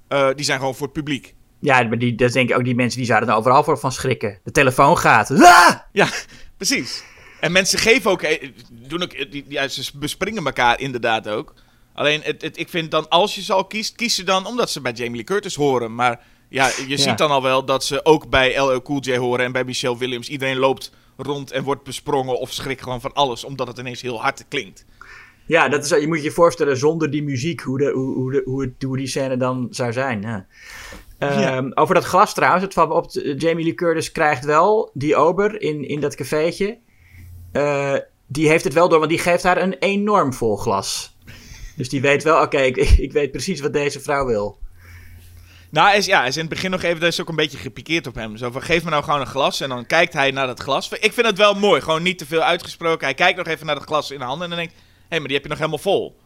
Eh, 0.07 0.29
die 0.35 0.45
zijn 0.45 0.59
gewoon 0.59 0.75
voor 0.75 0.85
het 0.85 0.95
publiek. 0.95 1.33
Ja, 1.59 1.83
maar 1.83 1.97
die, 1.97 2.15
dat 2.15 2.31
denk 2.33 2.49
ik 2.49 2.57
ook 2.57 2.63
die 2.63 2.75
mensen 2.75 2.97
die 2.97 3.07
zouden 3.07 3.29
er 3.29 3.35
overal 3.35 3.63
voor 3.63 3.79
van 3.79 3.91
schrikken. 3.91 4.39
De 4.43 4.51
telefoon 4.51 4.97
gaat. 4.97 5.31
Ah! 5.31 5.69
Ja, 5.91 6.09
precies. 6.57 7.03
En 7.39 7.51
mensen 7.51 7.79
geven 7.79 8.11
ook, 8.11 8.21
eh, 8.21 8.49
doen 8.71 9.03
ook 9.03 9.11
ja, 9.47 9.67
ze 9.67 9.91
bespringen 9.95 10.45
elkaar 10.45 10.79
inderdaad 10.79 11.27
ook. 11.27 11.53
Alleen, 11.93 12.21
het, 12.23 12.41
het, 12.41 12.57
ik 12.59 12.69
vind 12.69 12.91
dan, 12.91 13.09
als 13.09 13.35
je 13.35 13.41
ze 13.41 13.53
al 13.53 13.65
kiest, 13.65 13.95
kies 13.95 14.15
ze 14.15 14.23
dan 14.23 14.45
omdat 14.45 14.69
ze 14.71 14.81
bij 14.81 14.91
Jamie 14.91 15.15
Lee 15.15 15.23
Curtis 15.23 15.55
horen. 15.55 15.95
Maar 15.95 16.19
ja, 16.49 16.67
je 16.67 16.87
Ja. 16.87 16.97
ziet 16.97 17.17
dan 17.17 17.31
al 17.31 17.41
wel 17.43 17.65
dat 17.65 17.83
ze 17.83 18.05
ook 18.05 18.29
bij 18.29 18.59
LL 18.59 18.81
Cool 18.81 18.99
J 18.99 19.17
horen 19.17 19.45
en 19.45 19.51
bij 19.51 19.63
Michelle 19.63 19.97
Williams. 19.97 20.29
Iedereen 20.29 20.57
loopt 20.57 20.91
rond 21.17 21.51
en 21.51 21.63
wordt 21.63 21.83
besprongen 21.83 22.39
of 22.39 22.51
schrikt 22.53 22.83
gewoon 22.83 23.01
van 23.01 23.13
alles, 23.13 23.43
omdat 23.43 23.67
het 23.67 23.77
ineens 23.77 24.01
heel 24.01 24.21
hard 24.21 24.45
klinkt. 24.47 24.85
Ja, 25.45 25.69
dat 25.69 25.83
is, 25.83 25.89
je 25.89 26.07
moet 26.07 26.23
je 26.23 26.31
voorstellen 26.31 26.77
zonder 26.77 27.11
die 27.11 27.23
muziek 27.23 27.61
hoe, 27.61 27.77
de, 27.77 27.91
hoe, 27.91 28.13
hoe, 28.15 28.31
de, 28.31 28.41
hoe, 28.45 28.61
het, 28.61 28.83
hoe 28.83 28.97
die 28.97 29.07
scène 29.07 29.37
dan 29.37 29.67
zou 29.71 29.93
zijn. 29.93 30.21
Ja. 30.21 30.45
Ehm, 31.17 31.71
over 31.73 31.95
dat 31.95 32.03
glas 32.03 32.33
trouwens, 32.33 32.63
het 32.63 32.73
valt 32.73 32.89
me 32.89 32.95
op, 32.95 33.09
Jamie 33.41 33.63
Lee 33.65 33.73
Curtis 33.73 34.11
krijgt 34.11 34.45
wel 34.45 34.91
die 34.93 35.15
ober 35.15 35.61
in, 35.61 35.87
in 35.87 35.99
dat 35.99 36.15
cafeetje. 36.15 36.77
Eh, 37.51 37.93
die 38.27 38.49
heeft 38.49 38.63
het 38.63 38.73
wel 38.73 38.89
door, 38.89 38.99
want 38.99 39.11
die 39.11 39.19
geeft 39.19 39.43
haar 39.43 39.61
een 39.61 39.73
enorm 39.79 40.33
vol 40.33 40.55
glas. 40.57 41.17
Dus 41.75 41.89
die 41.89 42.01
weet 42.01 42.23
wel, 42.23 42.41
oké, 42.41 42.57
ik, 42.57 42.77
ik 43.07 43.11
weet 43.11 43.31
precies 43.31 43.61
wat 43.61 43.73
deze 43.73 43.99
vrouw 43.99 44.25
wil. 44.25 44.57
Nou, 45.69 45.87
hij 45.87 45.97
is, 45.97 46.05
ja, 46.05 46.19
hij 46.19 46.27
is 46.27 46.35
in 46.35 46.41
het 46.41 46.49
begin 46.49 46.71
nog 46.71 46.83
even 46.83 46.99
dus 46.99 47.21
ook 47.21 47.29
een 47.29 47.35
beetje 47.35 47.57
gepikeerd 47.57 48.07
op 48.07 48.15
hem. 48.15 48.37
Zo 48.37 48.51
van, 48.51 48.61
geef 48.61 48.83
me 48.83 48.89
nou 48.89 49.03
gewoon 49.03 49.19
een 49.19 49.27
glas. 49.27 49.61
En 49.61 49.69
dan 49.69 49.85
kijkt 49.85 50.13
hij 50.13 50.31
naar 50.31 50.47
dat 50.47 50.59
glas. 50.59 50.89
Ik 50.89 51.13
vind 51.13 51.25
het 51.25 51.37
wel 51.37 51.53
mooi, 51.53 51.81
gewoon 51.81 52.03
niet 52.03 52.17
te 52.17 52.25
veel 52.25 52.41
uitgesproken. 52.41 53.05
Hij 53.05 53.13
kijkt 53.13 53.37
nog 53.37 53.47
even 53.47 53.65
naar 53.65 53.75
dat 53.75 53.83
glas 53.83 54.11
in 54.11 54.19
de 54.19 54.25
handen 54.25 54.43
en 54.43 54.49
dan 54.49 54.59
denkt... 54.59 54.73
Hé, 54.73 54.83
hey, 55.07 55.17
maar 55.19 55.27
die 55.27 55.35
heb 55.35 55.43
je 55.43 55.49
nog 55.49 55.59
helemaal 55.59 55.79
vol. 55.79 56.19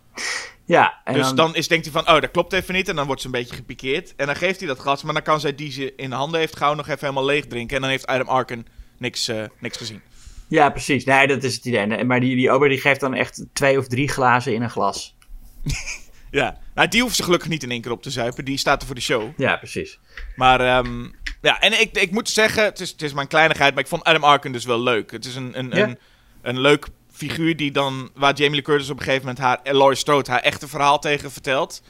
Ja, 0.65 1.01
en 1.03 1.13
dus 1.13 1.25
dan... 1.25 1.35
dan 1.35 1.55
is, 1.55 1.67
denkt 1.67 1.85
hij 1.85 1.93
van, 1.93 2.15
oh, 2.15 2.21
dat 2.21 2.31
klopt 2.31 2.53
even 2.53 2.73
niet. 2.73 2.89
En 2.89 2.95
dan 2.95 3.05
wordt 3.05 3.21
ze 3.21 3.27
een 3.27 3.33
beetje 3.33 3.55
gepikeerd. 3.55 4.15
En 4.15 4.25
dan 4.25 4.35
geeft 4.35 4.59
hij 4.59 4.67
dat 4.67 4.79
glas, 4.79 5.03
maar 5.03 5.13
dan 5.13 5.23
kan 5.23 5.39
zij 5.39 5.55
die 5.55 5.71
ze 5.71 5.95
in 5.95 6.09
de 6.09 6.15
handen 6.15 6.39
heeft 6.39 6.55
gauw 6.55 6.73
nog 6.73 6.87
even 6.87 6.99
helemaal 6.99 7.25
leeg 7.25 7.45
drinken. 7.45 7.75
En 7.75 7.81
dan 7.81 7.91
heeft 7.91 8.07
Adam 8.07 8.27
Arken 8.27 8.65
niks, 8.97 9.29
uh, 9.29 9.43
niks 9.59 9.77
gezien. 9.77 10.01
Ja, 10.47 10.69
precies. 10.69 11.05
Nee, 11.05 11.27
dat 11.27 11.43
is 11.43 11.55
het 11.55 11.65
idee. 11.65 12.03
Maar 12.03 12.19
die, 12.19 12.35
die 12.35 12.51
ober 12.51 12.69
die 12.69 12.79
geeft 12.79 12.99
dan 12.99 13.13
echt 13.13 13.45
twee 13.53 13.77
of 13.77 13.87
drie 13.87 14.07
glazen 14.07 14.53
in 14.53 14.61
een 14.61 14.69
glas. 14.69 15.15
ja, 16.31 16.57
nou, 16.75 16.87
die 16.87 17.01
hoeft 17.01 17.15
ze 17.15 17.23
gelukkig 17.23 17.49
niet 17.49 17.63
in 17.63 17.71
één 17.71 17.81
keer 17.81 17.91
op 17.91 18.03
te 18.03 18.09
zuipen. 18.09 18.45
Die 18.45 18.57
staat 18.57 18.81
er 18.81 18.85
voor 18.85 18.95
de 18.95 19.01
show. 19.01 19.29
Ja, 19.37 19.55
precies. 19.55 19.99
Maar 20.35 20.77
um, 20.77 21.15
ja, 21.41 21.59
en 21.59 21.81
ik, 21.81 21.97
ik 21.97 22.11
moet 22.11 22.29
zeggen, 22.29 22.63
het 22.63 22.79
is, 22.79 22.91
het 22.91 23.01
is 23.01 23.13
maar 23.13 23.23
een 23.23 23.29
kleinigheid, 23.29 23.73
maar 23.73 23.83
ik 23.83 23.89
vond 23.89 24.03
Adam 24.03 24.23
Arkin 24.23 24.51
dus 24.51 24.65
wel 24.65 24.81
leuk. 24.81 25.11
Het 25.11 25.25
is 25.25 25.35
een, 25.35 25.59
een, 25.59 25.81
een, 25.81 25.97
een 26.41 26.59
leuk 26.59 26.87
figuur 27.11 27.57
die 27.57 27.71
dan, 27.71 28.09
waar 28.13 28.33
Jamie 28.33 28.55
Lee 28.55 28.61
Curtis 28.61 28.89
op 28.89 28.97
een 28.97 29.03
gegeven 29.03 29.25
moment 29.25 29.43
haar, 29.43 29.59
Laurie 29.63 29.97
Strode, 29.97 30.31
haar 30.31 30.41
echte 30.41 30.67
verhaal 30.67 30.99
tegen 30.99 31.31
vertelt. 31.31 31.81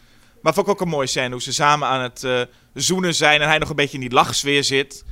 Maar 0.42 0.54
vond 0.54 0.68
ik 0.68 0.74
ook 0.74 0.82
een 0.82 0.88
mooie 0.88 1.08
scène, 1.08 1.32
hoe 1.32 1.42
ze 1.42 1.54
samen 1.54 1.88
aan 1.88 2.02
het 2.02 2.24
uh, 2.24 2.42
zoenen 2.74 3.16
zijn 3.16 3.42
en 3.42 3.48
hij 3.48 3.58
nog 3.58 3.70
een 3.70 3.76
beetje 3.76 3.98
in 3.98 4.04
die 4.04 4.14
lachsfeer 4.14 4.64
zit. 4.64 5.04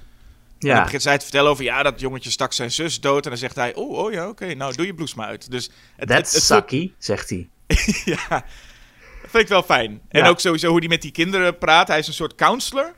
Ja. 0.59 0.69
En 0.69 0.75
dan 0.75 0.83
begint 0.83 1.01
zij 1.01 1.17
te 1.17 1.23
vertellen 1.23 1.51
over, 1.51 1.63
ja, 1.63 1.83
dat 1.83 1.99
jongetje 1.99 2.29
stak 2.29 2.53
zijn 2.53 2.71
zus 2.71 2.99
dood. 2.99 3.23
En 3.23 3.29
dan 3.29 3.39
zegt 3.39 3.55
hij, 3.55 3.75
oh, 3.75 3.97
oh 3.97 4.11
ja, 4.11 4.27
oké, 4.27 4.53
nou 4.53 4.75
doe 4.75 4.85
je 4.85 4.93
bloes 4.93 5.13
maar 5.13 5.27
uit. 5.27 5.51
Dus 5.51 5.69
het, 5.95 6.09
That's 6.09 6.33
het, 6.33 6.43
sucky, 6.43 6.91
zegt 6.97 7.29
hij. 7.29 7.49
ja, 8.15 8.45
vind 9.29 9.43
ik 9.43 9.49
wel 9.49 9.63
fijn. 9.63 10.01
En 10.09 10.25
ook 10.25 10.39
sowieso 10.39 10.69
hoe 10.69 10.79
hij 10.79 10.87
met 10.87 11.01
die 11.01 11.11
kinderen 11.11 11.57
praat. 11.57 11.87
Hij 11.87 11.99
is 11.99 12.07
een 12.07 12.13
soort 12.13 12.35
counselor. 12.35 12.93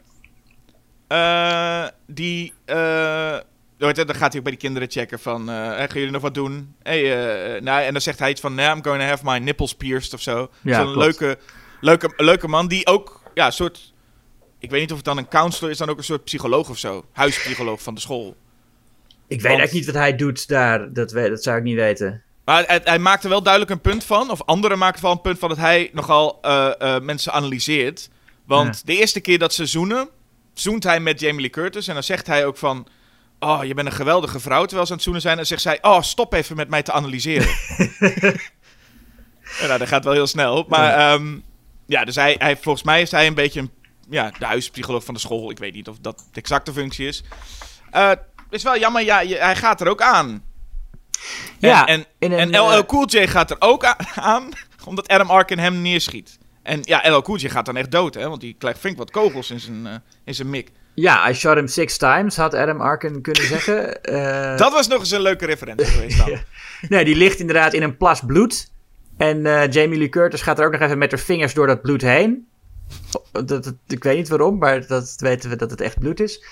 Uh, 1.07 1.87
die. 2.07 2.53
Uh, 2.65 3.37
dan 3.77 3.95
gaat 3.95 4.05
hij 4.05 4.37
ook 4.37 4.43
bij 4.43 4.51
die 4.51 4.57
kinderen 4.57 4.91
checken 4.91 5.19
van, 5.19 5.49
uh, 5.49 5.55
gaan 5.55 5.87
jullie 5.93 6.11
nog 6.11 6.21
wat 6.21 6.33
doen? 6.33 6.75
Hey, 6.83 7.01
nou, 7.59 7.83
en 7.83 7.91
dan 7.91 8.01
zegt 8.01 8.19
hij 8.19 8.29
iets 8.29 8.41
van, 8.41 8.55
nah, 8.55 8.75
I'm 8.75 8.83
going 8.83 9.01
to 9.01 9.07
have 9.07 9.25
my 9.25 9.37
nipples 9.37 9.75
pierced 9.75 10.13
of 10.13 10.21
zo. 10.21 10.49
Ja, 10.61 10.83
Zo'n 10.83 10.97
leuke, 10.97 11.37
leuke, 11.79 12.13
leuke 12.17 12.47
man 12.47 12.67
die 12.67 12.87
ook, 12.87 13.21
ja, 13.33 13.45
een 13.45 13.51
soort, 13.51 13.93
ik 14.59 14.69
weet 14.69 14.79
niet 14.81 14.89
of 14.89 14.95
het 14.95 15.05
dan 15.05 15.17
een 15.17 15.27
counselor 15.27 15.71
is, 15.71 15.77
dan 15.77 15.89
ook 15.89 15.97
een 15.97 16.03
soort 16.03 16.23
psycholoog 16.23 16.69
of 16.69 16.77
zo. 16.77 17.05
Huispsycholoog 17.11 17.81
van 17.81 17.93
de 17.93 18.01
school. 18.01 18.35
Ik 19.27 19.41
weet 19.41 19.45
eigenlijk 19.45 19.73
niet 19.73 19.85
wat 19.85 19.95
hij 19.95 20.15
doet 20.15 20.47
daar, 20.47 20.93
dat, 20.93 21.09
dat 21.09 21.43
zou 21.43 21.57
ik 21.57 21.63
niet 21.63 21.75
weten. 21.75 22.23
Maar 22.51 22.63
hij, 22.67 22.81
hij 22.83 22.99
maakte 22.99 23.29
wel 23.29 23.43
duidelijk 23.43 23.71
een 23.71 23.81
punt 23.81 24.03
van, 24.03 24.31
of 24.31 24.41
anderen 24.41 24.77
maakten 24.77 25.03
wel 25.03 25.11
een 25.11 25.21
punt 25.21 25.39
van 25.39 25.49
dat 25.49 25.57
hij 25.57 25.89
nogal 25.93 26.39
mensen 27.01 27.33
analyseert. 27.33 28.09
Want 28.45 28.85
de 28.85 28.97
eerste 28.97 29.19
keer 29.19 29.39
dat 29.39 29.53
ze 29.53 29.65
zoenen, 29.65 30.09
zoent 30.53 30.83
hij 30.83 30.99
met 30.99 31.19
Jamie 31.19 31.41
Lee 31.41 31.49
Curtis. 31.49 31.87
En 31.87 31.93
dan 31.93 32.03
zegt 32.03 32.27
hij 32.27 32.45
ook 32.45 32.57
van... 32.57 32.87
Oh, 33.39 33.63
je 33.63 33.73
bent 33.73 33.87
een 33.87 33.93
geweldige 33.93 34.39
vrouw 34.39 34.65
terwijl 34.65 34.85
ze 34.85 34.91
aan 34.91 34.97
het 34.97 35.03
zoenen 35.03 35.21
zijn. 35.21 35.39
En 35.39 35.47
zegt 35.47 35.61
zij... 35.61 35.77
Oh, 35.81 36.01
stop 36.01 36.33
even 36.33 36.55
met 36.55 36.69
mij 36.69 36.83
te 36.83 36.91
analyseren. 36.91 37.47
nou, 39.61 39.77
dat 39.77 39.87
gaat 39.87 40.03
wel 40.03 40.13
heel 40.13 40.27
snel. 40.27 40.65
Maar 40.67 40.99
ja, 40.99 41.13
ehm, 41.13 41.37
ja 41.85 42.05
dus 42.05 42.15
hij, 42.15 42.35
hij, 42.39 42.57
volgens 42.57 42.83
mij 42.83 43.01
is 43.01 43.11
hij 43.11 43.27
een 43.27 43.33
beetje 43.33 43.59
een, 43.59 43.71
ja, 44.09 44.31
de 44.39 44.45
huispsycholoog 44.45 45.03
van 45.03 45.13
de 45.13 45.19
school. 45.19 45.51
Ik 45.51 45.59
weet 45.59 45.73
niet 45.73 45.87
of 45.87 45.97
dat 46.01 46.17
de 46.31 46.39
exacte 46.39 46.73
functie 46.73 47.07
is. 47.07 47.23
Uh, 47.95 48.11
is 48.49 48.63
wel 48.63 48.79
jammer, 48.79 49.03
ja, 49.03 49.25
hij 49.25 49.55
gaat 49.55 49.81
er 49.81 49.87
ook 49.87 50.01
aan. 50.01 50.43
Ja, 51.59 51.85
en, 51.85 52.05
en, 52.19 52.31
en, 52.31 52.49
LL 52.49 52.71
eh, 52.71 52.83
Cool 52.85 53.05
J 53.05 53.27
gaat 53.27 53.51
er 53.51 53.57
ook 53.59 53.85
aan, 54.15 54.49
omdat 54.85 55.07
Adam 55.07 55.29
Arkin 55.29 55.59
hem 55.59 55.81
neerschiet. 55.81 56.39
En 56.63 56.79
ja, 56.83 57.09
LL 57.09 57.21
Cool 57.21 57.37
J 57.37 57.49
gaat 57.49 57.65
dan 57.65 57.77
echt 57.77 57.91
dood, 57.91 58.13
hè? 58.13 58.29
Want 58.29 58.41
die 58.41 58.55
krijgt 58.59 58.79
flink 58.79 58.97
wat 58.97 59.11
kogels 59.11 59.51
in 59.51 59.59
zijn, 59.59 59.85
uh, 59.85 59.93
in 60.25 60.35
zijn 60.35 60.49
mik. 60.49 60.71
Ja, 60.93 61.29
I 61.29 61.33
shot 61.33 61.55
him 61.55 61.67
six 61.67 61.97
times, 61.97 62.35
had 62.35 62.53
Adam 62.53 62.81
Arkin 62.81 63.21
kunnen 63.21 63.45
zeggen. 63.55 63.99
Uh... 64.01 64.57
Dat 64.57 64.71
was 64.71 64.87
nog 64.87 64.99
eens 64.99 65.11
een 65.11 65.21
leuke 65.21 65.45
referentie 65.45 65.85
geweest 65.85 66.17
dan. 66.17 66.37
Nee, 66.89 67.05
die 67.05 67.15
ligt 67.15 67.39
inderdaad 67.39 67.73
in 67.73 67.83
een 67.83 67.97
plas 67.97 68.21
bloed. 68.25 68.71
En 69.17 69.45
uh, 69.45 69.67
Jamie 69.67 69.97
Lee 69.97 70.09
Curtis 70.09 70.41
gaat 70.41 70.59
er 70.59 70.65
ook 70.65 70.71
nog 70.71 70.81
even 70.81 70.97
met 70.97 71.11
haar 71.11 71.19
vingers 71.19 71.53
door 71.53 71.67
dat 71.67 71.81
bloed 71.81 72.01
heen. 72.01 72.47
Dat, 73.31 73.47
dat, 73.47 73.73
ik 73.87 74.03
weet 74.03 74.17
niet 74.17 74.29
waarom, 74.29 74.57
maar 74.57 74.87
dat 74.87 75.15
weten 75.17 75.49
we 75.49 75.55
dat 75.55 75.71
het 75.71 75.81
echt 75.81 75.99
bloed 75.99 76.19
is. 76.19 76.45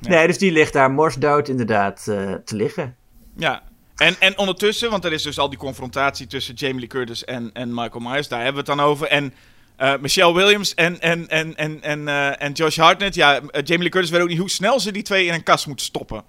Nee, 0.00 0.26
dus 0.26 0.38
die 0.38 0.52
ligt 0.52 0.72
daar 0.72 0.90
morsdood 0.90 1.48
inderdaad 1.48 2.04
te 2.44 2.56
liggen. 2.56 2.96
Ja, 3.36 3.62
en, 4.02 4.16
en 4.18 4.38
ondertussen, 4.38 4.90
want 4.90 5.04
er 5.04 5.12
is 5.12 5.22
dus 5.22 5.38
al 5.38 5.48
die 5.48 5.58
confrontatie 5.58 6.26
tussen 6.26 6.54
Jamie 6.54 6.78
Lee 6.78 6.88
Curtis 6.88 7.24
en, 7.24 7.50
en 7.52 7.74
Michael 7.74 8.00
Myers, 8.00 8.28
daar 8.28 8.42
hebben 8.42 8.64
we 8.64 8.70
het 8.70 8.78
dan 8.78 8.86
over. 8.86 9.06
En 9.06 9.34
uh, 9.78 9.94
Michelle 10.00 10.34
Williams 10.34 10.74
en, 10.74 11.00
en, 11.00 11.28
en, 11.28 11.56
en, 11.56 11.82
en, 11.82 12.00
uh, 12.00 12.42
en 12.42 12.52
Josh 12.52 12.76
Hartnett. 12.76 13.14
Ja, 13.14 13.40
uh, 13.40 13.42
Jamie 13.50 13.78
Lee 13.78 13.88
Curtis 13.88 14.10
weet 14.10 14.20
ook 14.20 14.28
niet 14.28 14.38
hoe 14.38 14.50
snel 14.50 14.80
ze 14.80 14.92
die 14.92 15.02
twee 15.02 15.26
in 15.26 15.34
een 15.34 15.42
kast 15.42 15.66
moeten 15.66 15.86
stoppen. 15.86 16.24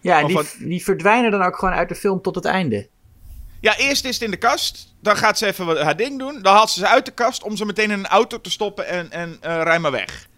Ja, 0.00 0.20
en 0.20 0.26
die, 0.26 0.38
die 0.58 0.84
verdwijnen 0.84 1.30
dan 1.30 1.42
ook 1.42 1.56
gewoon 1.56 1.74
uit 1.74 1.88
de 1.88 1.94
film 1.94 2.22
tot 2.22 2.34
het 2.34 2.44
einde. 2.44 2.88
Ja, 3.60 3.76
eerst 3.76 4.04
is 4.04 4.14
het 4.14 4.22
in 4.22 4.30
de 4.30 4.36
kast. 4.36 4.94
Dan 5.00 5.16
gaat 5.16 5.38
ze 5.38 5.46
even 5.46 5.82
haar 5.82 5.96
ding 5.96 6.18
doen. 6.18 6.42
Dan 6.42 6.54
haalt 6.54 6.70
ze 6.70 6.78
ze 6.78 6.88
uit 6.88 7.04
de 7.04 7.12
kast 7.12 7.42
om 7.42 7.56
ze 7.56 7.64
meteen 7.64 7.90
in 7.90 7.98
een 7.98 8.06
auto 8.06 8.40
te 8.40 8.50
stoppen 8.50 8.86
en, 8.86 9.10
en 9.10 9.38
rij 9.40 9.78
maar 9.78 9.90
weg. 9.90 10.28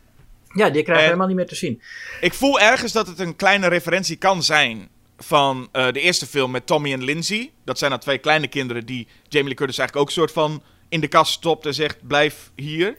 Ja, 0.55 0.71
die 0.71 0.83
krijgen 0.83 0.95
we 0.95 1.03
helemaal 1.03 1.27
niet 1.27 1.37
meer 1.37 1.47
te 1.47 1.55
zien. 1.55 1.83
Ik 2.21 2.35
voel 2.35 2.61
ergens 2.61 2.93
dat 2.93 3.07
het 3.07 3.19
een 3.19 3.37
kleine 3.37 3.69
referentie 3.69 4.17
kan 4.17 4.43
zijn 4.43 4.89
van 5.19 5.69
de 5.73 6.01
eerste 6.01 6.27
film 6.27 6.51
met 6.51 6.67
Tommy 6.67 6.93
en 6.93 7.05
Lindsay. 7.05 7.51
Dat 7.65 7.79
zijn 7.79 7.91
dan 7.91 8.01
twee 8.01 8.19
kleine 8.19 8.49
kinderen 8.49 8.87
die 8.87 9.07
Jamie 9.29 9.49
Lee 9.49 9.57
Curtis 9.57 9.79
eigenlijk 9.79 10.09
ook 10.09 10.15
soort 10.15 10.33
van 10.33 10.63
in 10.89 11.01
de 11.01 11.09
kast 11.09 11.33
stopt 11.33 11.67
en 11.67 11.75
zegt: 11.75 12.07
blijf 12.07 12.51
hier. 12.55 12.97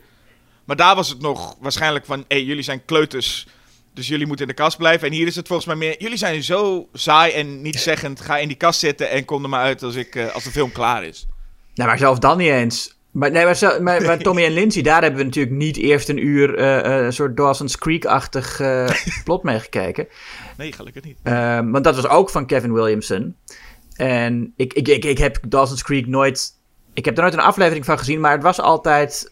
Maar 0.66 0.76
daar 0.76 0.96
was 0.96 1.10
het 1.10 1.22
nog 1.22 1.56
waarschijnlijk 1.60 2.06
van: 2.06 2.26
hey, 2.28 2.44
jullie 2.44 2.64
zijn 2.64 2.86
kleuters. 2.86 3.48
Dus 3.94 4.08
jullie 4.08 4.28
moeten 4.28 4.48
in 4.48 4.56
de 4.56 4.62
kast 4.62 4.78
blijven. 4.78 5.08
En 5.08 5.14
hier 5.14 5.28
is 5.28 5.36
het 5.36 5.48
volgens 5.48 5.68
mij 5.68 5.76
meer: 5.76 6.02
jullie 6.02 6.18
zijn 6.18 6.44
zo 6.44 6.88
saai 6.94 7.32
en 7.32 7.62
niet 7.62 7.80
zeggend. 7.80 8.22
Ga 8.22 8.38
in 8.38 8.48
die 8.48 8.58
kast 8.58 8.80
zitten 8.80 9.10
en 9.10 9.26
kom 9.26 9.44
er 9.44 9.50
maar 9.50 9.64
uit 9.64 9.84
als, 9.84 9.96
ik, 9.96 10.16
uh, 10.16 10.34
als 10.34 10.44
de 10.44 10.52
film 10.52 10.72
klaar 10.72 11.04
is. 11.04 11.28
Nou, 11.74 11.90
maar 11.90 11.98
zelfs 11.98 12.20
dan 12.20 12.38
niet 12.38 12.50
eens. 12.50 12.97
Maar, 13.18 13.32
nee, 13.32 13.46
maar, 13.46 14.02
maar, 14.02 14.18
Tommy 14.24 14.46
en 14.46 14.52
Lindsay, 14.52 14.82
daar 14.82 15.02
hebben 15.02 15.20
we 15.20 15.26
natuurlijk 15.26 15.56
niet 15.56 15.78
eerst 15.78 16.10
een 16.10 16.26
uur 16.26 16.60
uh, 16.60 17.06
een 17.06 17.14
soort 17.14 17.38
Dawson's 17.38 17.78
Creek-achtig 17.78 18.60
uh, 18.60 18.90
plot 19.24 19.44
meegekeken. 19.44 20.08
Nee, 20.58 20.72
gelukkig 20.72 21.04
niet. 21.04 21.18
Uh, 21.24 21.60
want 21.72 21.84
dat 21.84 21.96
was 21.96 22.08
ook 22.08 22.30
van 22.30 22.46
Kevin 22.46 22.74
Williamson. 22.74 23.36
En 23.96 24.54
ik, 24.56 24.74
ik, 24.74 24.88
ik, 24.88 25.06
ik 25.06 25.18
heb 25.18 25.40
Dawson's 25.48 25.84
Creek 25.84 26.08
nooit 26.08 26.56
ik 26.94 27.06
heb 27.06 27.16
er 27.16 27.22
nooit 27.22 27.34
een 27.34 27.40
aflevering 27.40 27.86
van 27.86 27.98
gezien, 27.98 28.20
maar 28.20 28.32
het 28.32 28.44
was 28.44 28.60
altijd 28.60 29.32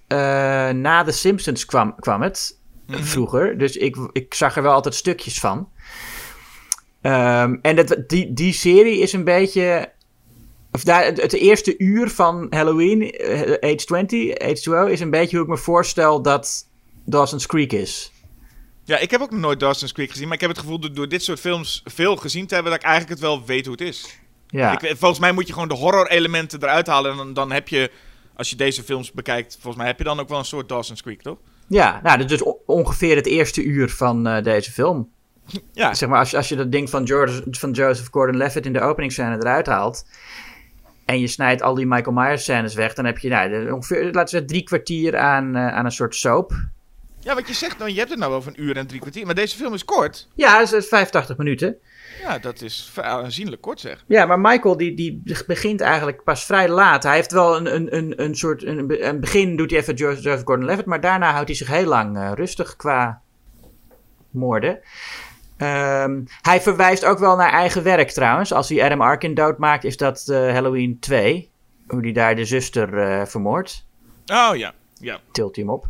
na 0.75 1.03
The 1.03 1.11
Simpsons 1.11 1.65
kwam, 1.65 1.95
kwam 1.99 2.21
het. 2.21 2.59
Mhm. 2.87 3.03
Vroeger. 3.03 3.57
Dus 3.57 3.77
ik, 3.77 3.95
ik 4.11 4.33
zag 4.33 4.55
er 4.55 4.63
wel 4.63 4.73
altijd 4.73 4.95
stukjes 4.95 5.39
van. 5.39 5.69
Um, 7.01 7.59
en 7.61 7.75
dat, 7.75 8.03
die, 8.07 8.33
die 8.33 8.53
serie 8.53 8.99
is 8.99 9.13
een 9.13 9.23
beetje. 9.23 9.93
Of 10.75 10.83
daar, 10.83 11.05
het, 11.05 11.21
het 11.21 11.33
eerste 11.33 11.77
uur 11.77 12.09
van 12.09 12.47
Halloween, 12.49 13.01
uh, 13.01 13.39
Age 13.41 13.85
20, 13.85 14.39
Age 14.39 14.61
2 14.61 14.91
is 14.91 14.99
een 14.99 15.09
beetje 15.09 15.37
hoe 15.37 15.45
ik 15.45 15.51
me 15.51 15.57
voorstel 15.57 16.21
dat 16.21 16.67
Dawson's 17.05 17.45
Creek 17.45 17.73
is. 17.73 18.11
Ja, 18.83 18.97
ik 18.97 19.11
heb 19.11 19.21
ook 19.21 19.31
nog 19.31 19.39
nooit 19.39 19.59
Dawson's 19.59 19.91
Creek 19.91 20.11
gezien, 20.11 20.25
maar 20.25 20.33
ik 20.33 20.41
heb 20.41 20.49
het 20.49 20.59
gevoel 20.59 20.79
dat 20.79 20.95
door 20.95 21.07
dit 21.07 21.23
soort 21.23 21.39
films 21.39 21.81
veel 21.85 22.15
gezien 22.15 22.47
te 22.47 22.53
hebben, 22.53 22.71
dat 22.71 22.81
ik 22.81 22.87
eigenlijk 22.87 23.19
het 23.19 23.29
wel 23.29 23.45
weet 23.45 23.65
hoe 23.65 23.75
het 23.77 23.87
is. 23.87 24.19
Ja. 24.47 24.81
Ik, 24.81 24.97
volgens 24.97 25.19
mij 25.19 25.31
moet 25.31 25.47
je 25.47 25.53
gewoon 25.53 25.67
de 25.67 25.75
horror-elementen 25.75 26.63
eruit 26.63 26.87
halen. 26.87 27.11
En 27.11 27.17
dan, 27.17 27.33
dan, 27.33 27.51
heb 27.51 27.67
je, 27.67 27.91
als 28.35 28.49
je 28.49 28.55
deze 28.55 28.83
films 28.83 29.11
bekijkt, 29.11 29.53
volgens 29.53 29.75
mij 29.75 29.87
heb 29.87 29.97
je 29.97 30.03
dan 30.03 30.19
ook 30.19 30.29
wel 30.29 30.39
een 30.39 30.45
soort 30.45 30.69
Dawson's 30.69 31.01
Creek, 31.01 31.21
toch? 31.21 31.37
Ja, 31.67 31.99
nou, 32.03 32.17
dat 32.17 32.31
is 32.31 32.39
dus 32.39 32.53
ongeveer 32.65 33.15
het 33.15 33.25
eerste 33.25 33.63
uur 33.63 33.89
van 33.89 34.27
uh, 34.27 34.43
deze 34.43 34.71
film. 34.71 35.09
Ja. 35.71 35.93
Zeg 35.93 36.09
maar, 36.09 36.19
als, 36.19 36.35
als 36.35 36.49
je 36.49 36.55
dat 36.55 36.71
ding 36.71 36.89
van, 36.89 37.07
George, 37.07 37.43
van 37.51 37.71
Joseph 37.71 38.07
Gordon-Levitt 38.11 38.65
in 38.65 38.73
de 38.73 38.81
openingsscène 38.81 39.35
eruit 39.35 39.67
haalt... 39.67 40.05
en 41.05 41.19
je 41.19 41.27
snijdt 41.27 41.61
al 41.61 41.75
die 41.75 41.85
Michael 41.85 42.15
Myers-scènes 42.15 42.73
weg... 42.73 42.93
dan 42.93 43.05
heb 43.05 43.17
je 43.17 43.29
nou, 43.29 43.71
ongeveer, 43.71 44.03
laten 44.03 44.21
we 44.21 44.29
zeggen, 44.29 44.47
drie 44.47 44.63
kwartier 44.63 45.17
aan, 45.17 45.55
uh, 45.55 45.67
aan 45.67 45.85
een 45.85 45.91
soort 45.91 46.15
soap... 46.15 46.53
Ja, 47.25 47.35
wat 47.35 47.47
je 47.47 47.53
zegt, 47.53 47.77
nou, 47.77 47.91
je 47.91 47.97
hebt 47.97 48.09
het 48.09 48.19
nou 48.19 48.33
over 48.33 48.51
een 48.51 48.63
uur 48.63 48.77
en 48.77 48.87
drie 48.87 48.99
kwartier. 48.99 49.25
Maar 49.25 49.35
deze 49.35 49.55
film 49.55 49.73
is 49.73 49.85
kort. 49.85 50.27
Ja, 50.35 50.59
het 50.59 50.71
is 50.71 50.87
85 50.87 51.37
minuten. 51.37 51.77
Ja, 52.21 52.39
dat 52.39 52.61
is 52.61 52.91
aanzienlijk 52.95 53.61
kort 53.61 53.79
zeg. 53.79 54.03
Ja, 54.07 54.25
maar 54.25 54.39
Michael 54.39 54.77
die, 54.77 54.93
die 54.93 55.23
begint 55.47 55.81
eigenlijk 55.81 56.23
pas 56.23 56.45
vrij 56.45 56.69
laat. 56.69 57.03
Hij 57.03 57.15
heeft 57.15 57.31
wel 57.31 57.55
een, 57.55 57.75
een, 57.75 57.95
een, 57.95 58.23
een 58.23 58.35
soort... 58.35 58.63
Een, 58.63 59.07
een 59.07 59.19
begin 59.19 59.55
doet 59.55 59.71
hij 59.71 59.79
even 59.79 59.93
Joseph 59.93 60.41
Gordon-Levitt... 60.43 60.85
maar 60.85 61.01
daarna 61.01 61.31
houdt 61.31 61.47
hij 61.47 61.57
zich 61.57 61.67
heel 61.67 61.85
lang 61.85 62.17
uh, 62.17 62.31
rustig 62.33 62.75
qua 62.75 63.21
moorden. 64.29 64.79
Um, 65.57 66.23
hij 66.41 66.61
verwijst 66.61 67.05
ook 67.05 67.19
wel 67.19 67.35
naar 67.35 67.51
eigen 67.51 67.83
werk 67.83 68.09
trouwens. 68.11 68.53
Als 68.53 68.69
hij 68.69 68.83
Adam 68.83 69.01
Arkin 69.01 69.33
doodmaakt, 69.33 69.83
is 69.83 69.97
dat 69.97 70.25
uh, 70.29 70.37
Halloween 70.51 70.97
2. 70.99 71.49
hoe 71.87 72.01
die 72.01 72.13
daar 72.13 72.35
de 72.35 72.45
zuster 72.45 72.97
eh, 72.97 73.25
vermoordt. 73.25 73.85
Oh 74.25 74.49
ja, 74.55 74.73
ja. 74.99 75.19
Tilt 75.31 75.55
hij 75.55 75.65
hem 75.65 75.73
op. 75.73 75.87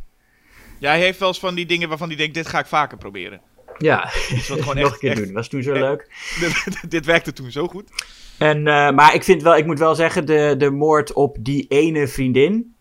Ja, 0.79 0.89
hij 0.89 0.99
heeft 0.99 1.19
wel 1.19 1.27
eens 1.27 1.39
van 1.39 1.55
die 1.55 1.65
dingen 1.65 1.89
waarvan 1.89 2.07
hij 2.07 2.17
denkt, 2.17 2.33
dit 2.33 2.47
ga 2.47 2.59
ik 2.59 2.65
vaker 2.65 2.97
proberen. 2.97 3.41
Ja, 3.77 3.99
wat 4.47 4.61
gewoon 4.61 4.75
nog 4.75 4.83
echt- 4.85 4.93
een 4.93 4.99
keer 4.99 5.11
echt- 5.11 5.23
doen. 5.23 5.33
Was 5.33 5.47
toen 5.47 5.63
zo 5.63 5.71
echt- 5.71 5.81
leuk. 5.81 6.07
dit, 6.81 6.91
dit 6.91 7.05
werkte 7.05 7.33
toen 7.33 7.51
zo 7.51 7.67
goed. 7.67 7.89
En, 8.37 8.57
eh, 8.67 8.91
maar 8.91 9.13
ik 9.13 9.23
vind 9.23 9.41
wel, 9.41 9.57
ik 9.57 9.65
moet 9.65 9.79
wel 9.79 9.95
zeggen, 9.95 10.25
de, 10.25 10.55
de 10.57 10.69
moord 10.71 11.13
op 11.13 11.37
die 11.39 11.65
ene 11.67 12.07
vriendin. 12.07 12.74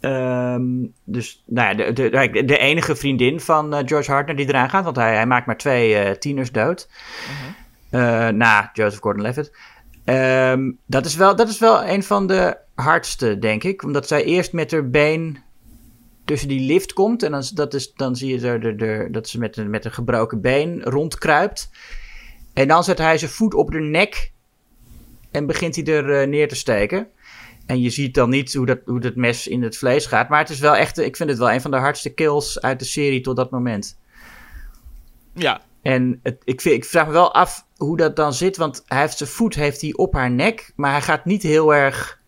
Ehm, 0.00 0.64
dus, 1.04 1.42
nou 1.46 1.68
ja, 1.68 1.74
de, 1.74 1.92
de, 1.92 2.10
de, 2.10 2.44
de 2.44 2.58
enige 2.58 2.96
vriendin 2.96 3.40
van 3.40 3.74
eh, 3.74 3.82
George 3.86 4.10
Hartner 4.10 4.36
die 4.36 4.48
eraan 4.48 4.70
gaat, 4.70 4.84
want 4.84 4.96
hij, 4.96 5.14
hij 5.14 5.26
maakt 5.26 5.46
maar 5.46 5.56
twee 5.56 5.94
eh, 5.94 6.16
tieners 6.16 6.52
dood. 6.52 6.88
Eh, 7.90 8.28
na 8.28 8.70
Joseph 8.72 9.00
Gordon-Levitt. 9.00 9.56
Ehm, 10.04 10.72
dat, 10.86 11.06
is 11.06 11.16
wel, 11.16 11.36
dat 11.36 11.48
is 11.48 11.58
wel 11.58 11.84
een 11.84 12.02
van 12.02 12.26
de 12.26 12.58
hardste, 12.74 13.38
denk 13.38 13.64
ik. 13.64 13.82
Omdat 13.82 14.08
zij 14.08 14.24
eerst 14.24 14.52
met 14.52 14.70
haar 14.70 14.90
been 14.90 15.38
tussen 16.24 16.48
die 16.48 16.66
lift 16.66 16.92
komt. 16.92 17.22
En 17.22 17.30
dan, 17.30 17.44
dat 17.54 17.74
is, 17.74 17.92
dan 17.94 18.16
zie 18.16 18.40
je 18.40 18.58
de, 18.58 18.74
de, 18.74 19.08
dat 19.10 19.28
ze 19.28 19.38
met 19.38 19.56
een, 19.56 19.70
met 19.70 19.84
een 19.84 19.92
gebroken 19.92 20.40
been 20.40 20.82
rondkruipt. 20.82 21.70
En 22.52 22.68
dan 22.68 22.84
zet 22.84 22.98
hij 22.98 23.18
zijn 23.18 23.30
voet 23.30 23.54
op 23.54 23.72
haar 23.72 23.82
nek. 23.82 24.32
En 25.30 25.46
begint 25.46 25.76
hij 25.76 25.84
er 25.84 26.28
neer 26.28 26.48
te 26.48 26.56
steken. 26.56 27.08
En 27.66 27.80
je 27.80 27.90
ziet 27.90 28.14
dan 28.14 28.30
niet 28.30 28.54
hoe 28.54 28.66
dat, 28.66 28.78
hoe 28.84 29.00
dat 29.00 29.14
mes 29.14 29.46
in 29.48 29.62
het 29.62 29.76
vlees 29.76 30.06
gaat. 30.06 30.28
Maar 30.28 30.38
het 30.38 30.50
is 30.50 30.58
wel 30.58 30.76
echt, 30.76 30.98
ik 30.98 31.16
vind 31.16 31.28
het 31.28 31.38
wel 31.38 31.50
een 31.50 31.60
van 31.60 31.70
de 31.70 31.76
hardste 31.76 32.10
kills 32.10 32.60
uit 32.60 32.78
de 32.78 32.84
serie 32.84 33.20
tot 33.20 33.36
dat 33.36 33.50
moment. 33.50 33.98
Ja, 35.34 35.60
En 35.82 36.20
het, 36.22 36.42
ik, 36.44 36.60
vind, 36.60 36.74
ik 36.74 36.84
vraag 36.84 37.06
me 37.06 37.12
wel 37.12 37.34
af 37.34 37.66
hoe 37.76 37.96
dat 37.96 38.16
dan 38.16 38.32
zit. 38.34 38.56
Want 38.56 38.82
hij 38.86 39.00
heeft 39.00 39.16
zijn 39.16 39.28
voet 39.30 39.54
heeft 39.54 39.80
hij 39.80 39.92
op 39.94 40.12
haar 40.14 40.30
nek. 40.30 40.72
Maar 40.76 40.90
hij 40.90 41.02
gaat 41.02 41.24
niet 41.24 41.42
heel 41.42 41.74
erg 41.74 42.20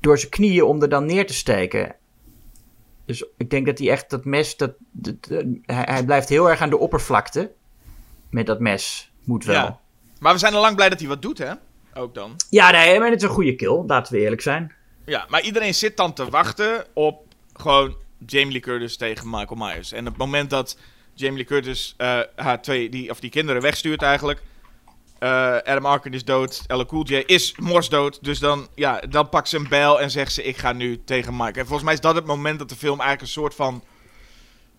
door 0.00 0.18
zijn 0.18 0.30
knieën 0.30 0.62
om 0.64 0.82
er 0.82 0.88
dan 0.88 1.04
neer 1.06 1.26
te 1.26 1.34
steken. 1.34 1.94
Dus 3.04 3.24
ik 3.36 3.50
denk 3.50 3.66
dat 3.66 3.78
hij 3.78 3.90
echt 3.90 4.10
dat 4.10 4.24
mes. 4.24 4.56
Dat, 4.56 4.72
dat- 4.90 5.28
dat- 5.28 5.44
hij, 5.62 5.84
hij 5.88 6.04
blijft 6.04 6.28
heel 6.28 6.50
erg 6.50 6.60
aan 6.60 6.70
de 6.70 6.78
oppervlakte. 6.78 7.52
Met 8.30 8.46
dat 8.46 8.60
mes. 8.60 9.12
Moet 9.24 9.44
wel. 9.44 9.54
ja. 9.54 9.62
Ja, 9.62 9.80
Maar 10.20 10.32
we 10.32 10.38
zijn 10.38 10.54
al 10.54 10.60
lang 10.60 10.76
blij 10.76 10.88
dat 10.88 10.98
hij 10.98 11.08
wat 11.08 11.22
doet, 11.22 11.38
hè? 11.38 11.52
Ook 11.94 12.14
dan. 12.14 12.36
nee, 12.70 12.98
maar 12.98 13.10
het 13.10 13.22
is 13.22 13.28
een 13.28 13.34
goede 13.34 13.54
kill. 13.56 13.82
Laten 13.86 14.12
we 14.12 14.20
eerlijk 14.20 14.42
zijn. 14.42 14.72
Ja, 15.06 15.26
maar 15.28 15.42
iedereen 15.42 15.74
zit 15.74 15.96
dan 15.96 16.12
te 16.12 16.30
wachten 16.30 16.86
op 16.94 17.34
gewoon 17.52 17.96
Jamie 18.26 18.52
Lee 18.52 18.60
Curtis 18.60 18.96
tegen 18.96 19.30
Michael 19.30 19.56
Myers. 19.66 19.92
En 19.92 20.00
op 20.00 20.06
het 20.06 20.16
moment 20.16 20.50
dat 20.50 20.78
Jamie 21.14 21.36
Lee 21.36 21.46
Curtis 21.46 21.94
eh, 21.96 22.20
haar 22.36 22.62
twee, 22.62 22.88
die, 22.88 23.10
of 23.10 23.20
die 23.20 23.30
kinderen 23.30 23.62
wegstuurt 23.62 24.02
eigenlijk. 24.02 24.42
eh, 25.18 25.56
Adam 25.56 25.86
Arkin 25.86 26.12
is 26.12 26.24
dood, 26.24 26.64
Ella 26.66 26.84
Cool 26.84 27.04
J 27.04 27.14
is 27.26 27.54
mors 27.58 27.88
dood. 27.88 28.24
Dus 28.24 28.38
dan, 28.38 28.68
ja, 28.74 29.00
dan 29.00 29.28
pakt 29.28 29.48
ze 29.48 29.56
een 29.56 29.68
bijl 29.68 30.00
en 30.00 30.10
zegt 30.10 30.32
ze, 30.32 30.42
ik 30.42 30.56
ga 30.56 30.72
nu 30.72 31.04
tegen 31.04 31.36
Mike. 31.36 31.58
En 31.58 31.66
volgens 31.66 31.82
mij 31.84 31.94
is 31.94 32.00
dat 32.00 32.14
het 32.14 32.26
moment 32.26 32.58
dat 32.58 32.68
de 32.68 32.76
film 32.76 33.00
eigenlijk 33.00 33.20
een 33.20 33.40
soort 33.42 33.54
van... 33.54 33.84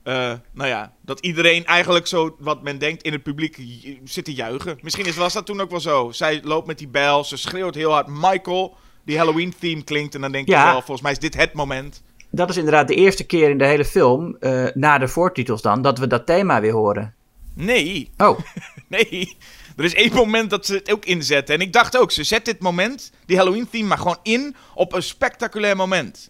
eh, 0.03 0.34
nou 0.53 0.69
ja, 0.69 0.93
dat 1.01 1.19
iedereen 1.19 1.65
eigenlijk 1.65 2.07
zo, 2.07 2.36
wat 2.39 2.63
men 2.63 2.78
denkt, 2.78 3.03
in 3.03 3.11
het 3.11 3.23
publiek 3.23 3.61
zit 4.03 4.25
te 4.25 4.34
juichen. 4.34 4.78
Misschien 4.82 5.05
is, 5.05 5.15
was 5.15 5.34
dat 5.34 5.45
toen 5.45 5.61
ook 5.61 5.71
wel 5.71 5.80
zo. 5.80 6.11
Zij 6.11 6.41
loopt 6.43 6.67
met 6.67 6.78
die 6.78 6.88
bijl, 6.88 7.23
ze 7.23 7.38
schreeuwt 7.38 7.75
heel 7.75 7.91
hard 7.91 8.07
Michael. 8.07 8.78
Die 9.08 9.18
Halloween-theme 9.18 9.84
klinkt 9.84 10.16
en 10.16 10.22
dan 10.22 10.32
denk 10.32 10.45
je 10.47 10.51
Ja. 10.53 10.64
wel, 10.66 10.74
volgens 10.74 11.01
mij 11.01 11.12
is 11.12 11.20
dit 11.20 11.36
het 11.36 11.53
moment. 11.53 12.01
Dat 12.32 12.49
is 12.49 12.58
inderdaad 12.58 12.88
de 12.88 12.95
eerste 12.95 13.24
keer 13.24 13.49
in 13.49 13.58
de 13.58 13.66
hele 13.66 13.86
film. 13.86 14.36
eh, 14.39 14.66
na 14.74 14.97
de 14.97 15.08
voortitels 15.08 15.62
dan. 15.62 15.82
Dat 15.82 15.99
we 15.99 16.08
dat 16.08 16.26
thema 16.26 16.62
weer 16.62 16.72
horen. 16.74 17.14
Nee, 17.53 18.12
Oh, 18.18 18.39
nee. 18.88 19.38
Er 19.78 19.84
is 19.84 19.93
één 19.93 20.14
moment 20.14 20.49
dat 20.49 20.66
ze 20.66 20.74
het 20.74 20.91
ook 20.91 21.05
inzetten. 21.05 21.55
En 21.55 21.62
ik 21.62 21.74
dacht 21.74 21.97
ook, 21.97 22.12
ze 22.12 22.24
zet 22.24 22.45
dit 22.45 22.60
moment, 22.60 23.12
die 23.26 23.38
Halloween-theme, 23.38 23.88
maar 23.88 23.97
gewoon 23.97 24.18
in 24.24 24.55
op 24.76 24.93
een 24.93 25.03
spectaculair 25.03 25.76
moment. 25.76 26.30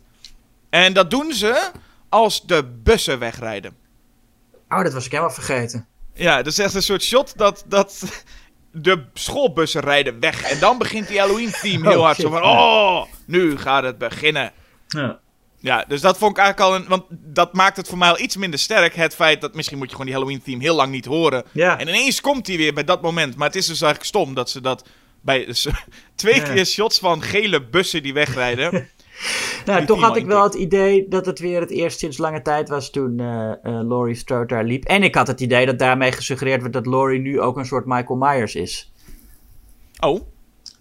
En 0.70 0.94
dat 0.94 1.10
doen 1.12 1.34
ze 1.34 1.72
als 2.10 2.46
de 2.46 2.64
bussen 2.84 3.20
wegrijden. 3.20 3.76
oh 4.70 4.84
dat 4.84 4.94
was 4.94 5.06
ik 5.06 5.12
helemaal 5.12 5.34
vergeten. 5.34 5.88
Ja, 6.14 6.38
dat 6.38 6.48
is 6.48 6.60
echt 6.60 6.74
een 6.74 6.82
soort 6.84 7.04
shot 7.04 7.38
dat, 7.38 7.64
dat 7.68 8.04
de 8.82 9.04
schoolbussen 9.14 9.82
rijden 9.82 10.20
weg. 10.20 10.42
En 10.42 10.60
dan 10.60 10.78
begint 10.78 11.08
die 11.08 11.20
Halloween-theme 11.20 11.90
heel 11.90 11.98
Oh, 11.98 12.04
hard. 12.04 12.16
shit, 12.16 12.26
Zo 12.26 12.32
van, 12.32 12.44
oh, 12.44 13.04
nu 13.26 13.58
gaat 13.58 13.84
het 13.84 13.98
beginnen. 13.98 14.52
Ja. 14.88 15.20
Ja, 15.60 15.86
dus 15.88 16.02
dat 16.02 16.18
vond 16.18 16.32
ik 16.32 16.44
eigenlijk 16.44 16.70
al 16.72 16.76
een... 16.80 16.88
Want 16.88 17.04
dat 17.10 17.54
maakt 17.54 17.78
het 17.78 17.88
voor 17.88 17.98
mij 17.98 18.10
al 18.10 18.20
iets 18.20 18.38
minder 18.38 18.60
sterk. 18.60 18.96
Het 18.96 19.16
feit 19.16 19.42
dat 19.42 19.54
misschien 19.56 19.78
moet 19.78 19.86
je 19.88 19.92
gewoon 19.92 20.06
die 20.08 20.16
Halloween-theme 20.16 20.64
heel 20.64 20.76
lang 20.76 20.92
niet 20.92 21.06
horen. 21.06 21.44
Ja. 21.52 21.80
En 21.80 21.88
ineens 21.88 22.22
komt 22.22 22.48
hij 22.48 22.58
weer 22.58 22.74
bij 22.74 22.84
dat 22.84 23.02
moment. 23.02 23.36
Maar 23.36 23.48
het 23.48 23.56
is 23.56 23.66
dus 23.66 23.82
eigenlijk 23.82 24.10
stom 24.10 24.34
dat 24.34 24.50
ze 24.50 24.62
dat... 24.62 24.88
Bij 25.22 25.48
twee 26.16 26.36
Ja. 26.36 26.54
keer 26.54 26.66
shots 26.66 27.00
van 27.00 27.22
gele 27.22 27.64
bussen 27.64 28.04
die 28.04 28.14
wegrijden. 28.14 28.72
Nou, 29.66 29.86
toch 29.86 30.02
had 30.02 30.16
ik 30.16 30.26
wel 30.26 30.44
het 30.44 30.54
idee 30.54 31.08
dat 31.08 31.26
het 31.26 31.40
weer 31.40 31.60
het 31.60 31.70
eerst 31.70 32.00
sinds 32.00 32.18
lange 32.18 32.42
tijd 32.42 32.70
was 32.70 32.90
toen 32.90 33.20
eh 33.20 33.52
eh, 33.52 33.58
Laurie 33.64 34.16
Strode 34.16 34.46
daar 34.46 34.64
liep. 34.64 34.84
En 34.84 35.04
ik 35.04 35.16
had 35.16 35.28
het 35.28 35.42
idee 35.42 35.66
dat 35.66 35.80
daarmee 35.80 36.12
gesuggereerd 36.12 36.62
werd 36.62 36.74
dat 36.74 36.86
Laurie 36.86 37.20
nu 37.20 37.42
ook 37.42 37.58
een 37.58 37.66
soort 37.66 37.86
Michael 37.86 38.20
Myers 38.20 38.56
is. 38.56 38.92
Oh, 40.00 40.22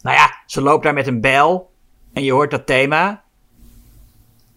Nou 0.03 0.17
ja, 0.17 0.43
ze 0.47 0.61
loopt 0.61 0.85
daar 0.85 0.95
met 0.95 1.07
een 1.07 1.21
bijl 1.21 1.71
en 2.13 2.25
je 2.25 2.33
hoort 2.33 2.51
dat 2.51 2.67
thema. 2.67 3.25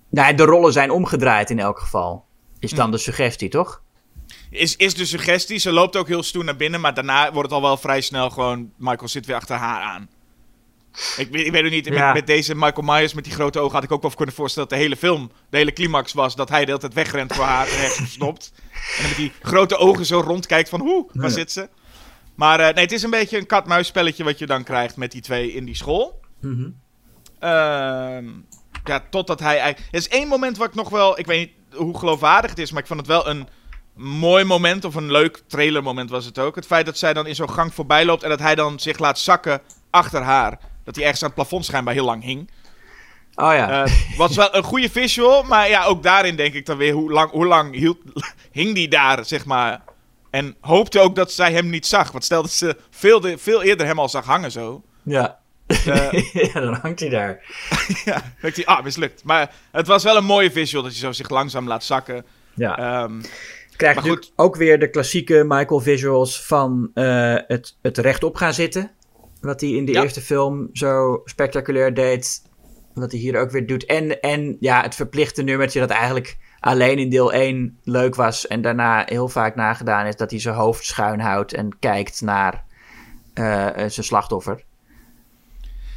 Nou, 0.10 0.36
de 0.36 0.44
rollen 0.44 0.74
zijn 0.74 0.92
omgedraaid 0.92 1.50
in 1.50 1.60
elk 1.60 1.80
geval. 1.80 2.26
Is 2.60 2.72
dan 2.72 2.92
de 2.92 2.98
suggestie, 2.98 3.50
toch? 3.50 3.82
is, 4.50 4.76
is 4.76 4.94
de 4.94 5.06
suggestie. 5.06 5.58
Ze 5.58 5.72
loopt 5.72 5.96
ook 5.96 6.08
heel 6.08 6.24
stoer 6.24 6.44
naar 6.44 6.56
binnen. 6.56 6.82
Maar 6.82 6.94
daarna 6.94 7.32
wordt 7.32 7.50
het 7.50 7.60
al 7.60 7.66
wel 7.66 7.78
vrij 7.78 8.02
snel 8.02 8.30
gewoon... 8.30 8.72
Michael 8.78 9.08
zit 9.08 9.26
weer 9.26 9.36
achter 9.36 9.56
haar 9.56 9.82
aan. 9.82 10.10
Ik, 11.18 11.28
weet- 11.32 11.46
ik 11.46 11.52
weet 11.52 11.64
ook 11.64 11.70
niet, 11.72 11.90
met, 11.90 11.98
Ja. 11.98 12.14
met 12.14 12.28
deze 12.28 12.56
Michael 12.56 12.82
Myers 12.82 13.14
met 13.14 13.24
die 13.24 13.34
grote 13.34 13.60
ogen 13.60 13.74
had 13.76 13.84
ik 13.84 13.92
ook 13.92 14.02
wel 14.02 14.12
kunnen 14.12 14.36
voorstellen 14.36 14.70
dat 14.70 14.78
de 14.78 14.84
hele 14.84 14.98
film, 14.98 15.32
de 15.50 15.58
hele 15.58 15.74
climax 15.74 16.14
was 16.14 16.36
dat 16.36 16.50
hij 16.50 16.60
de 16.60 16.66
hele 16.66 16.80
tijd 16.80 16.94
wegrent 16.94 17.34
voor 17.34 17.44
haar 17.46 17.68
en 17.68 17.74
ergens 17.74 17.96
verstopt. 17.96 18.52
En 18.98 19.02
dan 19.02 19.08
met 19.08 19.18
die 19.18 19.32
grote 19.42 19.78
ogen 19.78 20.06
zo 20.06 20.20
rondkijkt 20.20 20.70
van 20.70 20.80
hoe, 20.80 21.10
waar 21.14 21.28
Ja. 21.30 21.34
zit 21.34 21.52
ze? 21.52 21.70
Maar 22.36 22.60
eh, 22.60 22.74
nee, 22.74 22.84
het 22.84 22.92
is 22.92 23.04
een 23.04 23.10
beetje 23.10 23.46
een 23.68 23.86
spelletje 23.86 24.24
wat 24.24 24.40
je 24.40 24.46
dan 24.46 24.64
krijgt 24.64 24.96
met 24.98 25.12
die 25.12 25.22
twee 25.22 25.52
in 25.54 25.66
die 25.66 25.76
school. 25.76 26.20
Mhm. 26.42 26.70
Ehm, 27.40 28.26
ja, 28.84 29.04
totdat 29.10 29.40
hij 29.40 29.60
eigenlijk... 29.60 29.88
Er 29.92 30.00
is 30.00 30.08
één 30.08 30.28
moment 30.28 30.58
waar 30.58 30.68
ik 30.68 30.76
nog 30.76 30.90
wel... 30.90 31.20
Ik 31.20 31.26
weet 31.26 31.40
niet 31.40 31.78
hoe 31.80 31.98
geloofwaardig 31.98 32.50
het 32.50 32.60
is, 32.60 32.72
maar 32.72 32.82
ik 32.82 32.88
vond 32.88 33.00
het 33.00 33.10
wel 33.10 33.28
een 33.28 33.48
mooi 33.96 34.44
moment. 34.44 34.86
Of 34.86 34.96
een 34.96 35.12
leuk 35.12 35.42
trailermoment 35.48 36.10
was 36.10 36.26
het 36.26 36.40
ook. 36.40 36.56
Het 36.56 36.66
feit 36.66 36.86
dat 36.86 36.98
zij 36.98 37.14
dan 37.14 37.28
in 37.28 37.36
zo'n 37.36 37.50
gang 37.50 37.74
voorbij 37.74 38.06
loopt 38.06 38.24
en 38.24 38.30
dat 38.30 38.40
hij 38.40 38.56
dan 38.56 38.80
zich 38.80 39.00
laat 39.00 39.20
zakken 39.20 39.62
achter 39.90 40.22
haar. 40.22 40.60
Dat 40.90 40.98
hij 40.98 41.08
ergens 41.08 41.24
aan 41.24 41.30
het 41.34 41.38
plafond 41.40 41.66
schijnbaar 41.66 41.94
heel 41.94 42.06
lang 42.06 42.24
hing. 42.24 42.50
Oh 43.36 43.54
ja. 43.54 43.84
Eh, 43.84 43.92
was 44.18 44.36
wel 44.36 44.56
een 44.56 44.64
goede 44.64 44.90
visual, 44.90 45.44
maar 45.44 45.70
ja, 45.70 45.84
ook 45.86 46.04
daarin 46.04 46.36
denk 46.36 46.54
ik 46.54 46.66
dan 46.66 46.78
weer 46.78 46.94
hoe 46.94 47.12
lang, 47.12 47.32
hoe 47.32 47.46
lang 47.46 47.76
hield, 47.76 47.98
hing 48.52 48.76
die 48.76 48.88
daar, 48.88 49.26
zeg 49.26 49.46
maar. 49.46 49.82
En 50.30 50.56
hoopte 50.62 51.00
ook 51.00 51.16
dat 51.16 51.32
zij 51.32 51.52
hem 51.52 51.70
niet 51.70 51.86
zag. 51.86 52.12
Want 52.12 52.24
stel 52.24 52.42
dat 52.42 52.52
ze 52.52 52.78
veel, 52.90 53.20
de- 53.20 53.38
veel 53.38 53.64
eerder 53.64 53.86
hem 53.86 54.00
al 54.00 54.10
zag 54.10 54.26
hangen 54.26 54.52
zo. 54.52 54.84
ja. 55.04 55.40
eh, 55.68 56.12
ja, 56.54 56.60
dan 56.60 56.74
hangt 56.82 57.00
hij 57.00 57.10
daar. 57.10 57.44
ja, 58.06 58.14
dan 58.14 58.32
denkt 58.42 58.56
hij, 58.56 58.66
ah, 58.66 58.84
mislukt. 58.84 59.24
Maar 59.24 59.54
het 59.72 59.88
was 59.88 60.04
wel 60.04 60.18
een 60.18 60.26
mooie 60.26 60.52
visual 60.52 60.84
dat 60.84 60.94
je 60.94 61.00
zo 61.00 61.12
zich 61.12 61.30
langzaam 61.30 61.68
laat 61.68 61.84
zakken. 61.84 62.26
Ja. 62.54 62.78
Ehm, 62.78 63.22
Krijg 63.76 64.18
ook 64.36 64.56
weer 64.56 64.80
de 64.80 64.90
klassieke 64.90 65.44
Michael 65.48 65.80
visuals 65.80 66.44
van 66.46 66.92
eh, 66.94 67.36
het, 67.48 67.76
het 67.82 67.98
rechtop 67.98 68.36
gaan 68.36 68.54
zitten. 68.54 68.92
Wat 69.42 69.62
hij 69.62 69.70
in 69.70 69.86
de 69.86 69.92
Ja. 69.92 70.02
eerste 70.04 70.22
film 70.22 70.70
zo 70.74 71.22
spectaculair 71.26 71.94
deed. 71.94 72.42
Wat 72.94 73.12
hij 73.12 73.20
hier 73.22 73.40
ook 73.40 73.52
weer 73.52 73.68
doet. 73.68 73.86
En, 73.86 74.20
en 74.22 74.58
ja, 74.60 74.82
het 74.82 74.96
verplichte 74.96 75.42
nummertje 75.44 75.80
dat 75.80 75.90
eigenlijk 75.90 76.38
alleen 76.60 76.98
in 76.98 77.10
deel 77.10 77.34
1 77.34 77.78
leuk 77.84 78.16
was. 78.16 78.48
En 78.48 78.62
daarna 78.62 79.04
heel 79.06 79.28
vaak 79.30 79.56
nagedaan 79.56 80.06
is. 80.06 80.16
Dat 80.16 80.32
hij 80.32 80.40
zijn 80.40 80.56
hoofd 80.56 80.86
schuin 80.86 81.20
houdt 81.20 81.54
en 81.54 81.80
kijkt 81.80 82.22
naar 82.22 82.64
eh, 83.34 83.68
eh, 83.68 83.76
zijn 83.76 84.06
slachtoffer. 84.06 84.64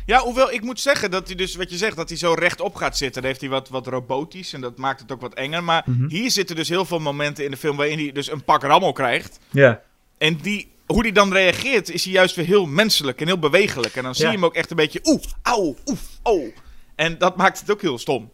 ja, 0.06 0.18
hoewel 0.20 0.52
ik 0.52 0.62
moet 0.62 0.80
zeggen 0.80 1.10
dat 1.10 1.26
hij 1.26 1.36
dus, 1.36 1.54
wat 1.56 1.70
je 1.70 1.76
zegt, 1.76 1.96
dat 1.96 2.08
hij 2.08 2.18
zo 2.18 2.32
rechtop 2.32 2.74
gaat 2.74 2.96
zitten. 2.96 3.20
Dan 3.22 3.30
heeft 3.30 3.40
hij 3.42 3.50
wat, 3.50 3.68
wat 3.68 3.86
robotisch 3.86 4.52
en 4.52 4.60
dat 4.60 4.76
maakt 4.78 5.00
het 5.00 5.12
ook 5.12 5.20
wat 5.20 5.34
enger. 5.34 5.64
Maar 5.64 5.82
Mhm. 5.86 6.08
hier 6.08 6.30
zitten 6.30 6.56
dus 6.56 6.68
heel 6.68 6.84
veel 6.84 6.98
momenten 6.98 7.44
in 7.44 7.50
de 7.50 7.56
film 7.56 7.76
waarin 7.76 7.98
hij 7.98 8.12
dus 8.12 8.30
een 8.30 8.44
pak 8.44 8.62
rammel 8.62 8.92
krijgt. 8.92 9.38
Ja. 9.50 9.82
En 10.18 10.36
die, 10.36 10.71
hoe 10.92 11.02
die 11.02 11.12
dan 11.12 11.32
reageert, 11.32 11.90
is 11.90 12.04
hij 12.04 12.12
juist 12.12 12.36
weer 12.36 12.46
heel 12.46 12.66
menselijk 12.66 13.20
en 13.20 13.26
heel 13.26 13.38
bewegelijk. 13.38 13.96
En 13.96 14.02
dan 14.02 14.14
zie 14.14 14.24
Ja. 14.24 14.30
je 14.30 14.36
hem 14.36 14.44
ook 14.46 14.54
echt 14.54 14.70
een 14.70 14.76
beetje 14.76 15.00
oeh, 15.04 15.22
auw, 15.42 15.76
oef, 15.86 16.00
oh. 16.22 16.54
En 16.94 17.18
dat 17.18 17.36
maakt 17.36 17.60
het 17.60 17.70
ook 17.70 17.80
heel 17.80 17.98
stom. 17.98 18.30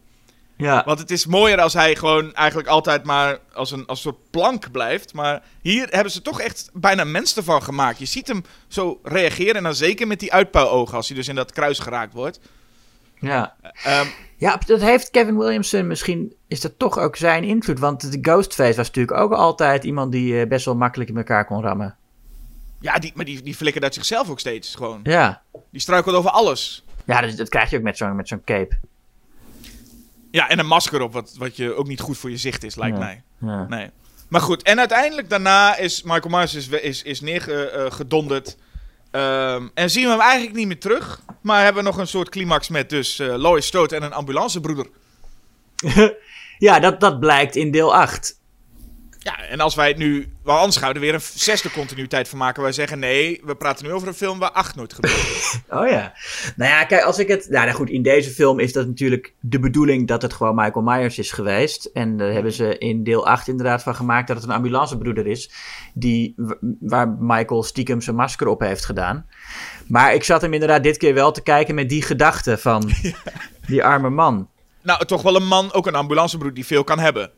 Ja. 0.57 0.83
Want 0.85 0.99
het 0.99 1.11
is 1.11 1.25
mooier 1.25 1.59
als 1.61 1.73
hij 1.73 1.95
gewoon 1.95 2.33
eigenlijk 2.33 2.67
altijd 2.67 3.03
maar 3.03 3.39
als 3.53 3.71
een, 3.71 3.85
als 3.85 4.05
een 4.05 4.11
soort 4.11 4.29
plank 4.31 4.71
blijft. 4.71 5.13
Maar 5.13 5.43
hier 5.61 5.87
hebben 5.89 6.11
ze 6.11 6.21
toch 6.21 6.41
echt 6.41 6.69
bijna 6.73 7.03
mens 7.03 7.37
ervan 7.37 7.63
gemaakt. 7.63 7.99
Je 7.99 8.05
ziet 8.05 8.27
hem 8.27 8.43
zo 8.67 8.99
reageren 9.03 9.55
en 9.55 9.63
dan 9.63 9.75
zeker 9.75 10.07
met 10.07 10.19
die 10.19 10.33
uitpuilogen 10.33 10.95
als 10.95 11.07
hij 11.07 11.17
dus 11.17 11.27
in 11.27 11.35
dat 11.35 11.51
kruis 11.51 11.79
geraakt 11.79 12.13
wordt. 12.13 12.39
ja. 13.19 13.55
Ehm, 13.83 14.05
Ja, 14.37 14.59
dat 14.65 14.81
heeft 14.81 15.09
Kevin 15.09 15.37
Williamson. 15.37 15.87
Misschien 15.87 16.33
is 16.47 16.61
dat 16.61 16.71
toch 16.77 16.97
ook 16.99 17.15
zijn 17.15 17.43
invloed. 17.43 17.79
Want 17.79 18.11
de 18.11 18.17
Ghostface 18.21 18.75
was 18.75 18.87
natuurlijk 18.87 19.17
ook 19.17 19.31
altijd 19.33 19.83
iemand 19.83 20.11
die 20.11 20.41
eh, 20.41 20.47
best 20.47 20.65
wel 20.65 20.75
makkelijk 20.75 21.09
in 21.09 21.17
elkaar 21.17 21.45
kon 21.45 21.61
rammen. 21.61 21.97
Ja, 22.79 22.99
die, 22.99 23.11
maar 23.15 23.25
die, 23.25 23.41
die 23.41 23.55
flikkert 23.55 23.83
uit 23.83 23.93
zichzelf 23.93 24.29
ook 24.29 24.39
steeds 24.39 24.75
gewoon. 24.75 24.99
Ja. 25.03 25.41
Die 25.71 25.81
struikelt 25.81 26.15
over 26.15 26.29
alles. 26.29 26.83
Ja, 27.05 27.21
dat, 27.21 27.37
dat 27.37 27.49
krijg 27.49 27.69
je 27.69 27.77
ook 27.77 27.83
met 27.83 27.97
zo'n 27.97 28.15
met 28.15 28.27
zo'n 28.27 28.43
cape. 28.43 28.77
Ja, 30.31 30.49
en 30.49 30.59
een 30.59 30.67
masker 30.67 31.01
op, 31.01 31.13
wat, 31.13 31.35
wat 31.37 31.55
je 31.55 31.73
ook 31.73 31.87
niet 31.87 31.99
goed 31.99 32.17
voor 32.17 32.29
je 32.29 32.37
zicht 32.37 32.63
is, 32.63 32.75
lijkt 32.75 32.97
mij. 32.97 33.23
Ja. 33.37 33.65
Nee. 33.67 33.89
Maar 34.27 34.41
goed, 34.41 34.63
en 34.63 34.79
uiteindelijk 34.79 35.29
daarna 35.29 35.77
is 35.77 36.03
Michael 36.03 36.29
Myers 36.29 36.55
is, 36.55 36.67
is, 36.67 37.03
is 37.03 37.21
neergedonderd. 37.21 38.57
Ehm, 39.11 39.67
en 39.73 39.89
zien 39.89 40.03
we 40.03 40.09
hem 40.09 40.19
eigenlijk 40.19 40.55
niet 40.55 40.67
meer 40.67 40.79
terug. 40.79 41.21
Maar 41.41 41.63
hebben 41.63 41.83
we 41.83 41.89
nog 41.89 41.97
een 41.97 42.07
soort 42.07 42.29
climax 42.29 42.69
met 42.69 42.89
dus 42.89 43.19
eh 43.19 43.35
Lois 43.35 43.65
Strode 43.65 43.95
en 43.95 44.03
een 44.03 44.13
ambulancebroeder. 44.13 44.87
ja, 46.57 46.79
dat, 46.79 46.99
dat 46.99 47.19
blijkt 47.19 47.55
in 47.55 47.71
deel 47.71 47.95
8. 47.95 48.38
Ja, 49.21 49.43
en 49.43 49.59
als 49.59 49.75
wij 49.75 49.87
het 49.87 49.97
nu... 49.97 50.27
Wel 50.43 50.57
anders 50.57 50.79
we 50.79 50.85
er 50.85 50.99
weer 50.99 51.13
een 51.13 51.21
zesde 51.21 51.71
continuïteit 51.71 52.27
van 52.27 52.37
maken. 52.37 52.63
Wij 52.63 52.71
zeggen 52.71 52.99
nee, 52.99 53.41
we 53.43 53.55
praten 53.55 53.85
nu 53.85 53.91
over 53.91 54.07
een 54.07 54.13
film 54.13 54.39
waar 54.39 54.51
acht 54.51 54.75
nooit 54.75 54.93
gebeurt. 54.93 55.17
Oh 55.69 55.89
ja. 55.89 56.13
Nou 56.55 56.71
ja, 56.71 56.83
kijk, 56.83 57.03
als 57.03 57.19
ik 57.19 57.27
het. 57.27 57.49
Nou, 57.49 57.65
nou 57.65 57.77
goed, 57.77 57.89
in 57.89 58.01
deze 58.01 58.29
film 58.29 58.59
is 58.59 58.73
dat 58.73 58.87
natuurlijk 58.87 59.33
de 59.39 59.59
bedoeling 59.59 60.07
dat 60.07 60.21
het 60.21 60.33
gewoon 60.33 60.55
Michael 60.55 60.85
Myers 60.85 61.17
is 61.17 61.31
geweest. 61.31 61.85
En 61.85 62.17
daar 62.17 62.31
hebben 62.31 62.51
ze 62.51 62.77
in 62.77 63.03
deel 63.03 63.27
8 63.27 63.47
inderdaad 63.47 63.83
van 63.83 63.95
gemaakt 63.95 64.27
dat 64.27 64.37
het 64.37 64.45
een 64.45 64.55
ambulancebroeder 64.55 65.27
is. 65.27 65.51
Die, 65.93 66.35
waar 66.79 67.09
Michael 67.19 67.63
stiekem 67.63 68.01
zijn 68.01 68.15
masker 68.15 68.47
op 68.47 68.59
heeft 68.59 68.85
gedaan. 68.85 69.25
Maar 69.87 70.13
ik 70.13 70.23
zat 70.23 70.41
hem 70.41 70.53
inderdaad 70.53 70.83
dit 70.83 70.97
keer 70.97 71.13
wel 71.13 71.31
te 71.31 71.43
kijken 71.43 71.75
met 71.75 71.89
die 71.89 72.01
gedachte 72.01 72.57
van 72.57 72.91
die 73.67 73.83
arme 73.83 74.09
man. 74.09 74.49
nou, 74.81 75.05
toch 75.05 75.21
wel 75.21 75.35
een 75.35 75.47
man, 75.47 75.73
ook 75.73 75.87
een 75.87 75.95
ambulancebroeder 75.95 76.55
die 76.55 76.65
veel 76.65 76.83
kan 76.83 76.99
hebben. 76.99 77.31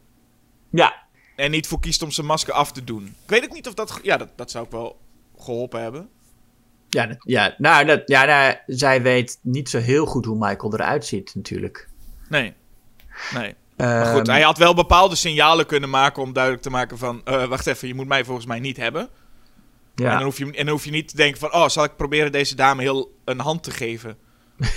Ja, 0.69 1.00
En 1.41 1.51
niet 1.51 1.67
voor 1.67 1.79
kiest 1.79 2.01
om 2.01 2.11
zijn 2.11 2.25
masker 2.27 2.53
af 2.53 2.71
te 2.71 2.83
doen. 2.83 3.05
Ik 3.23 3.29
weet 3.29 3.43
ook 3.43 3.53
niet 3.53 3.67
of 3.67 3.73
dat... 3.73 3.99
Ja, 4.03 4.17
dat, 4.17 4.29
dat 4.35 4.51
zou 4.51 4.65
ik 4.65 4.71
wel 4.71 4.99
geholpen 5.39 5.81
hebben. 5.81 6.09
ja, 6.89 7.05
dat- 7.07 7.17
ja, 7.23 7.55
nou, 7.57 7.85
dat, 7.85 8.01
ja 8.05 8.25
nou, 8.25 8.55
zij 8.67 9.01
weet 9.01 9.39
niet 9.41 9.69
zo 9.69 9.77
heel 9.79 10.05
goed 10.05 10.25
hoe 10.25 10.37
Michael 10.47 10.73
eruit 10.73 11.05
ziet 11.05 11.35
natuurlijk. 11.35 11.89
Nee. 12.29 12.53
Nee. 13.33 13.55
Maar 13.77 14.05
goed, 14.05 14.27
Ehm, 14.27 14.29
hij 14.35 14.41
had 14.41 14.57
wel 14.57 14.73
bepaalde 14.73 15.15
signalen 15.15 15.65
kunnen 15.65 15.89
maken 15.89 16.21
om 16.23 16.33
duidelijk 16.33 16.63
te 16.63 16.69
maken 16.69 16.97
van... 16.97 17.21
eh, 17.25 17.45
wacht 17.45 17.67
even, 17.67 17.87
je 17.87 17.93
moet 17.95 18.07
mij 18.07 18.23
volgens 18.25 18.45
mij 18.45 18.59
niet 18.59 18.77
hebben. 18.77 19.09
ja. 19.95 20.05
En, 20.11 20.13
dan 20.15 20.23
hoef 20.23 20.37
je, 20.37 20.45
en 20.45 20.51
dan 20.65 20.67
hoef 20.67 20.85
je 20.85 20.91
niet 20.91 21.07
te 21.07 21.15
denken 21.15 21.39
van... 21.39 21.53
Oh, 21.53 21.67
zal 21.67 21.83
ik 21.83 21.95
proberen 21.95 22.31
deze 22.31 22.55
dame 22.55 22.81
heel 22.81 23.17
een 23.25 23.39
hand 23.39 23.63
te 23.63 23.71
geven? 23.71 24.17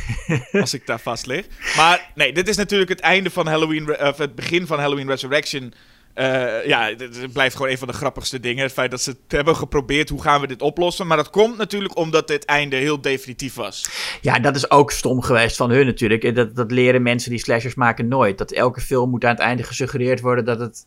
als 0.52 0.74
ik 0.74 0.86
daar 0.86 1.00
vast 1.00 1.26
lig. 1.26 1.46
Maar 1.76 2.10
nee, 2.14 2.32
dit 2.32 2.48
is 2.48 2.56
natuurlijk 2.56 2.90
het 2.90 3.00
einde 3.00 3.30
van 3.30 3.46
Halloween... 3.46 4.00
Of 4.00 4.18
het 4.18 4.34
begin 4.34 4.66
van 4.66 4.78
Halloween 4.78 5.08
Resurrection. 5.08 5.74
Eh, 6.14 6.66
ja, 6.66 6.94
het, 6.96 7.32
blijft 7.32 7.56
gewoon 7.56 7.70
een 7.70 7.78
van 7.78 7.88
de 7.88 7.94
grappigste 7.94 8.40
dingen. 8.40 8.62
Het 8.62 8.72
feit 8.72 8.90
dat 8.90 9.00
ze 9.00 9.10
het 9.10 9.32
hebben 9.32 9.56
geprobeerd. 9.56 10.08
Hoe 10.08 10.22
gaan 10.22 10.40
we 10.40 10.46
dit 10.46 10.62
oplossen? 10.62 11.06
Maar 11.06 11.16
dat 11.16 11.30
komt 11.30 11.56
natuurlijk 11.56 11.96
omdat 11.96 12.28
dit 12.28 12.44
einde 12.44 12.76
heel 12.76 13.00
definitief 13.00 13.54
was. 13.54 13.88
Ja, 14.20 14.38
dat 14.38 14.56
is 14.56 14.70
ook 14.70 14.90
stom 14.90 15.22
geweest 15.22 15.56
van 15.56 15.70
hun 15.70 15.86
natuurlijk. 15.86 16.24
En 16.24 16.34
Dat, 16.34 16.56
dat 16.56 16.70
leren 16.70 17.02
mensen 17.02 17.30
die 17.30 17.38
slashers 17.38 17.74
maken 17.74 18.08
nooit. 18.08 18.38
Dat 18.38 18.52
elke 18.52 18.80
film 18.80 19.10
moet 19.10 19.24
aan 19.24 19.30
het 19.30 19.40
einde 19.40 19.62
gesuggereerd 19.62 20.20
worden 20.20 20.44
dat 20.44 20.60
het 20.60 20.86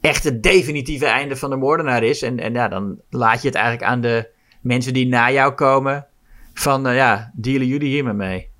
echt 0.00 0.24
het 0.24 0.42
definitieve 0.42 1.06
einde 1.06 1.36
van 1.36 1.50
de 1.50 1.56
moordenaar 1.56 2.02
is. 2.02 2.22
En, 2.22 2.38
en 2.38 2.52
ja, 2.52 2.68
dan 2.68 3.00
laat 3.10 3.42
je 3.42 3.48
het 3.48 3.56
eigenlijk 3.56 3.86
aan 3.86 4.00
de 4.00 4.28
mensen 4.60 4.92
die 4.92 5.06
na 5.06 5.30
jou 5.30 5.52
komen 5.52 6.06
van, 6.54 6.86
eh, 6.86 6.96
ja, 6.96 7.32
dealen 7.34 7.66
jullie 7.66 7.88
hier 7.88 8.04
maar 8.04 8.16
mee. 8.16 8.51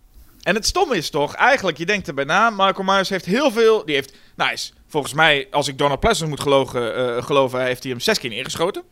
En 0.42 0.54
het 0.54 0.66
stomme 0.66 0.96
is 0.96 1.10
toch, 1.10 1.34
eigenlijk, 1.34 1.78
je 1.78 1.86
denkt 1.86 2.08
erbij 2.08 2.24
na, 2.24 2.50
Michael 2.50 2.82
Myers 2.84 3.08
heeft 3.08 3.24
heel 3.24 3.50
veel, 3.50 3.84
die 3.84 3.94
heeft, 3.94 4.14
nou 4.36 4.52
is, 4.52 4.72
volgens 4.88 5.12
mij, 5.14 5.48
als 5.50 5.68
ik 5.68 5.78
Donald 5.78 6.00
Pleasant 6.00 6.30
moet 6.30 6.40
gelogen, 6.40 6.94
eh, 7.16 7.22
geloven, 7.24 7.62
heeft 7.64 7.82
hij 7.82 7.90
hem 7.92 8.00
zes 8.00 8.18
keer 8.18 8.30
neergeschoten. 8.30 8.82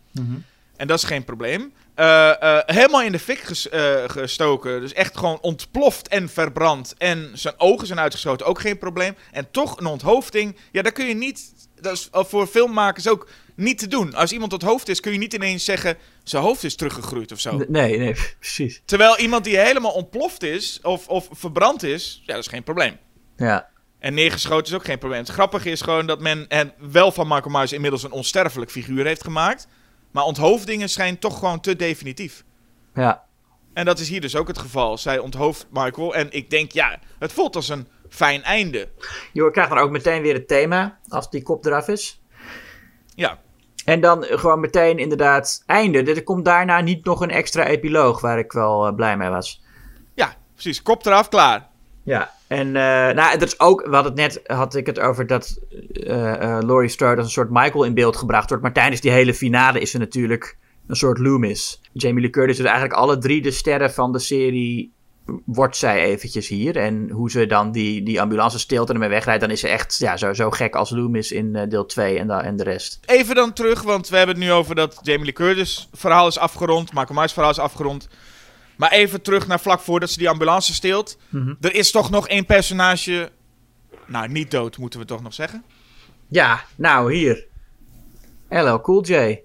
En 0.76 0.86
dat 0.86 0.98
is 0.98 1.04
geen 1.04 1.24
probleem. 1.24 1.72
Eh, 1.94 2.42
eh, 2.42 2.58
helemaal 2.66 3.02
in 3.02 3.12
de 3.12 3.18
fik 3.18 3.38
ges- 3.40 3.68
gestoken, 4.06 4.80
dus 4.80 4.92
echt 4.92 5.16
gewoon 5.18 5.38
ontploft 5.40 6.08
en 6.08 6.28
verbrand. 6.28 6.94
En 6.98 7.30
zijn 7.34 7.54
ogen 7.58 7.86
zijn 7.86 7.98
uitgeschoten, 7.98 8.46
ook 8.46 8.60
geen 8.60 8.78
probleem. 8.78 9.16
En 9.32 9.50
toch 9.50 9.78
een 9.78 9.86
onthoofding, 9.86 10.56
ja, 10.72 10.82
daar 10.82 10.92
kun 10.92 11.06
je 11.06 11.14
niet, 11.14 11.52
dat 11.80 11.92
is 11.92 12.08
voor 12.12 12.46
filmmakers 12.46 13.08
ook 13.08 13.28
niet 13.60 13.78
te 13.78 13.86
doen. 13.88 14.14
Als 14.14 14.32
iemand 14.32 14.52
het 14.52 14.62
hoofd 14.62 14.88
is, 14.88 15.00
kun 15.00 15.12
je 15.12 15.18
niet 15.18 15.34
ineens 15.34 15.64
zeggen, 15.64 15.96
zijn 16.24 16.42
hoofd 16.42 16.64
is 16.64 16.74
teruggegroeid 16.74 17.32
of 17.32 17.40
zo. 17.40 17.64
Nee, 17.68 17.98
nee, 17.98 18.14
precies. 18.38 18.82
Terwijl 18.84 19.18
iemand 19.18 19.44
die 19.44 19.58
helemaal 19.58 19.92
ontploft 19.92 20.42
is, 20.42 20.78
of, 20.82 21.08
of 21.08 21.28
verbrand 21.32 21.82
is, 21.82 22.22
ja, 22.26 22.34
dat 22.34 22.42
is 22.42 22.50
geen 22.50 22.62
probleem. 22.62 22.96
Ja, 23.36 23.68
En 23.98 24.14
neergeschoten 24.14 24.66
is 24.72 24.78
ook 24.78 24.84
geen 24.84 24.98
probleem. 24.98 25.20
Het 25.20 25.28
grappige 25.28 25.70
is 25.70 25.80
gewoon 25.80 26.06
dat 26.06 26.20
men 26.20 26.48
en 26.48 26.72
wel 26.78 27.12
van 27.12 27.28
Michael 27.28 27.50
Myers 27.50 27.72
inmiddels 27.72 28.02
een 28.02 28.12
onsterfelijk 28.12 28.70
figuur 28.70 29.06
heeft 29.06 29.24
gemaakt. 29.24 29.66
Maar 30.10 30.24
onthoofdingen 30.24 30.90
zijn 30.90 31.18
toch 31.18 31.38
gewoon 31.38 31.60
te 31.60 31.76
definitief. 31.76 32.44
ja. 32.94 33.28
En 33.74 33.84
dat 33.84 33.98
is 33.98 34.08
hier 34.08 34.20
dus 34.20 34.36
ook 34.36 34.48
het 34.48 34.58
geval. 34.58 34.98
Zij 34.98 35.18
onthoofdt 35.18 35.66
Michael. 35.70 36.14
En 36.14 36.26
ik 36.30 36.50
denk, 36.50 36.72
ja, 36.72 36.98
het 37.18 37.32
voelt 37.32 37.56
als 37.56 37.68
een 37.68 37.88
fijn 38.08 38.42
einde. 38.42 38.88
Je 39.32 39.50
krijgt 39.50 39.70
dan 39.70 39.78
ook 39.78 39.90
meteen 39.90 40.22
weer 40.22 40.34
het 40.34 40.48
thema 40.48 40.98
als 41.08 41.30
die 41.30 41.42
kop 41.42 41.64
eraf 41.64 41.88
is. 41.88 42.20
Ja, 43.14 43.38
En 43.84 44.00
dan 44.00 44.24
gewoon 44.24 44.60
meteen 44.60 44.98
inderdaad 44.98 45.62
einde. 45.66 46.02
Er 46.02 46.22
komt 46.22 46.44
daarna 46.44 46.80
niet 46.80 47.04
nog 47.04 47.20
een 47.20 47.30
extra 47.30 47.66
epiloog 47.66 48.20
waar 48.20 48.38
ik 48.38 48.52
wel 48.52 48.86
eh, 48.86 48.94
blij 48.94 49.16
mee 49.16 49.28
was. 49.28 49.62
ja 50.14 50.34
precies. 50.52 50.82
Kop 50.82 51.06
eraf, 51.06 51.28
klaar. 51.28 51.68
Ja, 52.02 52.30
en 52.46 52.66
eh, 52.66 53.14
nou, 53.14 53.38
dat 53.38 53.42
is 53.42 53.60
ook, 53.60 53.80
we 53.86 53.94
hadden 53.94 54.12
het 54.12 54.20
net, 54.20 54.40
had 54.46 54.74
ik 54.74 54.86
het 54.86 55.00
over 55.00 55.26
dat 55.26 55.60
eh 55.92 56.32
eh, 56.32 56.62
Laurie 56.62 56.88
Strode 56.88 57.16
als 57.16 57.24
een 57.24 57.32
soort 57.32 57.50
Michael 57.50 57.84
in 57.84 57.94
beeld 57.94 58.16
gebracht 58.16 58.48
wordt. 58.48 58.64
Maar 58.64 58.72
tijdens 58.72 59.00
die 59.00 59.10
hele 59.10 59.34
finale 59.34 59.80
is 59.80 59.90
ze 59.90 59.98
natuurlijk 59.98 60.56
een 60.86 60.96
soort 60.96 61.18
Loomis. 61.18 61.80
Jamie 61.92 62.20
Lee 62.20 62.30
Curtis, 62.30 62.56
dus 62.56 62.66
eigenlijk 62.66 62.94
alle 62.94 63.18
drie 63.18 63.42
de 63.42 63.50
sterren 63.50 63.92
van 63.92 64.12
de 64.12 64.18
serie 64.18 64.92
wordt 65.44 65.76
zij 65.76 66.04
eventjes 66.04 66.48
hier. 66.48 66.76
En 66.76 67.10
hoe 67.10 67.30
ze 67.30 67.46
dan 67.46 67.72
die, 67.72 68.02
die 68.02 68.20
ambulance 68.20 68.58
steelt 68.58 68.88
en 68.88 68.94
ermee 68.94 69.08
wegrijdt, 69.08 69.40
dan 69.40 69.50
is 69.50 69.60
ze 69.60 69.68
echt 69.68 69.98
ja, 69.98 70.16
zo, 70.16 70.32
zo 70.32 70.50
gek 70.50 70.74
als 70.74 70.90
Loomis 70.90 71.32
in 71.32 71.56
eh, 71.56 71.68
deel 71.68 71.86
2 71.86 72.18
en, 72.18 72.26
da- 72.26 72.42
en 72.42 72.56
de 72.56 72.62
rest. 72.64 72.98
Even 73.06 73.34
dan 73.34 73.52
terug, 73.52 73.82
want 73.82 74.08
we 74.08 74.16
hebben 74.16 74.34
het 74.36 74.44
nu 74.44 74.52
over 74.52 74.74
dat 74.74 74.98
Jamie 75.02 75.24
Lee 75.24 75.32
Curtis 75.32 75.88
verhaal 75.92 76.26
is 76.26 76.38
afgerond. 76.38 76.92
Michael 76.92 77.14
Myers 77.18 77.32
verhaal 77.32 77.50
is 77.50 77.58
afgerond. 77.58 78.08
Maar 78.76 78.90
even 78.92 79.22
terug 79.22 79.46
naar 79.46 79.60
vlak 79.60 79.80
voordat 79.80 80.10
ze 80.10 80.18
die 80.18 80.28
ambulance 80.28 80.74
steelt. 80.74 81.18
Er 81.60 81.74
is 81.74 81.90
toch 81.90 82.10
nog 82.10 82.28
één 82.28 82.46
personage... 82.46 83.30
Nou, 84.06 84.28
niet 84.28 84.50
dood, 84.50 84.78
moeten 84.78 85.00
we 85.00 85.06
toch 85.06 85.22
nog 85.22 85.34
zeggen. 85.34 85.64
Ja, 86.28 86.64
nou 86.76 87.14
hier. 87.14 87.46
LL 88.48 88.80
Cool 88.80 89.04
J. 89.04 89.38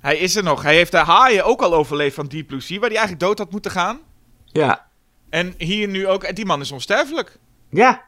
Hij 0.00 0.16
is 0.16 0.36
er 0.36 0.42
nog. 0.42 0.62
Hij 0.62 0.74
heeft 0.74 0.90
de 0.92 0.96
haaien 0.98 1.44
ook 1.44 1.62
al 1.62 1.74
overleefd 1.74 2.14
van 2.14 2.26
Deep 2.26 2.46
Blue 2.46 2.60
Sea, 2.60 2.78
waar 2.78 2.88
hij 2.88 2.98
eigenlijk 2.98 3.26
dood 3.26 3.38
had 3.38 3.50
moeten 3.50 3.70
gaan. 3.70 4.00
Ja, 4.52 4.86
En 5.30 5.54
hier 5.58 5.88
nu 5.88 6.06
ook. 6.08 6.22
en 6.24 6.34
Die 6.34 6.44
man 6.46 6.60
is 6.60 6.72
onsterfelijk. 6.72 7.38
Ja. 7.70 8.02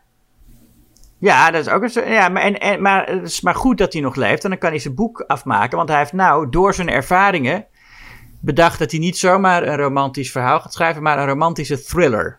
Ja, 1.19 1.51
dat 1.51 1.67
is 1.67 1.73
ook 1.73 1.83
een 1.83 1.91
soort- 1.91 2.07
Ja, 2.09 2.29
maar, 2.29 2.43
en, 2.43 2.61
en, 2.61 2.83
maar 2.83 3.07
het 3.07 3.23
is 3.23 3.41
maar 3.41 3.55
goed 3.55 3.79
dat 3.79 3.93
hij 3.93 4.03
nog 4.03 4.15
leeft. 4.15 4.45
En 4.45 4.51
dan 4.51 4.59
kan 4.59 4.71
hij 4.71 4.79
zijn 4.79 4.95
boek 4.95 5.21
afmaken. 5.21 5.77
Want 5.77 5.89
hij 5.89 5.99
heeft 5.99 6.13
nou, 6.13 6.49
door 6.51 6.75
zijn 6.75 6.89
ervaringen, 6.89 7.67
bedacht 8.41 8.79
dat 8.79 8.91
hij 8.91 9.01
niet 9.01 9.19
zomaar 9.19 9.63
een 9.67 9.77
romantisch 9.77 10.31
verhaal 10.31 10.61
gaat 10.61 10.73
schrijven, 10.73 11.03
maar 11.03 11.19
een 11.19 11.27
romantische 11.29 11.83
thriller. 11.83 12.39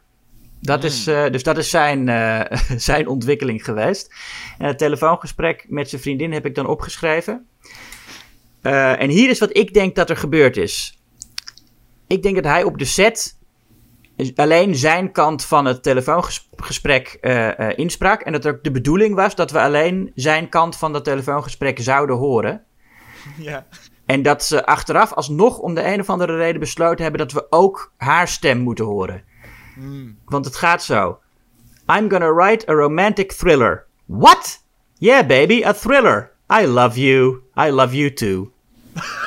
Dat 0.61 0.83
is, 0.83 1.07
eh, 1.07 1.29
dus 1.31 1.43
dat 1.43 1.57
is 1.57 1.69
zijn, 1.69 2.09
eh, 2.09 2.57
zijn 2.77 3.07
ontwikkeling 3.07 3.63
geweest. 3.65 4.13
En 4.57 4.67
het 4.67 4.77
telefoongesprek 4.77 5.65
met 5.69 5.89
zijn 5.89 6.01
vriendin 6.01 6.31
heb 6.31 6.45
ik 6.45 6.55
dan 6.55 6.67
opgeschreven. 6.67 7.47
Eh, 8.61 9.01
en 9.01 9.09
hier 9.09 9.29
is 9.29 9.39
wat 9.39 9.57
ik 9.57 9.73
denk 9.73 9.95
dat 9.95 10.09
er 10.09 10.17
gebeurd 10.17 10.57
is. 10.57 10.99
Ik 12.07 12.23
denk 12.23 12.35
dat 12.35 12.43
hij 12.45 12.63
op 12.63 12.77
de 12.77 12.85
set 12.85 13.34
alleen 14.36 14.76
zijn 14.76 15.11
kant 15.11 15.45
van 15.45 15.66
het 15.66 15.84
telefoongesprek 15.84 17.18
eh, 17.22 17.59
eh, 17.59 17.78
insprak. 17.78 18.22
En 18.22 18.32
dat 18.32 18.47
ook 18.47 18.63
de 18.63 18.72
bedoeling 18.72 19.16
was 19.16 19.36
dat 19.36 19.51
we 19.51 19.59
alleen 19.59 20.11
zijn 20.16 20.49
kant 20.49 20.76
van 20.76 20.93
dat 20.93 21.03
telefoongesprek 21.03 21.80
zouden 21.80 22.16
horen. 22.16 22.63
Ja. 23.38 23.66
En 24.05 24.22
dat 24.22 24.43
ze 24.43 24.66
achteraf 24.66 25.13
alsnog 25.13 25.59
om 25.59 25.74
de 25.74 25.86
een 25.86 25.99
of 25.99 26.09
andere 26.09 26.36
reden 26.36 26.59
besloten 26.59 27.03
hebben 27.03 27.20
dat 27.20 27.32
we 27.32 27.45
ook 27.49 27.93
haar 27.97 28.28
stem 28.28 28.57
moeten 28.57 28.86
horen. 28.86 29.24
Want 30.26 30.45
het 30.45 30.55
gaat 30.55 30.84
zo. 30.84 31.20
I'm 31.97 32.09
gonna 32.09 32.34
write 32.34 32.70
a 32.70 32.74
romantic 32.74 33.32
thriller. 33.32 33.86
What? 34.05 34.63
Yeah, 34.93 35.28
baby, 35.28 35.63
a 35.66 35.74
thriller. 35.74 36.32
I 36.61 36.66
love 36.66 36.99
you. 36.99 37.41
I 37.57 37.70
love 37.70 37.95
you 37.95 38.13
too. 38.13 38.51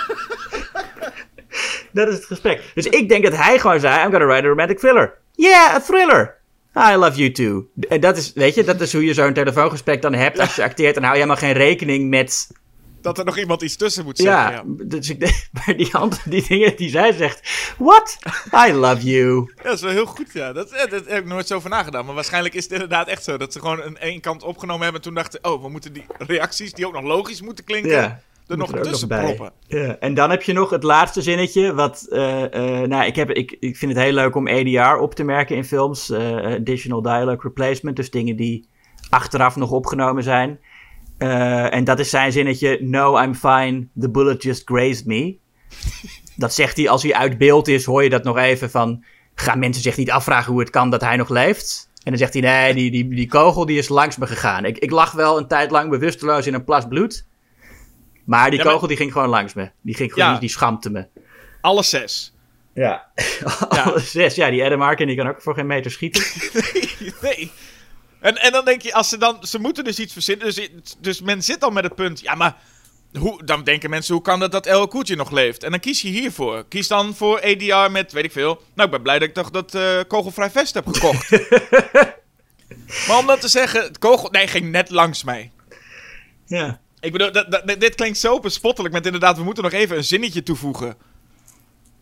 dat 2.04 2.08
is 2.08 2.14
het 2.14 2.24
gesprek. 2.24 2.62
Dus 2.74 2.86
ik 2.86 3.08
denk 3.08 3.24
dat 3.24 3.36
hij 3.36 3.58
gewoon 3.58 3.80
zei: 3.80 4.04
I'm 4.04 4.10
gonna 4.10 4.26
write 4.26 4.46
a 4.46 4.48
romantic 4.48 4.78
thriller. 4.78 5.14
Yeah, 5.34 5.74
a 5.74 5.80
thriller. 5.80 6.36
I 6.76 6.94
love 6.96 7.16
you 7.18 7.30
too. 7.32 7.68
En 7.88 8.00
dat 8.00 8.16
is, 8.16 8.32
weet 8.34 8.54
je, 8.54 8.64
dat 8.64 8.80
is 8.80 8.92
hoe 8.92 9.04
je 9.04 9.14
zo'n 9.14 9.32
telefoongesprek 9.32 10.02
dan 10.02 10.14
hebt 10.14 10.38
als 10.38 10.56
je 10.56 10.62
acteert. 10.62 10.94
Dan 10.94 11.02
hou 11.02 11.14
je 11.16 11.22
helemaal 11.22 11.42
geen 11.42 11.52
rekening 11.56 12.08
met 12.10 12.48
Dat 13.00 13.18
er 13.18 13.24
nog 13.24 13.38
iemand 13.38 13.62
iets 13.62 13.76
tussen 13.76 14.04
moet 14.04 14.18
zeggen. 14.18 14.42
ja, 14.42 14.50
Ja. 14.50 14.62
dus 14.66 15.10
ik 15.10 15.20
denk, 15.20 15.48
maar 15.66 15.76
die, 15.76 15.88
hand, 15.92 16.20
die 16.24 16.44
dingen 16.48 16.76
die 16.76 16.90
zij 16.90 17.12
zegt. 17.12 17.40
What? 17.78 18.18
I 18.68 18.72
love 18.72 19.02
you. 19.02 19.52
Ja, 19.56 19.62
dat 19.62 19.74
is 19.74 19.80
wel 19.80 19.90
heel 19.90 20.06
goed, 20.06 20.32
ja. 20.32 20.52
Dat, 20.52 20.70
eh, 20.70 20.90
dat 20.90 21.06
heb 21.06 21.18
ik 21.18 21.28
nooit 21.28 21.46
zo 21.46 21.54
over 21.54 21.70
nagedaan. 21.70 22.04
Maar 22.04 22.14
waarschijnlijk 22.14 22.54
is 22.54 22.62
het 22.62 22.72
inderdaad 22.72 23.08
echt 23.08 23.24
zo. 23.24 23.36
Dat 23.36 23.52
ze 23.52 23.58
gewoon 23.60 23.82
een 23.82 23.98
één 23.98 24.20
kant 24.20 24.42
opgenomen 24.42 24.82
hebben 24.82 25.00
en 25.00 25.06
toen 25.06 25.16
dachten... 25.16 25.44
Oh, 25.44 25.62
we 25.62 25.68
moeten 25.68 25.92
die 25.92 26.04
reacties, 26.18 26.72
die 26.72 26.86
ook 26.86 26.92
nog 26.92 27.02
logisch 27.04 27.42
moeten 27.42 27.64
klinken... 27.64 27.90
Ja. 27.90 28.20
Er 28.48 28.56
nog 28.56 28.72
er 28.72 28.82
tussen 28.82 29.08
nog 29.08 29.20
proppen. 29.20 29.52
Ja, 29.66 29.98
en 29.98 30.14
dan 30.14 30.30
heb 30.30 30.42
je 30.42 30.52
nog 30.52 30.70
het 30.70 30.82
laatste 30.82 31.22
zinnetje. 31.22 31.74
Wat, 31.74 32.06
eh, 32.10 32.44
eh, 32.44 32.88
nou, 32.88 33.06
ik, 33.06 33.16
heb, 33.16 33.30
ik, 33.30 33.56
ik 33.60 33.76
vind 33.76 33.92
het 33.92 34.02
heel 34.02 34.12
leuk 34.12 34.34
om 34.34 34.48
ADR 34.48 35.00
op 35.00 35.14
te 35.14 35.24
merken 35.24 35.56
in 35.56 35.64
films. 35.64 36.10
eh, 36.10 36.36
additional 36.36 37.02
Dialogue 37.02 37.40
Replacement. 37.42 37.96
Dus 37.96 38.10
dingen 38.10 38.36
die 38.36 38.68
achteraf 39.10 39.56
nog 39.56 39.70
opgenomen 39.70 40.22
zijn. 40.22 40.58
En 41.18 41.84
dat 41.84 41.98
is 41.98 42.10
zijn 42.10 42.32
zinnetje. 42.32 42.78
No, 42.80 43.22
I'm 43.22 43.34
fine. 43.34 43.86
The 44.00 44.10
bullet 44.10 44.42
just 44.42 44.62
grazed 44.64 45.06
me. 45.06 45.36
dat 46.36 46.54
zegt 46.54 46.76
hij 46.76 46.88
als 46.88 47.02
hij 47.02 47.14
uit 47.14 47.38
beeld 47.38 47.68
is. 47.68 47.84
Hoor 47.84 48.02
je 48.02 48.10
dat 48.10 48.24
nog 48.24 48.38
even 48.38 48.70
van... 48.70 49.04
Gaan 49.34 49.58
mensen 49.58 49.82
zich 49.82 49.96
niet 49.96 50.10
afvragen 50.10 50.52
hoe 50.52 50.60
het 50.60 50.70
kan 50.70 50.90
dat 50.90 51.00
hij 51.00 51.16
nog 51.16 51.28
leeft? 51.28 51.90
En 51.94 52.10
dan 52.10 52.18
zegt 52.18 52.32
hij, 52.32 52.42
nee, 52.42 52.74
die, 52.74 52.90
die, 52.90 53.14
die 53.14 53.28
kogel 53.28 53.66
die 53.66 53.78
is 53.78 53.88
langs 53.88 54.16
me 54.16 54.26
gegaan. 54.26 54.64
Ik, 54.64 54.78
ik 54.78 54.90
lag 54.90 55.12
wel 55.12 55.38
een 55.38 55.46
tijd 55.46 55.70
lang 55.70 55.90
bewusteloos 55.90 56.46
in 56.46 56.54
een 56.54 56.64
plas 56.64 56.86
bloed. 56.88 57.26
Maar 58.28 58.50
die 58.50 58.58
Ja, 58.58 58.64
maar- 58.64 58.72
kogel 58.72 58.88
die 58.88 58.96
ging 58.96 59.12
gewoon 59.12 59.28
langs 59.28 59.54
me. 59.54 59.70
Die, 59.80 59.94
ging 59.94 60.12
gewoon, 60.12 60.26
Ja. 60.26 60.32
die, 60.32 60.40
die 60.40 60.50
schampte 60.50 60.90
me. 60.90 61.06
Alle 61.60 61.82
zes. 61.82 62.34
Ja. 62.74 63.06
Alle 63.68 63.98
zes. 64.00 64.34
Ja, 64.34 64.50
die 64.50 64.64
Adam 64.64 64.82
Arkin 64.82 65.06
die 65.06 65.16
kan 65.16 65.28
ook 65.28 65.42
voor 65.42 65.54
geen 65.54 65.66
meter 65.66 65.90
schieten. 65.90 66.22
nee. 67.22 67.50
En, 68.20 68.36
en 68.36 68.52
dan 68.52 68.64
denk 68.64 68.82
je, 68.82 68.94
als 68.94 69.08
ze 69.08 69.18
dan, 69.18 69.36
ze 69.40 69.58
moeten 69.58 69.84
dus 69.84 69.98
iets 69.98 70.12
verzinnen. 70.12 70.46
Dus, 70.46 70.68
dus 70.98 71.20
men 71.20 71.42
zit 71.42 71.62
al 71.62 71.70
met 71.70 71.84
het 71.84 71.94
punt, 71.94 72.20
ja, 72.20 72.34
maar 72.34 72.56
hoe, 73.18 73.44
dan 73.44 73.64
denken 73.64 73.90
mensen, 73.90 74.14
hoe 74.14 74.22
kan 74.22 74.40
dat 74.40 74.52
dat 74.52 74.66
El 74.66 74.88
Koetje 74.88 75.16
nog 75.16 75.30
leeft? 75.30 75.62
En 75.62 75.70
dan 75.70 75.80
kies 75.80 76.02
je 76.02 76.08
hiervoor. 76.08 76.64
Kies 76.68 76.88
dan 76.88 77.14
voor 77.14 77.42
ADR 77.42 77.90
met, 77.90 78.12
weet 78.12 78.24
ik 78.24 78.32
veel. 78.32 78.62
Nou, 78.74 78.88
ik 78.88 78.90
ben 78.94 79.02
blij 79.02 79.18
dat 79.18 79.28
ik 79.28 79.34
toch 79.34 79.50
dat 79.50 79.74
eh, 79.74 80.00
kogelvrij 80.08 80.50
vest 80.50 80.74
heb 80.74 80.86
gekocht. 80.86 81.30
maar 83.08 83.18
om 83.18 83.26
dat 83.26 83.40
te 83.40 83.48
zeggen, 83.48 83.82
het 83.82 83.98
kogel, 83.98 84.28
nee, 84.30 84.46
ging 84.46 84.70
net 84.70 84.90
langs 84.90 85.24
mij. 85.24 85.50
ja. 86.46 86.80
Ik 87.00 87.12
bedoel, 87.12 87.32
dat, 87.32 87.50
dat- 87.50 87.80
dit 87.80 87.94
klinkt 87.94 88.18
zo 88.18 88.40
bespottelijk 88.40 88.94
met 88.94 89.04
inderdaad, 89.06 89.36
we 89.36 89.42
moeten 89.44 89.62
nog 89.62 89.72
even 89.72 89.96
een 89.96 90.04
zinnetje 90.04 90.42
toevoegen. 90.42 90.96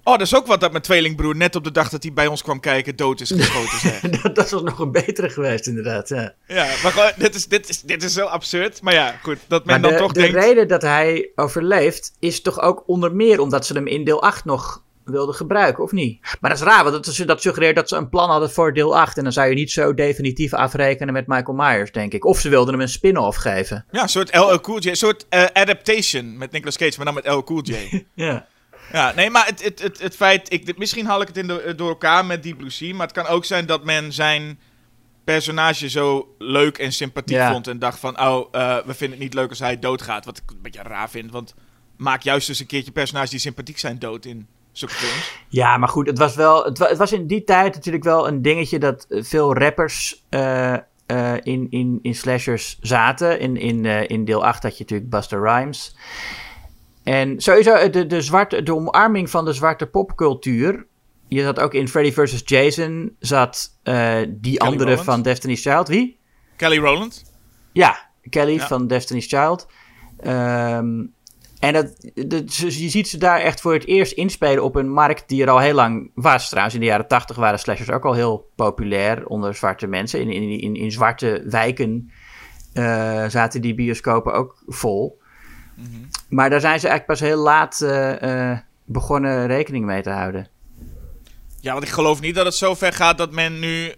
Oh, 0.02 0.12
dat 0.12 0.26
is 0.26 0.34
ook 0.34 0.46
wat 0.46 0.60
dat 0.60 0.70
mijn 0.70 0.82
tweelingbroer 0.82 1.36
net 1.36 1.56
op 1.56 1.64
de 1.64 1.70
dag 1.70 1.88
dat 1.88 2.02
hij 2.02 2.12
bij 2.12 2.26
ons 2.26 2.42
kwam 2.42 2.60
kijken 2.60 2.96
dood 2.96 3.20
is 3.20 3.30
geschoten. 3.30 4.10
Dat, 4.22 4.34
dat 4.34 4.50
was 4.50 4.62
nog 4.62 4.78
een 4.78 4.92
betere 4.92 5.28
geweest, 5.30 5.66
inderdaad. 5.66 6.08
Ja. 6.08 6.34
Ja, 6.46 6.64
maar 6.82 6.92
gewoon, 6.92 7.12
dit 7.16 7.34
is, 7.34 7.46
dit, 7.46 7.68
is, 7.68 7.80
dit 7.80 8.02
is 8.02 8.12
zo 8.12 8.24
absurd. 8.26 8.82
Maar 8.82 8.94
ja, 8.94 9.18
goed, 9.22 9.38
dat 9.48 9.64
men 9.64 9.80
Maar 9.80 9.90
dan 9.90 9.98
de, 9.98 10.04
toch 10.04 10.12
de 10.12 10.20
denkt... 10.20 10.36
reden 10.36 10.68
dat 10.68 10.82
hij 10.82 11.30
overleeft 11.34 12.12
is 12.18 12.40
toch 12.42 12.60
ook 12.60 12.82
onder 12.86 13.14
meer 13.14 13.40
omdat 13.40 13.66
ze 13.66 13.72
hem 13.72 13.86
in 13.86 14.04
deel 14.04 14.22
8 14.22 14.44
nog 14.44 14.82
wilden 15.06 15.34
gebruiken, 15.34 15.84
of 15.84 15.92
niet? 15.92 16.20
Maar 16.40 16.50
dat 16.50 16.58
is 16.58 16.66
raar, 16.66 16.84
want 16.84 17.04
dat, 17.04 17.26
dat 17.26 17.42
suggereert 17.42 17.76
dat 17.76 17.88
ze 17.88 17.96
een 17.96 18.08
plan 18.08 18.30
hadden 18.30 18.50
voor 18.50 18.72
deel 18.72 18.96
8. 18.96 19.16
En 19.16 19.22
dan 19.22 19.32
zou 19.32 19.48
je 19.48 19.54
niet 19.54 19.70
zo 19.70 19.94
definitief 19.94 20.52
afrekenen 20.52 21.12
met 21.12 21.26
Michael 21.26 21.56
Myers, 21.56 21.92
denk 21.92 22.12
ik. 22.12 22.24
Of 22.24 22.40
ze 22.40 22.48
wilden 22.48 22.72
hem 22.72 22.82
een 22.82 22.88
spin-off 22.88 23.38
geven. 23.38 23.84
Ja, 23.90 24.02
een 24.02 24.08
soort 24.08 24.34
LL 24.36 24.60
Cool 24.60 24.78
J, 24.78 24.88
een 24.88 24.96
soort 24.96 25.26
eh, 25.28 25.44
adaptation 25.52 26.38
met 26.38 26.50
Nicolas 26.52 26.76
Cage, 26.76 26.92
maar 26.96 27.04
dan 27.06 27.14
met 27.14 27.26
LL 27.26 27.42
Cool 27.42 27.62
J. 27.62 27.74
Ja. 28.14 28.46
ja, 28.92 29.12
nee, 29.14 29.30
maar 29.30 29.46
het, 29.46 29.64
het, 29.64 29.82
het, 29.82 29.98
het 29.98 30.16
feit... 30.16 30.52
Ik, 30.52 30.78
misschien 30.78 31.06
haal 31.06 31.20
ik 31.20 31.28
het 31.28 31.36
in 31.36 31.46
de, 31.46 31.72
door 31.76 31.88
elkaar 31.88 32.24
met 32.24 32.42
Deep 32.42 32.56
Blue 32.56 32.70
Sea, 32.70 32.94
maar 32.94 33.06
het 33.06 33.16
kan 33.16 33.26
ook 33.26 33.44
zijn 33.44 33.66
dat 33.66 33.84
men 33.84 34.12
zijn 34.12 34.58
personage 35.24 35.88
zo 35.88 36.34
leuk 36.38 36.78
en 36.78 36.92
sympathiek 36.92 37.36
Ja. 37.36 37.52
vond 37.52 37.66
en 37.66 37.78
dacht 37.78 37.98
van, 37.98 38.20
oh, 38.20 38.48
eh, 38.52 38.76
we 38.76 38.94
vinden 38.94 39.18
het 39.18 39.26
niet 39.26 39.34
leuk 39.34 39.48
als 39.48 39.58
hij 39.58 39.78
doodgaat. 39.78 40.24
Wat 40.24 40.36
ik 40.36 40.50
een 40.50 40.62
beetje 40.62 40.82
raar 40.82 41.10
vind, 41.10 41.30
want 41.30 41.54
maak 41.96 42.22
juist 42.22 42.48
eens 42.48 42.60
een 42.60 42.66
keertje 42.66 42.92
personages 42.92 43.30
die 43.30 43.38
sympathiek 43.38 43.78
zijn 43.78 43.98
dood 43.98 44.24
in 44.24 44.48
films. 44.78 45.44
Ja, 45.48 45.76
maar 45.76 45.88
goed, 45.88 46.06
het 46.06 46.18
was 46.18 46.34
wel. 46.34 46.64
Het, 46.64 46.78
wa- 46.78 46.88
het 46.88 46.98
was 46.98 47.12
in 47.12 47.26
die 47.26 47.44
tijd 47.44 47.74
natuurlijk 47.74 48.04
wel 48.04 48.28
een 48.28 48.42
dingetje 48.42 48.78
dat 48.78 49.06
eh, 49.08 49.22
veel 49.22 49.54
rappers 49.56 50.24
eh, 50.28 50.72
eh, 51.06 51.34
in, 51.42 51.66
in, 51.70 51.98
in 52.02 52.14
slashers 52.14 52.78
zaten. 52.80 53.40
In, 53.40 53.56
in, 53.56 53.84
in 53.84 54.24
deel 54.24 54.44
8 54.44 54.62
had 54.62 54.76
je 54.76 54.82
natuurlijk 54.82 55.10
Buster 55.10 55.40
Rhymes. 55.42 55.96
En 57.02 57.40
sowieso 57.40 57.90
de, 57.90 58.06
de, 58.06 58.20
zwarte, 58.20 58.62
de 58.62 58.74
omarming 58.74 59.30
van 59.30 59.44
de 59.44 59.52
zwarte 59.52 59.86
popcultuur. 59.86 60.86
Je 61.28 61.42
zat 61.42 61.60
ook 61.60 61.74
in 61.74 61.88
Freddy 61.88 62.12
vs. 62.12 62.42
Jason, 62.44 63.16
zat 63.18 63.78
die 64.28 64.60
andere 64.60 64.84
Rowland? 64.84 65.04
van 65.04 65.22
Destiny's 65.22 65.62
Child. 65.62 65.88
Wie? 65.88 66.18
Kelly 66.56 66.78
Rowland? 66.78 67.32
Ja, 67.72 68.08
Kelly 68.28 68.54
Ja. 68.54 68.66
van 68.66 68.86
Destiny's 68.86 69.26
Child. 69.26 69.66
Ehm, 70.18 71.04
en 71.66 71.94
dat, 72.28 72.56
je 72.56 72.88
ziet 72.88 73.08
ze 73.08 73.18
daar 73.18 73.40
echt 73.40 73.60
voor 73.60 73.72
het 73.72 73.86
eerst 73.86 74.12
inspelen 74.12 74.64
op 74.64 74.74
een 74.74 74.90
markt 74.90 75.28
die 75.28 75.42
er 75.42 75.50
al 75.50 75.58
heel 75.58 75.74
lang 75.74 76.10
was. 76.14 76.48
Trouwens, 76.48 76.74
in 76.74 76.80
de 76.80 76.86
jaren 76.86 77.08
tachtig 77.08 77.36
waren 77.36 77.58
slashers 77.58 77.90
ook 77.90 78.04
al 78.04 78.12
heel 78.12 78.50
populair 78.54 79.26
onder 79.26 79.54
zwarte 79.54 79.86
mensen. 79.86 80.20
In, 80.20 80.30
in, 80.30 80.60
in, 80.60 80.76
in 80.76 80.92
zwarte 80.92 81.42
wijken 81.46 82.10
eh, 82.72 83.28
zaten 83.28 83.60
die 83.60 83.74
bioscopen 83.74 84.32
ook 84.32 84.62
vol. 84.66 85.20
Maar 86.28 86.50
daar 86.50 86.60
zijn 86.60 86.80
ze 86.80 86.88
eigenlijk 86.88 87.18
pas 87.18 87.28
heel 87.28 87.42
laat 87.42 87.80
eh, 87.80 88.50
eh, 88.50 88.58
begonnen 88.84 89.46
rekening 89.46 89.84
mee 89.84 90.02
te 90.02 90.10
houden. 90.10 90.48
Ja, 91.60 91.72
want 91.72 91.84
ik 91.84 91.90
geloof 91.90 92.20
niet 92.20 92.34
dat 92.34 92.44
het 92.44 92.54
zo 92.54 92.74
ver 92.74 92.92
gaat 92.92 93.18
dat 93.18 93.32
men 93.32 93.58
nu. 93.58 93.92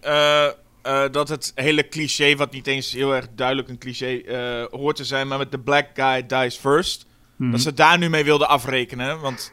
dat 1.10 1.28
het 1.28 1.52
hele 1.54 1.88
cliché, 1.88 2.36
wat 2.36 2.52
niet 2.52 2.66
eens 2.66 2.92
heel 2.92 3.14
erg 3.14 3.26
duidelijk 3.34 3.68
een 3.68 3.78
cliché 3.78 4.22
hoort 4.70 4.96
te 4.96 5.04
zijn, 5.04 5.28
maar 5.28 5.38
met 5.38 5.50
de 5.50 5.60
black 5.60 5.86
guy 5.94 6.26
dies 6.26 6.56
first. 6.56 7.06
Mhm. 7.38 7.50
Dat 7.50 7.60
ze 7.60 7.72
daar 7.74 7.98
nu 7.98 8.08
mee 8.10 8.24
wilden 8.24 8.48
afrekenen. 8.48 9.20
Want 9.20 9.52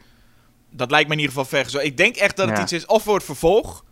dat 0.70 0.90
lijkt 0.90 1.08
me 1.08 1.14
in 1.14 1.20
ieder 1.20 1.34
geval 1.36 1.50
ver. 1.60 1.70
Zo, 1.70 1.78
ik 1.78 1.96
denk 1.96 2.16
echt 2.16 2.36
dat 2.36 2.46
het 2.48 2.56
Ja. 2.56 2.62
iets 2.62 2.72
is, 2.72 2.86
of 2.86 3.02
voor 3.02 3.14
het 3.14 3.24
vervolg. 3.24 3.84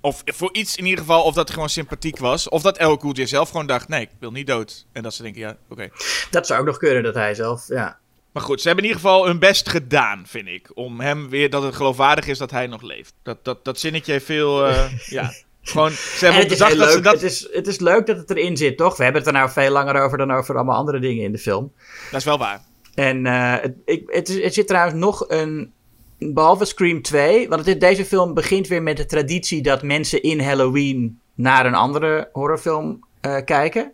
Of 0.00 0.22
voor 0.24 0.48
iets 0.52 0.76
in 0.76 0.84
ieder 0.84 0.98
geval, 1.00 1.22
of 1.22 1.34
dat 1.34 1.44
het 1.44 1.52
gewoon 1.52 1.68
sympathiek 1.68 2.18
was. 2.18 2.48
Of 2.48 2.62
dat 2.62 2.78
El 2.78 2.96
Cool 2.96 3.14
zelf 3.26 3.50
gewoon 3.50 3.66
dacht: 3.66 3.88
nee, 3.88 4.00
ik 4.00 4.10
wil 4.18 4.30
niet 4.30 4.46
dood. 4.46 4.86
En 4.92 5.02
dat 5.02 5.14
ze 5.14 5.22
denken: 5.22 5.40
ja, 5.40 5.56
oké. 5.68 5.88
Dat 6.30 6.46
zou 6.46 6.60
ook 6.60 6.66
nog 6.66 6.76
kunnen 6.76 7.02
dat 7.02 7.14
hij 7.14 7.34
zelf. 7.34 7.68
Ja. 7.68 7.98
Maar 8.32 8.42
goed, 8.42 8.60
ze 8.60 8.66
hebben 8.66 8.84
in 8.84 8.90
ieder 8.90 9.04
geval 9.04 9.26
hun 9.26 9.38
best 9.38 9.68
gedaan, 9.68 10.24
vind 10.26 10.48
ik. 10.48 10.70
Om 10.74 11.00
hem 11.00 11.28
weer, 11.28 11.50
dat 11.50 11.62
het 11.62 11.74
geloofwaardig 11.74 12.26
is 12.26 12.38
dat 12.38 12.50
hij 12.50 12.66
nog 12.66 12.82
leeft. 12.82 13.14
Dat, 13.22 13.44
dat, 13.44 13.64
dat 13.64 13.80
zinnetje 13.80 14.12
heeft 14.12 14.24
veel, 14.24 14.66
eh, 14.66 14.90
ja. 15.18 15.32
Gewoon, 15.62 15.90
ze 15.90 16.26
En 16.26 16.32
hebben 16.32 16.42
het 16.42 16.52
is, 16.52 16.58
dat 16.58 16.70
ze 16.70 16.76
leuk, 16.78 17.02
dat... 17.04 17.12
het, 17.12 17.22
is, 17.22 17.48
het 17.52 17.66
is 17.66 17.78
leuk 17.78 18.06
dat 18.06 18.16
het 18.16 18.30
erin 18.30 18.56
zit, 18.56 18.76
toch? 18.76 18.96
We 18.96 19.02
hebben 19.04 19.22
het 19.22 19.30
er 19.30 19.36
nou 19.36 19.50
veel 19.50 19.70
langer 19.70 20.00
over 20.02 20.18
dan 20.18 20.30
over 20.30 20.54
allemaal 20.54 20.76
andere 20.76 20.98
dingen 20.98 21.24
in 21.24 21.32
de 21.32 21.38
film. 21.38 21.72
Dat 22.10 22.20
is 22.20 22.26
wel 22.26 22.38
waar. 22.38 22.60
En 22.96 23.26
eh, 23.26 23.54
het, 23.60 23.74
ik, 23.84 24.02
het, 24.06 24.28
is, 24.28 24.42
het 24.42 24.54
zit 24.54 24.66
trouwens 24.66 24.98
nog 24.98 25.24
een. 25.28 25.72
Behalve 26.18 26.64
Scream 26.64 27.02
2. 27.02 27.48
Want 27.48 27.66
het, 27.66 27.80
deze 27.80 28.04
film 28.04 28.34
begint 28.34 28.68
weer 28.68 28.82
met 28.82 28.96
de 28.96 29.06
traditie 29.06 29.62
dat 29.62 29.82
mensen 29.82 30.22
in 30.22 30.40
Halloween 30.40 31.20
naar 31.34 31.66
een 31.66 31.74
andere 31.74 32.28
horrorfilm 32.32 33.04
eh, 33.20 33.36
kijken. 33.44 33.92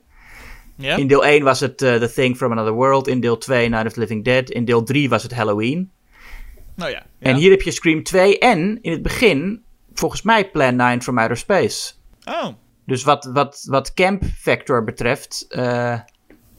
In 0.76 1.06
deel 1.06 1.24
1 1.24 1.44
was 1.44 1.60
het 1.60 1.82
eh, 1.82 1.94
The 1.94 2.12
Thing 2.12 2.36
from 2.36 2.52
Another 2.52 2.72
World. 2.72 3.08
In 3.08 3.20
deel 3.20 3.38
2 3.38 3.68
Night 3.68 3.86
of 3.86 3.92
the 3.92 4.00
Living 4.00 4.24
Dead. 4.24 4.50
In 4.50 4.64
deel 4.64 4.82
3 4.82 5.08
was 5.08 5.22
het 5.22 5.34
Halloween. 5.34 5.90
Nou 6.74 6.90
ja. 6.90 7.06
En 7.18 7.36
hier 7.36 7.50
heb 7.50 7.62
je 7.62 7.70
Scream 7.70 8.02
2 8.02 8.38
en 8.38 8.78
in 8.82 8.92
het 8.92 9.02
begin, 9.02 9.62
volgens 9.94 10.22
mij, 10.22 10.50
Plan 10.50 10.76
9 10.76 11.02
from 11.02 11.18
Outer 11.18 11.36
Space. 11.36 11.92
Oh, 12.24 12.48
Dus 12.86 13.02
wat, 13.02 13.30
wat, 13.32 13.66
wat 13.68 13.94
camp 13.94 14.22
factor 14.24 14.84
betreft, 14.84 15.46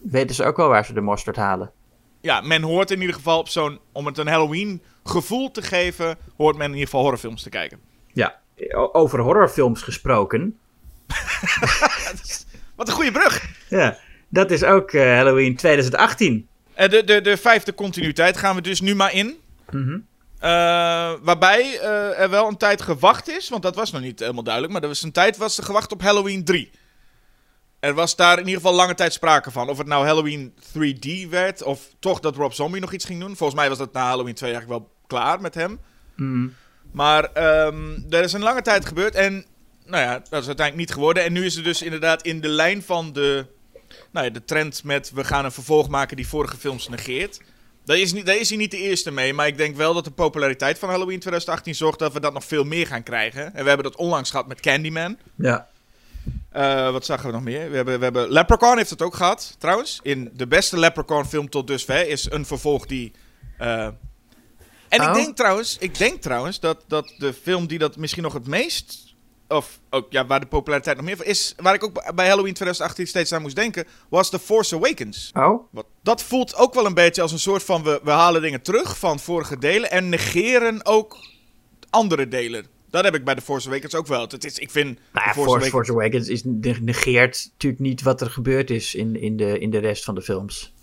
weten 0.02 0.36
ze 0.36 0.46
ook 0.46 0.58
wel 0.58 0.68
waar 0.68 0.86
ze 0.86 0.94
de 0.94 1.02
mosterd 1.02 1.36
halen. 1.36 1.72
Ja, 2.24 2.42
men 2.42 2.62
hoort 2.62 2.92
in 2.92 3.00
ieder 3.00 3.16
geval 3.16 3.40
op 3.40 3.50
zo'n... 3.50 3.80
Om 3.92 4.06
het 4.06 4.18
een 4.18 4.28
Halloween 4.28 4.82
gevoel 5.04 5.52
te 5.52 5.62
geven, 5.62 6.18
hoort 6.38 6.56
men 6.56 6.66
in 6.66 6.72
ieder 6.72 6.86
geval 6.86 7.02
horrorfilms 7.02 7.44
te 7.44 7.50
kijken. 7.50 7.80
Ja. 8.14 8.40
Over 8.92 9.20
horrorfilms 9.20 9.82
gesproken. 9.82 10.58
Wat 12.76 12.88
een 12.88 12.94
goede 12.94 13.12
brug! 13.12 13.46
Ja, 13.70 13.98
dat 14.30 14.52
is 14.52 14.64
ook 14.64 14.92
eh, 14.92 15.02
Halloween 15.02 15.56
2018. 15.56 16.48
Eh, 16.74 16.90
de, 16.90 17.04
de, 17.04 17.22
de 17.22 17.38
vijfde 17.38 17.74
continuïteit 17.74 18.38
gaan 18.38 18.56
we 18.56 18.62
dus 18.62 18.82
nu 18.82 18.96
maar 18.96 19.14
in. 19.14 19.38
Mhm. 19.70 20.00
Eh, 20.40 20.50
waarbij 21.22 21.80
er 22.18 22.30
wel 22.30 22.48
een 22.48 22.58
tijd 22.58 22.82
gewacht 22.82 23.30
is, 23.30 23.50
want 23.50 23.64
dat 23.64 23.76
was 23.76 23.92
nog 23.92 24.02
niet 24.02 24.20
helemaal 24.20 24.44
duidelijk. 24.44 24.74
Maar 24.74 24.82
er 24.82 24.88
was 24.88 25.04
een 25.04 25.12
tijd 25.12 25.38
was 25.38 25.58
er 25.58 25.64
gewacht 25.64 25.92
op 25.92 26.02
Halloween 26.02 26.44
3. 26.44 26.72
Er 27.84 27.94
was 27.94 28.16
daar 28.16 28.40
in 28.40 28.46
ieder 28.46 28.62
geval 28.62 28.76
lange 28.76 28.96
tijd 28.96 29.14
sprake 29.14 29.52
van. 29.52 29.70
Of 29.70 29.78
het 29.78 29.88
nou 29.88 30.06
Halloween 30.06 30.54
3D 30.78 31.30
werd, 31.30 31.64
of 31.64 31.90
toch 32.00 32.20
dat 32.20 32.36
Rob 32.36 32.52
Zombie 32.52 32.82
nog 32.82 32.94
iets 32.94 33.06
ging 33.06 33.20
doen. 33.20 33.36
Volgens 33.36 33.60
mij 33.60 33.70
was 33.70 33.78
dat 33.78 33.94
na 33.94 34.08
Halloween 34.08 34.34
2 34.34 34.52
eigenlijk 34.52 34.82
wel 34.82 34.94
klaar 35.08 35.42
met 35.42 35.56
hem. 35.56 35.80
Mhm. 36.16 36.48
Maar 36.92 37.24
ehm, 37.24 38.00
er 38.10 38.24
is 38.24 38.34
een 38.34 38.42
lange 38.42 38.62
tijd 38.62 38.86
gebeurd 38.86 39.16
en 39.16 39.46
nou 39.86 40.04
ja, 40.04 40.14
dat 40.14 40.42
is 40.42 40.48
uiteindelijk 40.48 40.76
niet 40.76 40.92
geworden. 40.92 41.24
En 41.24 41.34
nu 41.34 41.46
is 41.46 41.56
er 41.56 41.64
dus 41.64 41.82
inderdaad 41.82 42.22
in 42.22 42.42
de 42.42 42.48
lijn 42.48 42.84
van 42.84 43.14
de, 43.14 43.46
nou 44.12 44.26
ja, 44.26 44.32
de 44.32 44.46
trend 44.46 44.84
met 44.84 45.12
we 45.12 45.24
gaan 45.24 45.46
een 45.46 45.52
vervolg 45.52 45.88
maken 45.90 46.16
die 46.16 46.28
vorige 46.28 46.58
films 46.58 46.90
negeert. 46.90 47.42
Daar 47.86 47.98
is, 47.98 48.14
niet, 48.14 48.26
daar 48.26 48.38
is 48.38 48.50
hij 48.50 48.58
niet 48.58 48.72
de 48.72 48.78
eerste 48.78 49.12
mee, 49.12 49.34
maar 49.34 49.48
ik 49.48 49.58
denk 49.58 49.76
wel 49.76 49.94
dat 49.94 50.04
de 50.04 50.12
populariteit 50.12 50.80
van 50.80 50.90
Halloween 50.90 51.20
2018 51.20 51.76
zorgt 51.76 52.00
dat 52.00 52.14
we 52.14 52.20
dat 52.20 52.34
nog 52.34 52.44
veel 52.44 52.64
meer 52.64 52.88
gaan 52.88 53.04
krijgen. 53.04 53.46
En 53.46 53.62
we 53.62 53.68
hebben 53.68 53.92
dat 53.92 53.96
onlangs 53.96 54.30
gehad 54.30 54.48
met 54.48 54.60
Candyman. 54.60 55.18
Ja. 55.36 55.72
Eh, 56.54 56.92
wat 56.92 57.06
zagen 57.06 57.26
we 57.26 57.32
nog 57.32 57.44
meer? 57.44 57.70
We 57.70 57.76
hebben, 57.76 57.98
we 57.98 58.04
hebben 58.04 58.30
Leprechaun 58.32 58.78
heeft 58.78 58.90
het 58.90 59.02
ook 59.02 59.16
gehad, 59.16 59.56
trouwens. 59.60 60.00
In 60.04 60.30
de 60.34 60.48
beste 60.48 60.80
Leprechaun 60.80 61.26
film 61.26 61.50
tot 61.50 61.68
dusver 61.68 62.08
is 62.08 62.32
een 62.32 62.46
vervolg 62.46 62.86
die... 62.86 63.12
eh, 63.58 63.86
En 63.86 65.02
ik 65.02 65.08
Oh. 65.08 65.14
denk 65.14 65.36
trouwens, 65.36 65.78
ik 65.80 65.98
denk 65.98 66.22
trouwens 66.22 66.60
dat, 66.60 66.84
dat 66.88 67.14
de 67.18 67.34
film 67.34 67.68
die 67.68 67.80
dat 67.80 67.98
misschien 67.98 68.24
nog 68.24 68.34
het 68.34 68.48
meest 68.48 69.16
of 69.48 69.80
ook, 69.90 70.12
ja, 70.12 70.26
waar 70.26 70.40
de 70.40 70.46
populariteit 70.46 70.96
nog 70.98 71.06
meer 71.06 71.18
van 71.18 71.26
is, 71.26 71.54
waar 71.58 71.74
ik 71.74 71.84
ook 71.84 72.16
bij 72.16 72.28
Halloween 72.28 72.54
2018 72.54 73.08
steeds 73.08 73.32
aan 73.32 73.42
moest 73.42 73.56
denken, 73.56 73.86
was 74.10 74.30
The 74.30 74.40
Force 74.40 74.76
Awakens. 74.76 75.32
Oh? 75.34 75.64
Wat, 75.72 75.86
dat 76.04 76.24
voelt 76.24 76.56
ook 76.56 76.74
wel 76.74 76.86
een 76.86 76.94
beetje 76.94 77.22
als 77.22 77.32
een 77.32 77.40
soort 77.40 77.64
van, 77.64 77.84
we, 77.84 78.00
we 78.04 78.12
halen 78.12 78.42
dingen 78.42 78.62
terug 78.62 78.98
van 78.98 79.20
vorige 79.20 79.58
delen 79.58 79.92
en 79.92 80.10
negeren 80.10 80.86
ook 80.86 81.18
andere 81.90 82.28
delen. 82.28 82.66
Dat 82.94 83.04
heb 83.04 83.16
ik 83.16 83.24
bij 83.24 83.36
The 83.36 83.42
Force 83.42 83.68
Awakens 83.68 83.96
ook 83.96 84.08
wel. 84.08 84.22
Het 84.22 84.46
is, 84.46 84.60
ik 84.60 84.72
vind 84.72 85.00
Nou 85.14 85.26
ja, 85.28 85.34
Force, 85.34 85.70
Force 85.70 85.92
Awakens 85.92 86.28
is, 86.28 86.42
negeert 86.82 87.50
natuurlijk 87.52 87.82
niet 87.82 88.02
wat 88.02 88.22
er 88.22 88.30
gebeurd 88.30 88.70
is 88.70 88.96
in, 88.96 89.16
in, 89.22 89.38
de, 89.38 89.60
in 89.60 89.70
de 89.70 89.78
rest 89.78 90.04
van 90.04 90.16
de 90.16 90.22
films. 90.22 90.74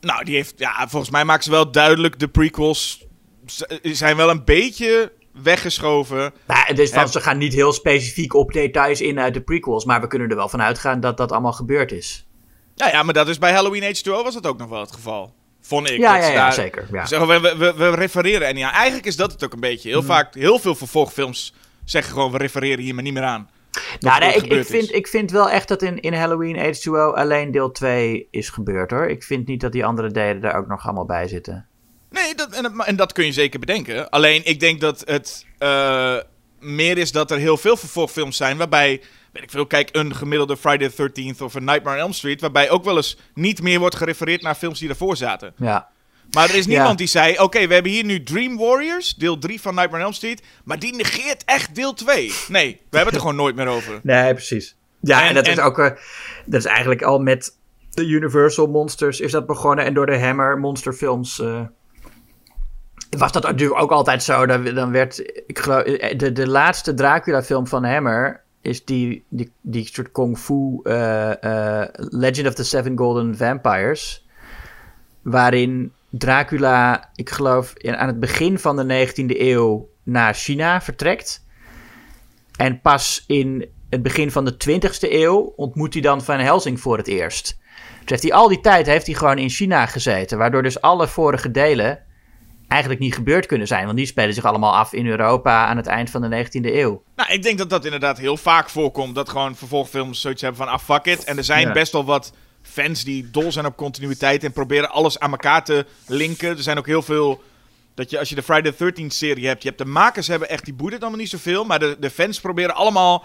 Nou, 0.00 0.24
die 0.24 0.34
heeft, 0.34 0.54
ja, 0.56 0.88
volgens 0.88 1.10
mij 1.10 1.24
maken 1.24 1.44
ze 1.44 1.50
wel 1.50 1.70
duidelijk, 1.72 2.18
de 2.18 2.28
prequels 2.28 3.06
z- 3.46 3.62
zijn 3.82 4.16
wel 4.16 4.30
een 4.30 4.44
beetje 4.44 5.12
weggeschoven. 5.42 6.32
Het 6.66 6.78
is 6.78 6.90
van, 6.90 7.08
ze 7.08 7.20
gaan 7.20 7.38
niet 7.38 7.52
heel 7.52 7.72
specifiek 7.72 8.34
op 8.34 8.52
details 8.52 9.00
in 9.00 9.20
uit 9.20 9.34
de 9.34 9.42
prequels, 9.42 9.84
maar 9.84 10.00
we 10.00 10.06
kunnen 10.06 10.28
er 10.30 10.36
wel 10.36 10.48
van 10.48 10.62
uitgaan 10.62 11.00
dat 11.00 11.16
dat 11.16 11.32
allemaal 11.32 11.52
gebeurd 11.52 11.92
is. 11.92 12.26
Ja, 12.74 12.88
ja, 12.88 13.02
maar 13.02 13.14
dat 13.14 13.28
is 13.28 13.38
bij 13.38 13.52
Halloween 13.52 13.94
H2O 13.96 14.02
was 14.10 14.34
dat 14.34 14.46
ook 14.46 14.58
nog 14.58 14.68
wel 14.68 14.80
het 14.80 14.92
geval. 14.92 15.34
Vond 15.70 15.90
ik. 15.90 15.98
Ja, 15.98 16.16
ja, 16.16 16.26
ja, 16.28 16.34
daar- 16.34 16.52
zeker. 16.52 16.86
Ja. 16.92 17.26
We, 17.26 17.40
we, 17.58 17.74
we, 17.76 17.90
refereren 17.94 18.46
er 18.46 18.54
niet 18.54 18.64
aan. 18.64 18.72
Eigenlijk 18.72 19.06
is 19.06 19.16
dat 19.16 19.32
het 19.32 19.44
ook 19.44 19.52
een 19.52 19.60
beetje. 19.60 19.88
Heel 19.88 20.02
vaak, 20.02 20.34
heel 20.34 20.58
veel 20.58 20.74
vervolgfilms 20.74 21.54
zeggen 21.84 22.12
gewoon, 22.12 22.32
we 22.32 22.38
refereren 22.38 22.84
hier 22.84 22.94
maar 22.94 23.02
niet 23.02 23.12
meer 23.12 23.22
aan. 23.22 23.50
Nou, 24.00 24.20
nee, 24.20 24.34
ik, 24.34 24.42
ik, 24.52 24.64
vind, 24.66 24.94
ik 24.94 25.06
vind 25.06 25.30
wel 25.30 25.50
echt 25.50 25.68
dat 25.68 25.82
in, 25.82 26.00
in 26.00 26.12
Halloween 26.14 26.74
H2O 26.74 27.14
alleen 27.14 27.50
deel 27.50 27.70
2 27.72 28.26
is 28.30 28.48
gebeurd 28.48 28.90
hoor. 28.90 29.06
Ik 29.08 29.22
vind 29.22 29.46
niet 29.46 29.60
dat 29.60 29.72
die 29.72 29.84
andere 29.84 30.10
delen 30.10 30.40
daar 30.40 30.56
ook 30.56 30.66
nog 30.66 30.84
allemaal 30.84 31.04
bij 31.06 31.28
zitten. 31.28 31.66
Nee, 32.10 32.34
dat, 32.34 32.50
en, 32.50 32.62
dat- 32.62 32.86
en 32.86 32.96
dat 32.96 33.12
kun 33.12 33.24
je 33.24 33.32
zeker 33.32 33.60
bedenken. 33.60 34.10
Alleen, 34.10 34.40
ik 34.44 34.60
denk 34.60 34.80
dat 34.80 35.02
het 35.06 35.46
eh, 35.58 36.16
meer 36.60 36.98
is 36.98 37.12
dat 37.12 37.30
er 37.30 37.38
heel 37.38 37.56
veel 37.56 37.76
vervolgfilms 37.76 38.36
zijn 38.36 38.56
waarbij... 38.56 39.00
Weet 39.32 39.42
ik 39.42 39.50
veel, 39.50 39.66
kijk, 39.66 39.88
een 39.92 40.14
gemiddelde 40.14 40.56
Friday 40.56 40.88
the 40.88 41.10
13th 41.34 41.42
of 41.42 41.54
een 41.54 41.64
Nightmare 41.64 41.96
on 41.96 42.02
Elm 42.02 42.12
Street... 42.12 42.40
waarbij 42.40 42.70
ook 42.70 42.84
wel 42.84 42.96
eens 42.96 43.18
niet 43.34 43.62
meer 43.62 43.78
wordt 43.78 43.96
gerefereerd 43.96 44.42
naar 44.42 44.54
films 44.54 44.78
die 44.78 44.88
daarvoor 44.88 45.16
zaten. 45.16 45.52
Ja. 45.56 45.88
Maar 46.30 46.48
er 46.48 46.54
is 46.54 46.64
Ja. 46.64 46.70
niemand 46.70 46.98
die 46.98 47.06
zei: 47.06 47.38
Oké, 47.38 47.66
we 47.66 47.74
hebben 47.74 47.92
hier 47.92 48.04
nu 48.04 48.22
Dream 48.22 48.56
Warriors, 48.56 49.14
deel 49.14 49.38
3 49.38 49.60
van 49.60 49.74
Nightmare 49.74 49.98
on 50.02 50.04
Elm 50.08 50.12
Street. 50.16 50.42
Maar 50.64 50.78
die 50.78 50.94
negeert 50.94 51.44
echt 51.44 51.74
deel 51.74 51.94
2. 51.94 52.32
Nee, 52.48 52.72
we 52.72 52.96
hebben 52.96 53.04
het 53.06 53.14
er 53.14 53.20
gewoon 53.20 53.36
nooit 53.36 53.56
meer 53.56 53.66
over. 53.66 54.00
Nee, 54.02 54.32
precies. 54.34 54.76
Ja, 55.00 55.22
en, 55.22 55.28
En- 55.28 55.34
dat 55.34 55.46
is 55.46 55.58
ook. 55.58 55.78
eh, 55.78 55.90
dat 56.46 56.60
is 56.60 56.64
eigenlijk 56.64 57.02
al 57.02 57.18
met 57.18 57.56
de 57.90 58.06
Universal 58.06 58.66
Monsters 58.66 59.20
is 59.20 59.32
dat 59.32 59.46
begonnen. 59.46 59.84
En 59.84 59.94
door 59.94 60.06
de 60.06 60.18
Hammer 60.20 60.58
monsterfilms. 60.58 61.40
eh, 61.40 61.60
was 63.18 63.32
dat 63.32 63.42
natuurlijk 63.42 63.80
ook 63.80 63.90
altijd 63.90 64.22
zo. 64.22 64.46
Dan, 64.46 64.64
dan 64.64 64.90
werd. 64.92 65.18
Ik 65.46 65.58
geloof. 65.58 65.82
eh, 65.82 66.18
De, 66.18 66.32
de 66.32 66.48
laatste 66.48 66.94
Dracula-film 66.94 67.66
van 67.66 67.84
Hammer. 67.84 68.42
Is 68.62 68.84
die, 68.84 69.24
die, 69.28 69.52
die 69.60 69.88
soort 69.92 70.12
kung 70.12 70.38
fu. 70.38 70.80
eh, 70.82 71.42
eh, 71.42 71.88
Legend 71.94 72.46
of 72.46 72.54
the 72.54 72.64
Seven 72.64 72.98
Golden 72.98 73.36
Vampires. 73.36 74.26
Waarin 75.22 75.92
Dracula, 76.10 77.10
ik 77.14 77.30
geloof, 77.30 77.72
aan 77.84 78.06
het 78.06 78.20
begin 78.20 78.58
van 78.58 78.76
de 78.76 79.06
19e 79.06 79.40
eeuw 79.40 79.88
naar 80.02 80.34
China 80.34 80.80
vertrekt. 80.80 81.44
En 82.56 82.80
pas 82.80 83.24
in 83.26 83.68
het 83.88 84.02
begin 84.02 84.30
van 84.30 84.44
de 84.44 84.52
20e 84.52 85.12
eeuw 85.12 85.52
ontmoet 85.56 85.92
hij 85.92 86.02
dan 86.02 86.22
Van 86.22 86.38
Helsing 86.38 86.80
voor 86.80 86.96
het 86.96 87.08
eerst. 87.08 87.58
Dus 88.00 88.10
heeft 88.10 88.22
hij 88.22 88.32
al 88.32 88.48
die 88.48 88.60
tijd 88.60 88.86
heeft 88.86 89.06
hij 89.06 89.14
gewoon 89.14 89.38
in 89.38 89.50
China 89.50 89.86
gezeten. 89.86 90.38
Waardoor 90.38 90.62
dus 90.62 90.80
alle 90.80 91.08
vorige 91.08 91.50
delen 91.50 91.98
eigenlijk 92.70 93.00
niet 93.00 93.14
gebeurd 93.14 93.46
kunnen 93.46 93.66
zijn. 93.66 93.84
Want 93.84 93.96
die 93.96 94.06
spelen 94.06 94.34
zich 94.34 94.44
allemaal 94.44 94.74
af 94.76 94.92
in 94.92 95.06
Europa 95.06 95.66
aan 95.66 95.76
het 95.76 95.86
eind 95.86 96.10
van 96.10 96.20
de 96.30 96.44
19e 96.46 96.50
eeuw. 96.74 97.02
Nou, 97.16 97.32
ik 97.32 97.42
denk 97.42 97.58
dat 97.58 97.70
dat 97.70 97.84
inderdaad 97.84 98.18
heel 98.18 98.36
vaak 98.36 98.68
voorkomt. 98.70 99.14
Dat 99.14 99.28
gewoon 99.28 99.56
vervolgfilms 99.56 100.20
zoiets 100.20 100.42
hebben 100.42 100.60
van: 100.64 100.72
ah, 100.72 100.78
fuck 100.80 101.04
it. 101.04 101.24
En 101.24 101.36
er 101.36 101.44
zijn 101.44 101.66
Ja. 101.66 101.72
best 101.72 101.92
wel 101.92 102.04
wat 102.04 102.32
fans 102.62 103.04
die 103.04 103.30
dol 103.30 103.52
zijn 103.52 103.66
op 103.66 103.76
continuïteit 103.76 104.44
en 104.44 104.52
proberen 104.52 104.90
alles 104.90 105.18
aan 105.18 105.30
elkaar 105.30 105.64
te 105.64 105.86
linken. 106.06 106.48
Er 106.56 106.62
zijn 106.62 106.78
ook 106.78 106.86
heel 106.86 107.02
veel. 107.02 107.42
Dat 107.94 108.10
je 108.10 108.18
als 108.18 108.28
je 108.28 108.34
de 108.34 108.42
Friday 108.42 108.72
the 108.72 108.92
13th 109.02 109.06
serie 109.06 109.46
hebt, 109.46 109.62
je 109.62 109.68
hebt 109.68 109.80
de 109.80 109.86
makers 109.88 110.26
hebben 110.26 110.48
echt 110.48 110.64
die 110.64 110.74
boeien 110.74 111.00
dan 111.00 111.16
niet 111.16 111.28
zoveel, 111.28 111.64
maar 111.64 111.78
de, 111.78 111.96
de 112.00 112.10
fans 112.10 112.40
proberen 112.40 112.74
allemaal 112.74 113.24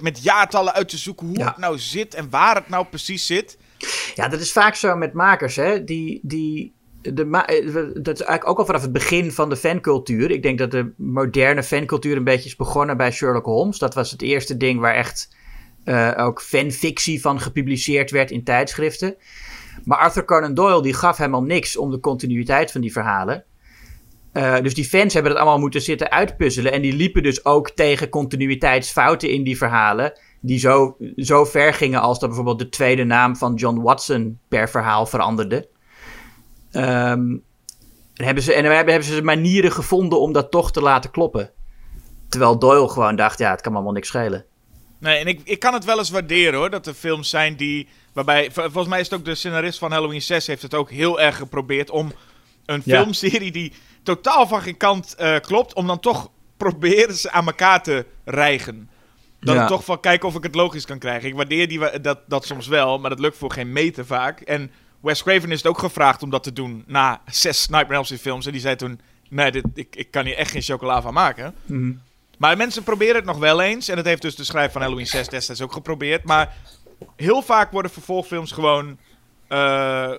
met 0.00 0.22
jaartallen 0.22 0.72
uit 0.74 0.88
te 0.88 0.96
zoeken 0.96 1.26
hoe 1.26 1.38
Ja. 1.38 1.46
het 1.46 1.56
nou 1.56 1.78
zit 1.78 2.14
en 2.14 2.30
waar 2.30 2.54
het 2.54 2.68
nou 2.68 2.86
precies 2.86 3.26
zit. 3.26 3.58
Ja, 4.14 4.28
dat 4.28 4.40
is 4.40 4.52
vaak 4.52 4.74
zo 4.74 4.96
met 4.96 5.12
makers, 5.12 5.56
hè. 5.56 5.84
Die, 5.84 6.20
die, 6.22 6.72
de 7.02 7.24
eh, 7.24 8.02
dat 8.02 8.20
is 8.20 8.26
eigenlijk 8.26 8.48
ook 8.48 8.58
al 8.58 8.66
vanaf 8.66 8.82
het 8.82 8.92
begin 8.92 9.32
van 9.32 9.48
de 9.48 9.56
fancultuur. 9.56 10.30
Ik 10.30 10.42
denk 10.42 10.58
dat 10.58 10.70
de 10.70 10.92
moderne 10.96 11.62
fancultuur 11.62 12.16
een 12.16 12.24
beetje 12.24 12.48
is 12.48 12.56
begonnen 12.56 12.96
bij 12.96 13.10
Sherlock 13.10 13.44
Holmes. 13.44 13.78
Dat 13.78 13.94
was 13.94 14.10
het 14.10 14.22
eerste 14.22 14.56
ding 14.56 14.80
waar 14.80 14.94
echt 14.94 15.36
eh, 15.84 16.12
ook 16.16 16.42
fanfictie 16.42 17.20
van 17.20 17.40
gepubliceerd 17.40 18.10
werd 18.10 18.30
in 18.30 18.44
tijdschriften. 18.44 19.16
Maar 19.84 19.98
Arthur 19.98 20.24
Conan 20.24 20.54
Doyle 20.54 20.82
die 20.82 20.94
gaf 20.94 21.16
helemaal 21.16 21.42
niks 21.42 21.76
om 21.76 21.90
de 21.90 22.00
continuïteit 22.00 22.72
van 22.72 22.80
die 22.80 22.92
verhalen. 22.92 23.44
Eh, 24.32 24.60
dus 24.60 24.74
die 24.74 24.84
fans 24.84 25.14
hebben 25.14 25.32
dat 25.32 25.40
allemaal 25.40 25.60
moeten 25.60 25.82
zitten 25.82 26.10
uitpuzzelen. 26.10 26.72
En 26.72 26.82
die 26.82 26.92
liepen 26.92 27.22
dus 27.22 27.44
ook 27.44 27.70
tegen 27.70 28.08
continuïteitsfouten 28.08 29.30
in 29.30 29.44
die 29.44 29.56
verhalen. 29.56 30.12
Die 30.40 30.58
zo, 30.58 30.96
zo 31.16 31.44
ver 31.44 31.74
gingen 31.74 32.00
als 32.00 32.18
dat 32.18 32.28
bijvoorbeeld 32.28 32.58
de 32.58 32.68
tweede 32.68 33.04
naam 33.04 33.36
van 33.36 33.54
John 33.54 33.80
Watson 33.80 34.38
per 34.48 34.68
verhaal 34.68 35.06
veranderde. 35.06 35.68
Ehm, 36.72 37.36
en 38.14 38.24
hebben 38.24 38.42
ze, 38.42 38.52
en 38.54 38.62
dan 38.62 38.72
hebben, 38.72 38.92
hebben 38.94 39.12
ze 39.12 39.22
manieren 39.22 39.72
gevonden 39.72 40.20
om 40.20 40.32
dat 40.32 40.50
toch 40.50 40.72
te 40.72 40.80
laten 40.80 41.10
kloppen. 41.10 41.50
Terwijl 42.28 42.58
Doyle 42.58 42.88
gewoon 42.88 43.16
dacht, 43.16 43.38
ja, 43.38 43.50
het 43.50 43.60
kan 43.60 43.70
me 43.70 43.76
allemaal 43.76 43.94
niks 43.94 44.08
schelen. 44.08 44.44
Nee, 44.98 45.16
en 45.18 45.26
ik, 45.26 45.40
ik 45.44 45.58
kan 45.58 45.74
het 45.74 45.84
wel 45.84 45.98
eens 45.98 46.10
waarderen 46.10 46.54
hoor, 46.58 46.70
dat 46.70 46.86
er 46.86 46.94
films 46.94 47.30
zijn 47.30 47.56
die... 47.56 47.88
Waarbij, 48.12 48.50
vol- 48.50 48.62
volgens 48.62 48.88
mij 48.88 49.00
is 49.00 49.10
het 49.10 49.18
ook 49.18 49.24
de 49.24 49.34
scenarist 49.34 49.78
van 49.78 49.92
Halloween 49.92 50.22
6 50.22 50.46
heeft 50.46 50.62
het 50.62 50.74
ook 50.74 50.90
heel 50.90 51.20
erg 51.20 51.36
geprobeerd 51.36 51.90
om 51.90 52.12
een 52.66 52.82
Ja. 52.84 52.96
filmserie 53.02 53.52
die 53.52 53.72
totaal 54.02 54.46
van 54.46 54.60
geen 54.62 54.76
kant 54.76 55.14
eh, 55.14 55.36
klopt, 55.38 55.74
om 55.74 55.86
dan 55.86 56.00
toch 56.00 56.30
proberen 56.56 57.14
ze 57.14 57.30
aan 57.30 57.46
elkaar 57.46 57.82
te 57.82 58.06
rijgen. 58.24 58.90
Ja. 59.40 59.62
ik 59.62 59.68
toch 59.68 59.84
van 59.84 60.00
kijken 60.00 60.28
of 60.28 60.34
ik 60.34 60.42
het 60.42 60.54
logisch 60.54 60.84
kan 60.86 60.98
krijgen. 60.98 61.28
Ik 61.28 61.34
waardeer 61.34 61.68
die, 61.68 62.00
dat, 62.00 62.18
dat 62.26 62.44
soms 62.46 62.66
wel, 62.66 62.98
maar 62.98 63.10
dat 63.10 63.18
lukt 63.18 63.36
voor 63.36 63.52
geen 63.52 63.72
meter 63.72 64.06
vaak. 64.06 64.40
En 64.40 64.70
Wes 65.02 65.22
Craven 65.22 65.50
is 65.50 65.58
het 65.58 65.66
ook 65.66 65.78
gevraagd 65.78 66.22
om 66.22 66.30
dat 66.30 66.42
te 66.42 66.52
doen 66.52 66.84
na 66.86 67.22
zes 67.26 67.68
Elm 67.68 68.04
Street 68.04 68.20
films. 68.20 68.46
En 68.46 68.52
die 68.52 68.60
zei 68.60 68.76
toen, 68.76 69.00
nee, 69.28 69.50
dit, 69.50 69.64
ik, 69.74 69.96
ik 69.96 70.10
kan 70.10 70.24
hier 70.24 70.36
echt 70.36 70.50
geen 70.50 70.62
chocola 70.62 71.02
van 71.02 71.14
maken. 71.14 71.54
Maar 72.38 72.56
mensen 72.56 72.82
proberen 72.82 73.14
het 73.14 73.24
nog 73.24 73.38
wel 73.38 73.60
eens. 73.60 73.88
En 73.88 73.96
dat 73.96 74.04
heeft 74.04 74.22
dus 74.22 74.36
de 74.36 74.44
schrijver 74.44 74.72
van 74.72 74.80
Halloween 74.82 75.06
6 75.06 75.28
destijds 75.28 75.60
ook 75.60 75.72
geprobeerd. 75.72 76.24
Maar 76.24 76.54
heel 77.16 77.42
vaak 77.42 77.70
worden 77.70 77.90
vervolgfilms 77.90 78.52
gewoon, 78.52 78.98
eh, 79.48 80.12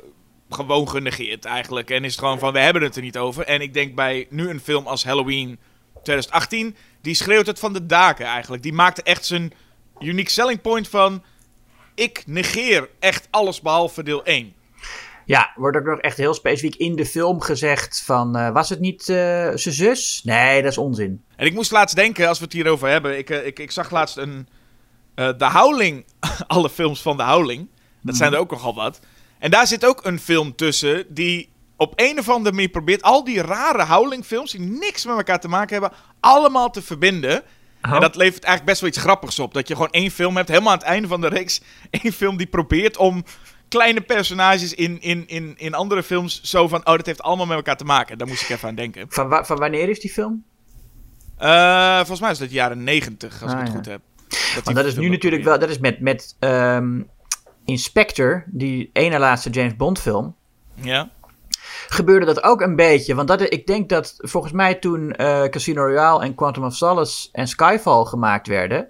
gewoon 0.49 0.89
genegeerd 0.89 1.45
eigenlijk. 1.45 1.89
En 1.89 2.03
is 2.03 2.11
het 2.11 2.19
gewoon 2.19 2.39
van, 2.39 2.53
we 2.53 2.59
hebben 2.59 2.81
het 2.81 2.95
er 2.95 3.01
niet 3.01 3.17
over. 3.17 3.45
En 3.45 3.61
ik 3.61 3.73
denk 3.73 3.95
bij 3.95 4.27
nu 4.29 4.49
een 4.49 4.59
film 4.59 4.87
als 4.87 5.03
Halloween 5.03 5.59
2018... 5.93 6.75
die 7.01 7.15
schreeuwt 7.15 7.47
het 7.47 7.59
van 7.59 7.73
de 7.73 7.85
daken 7.85 8.25
eigenlijk. 8.25 8.63
Die 8.63 8.73
maakte 8.73 9.03
echt 9.03 9.25
zijn 9.25 9.53
unique 9.99 10.31
selling 10.31 10.61
point 10.61 10.87
van... 10.87 11.23
ik 11.95 12.23
negeer 12.25 12.89
echt 12.99 13.27
alles 13.31 13.61
behalve 13.61 14.03
deel 14.03 14.23
1. 14.23 14.53
Ja, 15.25 15.51
wordt 15.55 15.77
ook 15.77 15.85
nog 15.85 15.99
echt 15.99 16.17
heel 16.17 16.33
specifiek 16.33 16.75
in 16.75 16.95
de 16.95 17.05
film 17.05 17.41
gezegd 17.41 18.01
van... 18.05 18.35
eh, 18.35 18.49
was 18.51 18.69
het 18.69 18.79
niet 18.79 19.09
eh 19.09 19.49
zijn 19.53 19.75
zus? 19.75 20.21
Nee, 20.23 20.61
dat 20.61 20.71
is 20.71 20.77
onzin. 20.77 21.23
En 21.35 21.45
ik 21.45 21.53
moest 21.53 21.71
laatst 21.71 21.95
denken, 21.95 22.27
als 22.27 22.37
we 22.39 22.43
het 22.43 22.53
hierover 22.53 22.89
hebben. 22.89 23.17
Ik, 23.17 23.29
eh, 23.29 23.45
ik, 23.45 23.59
ik 23.59 23.71
zag 23.71 23.91
laatst 23.91 24.17
een. 24.17 24.47
de 25.15 25.49
Howling. 25.53 26.05
Alle 26.47 26.69
films 26.69 27.01
van 27.01 27.17
De 27.17 27.23
Howling. 27.23 27.69
Dat 28.01 28.15
zijn 28.15 28.33
er 28.33 28.39
ook 28.39 28.51
nogal 28.51 28.75
wat. 28.75 28.99
En 29.39 29.51
daar 29.51 29.67
zit 29.67 29.85
ook 29.85 30.05
een 30.05 30.19
film 30.19 30.55
tussen. 30.55 31.05
die 31.09 31.51
op 31.77 31.93
een 31.95 32.19
of 32.19 32.29
andere 32.29 32.55
manier 32.55 32.69
probeert. 32.69 33.01
al 33.01 33.23
die 33.23 33.41
rare 33.41 33.85
Howling-films. 33.85 34.51
die 34.51 34.59
niks 34.61 35.05
met 35.05 35.15
elkaar 35.17 35.39
te 35.39 35.47
maken 35.47 35.81
hebben. 35.81 35.97
allemaal 36.19 36.69
te 36.69 36.81
verbinden. 36.81 37.43
En 37.81 37.99
dat 37.99 38.15
levert 38.15 38.43
eigenlijk 38.43 38.65
best 38.65 38.79
wel 38.81 38.89
iets 38.89 38.99
grappigs 38.99 39.39
op. 39.39 39.53
Dat 39.53 39.67
je 39.67 39.73
gewoon 39.73 39.91
één 39.91 40.11
film 40.11 40.35
hebt, 40.35 40.49
helemaal 40.49 40.71
aan 40.71 40.77
het 40.77 40.87
einde 40.87 41.07
van 41.07 41.21
de 41.21 41.27
reeks. 41.27 41.61
één 42.03 42.13
film 42.13 42.37
die 42.37 42.47
probeert 42.47 42.97
om 42.97 43.23
kleine 43.77 44.01
personages 44.01 44.73
in, 44.73 45.01
in, 45.01 45.27
in, 45.27 45.53
in 45.57 45.73
andere 45.73 46.03
films. 46.03 46.41
zo 46.41 46.67
van. 46.67 46.79
oh, 46.79 46.95
dat 46.95 47.05
heeft 47.05 47.21
allemaal 47.21 47.45
met 47.45 47.55
elkaar 47.55 47.77
te 47.77 47.83
maken. 47.83 48.17
Daar 48.17 48.27
moest 48.27 48.41
ik 48.41 48.49
even 48.49 48.69
aan 48.69 48.75
denken. 48.75 49.05
Van, 49.09 49.27
wa- 49.29 49.43
van 49.45 49.57
wanneer 49.57 49.89
is 49.89 49.99
die 49.99 50.11
film? 50.11 50.43
Eh, 51.37 51.95
volgens 51.97 52.19
mij 52.19 52.31
is 52.31 52.37
dat 52.37 52.47
de 52.47 52.53
jaren 52.53 52.83
negentig, 52.83 53.41
als 53.43 53.51
Ah, 53.51 53.59
ik 53.59 53.65
het 53.65 53.73
ja. 53.73 53.75
goed 53.77 53.85
heb. 53.85 54.01
Want 54.63 54.75
dat 54.77 54.85
is 54.85 54.95
nu 54.95 55.09
natuurlijk 55.09 55.43
wel... 55.43 55.59
Dat 55.59 55.69
is 55.69 55.79
met, 55.79 55.99
met 55.99 56.35
ehm, 56.39 57.01
Inspector, 57.65 58.43
die 58.47 58.89
ene 58.93 59.19
laatste 59.19 59.49
James 59.49 59.75
Bond 59.75 59.99
film... 59.99 60.35
Ja. 60.75 61.09
gebeurde 61.87 62.25
dat 62.25 62.43
ook 62.43 62.61
een 62.61 62.75
beetje. 62.75 63.15
Want 63.15 63.27
dat, 63.27 63.41
ik 63.41 63.67
denk 63.67 63.89
dat 63.89 64.13
volgens 64.17 64.53
mij 64.53 64.75
toen 64.75 65.11
eh, 65.11 65.43
Casino 65.43 65.81
Royale 65.83 66.23
en 66.23 66.35
Quantum 66.35 66.63
of 66.63 66.75
Solace 66.75 67.29
en 67.31 67.47
Skyfall 67.47 68.05
gemaakt 68.05 68.47
werden... 68.47 68.87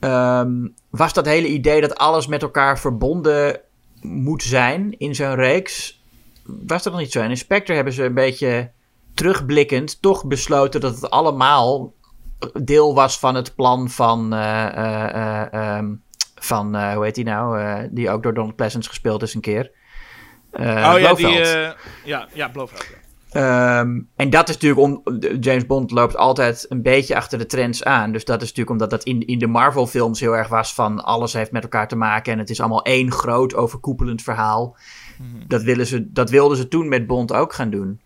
ehm, 0.00 0.66
was 0.90 1.12
dat 1.12 1.26
hele 1.26 1.46
idee 1.48 1.80
dat 1.80 1.94
alles 1.98 2.26
met 2.26 2.42
elkaar 2.42 2.78
verbonden 2.78 3.60
moet 4.06 4.42
zijn 4.42 4.98
in 4.98 5.14
zo'n 5.14 5.34
reeks... 5.34 6.02
was 6.44 6.82
dat 6.82 6.92
nog 6.92 7.02
niet 7.02 7.12
zo. 7.12 7.22
In 7.22 7.30
Inspector 7.30 7.74
hebben 7.74 7.92
ze 7.92 8.04
een 8.04 8.14
beetje 8.14 8.70
terugblikkend 9.14 10.02
toch 10.02 10.24
besloten 10.24 10.80
dat 10.80 10.94
het 10.94 11.10
allemaal 11.10 11.94
deel 12.62 12.94
was 12.94 13.18
van 13.18 13.34
het 13.34 13.54
plan 13.54 13.90
van, 13.90 14.32
eh, 14.32 14.66
eh, 14.66 15.14
eh, 15.14 15.52
ehm, 15.52 15.94
van 16.34 16.92
hoe 16.92 17.04
heet 17.04 17.14
die 17.14 17.24
nou, 17.24 17.88
die 17.90 18.10
ook 18.10 18.22
door 18.22 18.34
Donald 18.34 18.56
Pleasence 18.56 18.88
gespeeld 18.88 19.22
is 19.22 19.34
een 19.34 19.40
keer. 19.40 19.70
Oh 20.52 20.64
ja, 20.64 21.14
die... 21.14 21.26
Blofeld. 21.26 21.46
eh, 21.46 21.70
ja, 22.04 22.28
ja, 22.32 22.48
Blofeld. 22.48 22.86
ja. 22.90 23.04
Ehm, 23.36 24.00
en 24.16 24.30
dat 24.30 24.48
is 24.48 24.54
natuurlijk 24.54 24.80
om. 24.80 25.02
James 25.40 25.66
Bond 25.66 25.90
loopt 25.90 26.16
altijd 26.16 26.66
een 26.68 26.82
beetje 26.82 27.16
achter 27.16 27.38
de 27.38 27.46
trends 27.46 27.84
aan. 27.84 28.12
Dus 28.12 28.24
dat 28.24 28.42
is 28.42 28.48
natuurlijk 28.48 28.70
omdat 28.70 28.90
dat 28.90 29.04
in, 29.04 29.26
in 29.26 29.38
de 29.38 29.46
Marvel-films 29.46 30.20
heel 30.20 30.36
erg 30.36 30.48
was 30.48 30.74
van 30.74 31.04
alles 31.04 31.32
heeft 31.32 31.52
met 31.52 31.62
elkaar 31.62 31.88
te 31.88 31.96
maken. 31.96 32.32
En 32.32 32.38
het 32.38 32.50
is 32.50 32.60
allemaal 32.60 32.84
één 32.84 33.12
groot 33.12 33.54
overkoepelend 33.54 34.22
verhaal. 34.22 34.76
Dat, 35.46 35.62
willen 35.62 35.86
ze, 35.86 36.12
dat 36.12 36.30
wilden 36.30 36.56
ze 36.56 36.68
toen 36.68 36.88
met 36.88 37.06
Bond 37.06 37.32
ook 37.32 37.52
gaan 37.52 37.70
doen. 37.70 38.00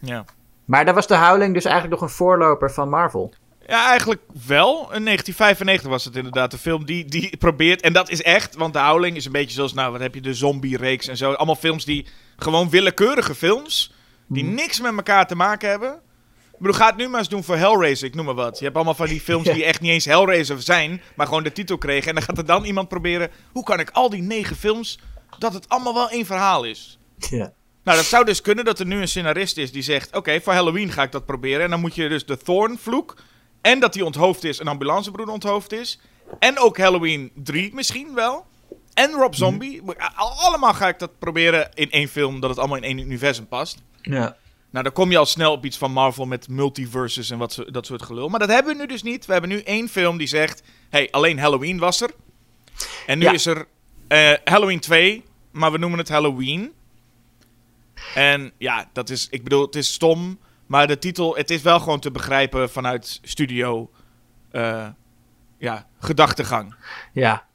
Ja. 0.00 0.24
Maar 0.64 0.84
daar 0.84 0.94
was 0.94 1.06
de 1.06 1.16
Howling 1.16 1.54
dus 1.54 1.64
eigenlijk 1.64 2.00
nog 2.00 2.10
een 2.10 2.16
voorloper 2.16 2.72
van 2.72 2.88
Marvel. 2.88 3.32
Ja, 3.66 3.88
eigenlijk 3.88 4.20
wel. 4.46 4.72
In 4.74 5.04
1995 5.04 5.90
was 5.90 6.04
het 6.04 6.16
inderdaad 6.16 6.52
een 6.52 6.58
film 6.58 6.84
die, 6.84 7.04
die 7.04 7.36
probeert. 7.36 7.80
En 7.80 7.92
dat 7.92 8.10
is 8.10 8.22
echt, 8.22 8.56
want 8.56 8.72
The 8.72 8.78
Howling 8.78 9.16
is 9.16 9.24
een 9.24 9.32
beetje 9.32 9.54
zoals, 9.54 9.74
nou, 9.74 9.92
wat 9.92 10.00
heb 10.00 10.14
je, 10.14 10.20
de 10.20 10.34
zombie-reeks 10.34 11.08
en 11.08 11.16
zo. 11.16 11.32
Allemaal 11.32 11.54
films 11.54 11.84
die, 11.84 12.06
gewoon 12.36 12.70
willekeurige 12.70 13.34
films, 13.34 13.94
die 14.26 14.44
niks 14.44 14.80
met 14.80 14.96
elkaar 14.96 15.26
te 15.26 15.34
maken 15.36 15.68
hebben. 15.68 15.92
Ik 16.52 16.58
bedoel, 16.62 16.76
ga 16.76 16.86
het 16.86 16.96
nu 16.96 17.08
maar 17.08 17.18
eens 17.18 17.28
doen 17.28 17.44
voor 17.44 17.56
Hellraiser, 17.56 18.06
ik 18.08 18.14
noem 18.14 18.24
maar 18.24 18.34
wat. 18.34 18.58
Je 18.58 18.64
hebt 18.64 18.76
allemaal 18.76 18.94
van 18.94 19.06
die 19.06 19.20
films 19.20 19.44
die 19.48 19.64
echt 19.64 19.80
niet 19.80 19.90
eens 19.90 20.04
Hellraiser 20.04 20.62
zijn, 20.62 21.02
maar 21.16 21.26
gewoon 21.26 21.42
de 21.42 21.52
titel 21.52 21.78
kregen. 21.78 22.08
En 22.08 22.14
dan 22.14 22.22
gaat 22.24 22.38
er 22.38 22.46
dan 22.46 22.64
iemand 22.64 22.88
proberen, 22.88 23.30
hoe 23.52 23.64
kan 23.64 23.80
ik 23.80 23.90
al 23.90 24.10
die 24.10 24.22
negen 24.22 24.56
films, 24.56 24.98
dat 25.38 25.52
het 25.54 25.68
allemaal 25.68 25.94
wel 25.94 26.10
één 26.10 26.26
verhaal 26.26 26.64
is. 26.64 26.98
Ja. 27.18 27.52
Nou, 27.84 27.96
dat 27.98 28.06
zou 28.06 28.24
dus 28.24 28.40
kunnen 28.40 28.64
dat 28.64 28.78
er 28.78 28.86
nu 28.86 29.00
een 29.00 29.08
scenarist 29.08 29.56
is 29.56 29.72
die 29.72 29.82
zegt: 29.82 30.16
Oké, 30.16 30.40
voor 30.40 30.52
Halloween 30.52 30.92
ga 30.92 31.02
ik 31.02 31.12
dat 31.12 31.26
proberen. 31.26 31.62
En 31.64 31.70
dan 31.70 31.80
moet 31.80 31.94
je 31.94 32.08
dus 32.08 32.26
de 32.26 32.36
Thorn-vloek. 32.36 33.16
En 33.60 33.80
dat 33.80 33.92
die 33.92 34.04
onthoofd 34.04 34.44
is, 34.44 34.58
een 34.58 34.68
ambulancebroeder 34.68 35.34
onthoofd 35.34 35.72
is. 35.72 36.00
En 36.38 36.58
ook 36.58 36.78
Halloween 36.78 37.30
3 37.34 37.74
misschien 37.74 38.14
wel. 38.14 38.46
En 38.94 39.10
Rob 39.12 39.34
Zombie. 39.34 39.82
Al- 40.14 40.30
Allemaal 40.32 40.74
ga 40.74 40.88
ik 40.88 40.98
dat 40.98 41.18
proberen 41.18 41.70
in 41.74 41.90
één 41.90 42.08
film, 42.08 42.40
dat 42.40 42.50
het 42.50 42.58
allemaal 42.58 42.76
in 42.76 42.82
één 42.82 42.98
universum 42.98 43.46
past. 43.48 43.78
Ja. 44.14 44.36
Nou, 44.70 44.84
dan 44.84 44.92
kom 44.92 45.10
je 45.10 45.18
al 45.18 45.26
snel 45.26 45.52
op 45.52 45.64
iets 45.64 45.78
van 45.78 45.92
Marvel 45.92 46.24
met 46.26 46.48
multiverses 46.48 47.30
en 47.30 47.38
wat, 47.38 47.64
dat 47.70 47.86
soort 47.86 48.02
gelul. 48.02 48.28
Maar 48.28 48.40
dat 48.40 48.48
hebben 48.48 48.72
we 48.76 48.80
nu 48.80 48.86
dus 48.86 49.02
niet. 49.02 49.26
We 49.26 49.32
hebben 49.32 49.50
nu 49.50 49.60
één 49.60 49.88
film 49.88 50.16
die 50.16 50.26
zegt: 50.26 50.62
hey, 50.90 51.08
alleen 51.10 51.38
Halloween 51.38 51.78
was 51.78 52.00
er. 52.00 52.10
En 53.06 53.18
nu 53.18 53.24
Ja. 53.24 53.32
is 53.32 53.46
er 53.46 53.66
eh, 54.08 54.32
Halloween 54.44 54.80
2, 54.80 55.24
maar 55.50 55.72
we 55.72 55.78
noemen 55.78 55.98
het 55.98 56.08
Halloween. 56.08 56.72
En 58.14 58.52
ja, 58.58 58.88
dat 58.92 59.10
is, 59.10 59.28
ik 59.30 59.42
bedoel, 59.42 59.62
het 59.66 59.74
is 59.76 59.92
stom. 59.92 60.38
Maar 60.66 60.86
de 60.86 60.98
titel, 60.98 61.36
het 61.36 61.50
is 61.50 61.62
wel 61.62 61.80
gewoon 61.80 62.00
te 62.00 62.10
begrijpen 62.10 62.70
vanuit 62.70 63.18
studio. 63.22 63.90
eh, 64.50 64.86
ja, 65.58 65.86
gedachtegang. 66.00 66.74
ja. 67.12 67.45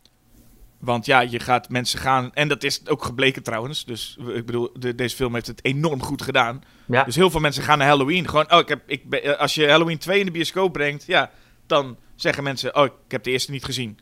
Want 0.81 1.05
ja, 1.05 1.19
je 1.19 1.39
gaat 1.39 1.69
mensen 1.69 1.99
gaan. 1.99 2.33
En 2.33 2.47
dat 2.47 2.63
is 2.63 2.87
ook 2.87 3.03
gebleken 3.03 3.43
trouwens. 3.43 3.85
Dus 3.85 4.17
ik 4.35 4.45
bedoel, 4.45 4.69
de- 4.79 4.95
deze 4.95 5.15
film 5.15 5.33
heeft 5.33 5.47
het 5.47 5.65
enorm 5.65 6.03
goed 6.03 6.21
gedaan. 6.21 6.63
Ja. 6.87 7.03
Dus 7.03 7.15
heel 7.15 7.29
veel 7.29 7.39
mensen 7.39 7.63
gaan 7.63 7.77
naar 7.77 7.87
Halloween. 7.87 8.27
Gewoon, 8.29 8.51
oh, 8.51 8.59
ik 8.59 8.67
heb, 8.67 8.81
ik 8.85 9.09
ben- 9.09 9.23
eh, 9.23 9.39
als 9.39 9.55
je 9.55 9.69
Halloween 9.69 9.97
2 9.97 10.19
in 10.19 10.25
de 10.25 10.31
bioscoop 10.31 10.73
brengt, 10.73 11.03
ja, 11.05 11.31
dan 11.67 11.97
zeggen 12.15 12.43
mensen, 12.43 12.75
oh, 12.75 12.85
ik 12.85 12.91
heb 13.07 13.23
de 13.23 13.31
eerste 13.31 13.51
niet 13.51 13.63
gezien. 13.65 13.99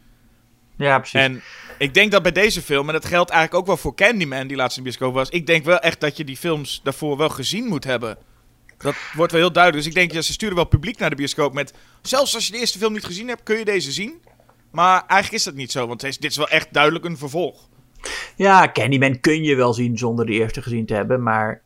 ja, 0.78 0.98
precies. 0.98 1.20
En 1.20 1.42
ik 1.78 1.94
denk 1.94 2.12
dat 2.12 2.22
bij 2.22 2.32
deze 2.32 2.62
film, 2.62 2.88
en 2.88 2.94
dat 2.94 3.06
geldt 3.06 3.30
eigenlijk 3.30 3.62
ook 3.62 3.68
wel 3.68 3.78
voor 3.78 3.96
Candyman, 3.96 4.48
die 4.48 4.58
laatst 4.58 4.78
in 4.78 4.84
de 4.84 4.90
bioscoop 4.90 5.14
was, 5.14 5.30
ik 5.30 5.46
denk 5.48 5.66
wel 5.66 5.80
echt 5.80 6.00
dat 6.00 6.18
je 6.18 6.24
die 6.24 6.38
films 6.38 6.80
daarvoor 6.84 7.18
wel 7.18 7.30
gezien 7.30 7.66
moet 7.66 7.84
hebben. 7.84 8.18
Dat 8.78 8.96
wordt 9.14 9.32
wel 9.32 9.42
heel 9.42 9.52
duidelijk. 9.52 9.84
Dus 9.84 9.94
ik 9.94 10.00
denk, 10.00 10.12
ja, 10.12 10.22
ze 10.22 10.32
sturen 10.34 10.56
wel 10.56 10.66
publiek 10.66 10.98
naar 11.00 11.10
de 11.10 11.16
bioscoop 11.16 11.54
met, 11.54 11.74
zelfs 12.02 12.36
als 12.36 12.46
je 12.46 12.52
de 12.52 12.58
eerste 12.60 12.78
film 12.78 12.94
niet 12.94 13.06
gezien 13.06 13.28
hebt, 13.28 13.44
kun 13.44 13.58
je 13.58 13.66
deze 13.66 13.92
zien. 13.92 14.14
Maar 14.72 14.94
eigenlijk 15.08 15.32
is 15.32 15.44
dat 15.44 15.54
niet 15.54 15.72
zo, 15.72 15.88
want 15.88 16.00
deze- 16.02 16.20
dit 16.20 16.32
is 16.32 16.38
wel 16.38 16.50
echt 16.50 16.74
duidelijk 16.74 17.06
een 17.06 17.18
vervolg. 17.18 17.68
Ja, 18.36 18.70
Candyman 18.72 19.20
kun 19.20 19.44
je 19.44 19.56
wel 19.56 19.74
zien 19.74 19.98
zonder 19.98 20.26
de 20.26 20.32
eerste 20.32 20.62
gezien 20.62 20.86
te 20.86 20.94
hebben, 20.94 21.24
maar 21.24 21.62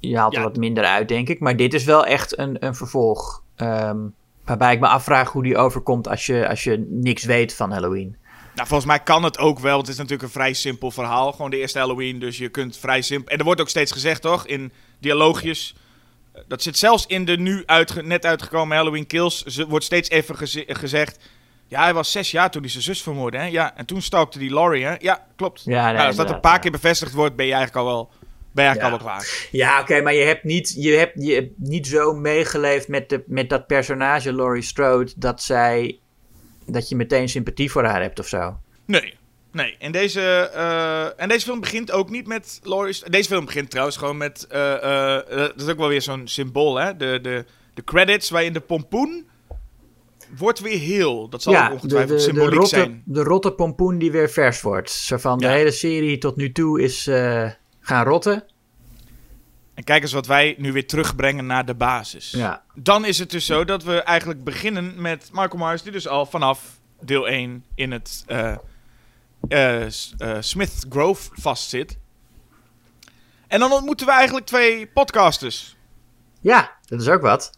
je 0.00 0.16
haalt 0.16 0.32
Ja. 0.32 0.38
er 0.38 0.44
wat 0.44 0.56
minder 0.56 0.84
uit, 0.84 1.08
denk 1.08 1.28
ik. 1.28 1.40
Maar 1.40 1.56
dit 1.56 1.74
is 1.74 1.84
wel 1.84 2.06
echt 2.06 2.38
een, 2.38 2.64
een 2.66 2.74
vervolg. 2.74 3.42
ehm, 3.56 3.98
waarbij 4.44 4.72
ik 4.74 4.80
me 4.80 4.86
afvraag 4.86 5.32
hoe 5.32 5.42
die 5.42 5.56
overkomt 5.56 6.08
als 6.08 6.26
je, 6.26 6.48
als 6.48 6.64
je 6.64 6.86
niks 6.88 7.24
weet 7.24 7.54
van 7.54 7.70
Halloween. 7.72 8.16
Nou, 8.54 8.68
volgens 8.68 8.88
mij 8.88 9.00
kan 9.00 9.22
het 9.24 9.38
ook 9.38 9.58
wel. 9.58 9.70
want 9.74 9.82
Het 9.86 9.90
is 9.90 9.96
natuurlijk 9.96 10.22
een 10.22 10.34
vrij 10.34 10.52
simpel 10.52 10.90
verhaal. 10.90 11.32
Gewoon 11.32 11.50
de 11.50 11.58
eerste 11.58 11.78
Halloween. 11.78 12.18
Dus 12.18 12.38
je 12.38 12.48
kunt 12.48 12.76
vrij 12.76 13.02
simpel. 13.02 13.32
En 13.32 13.38
er 13.38 13.44
wordt 13.44 13.60
ook 13.60 13.68
steeds 13.68 13.92
gezegd, 13.92 14.22
toch? 14.22 14.46
In 14.46 14.72
dialoogjes. 14.98 15.74
eh, 16.32 16.42
Dat 16.48 16.62
zit 16.62 16.78
zelfs 16.78 17.06
in 17.06 17.24
de 17.24 17.36
nu 17.36 17.62
uitge- 17.66 18.02
net 18.02 18.24
uitgekomen 18.26 18.76
Halloween 18.76 19.06
Kills. 19.06 19.42
Ze 19.42 19.66
wordt 19.66 19.84
steeds 19.84 20.08
even 20.08 20.36
geze- 20.36 20.64
gezegd. 20.68 21.18
Ja, 21.68 21.82
hij 21.82 21.94
was 21.94 22.12
zes 22.12 22.30
jaar 22.30 22.50
toen 22.50 22.62
hij 22.62 22.70
zijn 22.70 22.82
zus 22.82 23.02
vermoordde. 23.02 23.38
Hè? 23.38 23.44
Ja, 23.46 23.76
en 23.76 23.86
toen 23.86 24.02
stalkte 24.02 24.38
die 24.38 24.52
Laurie. 24.54 24.84
Hè? 24.84 24.94
Ja, 24.98 25.26
klopt. 25.36 25.62
Ja, 25.64 25.84
nee, 25.86 25.94
nou, 25.94 26.06
als 26.06 26.16
dat 26.16 26.30
een 26.30 26.40
paar 26.40 26.58
keer 26.58 26.70
bevestigd 26.70 27.12
wordt, 27.12 27.36
ben 27.36 27.46
je 27.46 27.52
eigenlijk 27.52 27.86
al 27.86 27.92
wel, 27.92 28.10
ben 28.52 28.64
je 28.64 28.70
eigenlijk 28.70 28.80
Ja. 28.80 28.84
al 28.84 29.04
wel 29.04 29.14
klaar. 29.24 29.48
Ja, 29.50 29.80
oké, 29.80 30.00
maar 30.00 30.14
je 30.14 30.24
hebt, 30.24 30.44
niet, 30.44 30.74
je, 30.78 30.90
hebt, 30.92 31.12
je 31.24 31.34
hebt 31.34 31.50
niet 31.56 31.86
zo 31.86 32.14
meegeleefd 32.14 32.88
met, 32.88 33.08
de, 33.08 33.22
met 33.26 33.48
dat 33.48 33.66
personage 33.66 34.32
Laurie 34.34 34.62
Strode 34.62 35.12
dat 35.16 35.42
zij. 35.42 35.98
dat 36.66 36.88
je 36.88 36.96
meteen 36.96 37.28
sympathie 37.28 37.70
voor 37.70 37.84
haar 37.84 38.02
hebt 38.02 38.18
of 38.18 38.26
zo. 38.28 38.58
Nee. 38.86 39.14
Nee, 39.52 39.76
en 39.78 39.92
deze, 39.92 40.50
eh, 40.54 41.22
en 41.22 41.28
deze 41.28 41.44
film 41.46 41.60
begint 41.60 41.90
ook 41.92 42.10
niet 42.10 42.26
met 42.26 42.60
Laurie. 42.62 43.10
Deze 43.10 43.28
film 43.28 43.44
begint 43.44 43.70
trouwens 43.70 43.96
gewoon 43.96 44.16
met. 44.16 44.46
eh, 44.46 45.16
eh, 45.16 45.22
dat 45.36 45.60
is 45.60 45.68
ook 45.68 45.78
wel 45.78 45.88
weer 45.88 46.02
zo'n 46.02 46.28
symbool, 46.28 46.76
hè? 46.76 46.96
De, 46.96 47.18
de, 47.22 47.44
de 47.74 47.84
credits 47.84 48.30
waarin 48.30 48.52
de 48.52 48.60
pompoen. 48.60 49.28
Wordt 50.36 50.60
weer 50.60 50.78
heel. 50.78 51.28
Dat 51.28 51.42
zal 51.42 51.52
ja, 51.52 51.68
de, 51.68 51.74
ongetwijfeld 51.74 52.08
de, 52.08 52.24
de, 52.24 52.30
symboliek 52.30 52.54
rotte, 52.54 52.68
zijn. 52.68 53.02
de 53.04 53.22
rotte 53.22 53.52
pompoen 53.52 53.98
die 53.98 54.10
weer 54.10 54.30
vers 54.30 54.60
wordt. 54.60 54.90
Zo 54.90 55.16
van 55.16 55.38
de 55.38 55.48
hele 55.48 55.70
serie 55.70 56.18
tot 56.18 56.36
nu 56.36 56.52
toe 56.52 56.82
is 56.82 57.06
eh, 57.06 57.50
gaan 57.80 58.04
rotten. 58.04 58.44
En 59.74 59.84
kijk 59.84 60.02
eens 60.02 60.12
wat 60.12 60.26
wij 60.26 60.54
nu 60.58 60.72
weer 60.72 60.86
terugbrengen 60.86 61.46
naar 61.46 61.64
de 61.64 61.74
basis. 61.74 62.30
Ja. 62.30 62.62
Dan 62.74 63.04
is 63.04 63.18
het 63.18 63.30
dus 63.30 63.46
zo 63.46 63.64
dat 63.64 63.82
we 63.82 64.02
eigenlijk 64.02 64.44
beginnen 64.44 65.00
met 65.02 65.30
Michael 65.32 65.64
Myers, 65.64 65.82
die 65.82 65.92
dus 65.92 66.08
al 66.08 66.26
vanaf 66.26 66.78
deel 67.00 67.28
1 67.28 67.64
in 67.74 67.92
het 67.92 68.24
eh, 68.26 68.56
eh, 69.48 69.90
Smith 70.40 70.86
Grove 70.88 71.30
vastzit. 71.32 71.98
En 73.46 73.60
dan 73.60 73.72
ontmoeten 73.72 74.06
we 74.06 74.12
eigenlijk 74.12 74.46
twee 74.46 74.86
podcasters. 74.86 75.76
ja, 76.40 76.72
dat 76.86 77.00
is 77.00 77.08
ook 77.08 77.22
wat. 77.22 77.50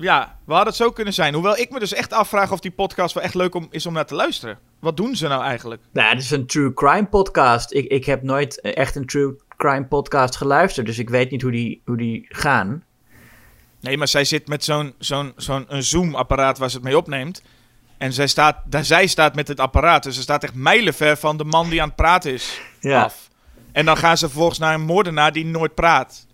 Ja, 0.00 0.38
we 0.44 0.52
hadden 0.52 0.68
het 0.72 0.82
zo 0.82 0.90
kunnen 0.90 1.14
zijn. 1.14 1.34
Hoewel 1.34 1.56
ik 1.58 1.70
me 1.70 1.78
dus 1.78 1.92
echt 1.92 2.12
afvraag 2.12 2.52
of 2.52 2.60
die 2.60 2.70
podcast 2.70 3.14
wel 3.14 3.22
echt 3.22 3.34
leuk 3.34 3.54
om, 3.54 3.66
is 3.70 3.86
om 3.86 3.92
naar 3.92 4.06
te 4.06 4.14
luisteren. 4.14 4.58
Wat 4.80 4.96
doen 4.96 5.16
ze 5.16 5.28
nou 5.28 5.42
eigenlijk? 5.42 5.82
Nou, 5.92 6.08
het 6.08 6.18
is 6.22 6.30
een 6.30 6.46
true 6.46 6.72
crime 6.74 7.06
podcast. 7.06 7.72
Ik, 7.72 7.84
ik 7.86 8.04
heb 8.04 8.22
nooit 8.22 8.60
echt 8.60 8.94
een 8.96 9.06
true 9.06 9.36
crime 9.56 9.84
podcast 9.86 10.36
geluisterd, 10.36 10.86
dus 10.86 10.98
ik 10.98 11.10
weet 11.10 11.30
niet 11.30 11.42
hoe 11.42 11.50
die, 11.50 11.82
hoe 11.84 11.96
die 11.96 12.26
gaan. 12.28 12.84
Nee, 13.80 13.96
maar 13.98 14.08
zij 14.08 14.24
zit 14.24 14.48
met 14.48 14.64
zo'n 14.64 14.94
zo'n 14.98 15.32
zo'n 15.36 15.64
een 15.68 15.82
Zoom-apparaat 15.82 16.58
waar 16.58 16.70
ze 16.70 16.76
het 16.76 16.84
mee 16.84 16.96
opneemt. 16.96 17.42
En 17.98 18.12
zij 18.12 18.26
staat, 18.26 18.56
daar, 18.64 18.84
zij 18.84 19.06
staat 19.06 19.34
met 19.34 19.48
het 19.48 19.60
apparaat. 19.60 20.02
Dus 20.02 20.14
ze 20.14 20.22
staat 20.22 20.42
echt 20.42 20.54
mijlenver 20.54 21.16
van 21.16 21.36
de 21.36 21.44
man 21.44 21.68
die 21.68 21.80
aan 21.82 21.86
het 21.88 21.96
praten 21.96 22.32
is 22.32 22.60
Ja. 22.80 23.02
af. 23.02 23.28
En 23.72 23.84
dan 23.84 23.96
gaan 23.96 24.16
ze 24.18 24.26
vervolgens 24.26 24.58
naar 24.58 24.74
een 24.74 24.80
moordenaar 24.84 25.32
die 25.32 25.46
nooit 25.46 25.74
praat. 25.74 26.26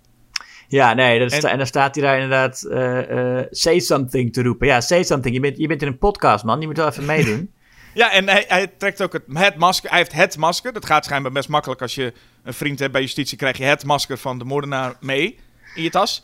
Ja, 0.68 0.94
nee, 0.94 1.18
dat 1.18 1.32
En- 1.44 1.58
dan 1.58 1.66
staat 1.66 1.94
hij 1.94 2.04
daar 2.04 2.14
inderdaad 2.14 2.62
eh, 2.62 3.38
eh, 3.38 3.46
say 3.50 3.78
something 3.78 4.32
te 4.32 4.42
roepen. 4.42 4.66
Ja, 4.66 4.80
say 4.80 5.02
something. 5.02 5.34
Je 5.34 5.40
bent, 5.40 5.56
je 5.56 5.66
bent 5.66 5.82
in 5.82 5.88
een 5.88 5.98
podcast, 5.98 6.44
man. 6.44 6.60
Je 6.60 6.66
moet 6.66 6.76
wel 6.76 6.88
even 6.88 7.04
meedoen. 7.04 7.50
Ja, 7.94 8.10
en 8.12 8.28
hij, 8.28 8.44
hij 8.48 8.66
trekt 8.66 9.02
ook 9.02 9.12
het, 9.12 9.22
het 9.32 9.56
masker. 9.56 9.90
Hij 9.90 9.98
heeft 9.98 10.12
het 10.12 10.36
masker. 10.36 10.72
Dat 10.72 10.86
gaat 10.86 11.04
schijnbaar 11.04 11.32
best 11.32 11.48
makkelijk 11.48 11.82
als 11.82 11.94
je 11.94 12.12
een 12.44 12.54
vriend 12.54 12.78
hebt 12.78 12.92
bij 12.92 13.00
justitie. 13.00 13.38
Krijg 13.38 13.56
je 13.56 13.64
het 13.64 13.84
masker 13.84 14.18
van 14.18 14.38
de 14.38 14.44
moordenaar 14.44 14.96
mee 15.00 15.38
in 15.74 15.82
je 15.82 15.90
tas. 15.90 16.22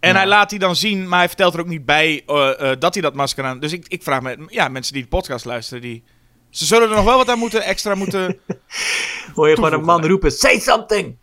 En 0.00 0.10
Ja. 0.10 0.16
hij 0.16 0.26
laat 0.26 0.50
die 0.50 0.58
dan 0.58 0.76
zien, 0.76 1.08
maar 1.08 1.18
hij 1.18 1.28
vertelt 1.28 1.54
er 1.54 1.60
ook 1.60 1.66
niet 1.66 1.84
bij 1.84 2.22
eh, 2.26 2.70
eh, 2.72 2.76
dat 2.80 2.94
hij 2.94 3.02
dat 3.02 3.14
masker 3.14 3.44
aan... 3.44 3.60
Dus 3.60 3.72
ik, 3.72 3.84
ik 3.88 4.02
vraag 4.02 4.20
me, 4.20 4.36
ja, 4.46 4.68
mensen 4.68 4.92
die 4.92 5.02
de 5.02 5.08
podcast 5.08 5.44
luisteren, 5.44 5.82
die... 5.82 6.04
Ze 6.50 6.64
zullen 6.64 6.88
er 6.88 6.94
nog 6.94 7.04
wel 7.04 7.16
wat 7.16 7.28
aan 7.28 7.38
moeten, 7.38 7.62
extra 7.62 7.94
moeten... 7.94 8.38
Hoor 9.34 9.48
je 9.48 9.54
gewoon 9.54 9.72
een 9.72 9.84
man 9.84 10.06
roepen, 10.06 10.32
say 10.32 10.58
something! 10.58 11.16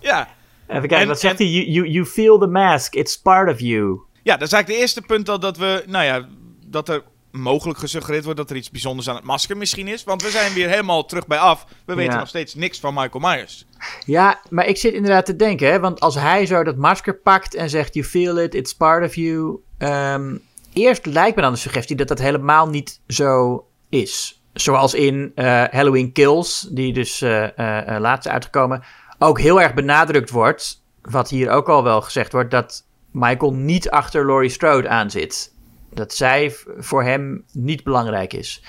Ja, 0.00 0.28
Even 0.76 0.88
kijken, 0.88 0.98
En- 1.00 1.08
wat 1.08 1.20
zegt 1.20 1.40
en- 1.40 1.46
hij? 1.46 1.54
You, 1.54 1.66
you, 1.70 1.88
you 1.88 2.06
feel 2.06 2.38
the 2.38 2.46
mask, 2.46 2.94
it's 2.94 3.20
part 3.20 3.50
of 3.52 3.60
you. 3.60 4.00
Ja, 4.22 4.36
dat 4.36 4.46
is 4.46 4.52
eigenlijk 4.52 4.66
de 4.66 4.74
eerste 4.76 5.00
punt 5.02 5.28
al 5.28 5.38
dat 5.40 5.56
we, 5.56 5.84
nou 5.86 6.04
ja, 6.04 6.28
dat 6.66 6.88
er 6.88 7.02
mogelijk 7.30 7.78
gesuggereerd 7.78 8.24
wordt 8.24 8.38
dat 8.38 8.50
er 8.50 8.56
iets 8.56 8.70
bijzonders 8.70 9.08
aan 9.08 9.14
het 9.16 9.24
masker 9.24 9.56
misschien 9.56 9.88
is. 9.88 10.04
Want 10.04 10.22
we 10.22 10.30
zijn 10.30 10.52
weer 10.52 10.68
helemaal 10.68 11.04
terug 11.04 11.26
bij 11.26 11.38
af. 11.38 11.66
We 11.86 11.94
weten 11.94 12.12
Ja. 12.12 12.18
nog 12.18 12.28
steeds 12.28 12.54
niks 12.54 12.80
van 12.80 12.94
Michael 12.94 13.20
Myers. 13.34 13.66
Ja, 14.06 14.40
maar 14.50 14.66
ik 14.66 14.76
zit 14.76 14.94
inderdaad 14.94 15.26
te 15.26 15.36
denken, 15.36 15.70
hè, 15.72 15.80
want 15.80 16.00
als 16.00 16.14
hij 16.14 16.46
zo 16.46 16.64
dat 16.64 16.76
masker 16.76 17.14
pakt 17.16 17.54
en 17.54 17.70
zegt, 17.70 17.94
you 17.94 18.06
feel 18.06 18.40
it, 18.40 18.54
it's 18.54 18.74
part 18.74 19.04
of 19.06 19.14
you. 19.14 19.56
ehm, 19.78 20.36
eerst 20.72 21.06
lijkt 21.06 21.36
me 21.36 21.42
dan 21.42 21.52
de 21.52 21.58
suggestie 21.58 21.96
dat 21.96 22.08
dat 22.08 22.18
helemaal 22.18 22.68
niet 22.68 23.00
zo 23.06 23.64
is. 23.88 24.42
Zoals 24.52 24.94
in 24.94 25.32
eh, 25.34 25.64
Halloween 25.70 26.12
Kills, 26.12 26.68
die 26.70 26.92
dus 26.92 27.22
eh, 27.22 27.88
eh, 27.94 28.00
laatst 28.00 28.26
is 28.26 28.32
uitgekomen, 28.32 28.82
ook 29.22 29.40
heel 29.40 29.60
erg 29.60 29.74
benadrukt 29.74 30.30
wordt, 30.30 30.84
wat 31.02 31.30
hier 31.30 31.50
ook 31.50 31.68
al 31.68 31.82
wel 31.82 32.00
gezegd 32.00 32.32
wordt, 32.32 32.50
dat 32.50 32.86
Michael 33.10 33.54
niet 33.54 33.90
achter 33.90 34.26
Laurie 34.26 34.50
Strode 34.50 34.88
aan 34.88 35.10
zit. 35.10 35.54
Dat 35.90 36.14
zij 36.14 36.54
voor 36.78 37.02
hem 37.02 37.44
niet 37.52 37.84
belangrijk 37.84 38.32
is. 38.32 38.64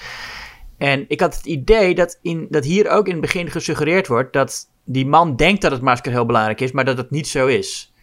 En 0.77 1.05
ik 1.07 1.19
had 1.19 1.35
het 1.35 1.45
idee 1.45 1.95
dat, 1.95 2.19
in, 2.21 2.47
dat 2.49 2.63
hier 2.63 2.89
ook 2.89 3.05
in 3.05 3.11
het 3.11 3.21
begin 3.21 3.51
gesuggereerd 3.51 4.07
wordt 4.07 4.33
dat 4.33 4.69
die 4.83 5.05
man 5.05 5.35
denkt 5.35 5.61
dat 5.61 5.71
het 5.71 5.81
masker 5.81 6.11
heel 6.11 6.25
belangrijk 6.25 6.61
is, 6.61 6.71
maar 6.71 6.85
dat 6.85 6.97
het 6.97 7.11
niet 7.11 7.27
zo 7.27 7.47
is. 7.47 7.93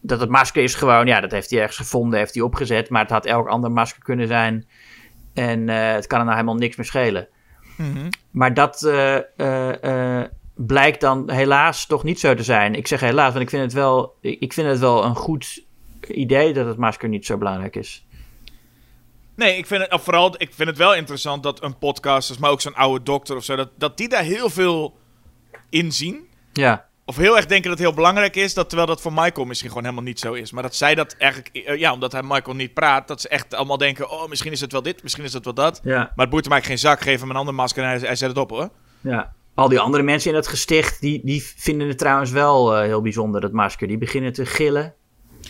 Dat 0.00 0.20
het 0.20 0.30
masker 0.30 0.62
is 0.62 0.74
gewoon, 0.74 1.06
ja, 1.06 1.20
dat 1.20 1.30
heeft 1.30 1.50
hij 1.50 1.58
ergens 1.58 1.76
gevonden, 1.76 2.18
heeft 2.18 2.34
hij 2.34 2.42
opgezet, 2.42 2.90
maar 2.90 3.02
het 3.02 3.10
had 3.10 3.26
elk 3.26 3.48
ander 3.48 3.70
masker 3.72 4.02
kunnen 4.02 4.26
zijn. 4.26 4.66
En 5.34 5.68
eh, 5.68 5.92
het 5.92 6.06
kan 6.06 6.18
er 6.18 6.24
nou 6.24 6.36
helemaal 6.36 6.58
niks 6.58 6.76
meer 6.76 6.86
schelen. 6.86 7.28
Maar 8.30 8.54
dat 8.54 8.82
eh, 8.82 9.16
eh, 10.20 10.26
blijkt 10.56 11.00
dan 11.00 11.30
helaas 11.30 11.86
toch 11.86 12.04
niet 12.04 12.20
zo 12.20 12.34
te 12.34 12.42
zijn. 12.42 12.74
Ik 12.74 12.86
zeg 12.86 13.00
helaas, 13.00 13.30
want 13.30 13.42
ik 13.42 13.50
vind 13.50 13.62
het 13.62 13.72
wel, 13.72 14.16
ik 14.20 14.52
vind 14.52 14.68
het 14.68 14.78
wel 14.78 15.04
een 15.04 15.16
goed 15.16 15.64
idee 16.08 16.52
dat 16.52 16.66
het 16.66 16.76
masker 16.76 17.08
niet 17.08 17.26
zo 17.26 17.38
belangrijk 17.38 17.76
is. 17.76 18.06
Nee, 19.36 19.56
ik 19.56 19.66
vind, 19.66 19.82
het, 19.82 19.92
of 19.92 20.02
vooral, 20.02 20.34
ik 20.38 20.54
vind 20.54 20.68
het 20.68 20.78
wel 20.78 20.94
interessant 20.94 21.42
dat 21.42 21.62
een 21.62 21.78
podcast, 21.78 22.38
maar 22.38 22.50
ook 22.50 22.60
zo'n 22.60 22.74
oude 22.74 23.04
dokter 23.04 23.36
of 23.36 23.44
zo, 23.44 23.56
dat, 23.56 23.70
dat 23.76 23.96
die 23.96 24.08
daar 24.08 24.22
heel 24.22 24.50
veel 24.50 24.96
in 25.70 25.92
zien. 25.92 26.28
Ja, 26.52 26.88
Of 27.04 27.16
heel 27.16 27.36
erg 27.36 27.46
denken 27.46 27.68
dat 27.68 27.78
het 27.78 27.86
heel 27.88 27.96
belangrijk 27.96 28.36
is, 28.36 28.54
dat, 28.54 28.68
terwijl 28.68 28.88
dat 28.88 29.00
voor 29.00 29.12
Michael 29.12 29.46
misschien 29.46 29.68
gewoon 29.68 29.84
helemaal 29.84 30.04
niet 30.04 30.18
zo 30.20 30.32
is. 30.32 30.52
Maar 30.52 30.62
dat 30.62 30.74
zij 30.74 30.94
dat 30.94 31.12
eigenlijk, 31.18 31.56
eh, 31.56 31.78
ja, 31.78 31.92
omdat 31.92 32.12
hij 32.12 32.22
Michael 32.22 32.56
niet 32.56 32.74
praat, 32.74 33.08
dat 33.08 33.20
ze 33.20 33.28
echt 33.28 33.54
allemaal 33.54 33.78
denken: 33.78 34.10
oh, 34.10 34.28
misschien 34.28 34.52
is 34.52 34.60
het 34.60 34.72
wel 34.72 34.82
dit, 34.82 35.02
misschien 35.02 35.24
is 35.24 35.32
het 35.32 35.44
wel 35.44 35.54
dat. 35.54 35.80
ja, 35.82 35.96
Maar 35.96 36.26
het 36.26 36.30
boeit 36.30 36.44
hem 36.44 36.52
eigenlijk 36.52 36.64
geen 36.80 36.90
zak, 36.90 37.00
geef 37.00 37.20
hem 37.20 37.30
een 37.30 37.36
ander 37.36 37.54
masker 37.54 37.82
en 37.82 37.88
hij, 37.88 37.98
hij 37.98 38.16
zet 38.16 38.28
het 38.28 38.38
op 38.38 38.50
hoor. 38.50 38.70
ja. 39.00 39.34
Al 39.56 39.68
die 39.68 39.80
andere 39.80 40.02
mensen 40.02 40.30
in 40.30 40.36
het 40.36 40.46
gesticht, 40.46 41.00
die, 41.00 41.20
die 41.24 41.42
vinden 41.56 41.88
het 41.88 41.98
trouwens 41.98 42.30
wel 42.30 42.76
eh, 42.76 42.82
heel 42.82 43.00
bijzonder, 43.02 43.40
dat 43.40 43.52
masker. 43.52 43.88
Die 43.88 43.98
beginnen 43.98 44.32
te 44.32 44.46
gillen. 44.46 44.94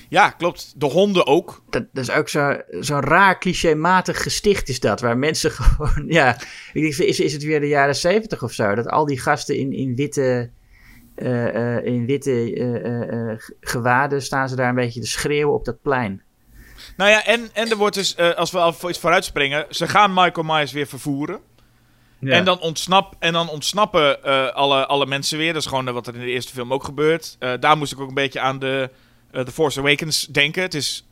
Ja, 0.09 0.31
klopt. 0.31 0.73
De 0.77 0.87
honden 0.87 1.27
ook. 1.27 1.63
Dat, 1.71 1.85
dat 1.93 2.09
is 2.09 2.11
ook 2.11 2.29
zo- 2.29 2.61
zo'n 2.81 3.01
raar, 3.01 3.39
clichématig 3.39 4.23
gesticht 4.23 4.69
is 4.69 4.81
dat. 4.81 5.01
Waar 5.01 5.19
mensen 5.19 5.51
gewoon, 5.61 6.05
ja... 6.07 6.37
Ik 6.73 6.83
denk, 6.83 6.95
is, 6.95 7.21
is 7.21 7.33
het 7.33 7.43
weer 7.45 7.61
de 7.61 7.69
jaren 7.69 7.97
zeventig 7.97 8.43
of 8.43 8.53
zo? 8.53 8.75
Dat 8.75 8.89
al 8.89 9.07
die 9.07 9.21
gasten 9.21 9.57
in, 9.57 9.73
in 9.73 9.95
witte, 9.95 10.51
eh, 11.15 11.85
in 11.85 12.07
witte 12.07 13.39
gewaden 13.61 14.23
staan 14.23 14.49
ze 14.49 14.57
daar 14.57 14.69
een 14.69 14.75
beetje 14.75 15.01
te 15.01 15.07
schreeuwen 15.07 15.55
op 15.55 15.65
dat 15.65 15.83
plein. 15.83 16.23
Nou 16.97 17.11
ja, 17.11 17.25
en, 17.25 17.49
en 17.53 17.71
er 17.71 17.77
wordt 17.77 17.95
dus, 17.95 18.17
als 18.17 18.51
we 18.51 18.59
al 18.59 18.75
iets 18.89 18.99
vooruitspringen, 18.99 19.67
ze 19.71 19.89
gaan 19.89 20.15
Michael 20.15 20.47
Myers 20.47 20.73
weer 20.73 20.87
vervoeren. 20.87 21.41
En, 22.21 22.45
dan 22.45 22.61
ontsnap, 22.61 23.14
en 23.19 23.33
dan 23.33 23.49
ontsnappen 23.49 24.25
eh, 24.25 24.49
alle, 24.49 24.87
alle 24.87 25.07
mensen 25.07 25.39
weer. 25.39 25.53
Dat 25.53 25.62
is 25.62 25.69
gewoon 25.69 25.89
eh, 25.89 25.95
wat 25.95 26.07
er 26.07 26.14
in 26.14 26.21
de 26.21 26.27
eerste 26.27 26.53
film 26.53 26.73
ook 26.73 26.85
gebeurt. 26.85 27.37
Eh, 27.39 27.53
daar 27.61 27.77
moest 27.77 27.93
ik 27.93 28.01
ook 28.01 28.09
een 28.09 28.14
beetje 28.14 28.41
aan 28.41 28.59
de 28.59 28.91
The 29.31 29.53
Force 29.53 29.81
Awakens 29.81 30.27
denken. 30.27 30.62
Het 30.62 30.75
is 30.75 31.07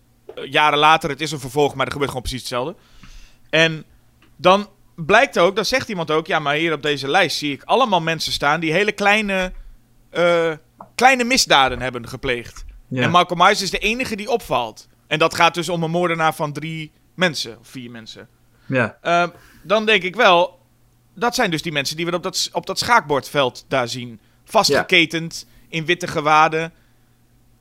jaren 0.45 0.79
later, 0.79 1.11
het 1.11 1.21
is 1.21 1.31
een 1.31 1.41
vervolg, 1.41 1.75
maar 1.75 1.87
er 1.87 1.93
gebeurt 1.93 2.11
gewoon 2.11 2.25
precies 2.25 2.49
hetzelfde. 2.49 2.75
En 3.51 3.85
dan 4.37 4.69
blijkt 4.97 5.39
ook, 5.39 5.57
dan 5.57 5.65
zegt 5.65 5.89
iemand 5.89 6.11
ook... 6.11 6.27
Ja, 6.27 6.39
maar 6.39 6.55
hier 6.55 6.73
op 6.73 6.83
deze 6.83 7.09
lijst 7.09 7.39
zie 7.39 7.53
ik 7.53 7.63
allemaal 7.63 8.01
mensen 8.01 8.33
staan... 8.33 8.61
die 8.61 8.73
hele 8.73 8.93
kleine, 8.93 9.53
kleine 10.95 11.25
misdaden 11.25 11.81
hebben 11.81 12.09
gepleegd. 12.09 12.65
Ja. 12.89 13.03
En 13.03 13.11
Michael 13.11 13.37
Myers 13.37 13.63
is 13.63 13.71
de 13.71 13.79
enige 13.79 14.17
die 14.17 14.31
opvalt. 14.31 14.89
En 15.07 15.19
dat 15.19 15.35
gaat 15.35 15.55
dus 15.55 15.69
om 15.69 15.83
een 15.83 15.91
moordenaar 15.91 16.35
van 16.35 16.53
drie 16.53 16.93
mensen, 17.15 17.59
of 17.61 17.69
vier 17.69 17.91
mensen. 17.91 18.29
ja. 18.67 18.99
Uh, 19.03 19.27
dan 19.63 19.87
denk 19.87 20.03
ik 20.03 20.17
wel, 20.17 20.59
dat 21.15 21.35
zijn 21.35 21.51
dus 21.51 21.62
die 21.62 21.73
mensen 21.73 21.97
die 21.97 22.07
we 22.07 22.12
op 22.12 22.23
dat, 22.23 22.49
op 22.53 22.67
dat 22.67 22.79
schaakbordveld 22.79 23.65
daar 23.69 23.89
zien. 23.89 24.21
Vastgeketend, 24.45 25.47
in 25.69 25.85
witte 25.85 26.07
gewaden. 26.07 26.73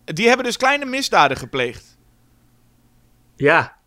Die 0.06 0.28
hebben 0.28 0.46
dus 0.46 0.58
kleine 0.58 0.86
misdaden 0.86 1.38
gepleegd. 1.38 1.98
ja, 3.36 3.78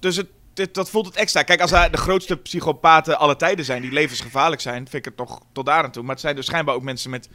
dus 0.00 0.16
het, 0.16 0.28
dat 0.74 0.90
voelt 0.90 1.06
het 1.06 1.16
extra. 1.16 1.42
Kijk, 1.42 1.60
als 1.60 1.70
de 1.70 1.88
grootste 1.92 2.36
psychopaten 2.36 3.18
aller 3.18 3.36
tijden 3.36 3.64
zijn, 3.64 3.82
die 3.82 3.92
levensgevaarlijk 3.92 4.60
zijn, 4.60 4.76
vind 4.76 4.94
ik 4.94 5.04
het 5.04 5.16
toch 5.16 5.40
tot 5.52 5.66
daar 5.66 5.84
aan 5.84 5.90
toe. 5.90 6.02
Maar 6.02 6.12
het 6.12 6.20
zijn 6.20 6.36
dus 6.36 6.46
schijnbaar 6.46 6.74
ook 6.74 6.82
mensen 6.82 7.10
met, 7.10 7.28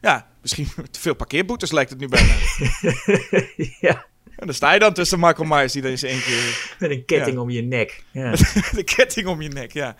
ja, 0.00 0.28
misschien 0.42 0.68
te 0.90 1.00
veel 1.00 1.14
parkeerboetes 1.14 1.72
lijkt 1.72 1.90
het 1.90 1.98
nu 1.98 2.08
bijna. 2.08 2.34
ja. 3.88 4.06
en 4.36 4.46
dan 4.46 4.54
sta 4.54 4.72
je 4.72 4.78
dan 4.78 4.92
tussen 4.92 5.20
Michael 5.20 5.48
Myers, 5.48 5.72
die 5.72 5.82
dan 5.82 5.90
eens 5.90 6.02
één 6.02 6.22
keer 6.22 6.74
Met 6.78 6.90
een 6.90 7.04
ketting 7.04 7.36
Ja. 7.36 7.42
om 7.42 7.50
je 7.50 7.62
nek. 7.62 8.04
Ja. 8.10 8.30
de 8.72 8.84
ketting 8.84 9.26
om 9.26 9.42
je 9.42 9.48
nek, 9.48 9.72
ja. 9.72 9.96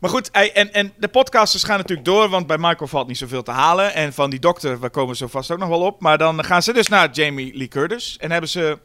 Maar 0.00 0.10
goed, 0.10 0.30
en, 0.30 0.72
en 0.72 0.92
de 0.96 1.08
podcasters 1.08 1.62
gaan 1.62 1.76
natuurlijk 1.76 2.08
door, 2.08 2.28
want 2.28 2.46
bij 2.46 2.58
Michael 2.58 2.86
valt 2.86 3.06
niet 3.06 3.18
zoveel 3.18 3.42
te 3.42 3.50
halen. 3.50 3.94
En 3.94 4.12
van 4.12 4.30
die 4.30 4.38
dokter, 4.38 4.80
we 4.80 4.90
komen 4.90 5.16
zo 5.16 5.26
vast 5.26 5.50
ook 5.50 5.58
nog 5.58 5.68
wel 5.68 5.80
op. 5.80 6.00
Maar 6.00 6.18
dan 6.18 6.44
gaan 6.44 6.62
ze 6.62 6.72
dus 6.72 6.88
naar 6.88 7.10
Jamie 7.10 7.56
Lee 7.56 7.68
Curtis 7.68 8.16
en 8.18 8.30
hebben 8.30 8.50
ze 8.50 8.78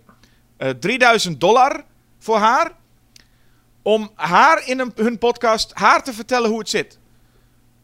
eh 0.58 0.70
3000 0.70 1.40
dollar 1.40 1.84
voor 2.20 2.38
haar. 2.38 2.72
Om 3.82 4.12
haar 4.16 4.68
in 4.68 4.80
een, 4.80 4.92
hun 4.96 5.18
podcast, 5.18 5.72
haar 5.74 6.04
te 6.04 6.14
vertellen 6.14 6.50
hoe 6.50 6.60
het 6.60 6.70
zit. 6.70 7.00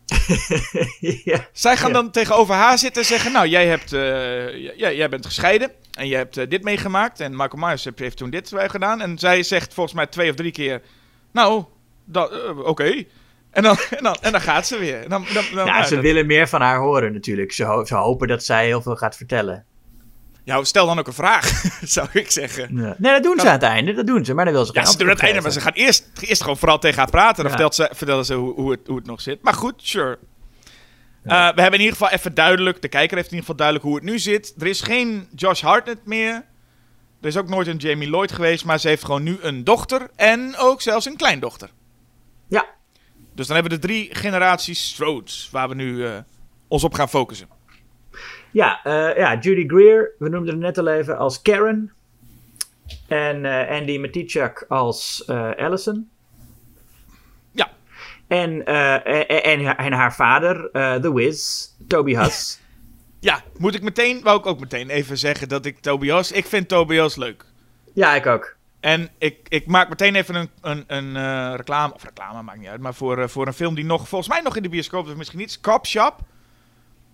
ja. 1.23 1.47
Zij 1.53 1.77
gaan 1.77 1.87
Ja. 1.87 1.93
dan 1.93 2.11
tegenover 2.11 2.55
haar 2.55 2.77
zitten 2.77 3.01
en 3.01 3.07
zeggen: 3.07 3.31
Nou, 3.31 3.47
jij, 3.47 3.67
hebt, 3.67 3.93
eh, 3.93 4.77
jij, 4.77 4.95
jij 4.95 5.09
bent 5.09 5.25
gescheiden 5.25 5.71
en 5.91 6.07
je 6.07 6.15
hebt 6.15 6.37
eh, 6.37 6.49
dit 6.49 6.63
meegemaakt. 6.63 7.19
En 7.19 7.31
Michael 7.35 7.67
Myers 7.67 7.87
heeft, 7.95 8.17
toen 8.17 8.29
dit 8.29 8.53
gedaan. 8.55 9.01
En 9.01 9.19
zij 9.19 9.43
zegt 9.43 9.73
volgens 9.73 9.95
mij 9.95 10.07
twee 10.07 10.29
of 10.29 10.35
drie 10.35 10.51
keer: 10.51 10.81
Nou, 11.31 11.63
oké. 12.63 13.05
En, 13.51 13.63
dan, 13.63 13.77
en, 13.97 14.03
dan, 14.03 14.15
en 14.21 14.31
dan 14.31 14.41
gaat 14.41 14.67
ze 14.67 14.77
weer. 14.79 15.09
Dan, 15.09 15.25
dan, 15.33 15.43
dan, 15.53 15.65
Ja, 15.65 15.71
nou, 15.73 15.83
ze 15.85 15.93
dat- 15.93 16.03
willen 16.03 16.25
meer 16.25 16.47
van 16.49 16.61
haar 16.61 16.77
horen 16.79 17.13
natuurlijk. 17.13 17.51
Ze, 17.51 17.63
ho- 17.63 17.85
ze 17.85 17.95
hopen 17.95 18.27
dat 18.27 18.43
zij 18.43 18.65
heel 18.65 18.81
veel 18.81 18.95
gaat 18.95 19.15
vertellen. 19.15 19.65
ja, 20.43 20.63
stel 20.63 20.85
dan 20.85 20.99
ook 20.99 21.07
een 21.07 21.13
vraag, 21.13 21.63
zou 21.81 22.07
ik 22.11 22.31
zeggen. 22.31 22.77
Ja. 22.77 22.95
Nee, 22.97 23.13
dat 23.13 23.23
doen 23.23 23.39
ze 23.39 23.45
aan 23.47 23.51
het 23.53 23.63
einde. 23.63 23.93
Dat 23.93 24.07
doen 24.07 24.25
ze, 24.25 24.33
maar 24.33 24.45
dan 24.45 24.53
wil 24.53 24.65
ze 24.65 24.71
Ja, 24.73 24.85
ze 24.85 24.97
doen 24.97 25.09
het 25.09 25.19
einde, 25.19 25.41
maar 25.41 25.51
ze 25.51 25.61
gaan 25.61 25.73
eerst, 25.73 26.09
eerst 26.19 26.41
gewoon 26.41 26.57
vooral 26.57 26.79
tegen 26.79 26.97
haar 26.99 27.09
praten. 27.09 27.35
Dan 27.35 27.45
Ja. 27.45 27.49
vertelt 27.51 27.75
ze, 27.75 27.89
vertellen 27.95 28.25
ze 28.25 28.33
hoe, 28.33 28.53
hoe, 28.53 28.71
het, 28.71 28.79
hoe 28.87 28.95
het 28.97 29.05
nog 29.05 29.21
zit. 29.21 29.41
Maar 29.41 29.53
goed, 29.53 29.73
sure. 29.77 30.17
Eh, 31.23 31.31
we 31.31 31.61
hebben 31.61 31.79
in 31.79 31.85
ieder 31.85 31.91
geval 31.97 32.09
even 32.09 32.33
duidelijk, 32.33 32.81
de 32.81 32.87
kijker 32.87 33.15
heeft 33.17 33.31
in 33.31 33.35
ieder 33.37 33.49
geval 33.49 33.55
duidelijk 33.55 33.85
hoe 33.87 33.95
het 33.95 34.03
nu 34.03 34.19
zit. 34.19 34.53
Er 34.59 34.67
is 34.67 34.81
geen 34.81 35.27
Josh 35.35 35.61
Hartnett 35.61 36.05
meer. 36.05 36.33
Er 37.21 37.27
is 37.27 37.37
ook 37.37 37.49
nooit 37.49 37.67
een 37.67 37.77
Jamie 37.77 38.09
Lloyd 38.09 38.31
geweest, 38.31 38.65
maar 38.65 38.79
ze 38.79 38.87
heeft 38.87 39.05
gewoon 39.05 39.23
nu 39.23 39.37
een 39.41 39.63
dochter 39.63 40.09
en 40.15 40.53
ook 40.57 40.81
zelfs 40.81 41.05
een 41.05 41.15
kleindochter. 41.17 41.69
Ja, 42.47 42.65
Dus 43.33 43.47
dan 43.47 43.55
hebben 43.55 43.73
we 43.73 43.79
de 43.79 43.87
drie 43.87 44.15
generaties 44.15 44.89
Strodes, 44.89 45.49
waar 45.51 45.69
we 45.69 45.75
nu 45.75 46.05
eh, 46.05 46.17
ons 46.67 46.83
op 46.83 46.93
gaan 46.93 47.09
focussen. 47.09 47.47
Ja, 48.51 48.83
eh, 48.83 49.17
ja, 49.17 49.37
Judy 49.39 49.67
Greer, 49.67 50.11
we 50.19 50.29
noemden 50.29 50.53
het 50.53 50.63
net 50.63 50.77
al 50.77 50.87
even 50.87 51.17
als 51.17 51.41
Karen. 51.41 51.91
En 53.07 53.45
eh, 53.45 53.79
Andy 53.79 53.97
Matichak 53.97 54.65
als 54.67 55.27
Allison. 55.57 56.09
Ja, 57.51 57.71
En, 58.27 58.65
en, 58.65 59.27
en, 59.43 59.77
en 59.77 59.93
haar 59.93 60.15
vader, 60.15 60.69
The 61.01 61.13
Wiz, 61.13 61.67
Toby 61.87 62.15
Huss. 62.15 62.59
ja, 63.19 63.43
moet 63.57 63.75
ik 63.75 63.81
meteen, 63.81 64.21
wou 64.21 64.39
ik 64.39 64.45
ook 64.45 64.59
meteen 64.59 64.89
even 64.89 65.17
zeggen 65.17 65.49
dat 65.49 65.65
ik 65.65 65.79
Tobias, 65.79 66.31
ik 66.31 66.45
vind 66.45 66.67
Tobias 66.67 67.15
leuk. 67.15 67.45
ja, 67.93 68.15
ik 68.15 68.25
ook. 68.25 68.59
En 68.81 69.09
ik, 69.17 69.37
ik 69.47 69.67
maak 69.67 69.89
meteen 69.89 70.15
even 70.15 70.35
een, 70.35 70.49
een, 70.61 70.83
een 70.87 71.15
eh, 71.15 71.53
reclame, 71.55 71.93
of 71.93 72.03
reclame 72.03 72.41
maakt 72.41 72.59
niet 72.59 72.67
uit, 72.67 72.81
maar 72.81 72.93
voor, 72.93 73.17
eh, 73.17 73.27
voor 73.27 73.47
een 73.47 73.53
film 73.53 73.75
die 73.75 73.85
nog, 73.85 74.07
volgens 74.07 74.29
mij 74.29 74.41
nog 74.41 74.55
in 74.55 74.63
de 74.63 74.69
bioscoop 74.69 75.07
is, 75.07 75.15
misschien 75.15 75.39
niet, 75.39 75.59
Cop 75.61 75.87
Shop. 75.87 76.19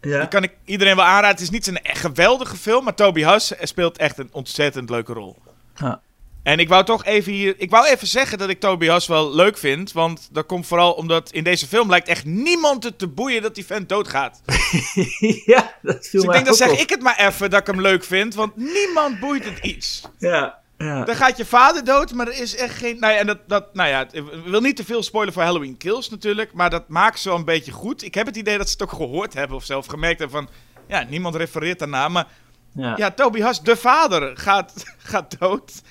Ja. 0.01 0.20
Die 0.20 0.28
kan 0.28 0.43
ik 0.43 0.51
iedereen 0.65 0.95
wel 0.95 1.05
aanraden. 1.05 1.30
Het 1.30 1.39
is 1.39 1.49
niet 1.49 1.68
een 1.68 1.80
geweldige 1.84 2.56
film, 2.56 2.84
maar 2.84 2.95
Toby 2.95 3.23
Huss 3.23 3.53
speelt 3.61 3.98
echt 3.98 4.18
een 4.18 4.30
ontzettend 4.31 4.89
leuke 4.89 5.14
rol. 5.14 5.38
Ja. 5.76 6.02
En 6.44 6.60
ik 6.60 6.69
wou 6.69 6.84
toch 6.84 7.06
even 7.06 7.31
hier, 7.31 7.56
ik 7.57 7.69
wou 7.69 7.88
even 7.88 8.07
zeggen 8.07 8.38
dat 8.38 8.49
ik 8.49 8.60
Toby 8.60 8.88
Huss 8.88 9.07
wel 9.07 9.35
leuk 9.35 9.57
vind, 9.57 9.91
want 9.91 10.30
dat 10.31 10.45
komt 10.45 10.68
vooral 10.68 10.94
omdat 10.94 11.31
in 11.31 11.44
deze 11.44 11.68
film 11.68 11.89
lijkt 11.89 12.07
echt 12.07 12.26
niemand 12.26 12.84
het 12.84 12.99
te 12.99 13.07
boeien 13.07 13.41
dat 13.41 13.56
die 13.56 13.65
vent 13.65 13.89
doodgaat. 13.89 14.41
ja, 15.45 15.76
dat 15.81 16.07
viel 16.07 16.22
Dus 16.22 16.23
ik 16.23 16.31
denk, 16.31 16.45
dan 16.45 16.56
zeg 16.56 16.72
op. 16.72 16.77
ik 16.77 16.89
het 16.89 17.02
maar 17.02 17.27
even 17.27 17.49
dat 17.49 17.60
ik 17.60 17.68
hem 17.68 17.81
leuk 17.81 18.03
vind, 18.03 18.35
want 18.35 18.56
niemand 18.56 19.19
boeit 19.19 19.45
het 19.45 19.60
iets. 19.61 20.02
Ja, 20.18 20.60
ja. 20.78 21.04
Dan 21.04 21.16
gaat 21.16 21.38
je 21.38 21.45
vader 21.45 21.84
dood, 21.84 22.14
maar 22.14 22.28
er 22.28 22.41
is 22.41 22.56
echt 22.56 22.76
geen. 22.78 22.99
Nou 22.99 23.14
ja, 23.14 23.20
en 23.20 23.28
dat, 23.28 23.38
dat, 23.48 23.74
nou 23.74 23.90
ja, 23.90 24.08
ik 24.12 24.24
wil 24.45 24.62
niet 24.62 24.76
te 24.76 24.84
veel 24.86 25.04
spoilen 25.04 25.34
voor 25.34 25.44
Halloween 25.44 25.78
Kills 25.78 26.10
natuurlijk. 26.10 26.54
Maar 26.54 26.70
dat 26.70 26.90
maakt 26.90 27.20
ze 27.20 27.30
wel 27.30 27.38
een 27.38 27.45
beetje 27.45 27.72
goed. 27.72 28.04
Ik 28.04 28.14
heb 28.14 28.26
het 28.26 28.36
idee 28.36 28.58
dat 28.58 28.68
ze 28.68 28.74
het 28.74 28.82
ook 28.84 28.91
gehoord 28.98 29.34
hebben 29.34 29.58
of 29.58 29.64
zelf 29.64 29.86
gemerkt 29.86 30.20
hebben 30.20 30.38
van. 30.45 30.49
Ja, 30.88 31.06
niemand 31.10 31.36
refereert 31.36 31.80
daarna. 31.80 32.08
Maar 32.08 32.28
ja. 32.74 32.94
ja, 32.98 33.12
Toby 33.12 33.41
Haas, 33.41 33.64
de 33.64 33.76
vader, 33.76 34.38
gaat, 34.38 34.84
gaat 34.98 35.40
dood. 35.40 35.82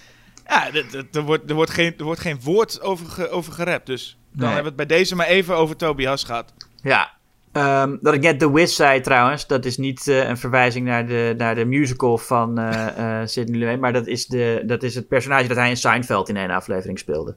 Ja, 0.46 0.70
er 1.12 1.22
wordt, 1.22 1.48
er, 1.50 1.54
wordt 1.56 1.70
geen, 1.70 1.94
er 1.98 2.04
wordt 2.04 2.20
geen 2.20 2.40
woord 2.42 2.80
over, 2.80 3.06
ge, 3.06 3.28
over 3.30 3.52
gerept. 3.52 3.86
Dus 3.86 4.18
dan 4.32 4.44
Nee. 4.44 4.54
hebben 4.54 4.72
we 4.72 4.78
het 4.78 4.88
bij 4.88 4.98
deze 4.98 5.14
maar 5.16 5.26
even 5.26 5.56
over 5.56 5.76
Toby 5.76 6.04
Haas 6.04 6.24
gehad. 6.24 6.52
Ja. 6.82 7.15
Ehm, 7.56 7.96
dat 8.00 8.14
ik 8.14 8.20
net 8.20 8.38
The 8.38 8.52
Wiz 8.52 8.74
zei 8.74 9.00
trouwens, 9.00 9.46
dat 9.46 9.64
is 9.64 9.76
niet 9.76 10.08
eh, 10.08 10.28
een 10.28 10.36
verwijzing 10.38 10.86
naar 10.86 11.06
de, 11.06 11.34
naar 11.36 11.54
de 11.54 11.64
musical 11.64 12.18
van 12.18 12.58
eh 12.58 13.20
Sidney 13.24 13.58
Lumet, 13.58 13.80
maar 13.80 13.92
dat 13.92 14.06
is, 14.06 14.26
de, 14.26 14.62
dat 14.66 14.82
is 14.82 14.94
het 14.94 15.08
personage 15.08 15.48
dat 15.48 15.56
hij 15.56 15.68
in 15.68 15.76
Seinfeld 15.76 16.28
in 16.28 16.36
één 16.36 16.50
aflevering 16.50 16.98
speelde. 16.98 17.36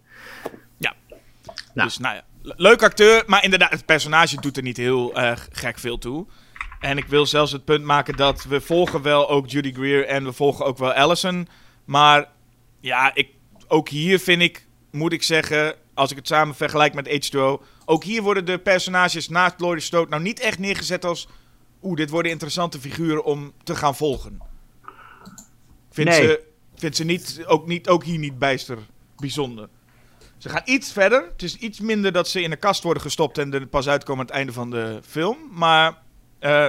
Ja. 0.77 0.93
Nou. 1.73 1.87
Dus 1.87 1.97
nou 1.97 2.15
ja, 2.15 2.23
le- 2.41 2.53
leuk 2.57 2.83
acteur, 2.83 3.23
maar 3.25 3.43
inderdaad, 3.43 3.71
het 3.71 3.85
personage 3.85 4.41
doet 4.41 4.57
er 4.57 4.63
niet 4.63 4.77
heel 4.77 5.11
gek 5.51 5.79
veel 5.79 5.97
toe. 5.97 6.25
En 6.79 6.97
ik 6.97 7.05
wil 7.05 7.25
zelfs 7.25 7.51
het 7.51 7.65
punt 7.65 7.83
maken 7.83 8.15
dat 8.15 8.43
we 8.43 8.61
volgen 8.61 9.01
wel 9.01 9.29
ook 9.29 9.49
Judy 9.49 9.73
Greer 9.73 10.05
en 10.05 10.23
we 10.23 10.33
volgen 10.33 10.65
ook 10.65 10.77
wel 10.77 10.93
Allison. 10.93 11.47
Maar 11.85 12.27
ja, 12.79 13.11
ik, 13.13 13.29
ook 13.67 13.89
hier 13.89 14.19
vind 14.19 14.41
ik, 14.41 14.65
moet 14.91 15.13
ik 15.13 15.23
zeggen, 15.23 15.75
als 15.99 16.11
ik 16.11 16.17
het 16.17 16.27
samen 16.27 16.55
vergelijk 16.55 16.93
met 16.93 17.07
H2O, 17.07 17.63
ook 17.85 18.03
hier 18.03 18.21
worden 18.21 18.45
de 18.45 18.59
personages 18.59 19.29
naast 19.29 19.59
Laurie 19.59 19.81
Strode 19.81 20.09
nou 20.09 20.21
niet 20.21 20.39
echt 20.39 20.59
neergezet 20.59 21.05
als, 21.05 21.27
oeh, 21.83 21.95
dit 21.95 22.09
worden 22.09 22.31
interessante 22.31 22.79
figuren 22.79 23.23
om 23.23 23.53
te 23.63 23.75
gaan 23.75 23.95
volgen. 23.95 24.39
Vindt 25.91 26.11
Nee. 26.11 26.21
ze, 26.21 26.43
vindt 26.75 26.95
ze 26.95 27.03
niet, 27.03 27.43
ook, 27.45 27.67
niet, 27.67 27.87
ook 27.87 28.03
hier 28.03 28.17
niet 28.17 28.39
bijster 28.39 28.77
bijzonder. 29.17 29.69
Ze 30.37 30.49
gaan 30.49 30.61
iets 30.65 30.91
verder. 30.91 31.23
Het 31.31 31.43
is 31.43 31.55
iets 31.55 31.79
minder 31.79 32.11
dat 32.11 32.27
ze 32.27 32.41
in 32.41 32.49
de 32.49 32.55
kast 32.55 32.83
worden 32.83 33.03
gestopt 33.03 33.37
en 33.37 33.53
er 33.53 33.67
pas 33.67 33.87
uitkomen 33.87 34.21
aan 34.21 34.27
het 34.27 34.35
einde 34.35 34.53
van 34.53 34.69
de 34.69 34.99
film. 35.07 35.37
Maar 35.51 35.97
eh, 36.39 36.67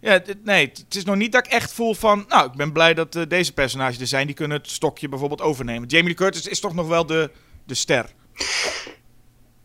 ja, 0.00 0.22
nee, 0.42 0.66
het 0.66 0.96
is 0.96 1.04
nog 1.04 1.16
niet 1.16 1.32
dat 1.32 1.46
ik 1.46 1.52
echt 1.52 1.72
voel 1.72 1.94
van... 1.94 2.24
Nou, 2.28 2.50
ik 2.50 2.56
ben 2.56 2.72
blij 2.72 2.94
dat 2.94 3.16
eh, 3.16 3.22
deze 3.28 3.52
personages 3.52 4.00
er 4.00 4.06
zijn. 4.06 4.26
Die 4.26 4.34
kunnen 4.34 4.56
het 4.56 4.70
stokje 4.70 5.08
bijvoorbeeld 5.08 5.40
overnemen. 5.40 5.88
Jamie 5.88 6.06
Lee 6.06 6.14
Curtis 6.14 6.46
is 6.46 6.60
toch 6.60 6.74
nog 6.74 6.88
wel 6.88 7.06
de, 7.06 7.30
de 7.64 7.74
ster. 7.74 8.10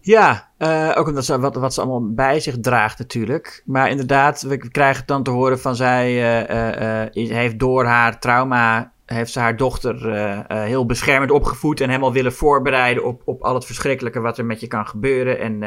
Ja, 0.06 0.52
eh, 0.58 0.92
ook 0.96 1.08
omdat 1.08 1.26
ze 1.26 1.40
wat, 1.40 1.56
wat 1.56 1.74
ze 1.74 1.82
allemaal 1.82 2.14
bij 2.14 2.40
zich 2.40 2.60
draagt 2.60 3.00
natuurlijk. 3.00 3.62
Maar 3.66 3.90
inderdaad, 3.90 4.42
we 4.42 4.70
krijgen 4.70 5.04
dan 5.06 5.24
te 5.24 5.32
horen 5.32 5.60
van 5.60 5.76
zij 5.76 6.08
eh, 6.08 7.04
eh, 7.04 7.30
heeft 7.30 7.60
door 7.60 7.86
haar 7.86 8.20
trauma... 8.20 8.94
heeft 9.06 9.32
ze 9.32 9.40
haar 9.40 9.58
dochter 9.58 10.14
heel 10.48 10.86
beschermend 10.86 11.32
opgevoed... 11.32 11.82
en 11.82 11.90
helemaal 11.90 12.14
willen 12.14 12.34
voorbereiden 12.34 13.04
op, 13.04 13.22
op 13.26 13.44
al 13.44 13.54
het 13.54 13.66
verschrikkelijke 13.66 14.20
wat 14.20 14.38
er 14.38 14.46
met 14.46 14.60
je 14.60 14.68
kan 14.68 14.88
gebeuren. 14.88 15.40
En, 15.40 15.64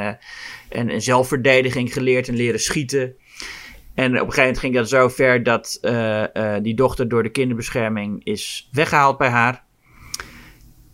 en, 0.68 0.88
en 0.88 1.02
zelfverdediging 1.02 1.92
geleerd 1.92 2.28
en 2.28 2.36
leren 2.36 2.60
schieten. 2.60 3.14
En 3.94 4.06
op 4.06 4.12
een 4.12 4.18
gegeven 4.18 4.42
moment 4.42 4.58
ging 4.58 4.74
dat 4.74 4.88
zo 4.88 5.08
ver 5.08 5.42
dat 5.42 5.78
die 6.62 6.74
dochter 6.74 7.08
door 7.08 7.22
de 7.22 7.30
kinderbescherming 7.30 8.24
is 8.24 8.68
weggehaald 8.72 9.18
bij 9.18 9.28
haar. 9.28 9.66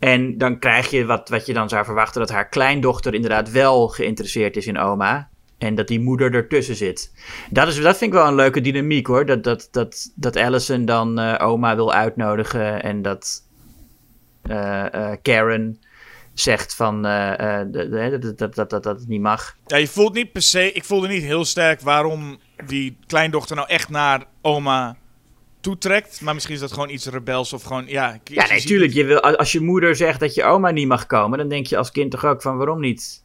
En 0.05 0.39
dan 0.39 0.59
krijg 0.59 0.90
je 0.90 1.05
wat, 1.05 1.28
wat 1.28 1.47
je 1.47 1.52
dan 1.52 1.68
zou 1.68 1.85
verwachten: 1.85 2.20
dat 2.20 2.31
haar 2.31 2.48
kleindochter 2.48 3.14
inderdaad 3.14 3.51
wel 3.51 3.89
geïnteresseerd 3.89 4.56
is 4.56 4.66
in 4.66 4.78
oma. 4.78 5.28
En 5.59 5.74
dat 5.74 5.89
die 5.89 6.01
moeder 6.01 6.35
ertussen 6.35 6.76
zit. 6.76 7.12
Dat, 7.51 7.68
is, 7.68 7.81
dat 7.81 7.97
vind 7.97 8.12
ik 8.12 8.18
wel 8.18 8.28
een 8.28 8.35
leuke 8.35 8.60
dynamiek 8.60 9.06
hoor. 9.06 9.26
Dat, 9.26 9.44
dat, 9.44 9.68
dat, 9.70 10.12
dat 10.14 10.36
Allison 10.36 10.85
dan 10.85 11.18
eh, 11.18 11.47
oma 11.47 11.74
wil 11.74 11.93
uitnodigen. 11.93 12.82
En 12.82 13.02
dat 13.02 13.43
eh, 14.43 14.94
eh, 14.94 15.18
Karen 15.22 15.81
zegt 16.35 16.74
van, 16.74 17.02
dat, 17.02 18.39
dat, 18.39 18.39
dat, 18.39 18.55
dat, 18.55 18.70
dat 18.70 18.85
het 18.85 19.09
niet 19.09 19.20
mag. 19.20 19.56
Ja, 19.66 19.76
je 19.76 19.89
voelt 19.89 20.14
niet 20.14 20.32
per 20.32 20.43
se... 20.43 20.72
Ik 20.72 20.85
voelde 20.85 21.09
niet 21.09 21.22
heel 21.22 21.44
sterk 21.44 21.81
waarom 21.81 22.39
die 22.66 22.97
kleindochter 23.06 23.56
nou 23.56 23.68
echt 23.68 23.89
naar 23.89 24.24
oma 24.43 24.97
toetrekt. 25.65 26.20
Maar 26.20 26.35
misschien 26.35 26.55
is 26.55 26.61
dat 26.61 26.73
gewoon 26.73 26.91
iets 26.91 27.07
rebels 27.07 27.53
of 27.53 27.62
gewoon... 27.62 27.85
Ja, 27.86 28.19
Ja, 28.24 28.47
nee, 28.49 28.61
tuurlijk. 28.61 28.93
Je 28.93 29.05
wil, 29.05 29.20
als 29.20 29.53
je 29.53 29.61
moeder 29.61 29.97
zegt 29.97 30.20
dat 30.20 30.35
je 30.35 30.45
oma 30.45 30.70
niet 30.70 30.86
mag 30.89 31.07
komen, 31.07 31.39
dan 31.39 31.49
denk 31.49 31.66
je 31.66 31.77
als 31.77 31.91
kind 31.91 32.11
toch 32.11 32.24
ook 32.24 32.43
van 32.43 32.57
waarom 32.57 32.81
niet? 32.81 33.23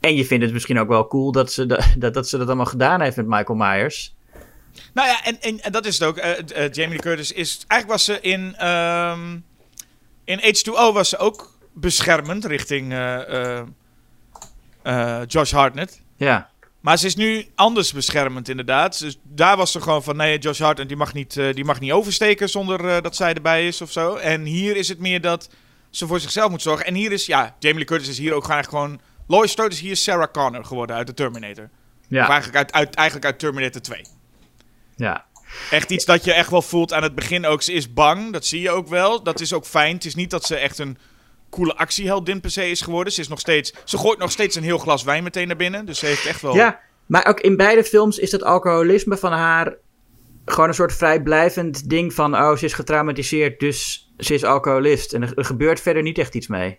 En 0.00 0.14
je 0.16 0.24
vindt 0.24 0.44
het 0.44 0.52
misschien 0.52 0.78
ook 0.78 0.88
wel 0.88 1.06
cool 1.08 1.32
dat 1.32 1.52
ze, 1.52 1.66
da- 1.66 1.84
dat, 1.98 2.14
dat, 2.14 2.28
ze 2.28 2.38
dat 2.38 2.46
allemaal 2.46 2.66
gedaan 2.66 3.00
heeft 3.00 3.16
met 3.16 3.26
Michael 3.26 3.58
Myers. 3.58 4.14
Nou 4.94 5.08
ja, 5.08 5.24
en, 5.24 5.40
en, 5.40 5.60
en 5.60 5.72
dat 5.72 5.86
is 5.86 5.98
het 5.98 6.08
ook. 6.08 6.16
Eh, 6.16 6.30
eh, 6.64 6.72
Jamie 6.72 6.88
Lee 6.88 6.98
Curtis 6.98 7.32
is... 7.32 7.64
Eigenlijk 7.66 7.90
was 7.98 8.04
ze 8.04 8.20
in... 8.20 8.54
ehm, 8.56 9.36
in 10.24 10.40
H2O 10.40 10.92
was 10.92 11.08
ze 11.08 11.18
ook 11.18 11.58
beschermend 11.72 12.44
richting 12.44 12.92
eh, 12.92 13.62
Josh 15.26 15.52
Hartnett. 15.52 16.00
Ja, 16.16 16.50
Maar 16.86 16.98
ze 16.98 17.06
is 17.06 17.16
nu 17.16 17.46
anders 17.54 17.92
beschermend, 17.92 18.48
inderdaad. 18.48 18.98
Dus 18.98 19.18
daar 19.22 19.56
was 19.56 19.72
ze 19.72 19.80
gewoon 19.80 20.02
van: 20.02 20.16
nee, 20.16 20.38
Josh 20.38 20.58
Hartnett 20.58 20.88
die 20.88 20.96
mag 20.96 21.12
niet, 21.12 21.36
eh, 21.36 21.54
die 21.54 21.64
mag 21.64 21.80
niet 21.80 21.92
oversteken 21.92 22.48
zonder 22.48 22.88
eh, 22.88 23.02
dat 23.02 23.16
zij 23.16 23.34
erbij 23.34 23.66
is 23.66 23.80
of 23.80 23.92
zo. 23.92 24.14
En 24.14 24.44
hier 24.44 24.76
is 24.76 24.88
het 24.88 24.98
meer 24.98 25.20
dat 25.20 25.48
ze 25.90 26.06
voor 26.06 26.20
zichzelf 26.20 26.50
moet 26.50 26.62
zorgen. 26.62 26.86
En 26.86 26.94
hier 26.94 27.12
is, 27.12 27.26
ja, 27.26 27.56
Jamie 27.58 27.78
Lee 27.78 27.86
Curtis 27.86 28.08
is 28.08 28.18
hier 28.18 28.32
ook 28.32 28.44
gewoon 28.44 28.64
gewoon. 28.64 29.00
Lois 29.26 29.50
Strode 29.50 29.74
is 29.74 29.80
hier 29.80 29.96
Sarah 29.96 30.32
Connor 30.32 30.64
geworden 30.64 30.96
uit 30.96 31.06
de 31.06 31.14
Terminator. 31.14 31.64
Of 31.64 31.70
ja, 32.08 32.28
eigenlijk 32.28 32.56
uit, 32.56 32.72
uit, 32.72 32.94
eigenlijk 32.94 33.26
uit 33.26 33.38
Terminator 33.38 33.80
2. 33.80 34.02
ja. 34.96 35.24
Echt 35.70 35.90
iets 35.90 36.04
dat 36.04 36.24
je 36.24 36.32
echt 36.32 36.50
wel 36.50 36.62
voelt 36.62 36.92
aan 36.92 37.02
het 37.02 37.14
begin 37.14 37.46
ook. 37.46 37.62
Ze 37.62 37.72
is 37.72 37.92
bang, 37.92 38.32
dat 38.32 38.46
zie 38.46 38.60
je 38.60 38.70
ook 38.70 38.88
wel. 38.88 39.22
Dat 39.22 39.40
is 39.40 39.52
ook 39.52 39.66
fijn. 39.66 39.94
Het 39.94 40.04
is 40.04 40.14
niet 40.14 40.30
dat 40.30 40.44
ze 40.44 40.56
echt 40.56 40.78
een 40.78 40.98
coole 41.56 41.76
actieheldin 41.76 42.40
per 42.40 42.50
se 42.50 42.70
is 42.70 42.80
geworden. 42.80 43.12
Ze, 43.12 43.20
is 43.20 43.28
nog 43.28 43.40
steeds, 43.40 43.72
ze 43.84 43.98
gooit 43.98 44.18
nog 44.18 44.30
steeds 44.30 44.56
een 44.56 44.62
heel 44.62 44.78
glas 44.78 45.02
wijn 45.02 45.22
meteen 45.22 45.46
naar 45.46 45.56
binnen. 45.56 45.86
Dus 45.86 45.98
ze 45.98 46.06
heeft 46.06 46.26
echt 46.26 46.40
wel... 46.42 46.54
Ja, 46.54 46.80
maar 47.06 47.26
ook 47.26 47.40
in 47.40 47.56
beide 47.56 47.84
films 47.84 48.18
is 48.18 48.30
dat 48.30 48.42
alcoholisme 48.42 49.16
van 49.16 49.32
haar 49.32 49.74
gewoon 50.44 50.68
een 50.68 50.74
soort 50.74 50.94
vrijblijvend 50.94 51.88
ding 51.90 52.14
van, 52.14 52.34
oh, 52.34 52.56
ze 52.56 52.64
is 52.64 52.72
getraumatiseerd, 52.72 53.60
dus 53.60 54.10
ze 54.18 54.34
is 54.34 54.44
alcoholist. 54.44 55.12
En 55.12 55.22
er, 55.22 55.44
gebeurt 55.44 55.80
verder 55.80 56.02
niet 56.02 56.18
echt 56.18 56.34
iets 56.34 56.46
mee. 56.46 56.78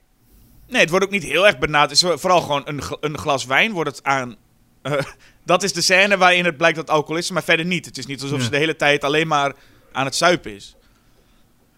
Nee, 0.68 0.82
het 0.82 0.90
wordt 0.90 1.06
ook 1.06 1.12
niet 1.12 1.24
heel 1.24 1.48
erg 1.48 1.58
benaderd. 1.58 2.02
Het 2.02 2.12
is 2.12 2.20
vooral 2.22 2.42
gewoon 2.42 2.62
een, 2.66 2.82
een 3.00 3.18
glas 3.18 3.46
wijn 3.46 3.72
wordt 3.72 3.90
het 3.90 4.04
aan... 4.04 4.36
eh, 4.82 4.92
dat 5.46 5.64
is 5.64 5.74
de 5.74 5.82
scène 5.82 6.18
waarin 6.18 6.46
het 6.46 6.58
blijkt 6.58 6.76
dat 6.78 6.90
alcohol 6.90 7.18
is, 7.18 7.32
maar 7.32 7.44
verder 7.44 7.66
niet. 7.66 7.86
Het 7.86 7.98
is 7.98 8.06
niet 8.06 8.22
alsof 8.22 8.38
Ja. 8.38 8.44
ze 8.44 8.50
de 8.50 8.58
hele 8.58 8.76
tijd 8.76 9.04
alleen 9.04 9.28
maar 9.28 9.54
aan 9.92 10.06
het 10.06 10.16
zuipen 10.16 10.56
is. 10.56 10.77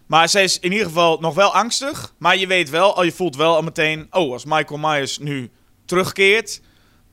Maar 0.09 0.29
zij 0.29 0.43
is 0.43 0.59
in 0.59 0.71
ieder 0.71 0.87
geval 0.87 1.17
nog 1.19 1.35
wel 1.35 1.53
angstig. 1.53 2.13
Maar 2.17 2.37
je 2.37 2.47
weet 2.47 2.69
wel, 2.69 2.95
al 2.95 3.03
je 3.03 3.11
voelt 3.11 3.35
wel 3.35 3.55
al 3.55 3.61
meteen... 3.61 4.07
Oh, 4.11 4.31
als 4.31 4.45
Michael 4.45 4.79
Myers 4.79 5.17
nu 5.17 5.49
terugkeert, 5.85 6.61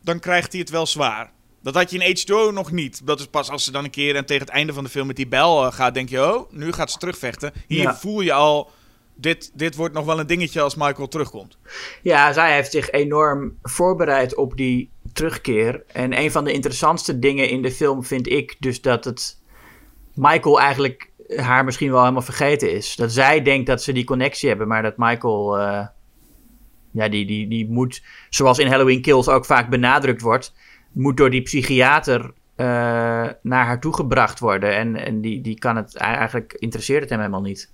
dan 0.03 0.19
krijgt 0.21 0.53
hij 0.53 0.61
het 0.61 0.71
wel 0.71 0.87
zwaar. 0.87 1.33
Dat 1.63 1.75
had 1.75 1.91
je 1.91 1.99
in 1.99 2.17
H2O 2.19 2.55
nog 2.55 2.73
niet. 2.73 3.07
Dat 3.07 3.21
is 3.21 3.27
pas 3.27 3.51
als 3.51 3.65
ze 3.65 3.73
dan 3.73 3.85
een 3.85 3.91
keer 3.91 4.17
en 4.17 4.27
tegen 4.27 4.45
het 4.47 4.55
einde 4.55 4.73
van 4.73 4.85
de 4.85 4.91
film 4.91 5.07
met 5.07 5.17
die 5.17 5.27
bel 5.27 5.65
eh, 5.67 5.73
gaat, 5.73 5.95
denk 5.95 6.09
je... 6.09 6.35
Oh, 6.35 6.53
nu 6.53 6.73
gaat 6.73 6.91
ze 6.91 6.99
terugvechten. 6.99 7.53
Hier 7.67 7.83
Ja. 7.83 7.97
voel 7.97 8.21
je 8.21 8.33
al... 8.33 8.71
Dit, 9.15 9.51
dit 9.55 9.75
wordt 9.77 9.95
nog 9.95 10.05
wel 10.05 10.21
een 10.21 10.27
dingetje 10.27 10.61
als 10.61 10.75
Michael 10.75 11.09
terugkomt. 11.09 11.59
Ja, 12.03 12.33
zij 12.33 12.55
heeft 12.55 12.71
zich 12.71 12.91
enorm 12.91 13.59
voorbereid 13.63 14.35
op 14.35 14.57
die 14.57 14.91
terugkeer. 15.13 15.85
En 15.93 16.19
een 16.19 16.31
van 16.31 16.45
de 16.45 16.53
interessantste 16.53 17.19
dingen 17.19 17.49
in 17.49 17.63
de 17.63 17.73
film 17.73 18.05
vind 18.05 18.29
ik 18.29 18.57
dus 18.59 18.81
dat 18.81 19.05
het 19.05 19.41
Michael 20.15 20.61
eigenlijk 20.61 21.11
haar 21.29 21.65
misschien 21.65 21.91
wel 21.91 22.01
helemaal 22.01 22.23
vergeten 22.23 22.73
is. 22.73 22.97
Dat 22.97 23.13
zij 23.13 23.43
denkt 23.43 23.67
dat 23.67 23.83
ze 23.83 23.93
die 23.93 24.05
connectie 24.05 24.49
hebben, 24.49 24.69
maar 24.69 24.83
dat 24.83 24.97
Michael, 24.97 25.59
eh, 25.59 25.87
ja, 26.91 27.09
die, 27.09 27.27
die, 27.27 27.49
die 27.49 27.71
moet, 27.71 28.03
zoals 28.29 28.59
in 28.59 28.69
Halloween 28.69 29.03
Kills 29.03 29.29
ook 29.29 29.45
vaak 29.45 29.69
benadrukt 29.69 30.21
wordt, 30.21 30.55
moet 30.93 31.17
door 31.17 31.31
die 31.31 31.43
psychiater 31.43 32.33
eh, 32.55 32.67
naar 33.43 33.65
haar 33.65 33.81
toegebracht 33.81 34.39
worden. 34.39 34.77
En, 34.77 34.97
en 34.97 35.21
die, 35.21 35.41
die 35.41 35.59
kan 35.59 35.77
het 35.77 35.97
eigenlijk, 35.97 36.53
interesseert 36.53 37.01
het 37.01 37.11
hem 37.11 37.19
helemaal 37.19 37.41
niet. 37.41 37.73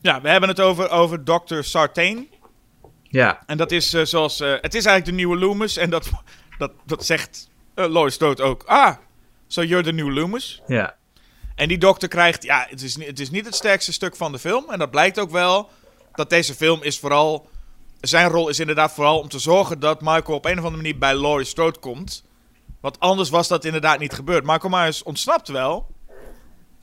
Ja, 0.00 0.20
we 0.20 0.28
hebben 0.28 0.48
het 0.48 0.60
over, 0.60 0.90
over 0.90 1.24
Dr. 1.24 1.60
Sartain. 1.60 2.28
Ja, 3.02 3.42
En 3.46 3.56
dat 3.56 3.72
is 3.72 3.94
eh, 3.94 4.04
zoals... 4.04 4.38
het 4.38 4.74
is 4.74 4.84
eigenlijk 4.84 5.04
de 5.04 5.12
nieuwe 5.12 5.38
Loomis. 5.38 5.76
En 5.76 5.90
dat, 5.90 6.10
dat, 6.58 6.72
dat 6.84 7.04
zegt 7.04 7.50
Lois 7.74 8.18
Dood 8.18 8.40
ook. 8.40 8.62
Ah, 8.62 8.96
so 9.46 9.62
you're 9.62 9.84
the 9.84 9.92
new 9.92 10.14
Loomis. 10.14 10.62
ja. 10.66 10.96
En 11.56 11.68
die 11.68 11.78
dokter 11.78 12.08
krijgt... 12.08 12.42
Ja, 12.42 12.66
het 12.68 12.82
is, 12.82 13.04
het 13.04 13.20
is 13.20 13.30
niet 13.30 13.44
het 13.44 13.54
sterkste 13.54 13.92
stuk 13.92 14.16
van 14.16 14.32
de 14.32 14.38
film. 14.38 14.70
En 14.70 14.78
dat 14.78 14.90
blijkt 14.90 15.18
ook 15.18 15.30
wel. 15.30 15.70
Dat 16.12 16.30
deze 16.30 16.54
film 16.54 16.82
is 16.82 16.98
vooral... 16.98 17.48
Zijn 18.00 18.28
rol 18.28 18.48
is 18.48 18.60
inderdaad 18.60 18.92
vooral 18.92 19.18
om 19.18 19.28
te 19.28 19.38
zorgen 19.38 19.80
dat 19.80 20.00
Michael 20.00 20.36
op 20.36 20.44
een 20.44 20.58
of 20.58 20.64
andere 20.64 20.82
manier 20.82 20.98
bij 20.98 21.20
Laurie 21.20 21.46
Strode 21.46 21.78
komt. 21.78 22.24
Want 22.80 23.00
anders 23.00 23.30
was 23.30 23.48
dat 23.48 23.64
inderdaad 23.64 23.98
niet 23.98 24.12
gebeurd. 24.12 24.44
Michael 24.44 24.76
Myers 24.76 25.02
ontsnapt 25.02 25.48
wel. 25.48 25.86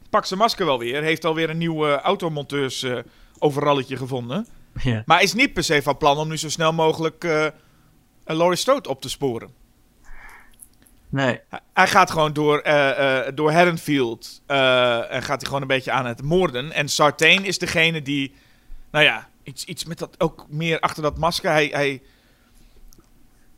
Pakt 0.10 0.28
zijn 0.28 0.40
masker 0.40 0.66
wel 0.66 0.80
weer. 0.80 1.04
Heeft 1.04 1.26
alweer 1.26 1.50
een 1.50 1.58
nieuw 1.58 1.88
eh, 1.88 1.98
automonteurs 1.98 2.84
eh, 2.84 2.98
overalletje 3.40 3.98
gevonden. 3.98 4.48
ja. 4.84 5.04
Maar 5.06 5.22
is 5.22 5.34
niet 5.34 5.54
per 5.54 5.64
se 5.64 5.82
van 5.82 5.98
plan 5.98 6.18
om 6.18 6.28
nu 6.28 6.38
zo 6.38 6.50
snel 6.50 6.74
mogelijk 6.74 7.24
eh 7.24 7.48
Laurie 8.26 8.58
Strode 8.58 8.90
op 8.90 9.02
te 9.02 9.10
sporen. 9.10 9.54
Nee. 11.14 11.40
Hij- 11.74 11.88
gaat 11.88 12.12
gewoon 12.12 12.34
door, 12.34 12.60
eh, 12.60 13.26
eh, 13.28 13.36
door 13.36 13.52
Haddonfield 13.52 14.42
eh, 14.46 15.12
en 15.14 15.24
gaat 15.24 15.40
hij 15.42 15.46
gewoon 15.46 15.62
een 15.62 15.68
beetje 15.68 15.92
aan 15.92 16.06
het 16.06 16.22
moorden. 16.22 16.72
En 16.72 16.90
Sartain 16.90 17.46
is 17.46 17.58
degene 17.58 18.02
die, 18.02 18.34
nou 18.92 19.06
ja, 19.06 19.30
iets, 19.44 19.66
iets 19.66 19.86
met 19.86 19.98
dat 20.00 20.16
ook 20.18 20.46
meer 20.50 20.80
achter 20.80 21.04
dat 21.04 21.18
masker. 21.18 21.52
Hij, 21.52 21.70
hij, 21.74 22.02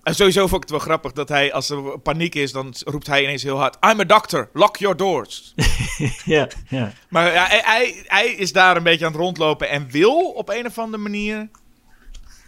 en 0.03 0.15
sowieso 0.15 0.39
vond 0.41 0.53
ik 0.53 0.61
het 0.61 0.69
wel 0.69 0.79
grappig 0.79 1.11
dat 1.11 1.29
hij, 1.29 1.53
als 1.53 1.69
er 1.69 1.99
paniek 1.99 2.35
is, 2.35 2.51
dan 2.51 2.73
roept 2.79 3.07
hij 3.07 3.23
ineens 3.23 3.43
heel 3.43 3.57
hard: 3.57 3.77
I'm 3.85 3.99
a 3.99 4.03
doctor, 4.03 4.49
lock 4.53 4.77
your 4.77 4.97
doors. 4.97 5.53
Ja, 6.25 6.47
ja. 6.67 6.91
Maar 7.09 7.33
ja, 7.33 7.45
hij, 7.45 7.61
hij, 7.63 8.03
hij 8.05 8.27
is 8.31 8.51
daar 8.51 8.77
een 8.77 8.83
beetje 8.83 9.05
aan 9.05 9.11
het 9.11 9.21
rondlopen 9.21 9.69
en 9.69 9.89
wil 9.91 10.19
op 10.31 10.49
een 10.49 10.65
of 10.65 10.77
andere 10.79 11.03
manier 11.03 11.49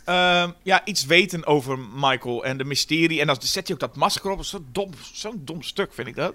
ehm, 0.08 0.50
ja, 0.64 0.86
iets 0.86 1.06
weten 1.06 1.46
over 1.46 1.80
Michael 1.96 2.46
en 2.46 2.58
de 2.58 2.64
mysterie. 2.64 3.22
En 3.22 3.28
dan 3.28 3.36
zet 3.40 3.68
hij 3.68 3.74
ook 3.76 3.82
dat 3.82 3.96
masker 3.96 4.32
op. 4.32 4.44
Zo'n 4.44 4.68
dom, 4.72 4.90
zo'n 5.14 5.42
dom 5.46 5.62
stuk 5.62 5.94
vind 5.94 6.08
ik 6.08 6.16
dat. 6.16 6.34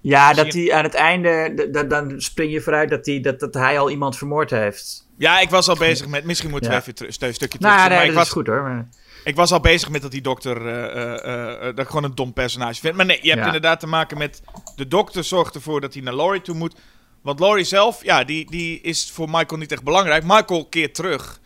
Ja, 0.00 0.32
dat 0.32 0.52
hij 0.52 0.72
aan 0.72 0.84
het 0.84 0.94
einde, 0.94 1.68
dan 1.88 2.20
spring 2.20 2.52
je 2.52 2.60
vooruit 2.60 2.90
dat 2.90 3.06
hij, 3.06 3.20
dat, 3.20 3.40
dat 3.40 3.54
hij 3.54 3.78
al 3.78 3.90
iemand 3.90 4.16
vermoord 4.16 4.50
heeft. 4.50 5.06
Ja, 5.18 5.40
ik 5.40 5.50
was 5.50 5.68
al 5.68 5.76
bezig 5.76 6.06
met. 6.06 6.24
Misschien 6.24 6.50
moeten 6.50 6.70
Ja. 6.70 6.82
we 6.84 6.92
even 6.92 7.06
een 7.06 7.34
stukje 7.34 7.58
terug. 7.58 7.60
Nou, 7.76 7.78
maar 7.78 7.88
nee, 7.88 7.98
ik, 8.00 8.06
dat 8.06 8.14
was, 8.14 8.26
is 8.26 8.32
goed 8.32 8.46
hoor. 8.46 8.62
maar- 8.62 8.88
ik 9.24 9.36
was 9.36 9.52
al 9.52 9.60
bezig 9.60 9.88
met 9.88 10.02
dat 10.02 10.10
die 10.10 10.20
dokter. 10.20 10.66
eh, 10.66 11.52
eh, 11.52 11.60
dat 11.60 11.78
ik 11.78 11.86
gewoon 11.86 12.04
een 12.04 12.14
dom 12.14 12.32
personage 12.32 12.80
vind. 12.80 12.94
Maar 12.96 13.06
nee, 13.06 13.18
je 13.22 13.28
hebt 13.28 13.40
Ja. 13.40 13.46
inderdaad 13.46 13.80
te 13.80 13.86
maken 13.86 14.18
met. 14.18 14.42
De 14.76 14.88
dokter 14.88 15.24
zorgt 15.24 15.54
ervoor 15.54 15.80
dat 15.80 15.94
hij 15.94 16.02
naar 16.02 16.14
Laurie 16.14 16.42
toe 16.42 16.54
moet. 16.54 16.74
Want 17.22 17.40
Laurie 17.40 17.64
zelf, 17.64 18.04
ja, 18.04 18.24
die, 18.24 18.50
die 18.50 18.80
is 18.80 19.10
voor 19.10 19.30
Michael 19.30 19.60
niet 19.60 19.72
echt 19.72 19.82
belangrijk. 19.82 20.24
Michael 20.24 20.66
keert 20.66 20.94
terug 20.94 21.40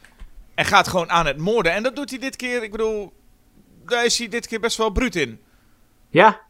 en 0.54 0.64
gaat 0.64 0.88
gewoon 0.88 1.10
aan 1.10 1.26
het 1.26 1.36
moorden. 1.38 1.72
En 1.72 1.82
dat 1.82 1.96
doet 1.96 2.10
hij 2.10 2.18
dit 2.18 2.36
keer, 2.36 2.62
ik 2.62 2.70
bedoel, 2.70 3.12
daar 3.86 4.04
is 4.04 4.18
hij 4.18 4.28
dit 4.28 4.46
keer 4.46 4.60
best 4.60 4.76
wel 4.76 4.90
bruut 4.90 5.16
in. 5.16 5.40
Ja, 6.10 6.40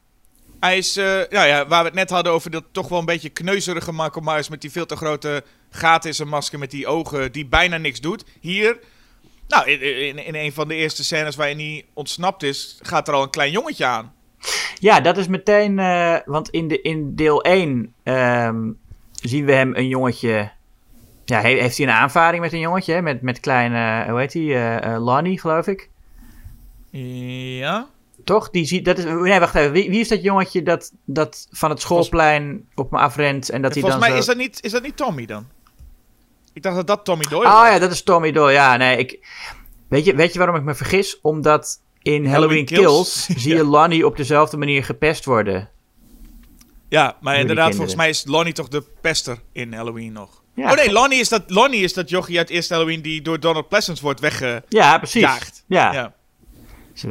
Hij 0.60 0.78
is, 0.78 0.96
eh, 0.96 1.04
nou 1.04 1.46
ja, 1.46 1.66
waar 1.66 1.80
we 1.80 1.86
het 1.86 1.94
net 1.94 2.10
hadden 2.10 2.32
over 2.32 2.50
dat 2.50 2.64
toch 2.72 2.88
wel 2.88 2.98
een 2.98 3.04
beetje 3.04 3.28
kneuzerige 3.28 3.92
Michael 3.92 4.24
Myers 4.24 4.48
met 4.48 4.60
die 4.60 4.70
veel 4.70 4.86
te 4.86 4.96
grote 4.96 5.44
gaten 5.70 6.08
in 6.08 6.14
zijn 6.14 6.28
masker 6.28 6.58
met 6.58 6.70
die 6.70 6.86
ogen 6.86 7.32
die 7.32 7.46
bijna 7.46 7.76
niks 7.76 8.00
doet. 8.00 8.24
Hier, 8.40 8.78
nou, 9.48 9.70
in, 9.70 9.80
in, 10.08 10.18
in 10.26 10.34
een 10.34 10.52
van 10.52 10.68
de 10.68 10.74
eerste 10.74 11.04
scènes 11.04 11.36
waarin 11.36 11.58
hij 11.58 11.84
ontsnapt 11.94 12.42
is, 12.42 12.78
gaat 12.82 13.08
er 13.08 13.14
al 13.14 13.22
een 13.22 13.30
klein 13.30 13.50
jongetje 13.52 13.84
aan. 13.84 14.14
Ja, 14.80 15.00
dat 15.00 15.16
is 15.16 15.26
meteen. 15.28 15.78
eh, 15.78 16.16
want 16.24 16.48
in, 16.50 16.68
de, 16.68 16.80
in 16.80 17.14
deel 17.14 17.42
1 17.42 17.94
ehm, 18.02 18.70
zien 19.12 19.44
we 19.44 19.52
hem 19.52 19.74
een 19.74 19.88
jongetje. 19.88 20.52
Ja, 21.32 21.40
he- 21.40 21.60
heeft 21.60 21.76
hij 21.76 21.86
een 21.86 21.92
aanvaring 21.92 22.42
met 22.42 22.52
een 22.52 22.58
jongetje? 22.58 22.92
hè? 22.94 23.02
Met, 23.02 23.22
met 23.22 23.40
kleine. 23.40 24.10
Hoe 24.10 24.18
heet 24.18 24.32
hij? 24.32 24.42
eh, 24.42 24.94
eh, 24.94 25.02
Lonnie, 25.04 25.40
geloof 25.40 25.66
ik. 25.66 25.90
Ja? 26.90 27.86
Toch? 28.24 28.50
Die 28.50 28.64
ziet, 28.64 28.84
dat 28.84 28.98
is, 28.98 29.04
nee, 29.04 29.40
wacht 29.40 29.54
even. 29.54 29.72
Wie, 29.72 29.90
wie 29.90 30.00
is 30.00 30.08
dat 30.08 30.22
jongetje 30.22 30.62
dat, 30.62 30.92
dat 31.04 31.46
van 31.50 31.70
het 31.70 31.80
schoolplein 31.80 32.68
op 32.74 32.90
me 32.90 32.98
afrent 32.98 33.50
en 33.50 33.62
dat 33.62 33.70
En 33.76 33.80
hij 33.80 33.90
dan 33.90 33.90
volgens 33.90 34.00
mij 34.00 34.10
zo... 34.10 34.16
is, 34.18 34.26
dat 34.26 34.36
niet, 34.36 34.64
is 34.64 34.72
dat 34.72 34.82
niet 34.82 34.96
Tommy 34.96 35.26
dan? 35.26 35.46
Ik 36.52 36.62
dacht 36.62 36.76
dat 36.76 36.86
dat 36.86 37.04
Tommy 37.04 37.24
Doyle 37.28 37.46
Oh 37.46 37.60
was. 37.60 37.68
ja, 37.70 37.78
dat 37.78 37.90
is 37.90 38.02
Tommy 38.02 38.32
Doyle. 38.32 38.52
Ja, 38.52 38.76
nee, 38.76 38.96
ik... 38.96 39.26
Weet 39.88 40.04
je, 40.04 40.14
weet 40.14 40.32
je 40.32 40.38
waarom 40.38 40.56
ik 40.56 40.62
me 40.62 40.74
vergis? 40.74 41.20
Omdat 41.20 41.80
in 42.02 42.26
Halloween, 42.26 42.64
Kills, 42.64 42.82
Kills. 43.26 43.26
zie 43.42 43.54
je 43.54 43.64
Lonnie 43.64 44.06
op 44.06 44.16
dezelfde 44.16 44.56
manier 44.56 44.84
gepest 44.84 45.24
worden. 45.24 45.68
Ja, 46.92 47.16
maar 47.20 47.38
inderdaad, 47.38 47.74
volgens 47.74 47.96
mij 47.96 48.08
is 48.08 48.24
Lonnie 48.26 48.52
toch 48.52 48.68
de 48.68 48.84
pester 49.00 49.38
in 49.52 49.72
Halloween 49.72 50.12
nog. 50.12 50.42
Ja, 50.54 50.70
oh 50.70 50.76
nee, 50.76 50.92
Lonnie 50.92 51.20
is, 51.20 51.28
dat, 51.28 51.42
Lonnie 51.46 51.82
is 51.82 51.92
dat 51.92 52.08
jochie 52.08 52.38
uit 52.38 52.50
eerste 52.50 52.72
Halloween 52.74 53.02
die 53.02 53.22
door 53.22 53.40
Donald 53.40 53.68
Pleasence 53.68 54.02
wordt 54.02 54.20
weggejaagd. 54.20 54.64
Ja, 54.68 54.98
precies. 54.98 55.20
Ja, 55.20 55.38
Ja. 55.66 55.92
ja. 55.92 56.14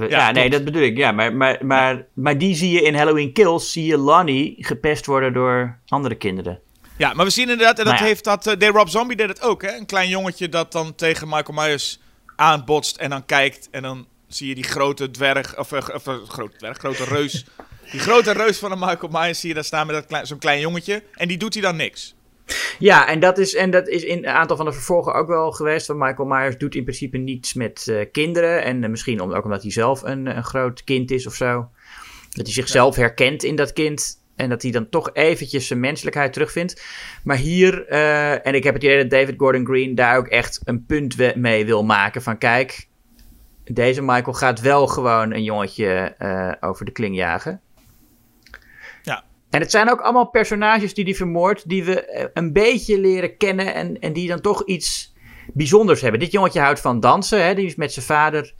Ja, 0.08 0.32
nee, 0.32 0.50
dat 0.50 0.64
bedoel 0.64 0.82
ik. 0.82 0.98
Ja, 0.98 1.12
maar, 1.12 1.34
maar, 1.34 1.58
maar, 1.66 2.06
maar 2.14 2.38
die 2.38 2.56
zie 2.56 2.72
je 2.72 2.82
in 2.82 2.96
Halloween 2.96 3.34
Kills, 3.34 3.72
zie 3.72 3.86
je 3.86 3.98
Lonnie 3.98 4.56
gepest 4.60 5.06
worden 5.06 5.34
door 5.34 5.80
andere 5.88 6.16
kinderen. 6.16 6.60
ja, 6.98 7.14
maar 7.14 7.26
we 7.26 7.32
zien 7.32 7.50
inderdaad, 7.50 7.80
en 7.80 7.86
dat 7.86 7.94
Nou 7.94 8.06
heeft 8.06 8.24
dat, 8.24 8.44
deed 8.44 8.70
Rob 8.70 8.88
Zombie 8.88 9.18
deed 9.18 9.28
het 9.28 9.42
ook, 9.42 9.62
hè. 9.62 9.78
Een 9.78 9.86
klein 9.86 10.10
jongetje 10.10 10.50
dat 10.50 10.72
dan 10.72 10.96
tegen 10.96 11.28
Michael 11.28 11.54
Myers 11.62 12.00
aanbotst 12.36 12.98
en 12.98 13.10
dan 13.10 13.26
kijkt 13.26 13.70
en 13.72 13.82
dan 13.82 14.08
zie 14.28 14.48
je 14.48 14.56
die 14.56 14.64
grote 14.64 15.12
dwerg, 15.12 15.58
of, 15.60 15.72
eh, 15.72 15.96
of 15.96 16.08
eh, 16.08 16.16
grote 16.28 16.58
dwerg, 16.58 16.78
grote 16.78 17.04
reus. 17.04 17.46
Die 17.92 18.00
grote 18.00 18.32
reus 18.32 18.58
van 18.60 18.72
een 18.72 18.80
Michael 18.80 19.12
Myers 19.12 19.40
zie 19.40 19.50
je 19.50 19.56
daar 19.56 19.64
staan 19.64 19.86
met 19.88 19.96
dat 19.96 20.06
klein, 20.06 20.28
zo'n 20.28 20.38
klein 20.38 20.60
jongetje 20.60 21.04
en 21.14 21.28
die 21.28 21.38
doet 21.38 21.54
hij 21.54 21.64
dan 21.64 21.76
niks. 21.76 22.16
Ja, 22.80 23.08
en 23.08 23.20
dat 23.20 23.38
is, 23.38 23.56
en 23.56 23.72
dat 23.72 23.88
is 23.88 24.04
in 24.04 24.18
een 24.18 24.28
aantal 24.28 24.58
van 24.58 24.66
de 24.66 24.74
vervolgen 24.74 25.14
ook 25.14 25.28
wel 25.28 25.52
geweest. 25.52 25.86
Van 25.86 25.98
Michael 25.98 26.28
Myers 26.28 26.58
doet 26.58 26.76
in 26.76 26.84
principe 26.84 27.18
niets 27.18 27.54
met 27.54 27.88
eh, 27.88 28.06
kinderen. 28.12 28.64
En 28.64 28.84
eh, 28.84 28.90
misschien 28.90 29.22
om, 29.22 29.34
ook 29.34 29.44
omdat 29.44 29.62
hij 29.62 29.72
zelf 29.72 30.04
een, 30.04 30.26
een 30.26 30.44
groot 30.44 30.84
kind 30.84 31.12
is 31.12 31.28
of 31.28 31.34
zo. 31.34 31.70
Dat 32.30 32.46
hij 32.46 32.54
zichzelf 32.54 32.96
herkent 32.96 33.44
in 33.44 33.56
dat 33.56 33.74
kind. 33.74 34.22
En 34.36 34.50
dat 34.50 34.62
hij 34.62 34.72
dan 34.72 34.90
toch 34.90 35.10
eventjes 35.14 35.68
zijn 35.68 35.80
menselijkheid 35.80 36.34
terugvindt. 36.34 36.84
Maar 37.24 37.38
hier, 37.38 37.88
eh, 37.88 38.48
en 38.48 38.56
ik 38.56 38.64
heb 38.64 38.74
het 38.74 38.84
idee 38.84 38.98
dat 38.98 39.10
David 39.10 39.36
Gordon 39.38 39.66
Green 39.66 39.96
daar 39.96 40.18
ook 40.18 40.28
echt 40.28 40.62
een 40.64 40.86
punt 40.86 41.36
mee 41.36 41.66
wil 41.66 41.84
maken. 41.84 42.22
Van 42.22 42.38
kijk, 42.38 42.88
deze 43.64 44.02
Michael 44.02 44.34
gaat 44.34 44.62
wel 44.62 44.88
gewoon 44.88 45.34
een 45.34 45.44
jongetje 45.44 46.16
eh, 46.18 46.52
over 46.60 46.86
de 46.86 46.92
kling 46.92 47.16
jagen. 47.16 47.62
En 49.52 49.62
het 49.62 49.72
zijn 49.72 49.92
ook 49.92 50.02
allemaal 50.02 50.30
personages 50.30 50.94
die 50.94 51.06
die 51.06 51.16
vermoordt, 51.16 51.70
die 51.70 51.84
we 51.84 52.06
eh, 52.06 52.26
een 52.34 52.54
beetje 52.54 53.00
leren 53.00 53.38
kennen 53.38 53.74
en, 53.74 54.00
en 54.00 54.14
die 54.14 54.28
dan 54.28 54.42
toch 54.42 54.66
iets 54.66 55.14
bijzonders 55.54 56.02
hebben. 56.02 56.20
Dit 56.20 56.32
jongetje 56.32 56.60
houdt 56.60 56.80
van 56.80 57.00
dansen, 57.00 57.46
hè? 57.46 57.56
die 57.56 57.66
is 57.66 57.76
met 57.76 57.94
zijn 57.94 58.06
vader 58.06 58.54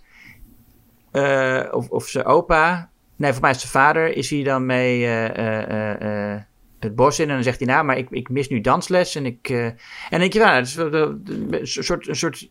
eh, 1.12 1.66
of, 1.72 1.90
of 1.90 2.08
zijn 2.08 2.26
opa. 2.26 2.90
Nee, 3.16 3.32
voor 3.32 3.42
mij 3.42 3.52
is 3.52 3.60
zijn 3.60 3.72
vader, 3.72 4.16
is 4.16 4.30
hij 4.30 4.44
dan 4.44 4.66
mee 4.66 5.08
eh, 5.08 6.42
het 6.80 6.96
bos 6.96 7.20
in 7.20 7.28
en 7.30 7.34
dan 7.34 7.44
zegt 7.44 7.60
hij, 7.60 7.68
nou, 7.68 7.86
maar 7.86 7.98
ik, 7.98 8.10
ik 8.10 8.30
mis 8.30 8.50
nu 8.50 8.62
dansles 8.62 9.16
en 9.16 9.26
ik... 9.26 9.50
en 9.50 9.76
dan 10.10 10.20
denk 10.20 10.34
je, 10.34 10.40
dat 10.40 10.66
is 10.66 11.76
een 11.76 11.84
soort, 11.84 12.08
een 12.08 12.16
soort 12.16 12.50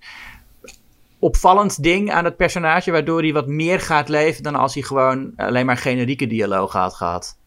opvallend 1.19 1.83
ding 1.83 2.13
aan 2.13 2.25
het 2.25 2.37
personage, 2.37 2.91
waardoor 2.91 3.23
hij 3.23 3.33
wat 3.33 3.47
meer 3.47 3.81
gaat 3.81 4.09
leven 4.09 4.43
dan 4.43 4.55
als 4.55 4.75
hij 4.75 4.83
gewoon 4.83 5.33
alleen 5.37 5.67
maar 5.67 5.77
generieke 5.77 6.27
dialogen 6.27 6.81
had 6.81 6.95
gehad. 6.95 7.40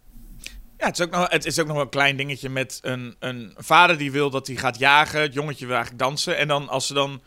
Ja, 0.84 0.90
het 0.90 1.00
is 1.00 1.06
ook 1.06 1.12
nog, 1.12 1.30
het 1.30 1.46
is 1.46 1.60
ook 1.60 1.66
nog 1.66 1.76
wel 1.76 1.86
een 1.86 1.90
klein 1.90 2.18
dingetje 2.18 2.50
met 2.50 2.80
een, 2.82 3.16
een 3.20 3.54
vader 3.58 3.98
die 3.98 4.12
wil 4.12 4.30
dat 4.30 4.48
hij 4.48 4.56
gaat 4.56 4.78
jagen. 4.78 5.22
Het 5.22 5.34
jongetje 5.34 5.66
wil 5.66 5.76
eigenlijk 5.76 6.04
dansen. 6.04 6.38
En 6.38 6.48
dan 6.48 6.70
als, 6.70 6.88
ze 6.88 6.94
dan, 6.94 7.22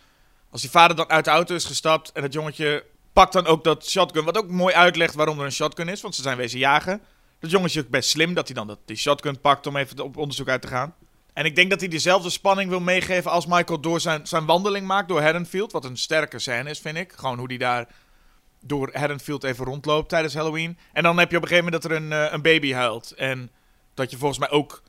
als 0.51 0.61
die 0.61 0.71
vader 0.71 0.97
dan 0.97 1.09
uit 1.09 1.25
de 1.25 1.31
auto 1.31 1.55
is 1.55 1.65
gestapt 1.65 2.13
en 2.13 2.23
het 2.23 2.33
jongetje 2.33 2.85
pakt 3.13 3.33
dan 3.33 3.47
ook 3.47 3.65
dat 3.65 3.87
shotgun. 3.89 4.25
Wat 4.25 4.39
ook 4.39 4.49
mooi 4.49 4.75
uitlegt 4.75 5.15
waarom 5.15 5.39
er 5.39 5.45
een 5.45 5.53
shotgun 5.53 5.89
is, 5.89 6.01
want 6.01 6.15
ze 6.15 6.23
zijn 6.23 6.37
wezen 6.37 6.59
jagen. 6.59 7.01
Dat 7.41 7.51
jongetje 7.51 7.81
is 7.81 7.85
ook 7.85 7.91
best 7.91 8.11
slim 8.11 8.35
dat 8.35 8.47
hij 8.47 8.57
dan 8.57 8.67
dat, 8.67 8.79
die 8.85 8.97
shotgun 8.97 9.41
pakt 9.41 9.67
om 9.67 9.77
even 9.77 10.01
op 10.01 10.17
onderzoek 10.17 10.49
uit 10.49 10.63
te 10.63 10.69
gaan. 10.69 10.95
En 11.33 11.45
ik 11.45 11.55
denk 11.55 11.71
dat 11.71 11.81
hij 11.81 11.89
dezelfde 11.89 12.31
spanning 12.31 12.71
wil 12.71 12.81
meegeven 12.81 13.31
als 13.31 13.47
Michael 13.47 13.81
door 13.81 14.01
zijn, 14.01 14.27
zijn 14.27 14.47
wandeling 14.47 14.87
maakt 14.87 15.09
door 15.09 15.23
Haddonfield. 15.23 15.73
Wat 15.73 15.85
een 15.85 15.97
sterke 15.97 16.39
scène 16.39 16.71
is, 16.71 16.79
vind 16.79 16.97
ik. 16.97 17.13
Gewoon 17.13 17.39
hoe 17.39 17.49
hij 17.49 17.59
daar 17.59 17.89
door 18.67 18.91
Haddonfield 18.93 19.45
even 19.45 19.65
rondloopt 19.65 20.09
tijdens 20.09 20.35
Halloween. 20.35 20.79
En 20.93 21.03
dan 21.03 21.19
heb 21.19 21.31
je 21.31 21.37
op 21.37 21.43
een 21.43 21.49
gegeven 21.49 21.73
moment 21.73 21.83
dat 21.83 21.93
er 21.93 22.03
een, 22.03 22.13
eh, 22.13 22.33
een 22.33 22.43
baby 22.43 22.73
huilt. 22.73 23.11
En 23.17 23.51
dat 23.95 24.11
je 24.11 24.17
volgens 24.17 24.39
mij 24.39 24.51
ook 24.51 24.83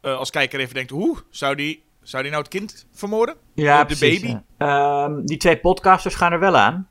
eh, 0.00 0.16
als 0.18 0.30
kijker 0.30 0.60
even 0.60 0.74
denkt... 0.74 0.90
Hoe, 0.90 1.16
zou 1.30 1.54
die, 1.54 1.84
zou 2.02 2.22
die 2.22 2.32
nou 2.32 2.44
het 2.44 2.52
kind 2.52 2.86
vermoorden? 2.92 3.36
Ja, 3.54 3.80
de 3.80 3.86
precies, 3.86 4.20
baby? 4.20 4.38
ja. 4.58 5.04
Ehm, 5.04 5.24
die 5.24 5.36
twee 5.36 5.58
podcasters 5.58 6.14
gaan 6.14 6.32
er 6.32 6.38
wel 6.40 6.56
aan. 6.56 6.88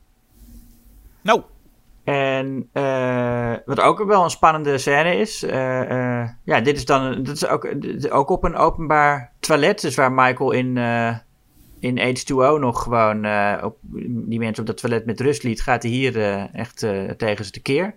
Nou, 1.22 1.42
En 2.04 2.68
eh, 2.72 3.54
wat 3.64 3.80
ook 3.80 4.04
wel 4.04 4.24
een 4.24 4.30
spannende 4.30 4.78
scène 4.78 5.16
is. 5.16 5.40
ja, 6.44 6.60
dit 6.62 6.76
is 6.76 6.84
dan 6.84 7.22
dit 7.22 7.34
is 7.34 7.46
ook, 7.46 7.80
dit 7.80 8.04
is 8.04 8.10
ook 8.10 8.30
op 8.30 8.44
een 8.44 8.56
openbaar 8.56 9.32
toilet. 9.40 9.80
Dus 9.80 9.94
waar 9.94 10.12
Michael 10.12 10.50
in, 10.50 10.76
in 11.94 12.16
H2O 12.18 12.60
nog 12.60 12.82
gewoon 12.82 13.24
eh, 13.24 13.58
op, 13.62 13.76
die 14.08 14.38
mensen 14.38 14.60
op 14.60 14.66
dat 14.66 14.76
toilet 14.76 15.06
met 15.06 15.20
rust 15.20 15.42
liet. 15.42 15.62
Gaat 15.62 15.82
hij 15.82 15.92
hier 15.92 16.20
eh, 16.22 16.54
echt 16.54 16.82
eh, 16.82 17.10
tegen 17.10 17.44
ze 17.44 17.50
tekeer. 17.50 17.94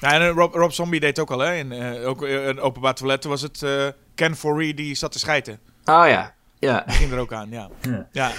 ja, 0.00 0.12
en 0.12 0.28
Rob, 0.28 0.54
Rob 0.54 0.70
Zombie 0.70 1.00
deed 1.00 1.18
ook 1.18 1.30
al, 1.30 1.38
hè. 1.38 1.54
In, 1.54 1.72
ook 2.04 2.22
een 2.22 2.60
openbaar 2.60 2.94
toilet 2.94 3.24
was 3.24 3.42
het 3.42 3.64
Ken 4.14 4.36
Foree 4.36 4.74
die 4.74 4.94
zat 4.94 5.12
te 5.12 5.18
schijten. 5.18 5.58
Oh 5.84 6.04
ja, 6.06 6.34
ja. 6.58 6.82
Die 6.86 6.94
ging 6.96 7.12
er 7.12 7.18
ook 7.18 7.32
aan, 7.32 7.50
ja. 7.50 7.68
Ja. 7.90 8.08
ja. 8.12 8.30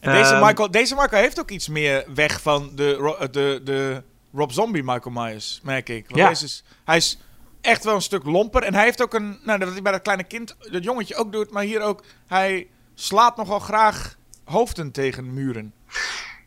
En 0.00 0.12
deze, 0.12 0.34
Ehm, 0.34 0.44
Michael, 0.46 0.70
deze 0.70 0.94
Michael 0.94 1.22
heeft 1.22 1.40
ook 1.40 1.50
iets 1.50 1.68
meer 1.68 2.04
weg 2.14 2.40
van 2.42 2.70
de, 2.74 3.28
de, 3.30 3.60
de 3.64 4.02
Rob 4.34 4.50
Zombie 4.50 4.82
Michael 4.84 5.14
Myers, 5.14 5.60
merk 5.62 5.88
ik. 5.88 6.04
Want 6.08 6.20
Ja. 6.20 6.28
deze 6.28 6.44
is, 6.44 6.64
hij 6.84 6.96
is 6.96 7.18
echt 7.60 7.84
wel 7.84 7.94
een 7.94 8.02
stuk 8.02 8.24
lomper. 8.24 8.62
En 8.62 8.74
hij 8.74 8.84
heeft 8.84 9.02
ook 9.02 9.14
een, 9.14 9.38
nou, 9.44 9.58
dat 9.58 9.72
hij 9.72 9.82
bij 9.82 9.92
dat 9.92 10.02
kleine 10.02 10.24
kind, 10.24 10.56
dat 10.70 10.84
jongetje 10.84 11.14
ook 11.16 11.32
doet, 11.32 11.50
maar 11.50 11.62
hier 11.62 11.80
ook, 11.80 12.04
hij 12.26 12.68
slaat 13.00 13.36
nogal 13.36 13.58
graag 13.58 14.18
hoofden 14.44 14.90
tegen 14.90 15.34
muren. 15.34 15.72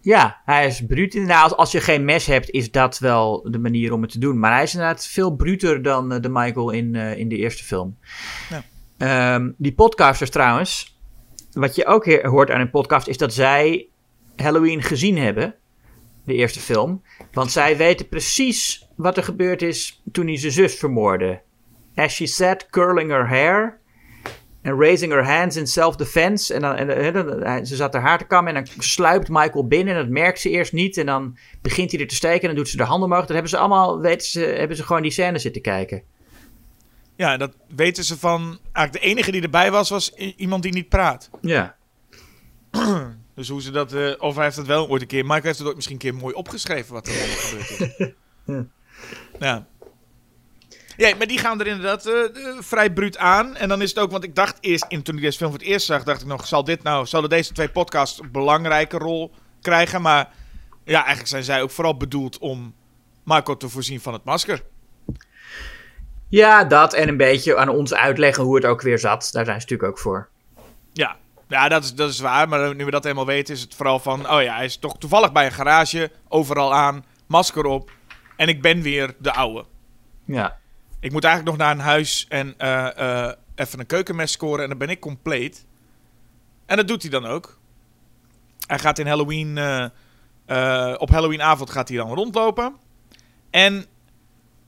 Ja, 0.02 0.42
hij 0.46 0.68
is 0.68 0.86
bruut. 0.86 1.14
Inderdaad, 1.14 1.44
als, 1.44 1.56
als 1.56 1.72
je 1.72 1.82
geen 1.82 2.06
mes 2.06 2.26
hebt, 2.26 2.50
is 2.50 2.72
dat 2.72 3.00
wel 3.00 3.48
de 3.52 3.60
manier 3.60 3.94
om 3.94 4.02
het 4.02 4.12
te 4.12 4.20
doen. 4.20 4.40
Maar 4.40 4.54
hij 4.54 4.64
is 4.64 4.74
inderdaad 4.74 5.08
veel 5.08 5.36
bruter 5.36 5.82
dan 5.82 6.12
eh, 6.12 6.22
de 6.22 6.30
Michael 6.30 6.70
in, 6.70 6.96
eh, 6.96 7.18
in 7.18 7.30
de 7.30 7.38
eerste 7.38 7.64
film. 7.64 7.98
Ja. 8.50 8.64
Ehm, 8.98 9.52
die 9.58 9.74
podcasters 9.74 10.30
trouwens, 10.30 11.00
wat 11.52 11.76
je 11.76 11.86
ook 11.86 12.06
hoort 12.22 12.52
aan 12.52 12.62
een 12.62 12.70
podcast, 12.70 13.08
is 13.08 13.18
dat 13.18 13.34
zij 13.34 13.88
Halloween 14.36 14.82
gezien 14.82 15.18
hebben. 15.18 15.56
De 16.26 16.34
eerste 16.34 16.60
film. 16.60 17.02
Want 17.32 17.52
zij 17.52 17.78
weten 17.78 18.10
precies 18.10 18.88
wat 18.96 19.18
er 19.18 19.24
gebeurd 19.24 19.62
is 19.62 20.02
toen 20.12 20.28
hij 20.28 20.38
zijn 20.38 20.52
zus 20.52 20.76
vermoordde. 20.76 21.42
As 21.96 22.14
she 22.14 22.26
sat 22.26 22.70
curling 22.70 23.10
her 23.10 23.28
hair 23.28 23.82
en 24.64 24.80
raising 24.80 25.12
her 25.12 25.26
hands 25.26 25.56
in 25.56 25.68
self-defense. 25.68 26.54
En, 26.54 26.62
dan, 26.62 26.76
en 27.44 27.66
ze 27.66 27.76
zat 27.76 27.94
haar 27.94 28.02
haar 28.02 28.18
te 28.18 28.26
kammen 28.26 28.56
en 28.56 28.64
dan 28.64 28.84
sluipt 28.84 29.30
Michael 29.30 29.68
binnen. 29.68 29.96
En 29.96 30.00
dat 30.00 30.10
merkt 30.10 30.40
ze 30.40 30.50
eerst 30.50 30.74
niet. 30.74 30.98
En 30.98 31.06
dan 31.06 31.38
begint 31.62 31.92
hij 31.92 32.00
er 32.00 32.08
te 32.08 32.16
steken 32.16 32.42
en 32.42 32.48
dan 32.48 32.56
doet 32.56 32.70
ze 32.70 32.78
de 32.78 32.84
handen 32.84 33.10
omhoog. 33.10 33.26
Dan 33.26 33.34
hebben 33.34 33.52
ze 33.52 33.58
allemaal, 33.58 34.00
weten 34.00 34.28
ze, 34.28 34.40
hebben 34.40 34.78
ze 34.78 34.84
gewoon 34.84 35.02
die 35.02 35.12
scène 35.12 35.40
zitten 35.40 35.62
kijken. 35.62 36.04
Ja, 37.16 37.38
dat 37.38 37.56
weten 37.76 38.04
ze 38.04 38.18
van, 38.18 38.60
eigenlijk 38.72 39.06
de 39.06 39.12
enige 39.12 39.32
die 39.32 39.42
erbij 39.42 39.72
was, 39.72 39.90
was 39.90 40.14
iemand 40.16 40.64
die 40.64 40.74
niet 40.74 40.90
praat. 40.90 41.30
Ja. 41.42 41.76
Dus 43.36 43.50
hoe 43.50 43.62
ze 43.62 43.72
dat, 43.72 43.94
eh, 43.94 44.12
of 44.18 44.36
hij 44.36 44.44
heeft 44.44 44.58
het 44.58 44.68
wel 44.68 44.90
ooit 44.90 45.02
een 45.02 45.08
keer, 45.08 45.24
Michael 45.24 45.44
heeft 45.44 45.60
het 45.60 45.68
ook 45.68 45.76
misschien 45.76 45.96
een 45.96 46.02
keer 46.02 46.16
mooi 46.16 46.34
opgeschreven 46.34 46.94
wat 46.94 47.08
er 47.08 47.14
allemaal 47.14 47.36
gebeurd 47.36 48.00
is. 48.00 48.12
Ja. 48.46 48.66
Ja. 49.40 49.68
Ja, 50.98 51.16
maar 51.16 51.28
die 51.28 51.38
gaan 51.38 51.60
er 51.60 51.68
inderdaad 51.68 52.06
eh, 52.06 52.24
eh, 52.24 52.58
vrij 52.60 52.94
bruut 52.94 53.18
aan. 53.18 53.56
En 53.56 53.70
dan 53.70 53.82
is 53.82 53.90
het 53.90 54.00
ook, 54.00 54.12
want 54.12 54.24
ik 54.24 54.36
dacht 54.36 54.58
eerst, 54.62 54.86
in, 54.88 55.04
toen 55.04 55.16
ik 55.16 55.22
deze 55.22 55.38
film 55.38 55.50
voor 55.52 55.60
het 55.60 55.68
eerst 55.68 55.86
zag, 55.86 56.04
dacht 56.04 56.22
ik 56.22 56.28
nog, 56.28 56.48
zal 56.48 56.64
dit 56.64 56.84
nou, 56.84 57.06
zouden 57.06 57.32
deze 57.32 57.54
twee 57.54 57.70
podcasts 57.70 58.20
een 58.20 58.32
belangrijke 58.32 58.98
rol 58.98 59.32
krijgen? 59.62 60.02
Maar 60.02 60.30
ja, 60.84 60.98
eigenlijk 60.98 61.28
zijn 61.28 61.44
zij 61.44 61.62
ook 61.62 61.72
vooral 61.72 61.98
bedoeld 61.98 62.38
om 62.38 62.76
Michael 63.24 63.58
te 63.58 63.70
voorzien 63.70 64.02
van 64.02 64.14
het 64.14 64.24
masker. 64.24 64.64
Ja, 66.30 66.64
dat 66.64 66.94
en 66.94 67.08
een 67.08 67.18
beetje 67.18 67.58
aan 67.58 67.70
ons 67.70 67.94
uitleggen 67.94 68.44
hoe 68.44 68.56
het 68.56 68.66
ook 68.66 68.82
weer 68.82 69.00
zat. 69.00 69.30
Daar 69.32 69.46
zijn 69.46 69.62
ze 69.62 69.68
natuurlijk 69.68 69.90
ook 69.90 70.00
voor. 70.00 70.30
Ja, 70.94 71.16
ja 71.48 71.70
dat, 71.70 71.84
is, 71.84 71.94
dat 71.94 72.10
is 72.10 72.20
waar. 72.20 72.50
Maar 72.50 72.76
nu 72.76 72.86
we 72.86 72.92
dat 72.92 73.04
helemaal 73.04 73.26
weten, 73.26 73.54
is 73.54 73.62
het 73.62 73.76
vooral 73.76 74.00
van... 74.00 74.30
Oh 74.30 74.42
ja, 74.42 74.56
hij 74.56 74.66
is 74.66 74.78
toch 74.78 74.98
toevallig 74.98 75.32
bij 75.32 75.46
een 75.46 75.52
garage. 75.52 76.12
Overal 76.28 76.74
aan, 76.74 77.06
masker 77.28 77.66
op. 77.66 77.92
En 78.36 78.48
ik 78.48 78.62
ben 78.62 78.82
weer 78.82 79.16
de 79.18 79.34
oude. 79.34 79.66
Ja. 80.26 80.62
Ik 81.04 81.12
moet 81.12 81.24
eigenlijk 81.24 81.58
nog 81.58 81.68
naar 81.68 81.76
een 81.76 81.84
huis 81.84 82.26
en 82.30 82.54
eh, 82.58 82.98
eh, 83.28 83.34
even 83.56 83.80
een 83.80 83.86
keukenmes 83.86 84.32
scoren. 84.32 84.64
En 84.64 84.70
dan 84.70 84.78
ben 84.78 84.90
ik 84.90 85.00
compleet. 85.00 85.66
En 86.66 86.78
dat 86.78 86.88
doet 86.88 87.02
hij 87.02 87.12
dan 87.12 87.26
ook. 87.26 87.60
Hij 88.68 88.80
gaat 88.80 89.00
in 89.00 89.08
Halloween... 89.08 89.58
eh, 89.58 90.96
op 90.98 91.10
Halloweenavond 91.10 91.70
gaat 91.70 91.88
hij 91.88 91.98
dan 91.98 92.14
rondlopen. 92.14 92.76
En 93.50 93.86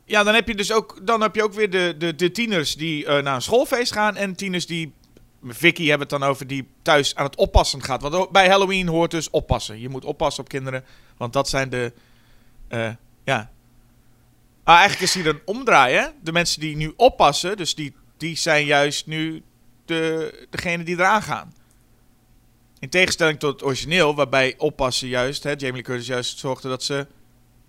ja, 0.06 0.24
dan 0.24 0.34
heb 0.34 0.48
je 0.48 0.56
dus 0.56 0.72
ook, 0.72 1.00
dan 1.08 1.22
heb 1.22 1.36
je 1.36 1.44
ook 1.44 1.54
weer 1.54 1.70
de, 1.70 1.96
de, 1.98 2.16
de 2.16 2.32
tieners 2.32 2.76
die 2.76 3.08
naar 3.08 3.36
een 3.36 3.42
schoolfeest 3.42 3.92
gaan. 3.92 4.16
En 4.16 4.36
tieners 4.36 4.66
die, 4.66 4.94
Vicky 5.44 5.88
hebben 5.88 6.08
het 6.08 6.20
dan 6.20 6.30
over, 6.30 6.48
die 6.48 6.68
thuis 6.82 7.16
aan 7.16 7.26
het 7.26 7.36
oppassen 7.36 7.84
gaat. 7.84 8.02
Want 8.02 8.32
bij 8.32 8.50
Halloween 8.50 8.88
hoort 8.88 9.12
dus 9.12 9.30
oppassen. 9.30 9.80
Je 9.80 9.90
moet 9.90 10.06
oppassen 10.06 10.44
op 10.44 10.50
kinderen, 10.50 10.84
want 11.18 11.34
dat 11.34 11.50
zijn 11.50 11.70
de, 11.70 11.94
ja. 13.24 13.50
Ah, 14.66 14.76
eigenlijk 14.76 15.02
is 15.04 15.14
hier 15.14 15.28
een 15.28 15.42
omdraai, 15.46 15.96
hè? 15.96 16.08
De 16.22 16.32
mensen 16.32 16.60
die 16.62 16.76
nu 16.76 16.94
oppassen, 16.96 17.58
dus 17.58 17.76
die, 17.76 17.96
die 18.18 18.38
zijn 18.38 18.66
juist 18.66 19.08
nu 19.08 19.44
de, 19.86 20.48
degene 20.50 20.84
die 20.84 20.96
eraan 20.96 21.22
gaan. 21.22 21.54
In 22.80 22.90
tegenstelling 22.90 23.40
tot 23.40 23.52
het 23.54 23.64
origineel, 23.64 24.16
waarbij 24.16 24.54
oppassen 24.58 25.08
juist, 25.08 25.44
hè, 25.44 25.50
Jamie 25.50 25.72
Lee 25.74 25.82
Curtis 25.82 26.08
juist 26.08 26.40
zorgde 26.40 26.70
dat 26.70 26.84
ze 26.84 27.08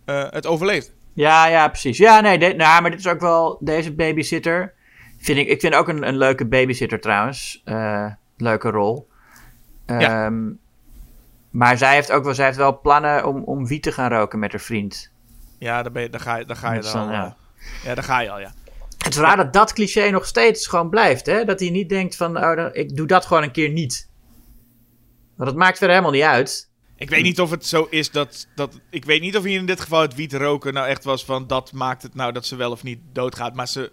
eh, 0.04 0.26
het 0.30 0.46
overleeft. 0.46 0.92
Ja, 1.12 1.46
ja, 1.46 1.68
precies. 1.68 1.98
Ja, 1.98 2.20
nee, 2.20 2.38
dit- 2.38 2.56
nou, 2.56 2.82
maar 2.82 2.90
dit 2.90 3.00
is 3.00 3.06
ook 3.06 3.20
wel 3.20 3.58
deze 3.60 3.92
babysitter. 3.94 4.74
Vind 5.18 5.38
ik, 5.38 5.48
ik 5.48 5.60
vind 5.60 5.74
ook 5.74 5.88
een, 5.88 6.08
een 6.08 6.16
leuke 6.16 6.46
babysitter 6.46 7.00
trouwens. 7.00 7.62
Eh, 7.64 8.10
leuke 8.36 8.70
rol. 8.70 9.08
Ja. 9.86 10.24
Ehm, 10.26 10.44
maar 11.50 11.78
zij 11.78 11.94
heeft 11.94 12.12
ook 12.12 12.24
wel, 12.24 12.34
zij 12.34 12.44
heeft 12.44 12.56
wel 12.56 12.80
plannen 12.80 13.26
om, 13.26 13.42
om 13.42 13.66
wiet 13.66 13.82
te 13.82 13.92
gaan 13.92 14.10
roken 14.10 14.38
met 14.38 14.50
haar 14.52 14.60
vriend. 14.60 15.10
Ja, 15.58 15.82
daar, 15.82 15.92
ben 15.92 16.02
je, 16.02 16.10
daar 16.10 16.20
ga 16.20 16.36
je, 16.36 16.44
daar 16.44 16.56
ga 16.56 16.72
je 16.72 16.80
Dat 16.80 16.92
dan 16.92 17.00
al. 17.02 17.08
dan, 17.08 17.34
Ja. 17.84 17.94
daar 17.94 18.04
ga 18.04 18.20
je 18.20 18.30
al, 18.30 18.40
ja. 18.40 18.54
Het 18.98 19.14
is 19.14 19.20
raar 19.20 19.36
dat 19.36 19.52
dat 19.52 19.72
cliché 19.72 20.10
nog 20.10 20.26
steeds 20.26 20.66
gewoon 20.66 20.90
blijft. 20.90 21.26
Hè? 21.26 21.44
Dat 21.44 21.60
hij 21.60 21.70
niet 21.70 21.88
denkt 21.88 22.16
van, 22.16 22.36
oh, 22.36 22.56
dan- 22.56 22.74
ik 22.74 22.96
doe 22.96 23.06
dat 23.06 23.26
gewoon 23.26 23.42
een 23.42 23.50
keer 23.52 23.68
niet. 23.70 24.08
Want 25.36 25.48
het 25.50 25.58
maakt 25.58 25.78
verder 25.78 25.96
helemaal 25.96 26.14
niet 26.14 26.22
uit. 26.28 26.70
Ik 26.96 27.10
weet 27.10 27.22
niet 27.22 27.40
of 27.40 27.50
het 27.50 27.66
zo 27.66 27.86
is 27.90 28.10
dat, 28.10 28.46
dat... 28.54 28.80
Ik 28.90 29.04
weet 29.04 29.20
niet 29.20 29.36
of 29.36 29.44
hier 29.44 29.58
in 29.58 29.66
dit 29.66 29.80
geval 29.80 30.00
het 30.00 30.14
wiet 30.14 30.32
roken 30.32 30.74
nou 30.74 30.86
echt 30.88 31.04
was 31.04 31.24
van... 31.24 31.46
Dat 31.46 31.72
maakt 31.72 32.02
het 32.02 32.14
nou 32.14 32.32
dat 32.32 32.46
ze 32.46 32.56
wel 32.56 32.70
of 32.70 32.82
niet 32.82 32.98
doodgaat. 33.12 33.54
Maar 33.54 33.68
ze... 33.68 33.92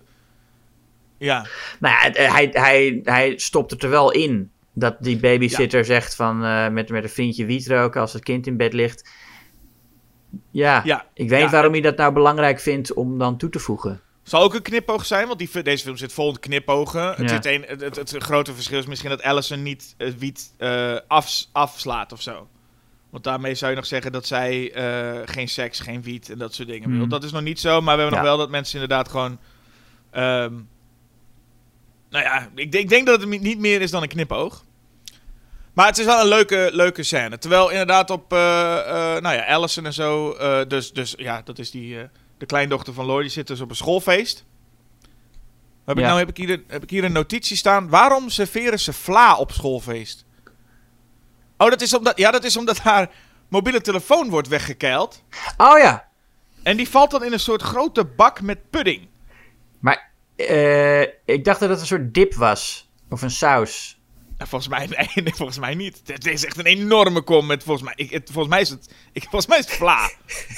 Ja, 1.17 1.45
Nou 1.79 1.95
ja, 1.95 2.01
het- 2.01 2.17
hij, 2.17 2.49
hij, 2.51 2.99
hij 3.03 3.37
stopt 3.37 3.71
het 3.71 3.83
er 3.83 3.89
wel 3.89 4.11
in. 4.11 4.51
Dat 4.73 4.95
die 4.99 5.17
babysitter 5.17 5.85
zegt 5.85 6.15
van 6.15 6.43
eh, 6.43 6.69
met, 6.69 6.89
met 6.89 7.03
een 7.03 7.09
vriendje 7.09 7.45
wiet 7.45 7.67
roken 7.67 8.01
als 8.01 8.13
het 8.13 8.23
kind 8.23 8.47
in 8.47 8.57
bed 8.57 8.73
ligt. 8.73 9.09
Ja, 10.51 10.81
Ja, 10.85 11.05
ik 11.13 11.29
weet 11.29 11.37
ja. 11.37 11.43
niet 11.43 11.53
waarom 11.53 11.71
hij 11.71 11.81
dat 11.81 11.97
nou 11.97 12.13
belangrijk 12.13 12.59
vindt 12.59 12.93
om 12.93 13.17
dan 13.17 13.37
toe 13.37 13.49
te 13.49 13.59
voegen. 13.59 14.01
zal 14.23 14.41
ook 14.43 14.53
een 14.53 14.61
knipoog 14.61 15.05
zijn, 15.05 15.27
want 15.27 15.39
die, 15.39 15.61
deze 15.63 15.83
film 15.83 15.97
zit 15.97 16.13
vol 16.13 16.31
met 16.31 16.39
knipogen. 16.39 17.07
Het, 17.07 17.19
Ja. 17.19 17.27
zit 17.27 17.45
een, 17.45 17.63
het, 17.67 17.81
het, 17.81 17.95
het 18.11 18.23
grote 18.23 18.53
verschil 18.53 18.79
is 18.79 18.85
misschien 18.85 19.09
dat 19.09 19.21
Allison 19.23 19.63
niet 19.63 19.93
het 19.97 20.17
wiet 20.19 20.53
eh, 20.57 20.95
af, 21.07 21.45
afslaat 21.51 22.11
of 22.11 22.21
zo. 22.21 22.47
Want 23.09 23.23
daarmee 23.23 23.55
zou 23.55 23.71
je 23.71 23.77
nog 23.77 23.85
zeggen 23.85 24.11
dat 24.11 24.25
zij 24.25 24.71
eh, 24.73 25.21
geen 25.25 25.47
seks, 25.49 25.79
geen 25.79 26.01
wiet 26.01 26.29
en 26.29 26.37
dat 26.37 26.53
soort 26.53 26.67
dingen 26.67 26.89
wil. 26.89 26.99
Hmm. 26.99 27.09
Dat 27.09 27.23
is 27.23 27.31
nog 27.31 27.41
niet 27.41 27.59
zo, 27.59 27.81
maar 27.81 27.95
we 27.95 28.01
hebben 28.01 28.19
nog 28.19 28.27
wel 28.29 28.37
dat 28.37 28.49
mensen 28.49 28.81
inderdaad 28.81 29.09
gewoon... 29.09 29.37
ehm, 30.11 30.53
nou 32.09 32.23
ja, 32.23 32.49
ik, 32.55 32.75
ik 32.75 32.89
denk 32.89 33.05
dat 33.07 33.19
het 33.21 33.41
niet 33.41 33.59
meer 33.59 33.81
is 33.81 33.91
dan 33.91 34.01
een 34.01 34.07
knipoog. 34.07 34.63
Maar 35.73 35.85
het 35.87 35.97
is 35.97 36.05
wel 36.05 36.19
een 36.21 36.27
leuke, 36.27 36.69
leuke 36.73 37.03
scène. 37.03 37.37
Terwijl 37.37 37.69
inderdaad 37.69 38.09
op, 38.09 38.33
eh, 38.33 38.79
eh, 38.79 39.21
nou 39.21 39.35
ja, 39.35 39.45
Allison 39.45 39.85
en 39.85 39.93
zo, 39.93 40.31
eh, 40.31 40.67
dus, 40.67 40.91
dus 40.91 41.13
ja, 41.17 41.41
dat 41.41 41.59
is 41.59 41.71
die, 41.71 41.97
de 42.37 42.45
kleindochter 42.45 42.93
van 42.93 43.05
Lloyd, 43.05 43.21
die 43.21 43.31
zit 43.31 43.47
dus 43.47 43.61
op 43.61 43.69
een 43.69 43.75
schoolfeest. 43.75 44.45
Heb 45.85 45.97
ik, 45.97 46.03
nou, 46.03 46.19
heb, 46.19 46.29
ik 46.29 46.37
hier, 46.37 46.49
een- 46.49 46.63
heb 46.67 46.83
ik 46.83 46.89
hier 46.89 47.03
een 47.03 47.11
notitie 47.11 47.57
staan. 47.57 47.89
Waarom 47.89 48.29
serveren 48.29 48.79
ze 48.79 48.93
vla 48.93 49.35
op 49.37 49.51
schoolfeest? 49.51 50.25
Oh, 51.57 51.69
dat 51.69 51.81
is 51.81 51.93
omdat, 51.93 52.17
ja, 52.17 52.31
dat 52.31 52.43
is 52.43 52.57
omdat 52.57 52.77
haar 52.79 53.09
mobiele 53.47 53.81
telefoon 53.81 54.29
wordt 54.29 54.47
weggekeild. 54.47 55.23
Oh 55.57 55.77
ja, 55.79 56.07
En 56.63 56.77
die 56.77 56.89
valt 56.89 57.11
dan 57.11 57.23
in 57.23 57.33
een 57.33 57.39
soort 57.39 57.61
grote 57.61 58.05
bak 58.05 58.41
met 58.41 58.69
pudding. 58.69 59.07
maar 59.79 60.11
ik 61.25 61.43
dacht 61.43 61.59
dat 61.59 61.69
het 61.69 61.79
een 61.79 61.85
soort 61.85 62.13
dip 62.13 62.33
was. 62.33 62.89
Of 63.09 63.21
een 63.21 63.31
saus. 63.31 64.01
En 64.43 64.49
volgens 64.49 64.69
mij, 64.71 64.87
nee, 65.15 65.23
nee, 65.23 65.33
volgens 65.35 65.59
mij 65.59 65.75
niet. 65.75 66.01
Het 66.05 66.25
is 66.27 66.45
echt 66.45 66.57
een 66.57 66.65
enorme 66.65 67.21
kom 67.21 67.45
met, 67.45 67.63
volgens 67.63 67.85
mij, 67.85 67.93
ik, 67.97 68.11
het, 68.11 68.29
volgens 68.31 68.53
mij 68.53 68.61
is 68.61 68.69
het, 68.69 68.93
ik, 69.11 69.21
volgens 69.21 69.47
mij 69.47 69.57
is 69.59 69.65
het 69.65 69.73
vla. 69.73 70.09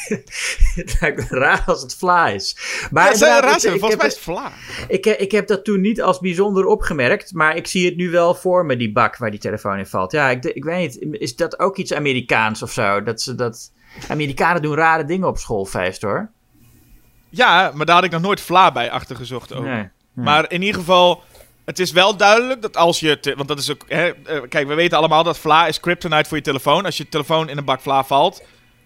het 0.82 0.98
lijkt 1.02 1.18
me 1.32 1.38
raar 1.40 1.64
als 1.66 1.82
het 1.82 1.96
vla 1.96 2.28
is. 2.28 2.58
Maar 2.92 3.06
Ja, 3.06 3.12
inderdaad, 3.14 3.44
raar 3.44 3.54
ik- 3.54 3.60
zijn. 3.60 3.74
ik 3.74 3.80
Volgens 3.80 4.02
mij 4.02 4.10
heb- 4.10 4.18
is 4.20 4.26
het 4.26 4.36
vla. 4.36 4.52
Ik, 4.88 5.06
ik 5.06 5.32
heb 5.32 5.48
dat 5.48 5.64
toen 5.64 5.82
niet 5.82 6.02
als 6.02 6.20
bijzonder 6.20 6.66
opgemerkt, 6.66 7.34
maar 7.34 7.56
ik 7.56 7.68
zie 7.68 7.86
het 7.86 7.96
nu 7.96 8.10
wel 8.10 8.36
voor 8.36 8.66
me, 8.66 8.78
die 8.78 8.92
bak 8.92 9.18
waar 9.18 9.32
die 9.32 9.40
telefoon 9.40 9.78
in 9.78 9.86
valt. 9.88 10.12
Ja, 10.12 10.30
ik, 10.30 10.44
ik 10.46 10.64
weet 10.64 10.80
niet, 11.02 11.22
is 11.22 11.36
dat 11.36 11.60
ook 11.60 11.78
iets 11.78 11.94
Amerikaans 11.94 12.62
of 12.64 12.72
zo? 12.72 13.04
Dat 13.04 13.22
ze 13.22 13.36
dat... 13.36 13.72
Amerikanen 14.08 14.62
doen 14.62 14.76
rare 14.76 15.06
dingen 15.06 15.28
op 15.28 15.38
schoolfeest, 15.38 16.02
hoor. 16.02 16.30
Ja, 17.30 17.72
maar 17.74 17.86
daar 17.86 17.96
had 17.96 18.04
ik 18.06 18.12
nog 18.12 18.22
nooit 18.22 18.42
vla 18.42 18.72
bij 18.72 18.92
achtergezocht 18.92 19.54
ook. 19.54 19.64
Nee. 19.66 19.90
Maar 20.14 20.52
in 20.52 20.62
ieder 20.62 20.80
geval, 20.80 21.24
het 21.66 21.80
is 21.80 21.92
wel 21.92 22.18
duidelijk 22.18 22.62
dat 22.62 22.78
als 22.78 23.00
je... 23.00 23.20
te- 23.20 23.36
want 23.36 23.48
dat 23.48 23.60
is 23.60 23.72
ook... 23.72 23.86
Hè, 23.88 24.08
eh, 24.10 24.42
kijk, 24.50 24.68
we 24.68 24.74
weten 24.74 24.98
allemaal 24.98 25.24
dat 25.24 25.38
vla 25.40 25.68
is 25.68 25.80
kryptonite 25.80 26.28
voor 26.30 26.38
je 26.38 26.44
telefoon. 26.44 26.86
Als 26.86 26.98
je 26.98 27.10
telefoon 27.10 27.50
in 27.50 27.58
een 27.58 27.66
bak 27.66 27.82
vla 27.82 28.04
valt, 28.04 28.44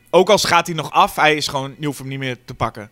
ook 0.09 0.29
als 0.29 0.43
gaat 0.45 0.67
hij 0.67 0.75
nog 0.75 0.91
af, 0.91 1.15
hij 1.15 1.35
is 1.35 1.47
gewoon... 1.47 1.75
Je 1.79 1.85
hoeft 1.85 1.99
hem 1.99 2.07
niet 2.07 2.19
meer 2.19 2.37
te 2.45 2.53
pakken. 2.53 2.89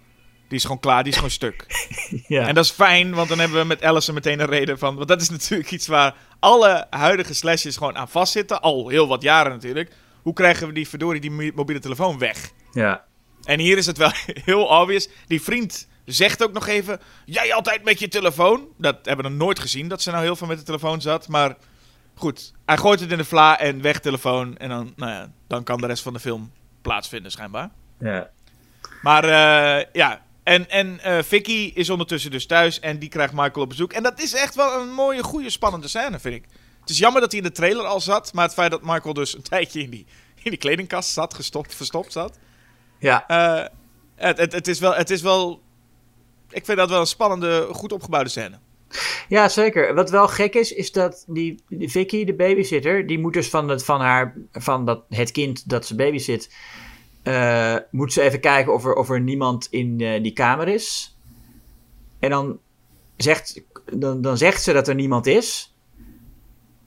Die 0.47 0.57
is 0.57 0.61
gewoon 0.64 0.80
klaar, 0.80 0.99
die 1.03 1.11
is 1.11 1.15
gewoon 1.15 1.31
stuk. 1.31 1.65
Ja. 2.27 2.47
En 2.47 2.55
dat 2.55 2.64
is 2.65 2.72
fijn, 2.72 3.14
want 3.14 3.30
dan 3.30 3.39
hebben 3.39 3.59
we 3.59 3.65
met 3.65 3.81
Allison 3.81 4.14
meteen 4.14 4.39
een 4.39 4.45
reden 4.47 4.77
van... 4.80 4.95
Want 4.95 5.07
dat 5.07 5.22
is 5.22 5.30
natuurlijk 5.39 5.72
iets 5.72 5.88
waar 5.88 6.15
alle 6.39 6.88
huidige 6.89 7.34
slashes 7.34 7.77
gewoon 7.77 7.97
aan 7.97 8.09
vastzitten. 8.09 8.61
Al 8.61 8.89
heel 8.89 9.07
wat 9.07 9.22
jaren 9.22 9.51
natuurlijk. 9.51 9.91
Hoe 10.22 10.34
krijgen 10.34 10.68
we 10.68 10.73
die 10.73 10.88
verdorie 10.88 11.22
die 11.22 11.31
mo- 11.31 11.51
mobiele 11.55 11.81
telefoon 11.81 12.18
weg? 12.18 12.51
ja. 12.73 13.05
En 13.43 13.59
hier 13.59 13.77
is 13.77 13.85
het 13.85 13.97
wel 13.97 14.11
heel 14.45 14.64
obvious. 14.64 15.09
Die 15.27 15.41
vriend 15.41 15.88
zegt 16.08 16.44
ook 16.44 16.54
nog 16.54 16.68
even... 16.68 17.00
Jij 17.26 17.54
altijd 17.54 17.84
met 17.84 18.00
je 18.00 18.08
telefoon. 18.08 18.68
Dat 18.78 18.98
hebben 19.04 19.26
we 19.26 19.32
nog 19.32 19.40
nooit 19.40 19.60
gezien, 19.60 19.88
dat 19.88 20.02
ze 20.02 20.12
nou 20.12 20.24
heel 20.24 20.36
veel 20.36 20.48
met 20.48 20.58
de 20.58 20.64
telefoon 20.64 21.02
zat. 21.02 21.28
Maar 21.28 21.56
goed, 22.14 22.54
hij 22.66 22.78
gooit 22.78 23.00
het 23.00 23.12
in 23.12 23.18
de 23.18 23.26
vla 23.26 23.60
en 23.60 23.82
weg 23.82 24.00
telefoon. 24.00 24.58
En 24.58 24.70
dan, 24.70 24.94
nou 24.96 25.12
ja, 25.12 25.32
dan 25.48 25.64
kan 25.64 25.82
de 25.82 25.88
rest 25.88 26.04
van 26.04 26.14
de 26.14 26.20
film 26.20 26.52
plaatsvinden 26.82 27.32
schijnbaar. 27.32 27.70
ja. 28.00 28.30
Maar 29.02 29.24
eh, 29.24 29.86
ja, 29.94 30.22
en, 30.44 30.70
en 30.70 31.00
eh, 31.00 31.24
Vicky 31.24 31.72
is 31.74 31.90
ondertussen 31.90 32.32
dus 32.32 32.46
thuis 32.46 32.80
en 32.80 33.00
die 33.00 33.10
krijgt 33.10 33.34
Michael 33.34 33.62
op 33.62 33.70
bezoek. 33.70 33.94
En 33.94 34.04
dat 34.04 34.22
is 34.22 34.34
echt 34.34 34.56
wel 34.56 34.82
een 34.82 34.94
mooie, 34.94 35.24
goede, 35.24 35.50
spannende 35.50 35.88
scène, 35.88 36.20
vind 36.20 36.36
ik. 36.36 36.46
Het 36.80 36.90
is 36.90 36.98
jammer 36.98 37.22
dat 37.22 37.32
hij 37.32 37.40
in 37.40 37.48
de 37.48 37.54
trailer 37.54 37.86
al 37.86 38.02
zat, 38.02 38.34
maar 38.34 38.44
het 38.44 38.54
feit 38.54 38.72
dat 38.72 38.82
Michael 38.82 39.14
dus 39.14 39.36
een 39.36 39.42
tijdje 39.42 39.82
in 39.82 39.90
die, 39.90 40.06
in 40.44 40.52
die 40.52 40.60
kledingkast 40.60 41.10
zat, 41.10 41.34
gestopt, 41.34 41.76
verstopt 41.76 42.12
zat. 42.12 42.38
Ja. 43.00 43.28
eh, 43.28 43.70
het, 44.16 44.38
het, 44.38 44.52
het, 44.52 44.68
is 44.68 44.80
wel, 44.80 44.96
het 44.96 45.10
is 45.10 45.22
wel, 45.22 45.62
ik 46.49 46.65
vind 46.65 46.78
dat 46.78 46.90
wel 46.90 46.99
een 46.99 47.07
spannende, 47.07 47.68
goed 47.72 47.91
opgebouwde 47.91 48.30
scène. 48.30 48.60
Ja, 49.28 49.49
zeker. 49.49 49.94
Wat 49.94 50.10
wel 50.10 50.28
gek 50.28 50.56
is, 50.56 50.72
is 50.72 50.91
dat 50.91 51.26
die, 51.28 51.64
Vicky, 51.69 52.26
de 52.26 52.36
babysitter, 52.36 53.07
die 53.07 53.19
moet 53.19 53.34
dus 53.34 53.49
van, 53.49 53.69
het, 53.69 53.86
van, 53.86 54.02
haar, 54.02 54.36
van 54.52 54.86
dat, 54.86 55.03
het 55.10 55.32
kind 55.32 55.69
dat 55.69 55.86
ze 55.86 55.95
babysit, 55.95 56.56
eh 57.24 57.76
moet 57.91 58.14
ze 58.14 58.22
even 58.22 58.40
kijken 58.40 58.74
of 58.74 58.86
er, 58.86 58.94
of 58.94 59.10
er 59.10 59.22
niemand 59.22 59.68
in 59.69 60.02
eh, 60.02 60.24
die 60.24 60.34
kamer 60.34 60.68
is. 60.68 61.18
En 62.19 62.30
dan 62.30 62.60
zegt, 63.18 63.61
dan, 63.86 64.22
dan 64.22 64.38
zegt 64.38 64.64
ze 64.64 64.74
dat 64.74 64.88
er 64.88 64.95
niemand 64.95 65.26
is. 65.26 65.76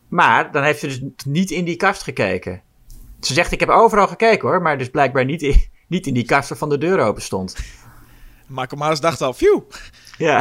Maar 0.09 0.53
dan 0.53 0.63
heeft 0.63 0.81
ze 0.81 0.87
dus 0.87 1.03
niet 1.27 1.51
in 1.51 1.65
die 1.65 1.77
kast 1.77 2.03
gekeken. 2.03 2.63
Ze 3.21 3.35
zegt, 3.35 3.53
ik 3.53 3.61
heb 3.61 3.69
overal 3.69 4.09
gekeken 4.09 4.49
hoor, 4.49 4.63
maar 4.63 4.79
dus 4.79 4.91
blijkbaar 4.91 5.25
niet 5.25 5.43
in, 5.43 5.57
niet 5.89 6.07
in 6.07 6.15
die 6.15 6.25
kast 6.25 6.49
waarvan 6.49 6.69
de 6.69 6.79
deur 6.79 6.99
open 6.99 7.23
stond. 7.23 7.57
Michael 8.51 8.83
Myers 8.83 9.01
dacht 9.01 9.21
al, 9.21 9.33
phew, 9.33 9.61
Ja. 10.19 10.41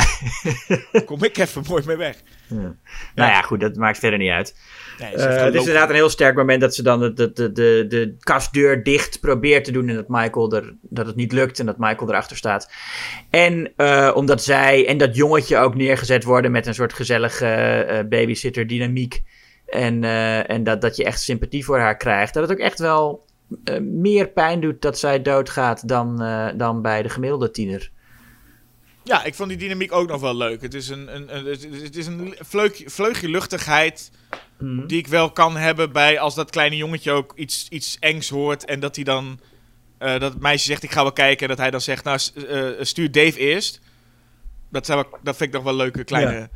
kom 1.05 1.23
ik 1.23 1.37
even 1.37 1.63
mooi 1.67 1.83
mee 1.85 1.97
weg. 1.97 2.15
Nou 2.49 2.75
ja, 3.15 3.41
goed, 3.41 3.59
dat 3.59 3.75
maakt 3.75 3.99
verder 3.99 4.19
niet 4.19 4.31
uit. 4.31 4.55
Nee, 4.99 5.11
het 5.11 5.53
is 5.53 5.59
inderdaad 5.59 5.89
een 5.89 5.95
heel 5.95 6.09
sterk 6.09 6.35
moment 6.35 6.61
dat 6.61 6.75
ze 6.75 6.83
dan 6.83 6.99
de, 6.99 7.13
de, 7.13 7.31
de, 7.31 7.51
de, 7.51 7.85
de 7.87 8.15
kastdeur 8.19 8.83
dicht 8.83 9.19
probeert 9.19 9.63
te 9.63 9.71
doen 9.71 9.89
en 9.89 9.95
dat 9.95 10.07
Michael 10.07 10.53
er, 10.53 10.75
dat 10.81 11.05
het 11.05 11.15
niet 11.15 11.31
lukt 11.31 11.59
en 11.59 11.65
dat 11.65 11.77
Michael 11.77 12.09
erachter 12.09 12.37
staat. 12.37 12.71
En 13.29 13.73
eh, 13.75 14.11
omdat 14.15 14.43
zij 14.43 14.87
en 14.87 14.97
dat 14.97 15.15
jongetje 15.15 15.57
ook 15.57 15.75
neergezet 15.75 16.23
worden 16.23 16.51
met 16.51 16.67
een 16.67 16.73
soort 16.73 16.93
gezellige 16.93 17.45
eh, 17.45 18.07
babysitter 18.07 18.67
dynamiek 18.67 19.23
en, 19.65 20.03
eh, 20.03 20.49
en 20.49 20.63
dat, 20.63 20.81
dat 20.81 20.95
je 20.95 21.03
echt 21.03 21.21
sympathie 21.21 21.65
voor 21.65 21.79
haar 21.79 21.97
krijgt, 21.97 22.33
dat 22.33 22.43
het 22.43 22.51
ook 22.51 22.65
echt 22.65 22.79
wel 22.79 23.27
meer 23.81 24.27
pijn 24.27 24.59
doet 24.59 24.81
dat 24.81 24.99
zij 24.99 25.21
doodgaat 25.21 25.87
dan, 25.87 26.17
dan 26.57 26.81
bij 26.81 27.01
de 27.01 27.09
gemiddelde 27.09 27.51
tiener. 27.51 27.91
Ja, 29.03 29.23
ik 29.23 29.35
vond 29.35 29.49
die 29.49 29.57
dynamiek 29.57 29.91
ook 29.91 30.07
nog 30.07 30.21
wel 30.21 30.35
leuk. 30.35 30.61
Het 30.61 30.73
is 30.73 30.89
een, 30.89 31.15
een, 31.15 31.35
een- 31.37 31.45
het 31.83 31.95
is- 31.95 32.05
een 32.07 32.35
vleugje, 32.39 32.89
vleugje 32.89 33.29
luchtigheid 33.29 34.11
Mhm. 34.59 34.87
die 34.87 34.97
ik 34.97 35.07
wel 35.07 35.31
kan 35.31 35.57
hebben 35.57 35.91
bij 35.91 36.19
als 36.19 36.35
dat 36.35 36.49
kleine 36.49 36.75
jongetje 36.75 37.11
ook 37.11 37.33
iets, 37.35 37.67
iets 37.69 37.97
engs 37.99 38.29
hoort 38.29 38.65
en 38.65 38.79
dat 38.79 38.95
hij 38.95 39.03
dan 39.03 39.39
eh, 39.97 40.11
dat 40.19 40.33
het 40.33 40.41
meisje 40.41 40.65
zegt 40.65 40.83
ik 40.83 40.91
ga 40.91 41.01
wel 41.01 41.11
kijken 41.11 41.41
en 41.41 41.47
dat 41.47 41.57
hij 41.57 41.71
dan 41.71 41.81
zegt 41.81 42.03
nou 42.03 42.19
eh, 42.47 42.67
stuur 42.85 43.11
Dave 43.11 43.37
eerst. 43.39 43.79
Dat, 44.71 44.89
ik- 44.89 45.17
dat 45.23 45.35
vind 45.35 45.49
ik 45.49 45.55
nog 45.55 45.63
wel 45.63 45.75
leuke 45.75 46.03
kleine 46.03 46.49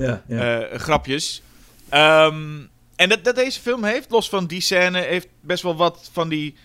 eh, 0.71 0.79
grapjes. 0.79 1.41
Ehm, 1.89 2.59
en 2.95 3.09
dat, 3.09 3.23
dat 3.23 3.35
deze 3.35 3.59
film 3.59 3.83
heeft, 3.83 4.11
los 4.11 4.29
van 4.29 4.45
die 4.45 4.61
scène, 4.61 4.99
heeft 4.99 5.27
best 5.41 5.63
wel 5.63 5.75
wat 5.75 6.09
van 6.13 6.29
die 6.29 6.55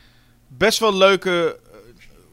best 0.49 0.79
wel 0.79 0.95
leuke, 0.97 1.59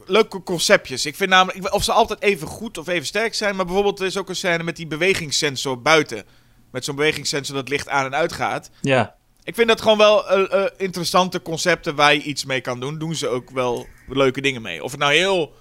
leuke 0.06 0.42
conceptjes. 0.42 1.06
Ik 1.06 1.16
vind 1.16 1.30
namelijk, 1.30 1.74
of 1.74 1.84
ze 1.84 1.92
altijd 1.92 2.22
even 2.22 2.46
goed 2.46 2.78
of 2.78 2.88
even 2.88 3.06
sterk 3.06 3.34
zijn, 3.34 3.56
maar 3.56 3.64
bijvoorbeeld 3.64 4.00
er 4.00 4.06
is 4.06 4.16
ook 4.16 4.28
een 4.28 4.36
scène 4.36 4.62
met 4.62 4.76
die 4.76 4.86
bewegingssensor 4.86 5.82
buiten. 5.82 6.24
Met 6.70 6.84
zo'n 6.84 6.96
bewegingssensor 6.96 7.54
dat 7.54 7.68
licht 7.68 7.88
aan 7.88 8.04
en 8.04 8.14
uit 8.14 8.32
gaat. 8.32 8.70
ja. 8.80 9.14
Ik 9.46 9.54
vind 9.54 9.68
dat 9.68 9.80
gewoon 9.80 9.98
wel 9.98 10.28
eh, 10.28 10.64
eh, 10.64 10.70
interessante 10.76 11.42
concepten 11.42 11.94
waar 11.94 12.14
je 12.14 12.22
iets 12.22 12.44
mee 12.44 12.60
kan 12.60 12.80
doen. 12.80 12.98
Doen 12.98 13.14
ze 13.14 13.28
ook 13.28 13.50
wel 13.50 13.86
leuke 14.08 14.40
dingen 14.40 14.62
mee. 14.62 14.82
Of 14.82 14.90
het 14.90 15.00
nou 15.00 15.12
heel 15.12 15.54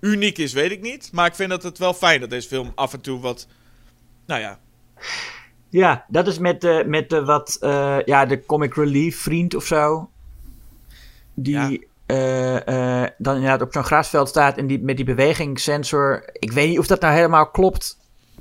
uniek 0.00 0.38
is, 0.38 0.52
weet 0.52 0.70
ik 0.70 0.80
niet. 0.80 1.08
Maar 1.12 1.26
ik 1.26 1.34
vind 1.34 1.50
dat 1.50 1.62
het 1.62 1.78
wel 1.78 1.94
fijn 1.94 2.20
dat 2.20 2.30
deze 2.30 2.48
film 2.48 2.72
af 2.74 2.92
en 2.92 3.00
toe 3.00 3.20
wat... 3.20 3.46
Nou 4.26 4.40
ja, 4.40 4.58
Ja, 5.68 6.04
dat 6.08 6.26
is 6.26 6.38
met, 6.38 6.60
de 6.60 6.84
met 6.86 7.10
de 7.10 7.24
wat, 7.24 7.56
eh, 7.60 7.98
ja, 8.04 8.26
de 8.26 8.44
comic 8.46 8.74
relief 8.74 9.20
vriend 9.20 9.54
of 9.54 9.66
zo. 9.66 10.10
Die 11.34 11.54
Ja. 11.54 11.88
Eh, 12.10 13.02
eh, 13.02 13.10
dan 13.18 13.34
inderdaad 13.34 13.62
op 13.62 13.72
zo'n 13.72 13.84
grasveld 13.84 14.28
staat 14.28 14.56
en 14.56 14.66
die, 14.66 14.80
met 14.82 14.96
die 14.96 15.04
bewegingssensor. 15.04 16.24
Ik 16.32 16.52
weet 16.52 16.68
niet 16.68 16.78
of 16.78 16.86
dat 16.86 17.00
nou 17.00 17.14
helemaal 17.14 17.50
klopt. 17.50 17.98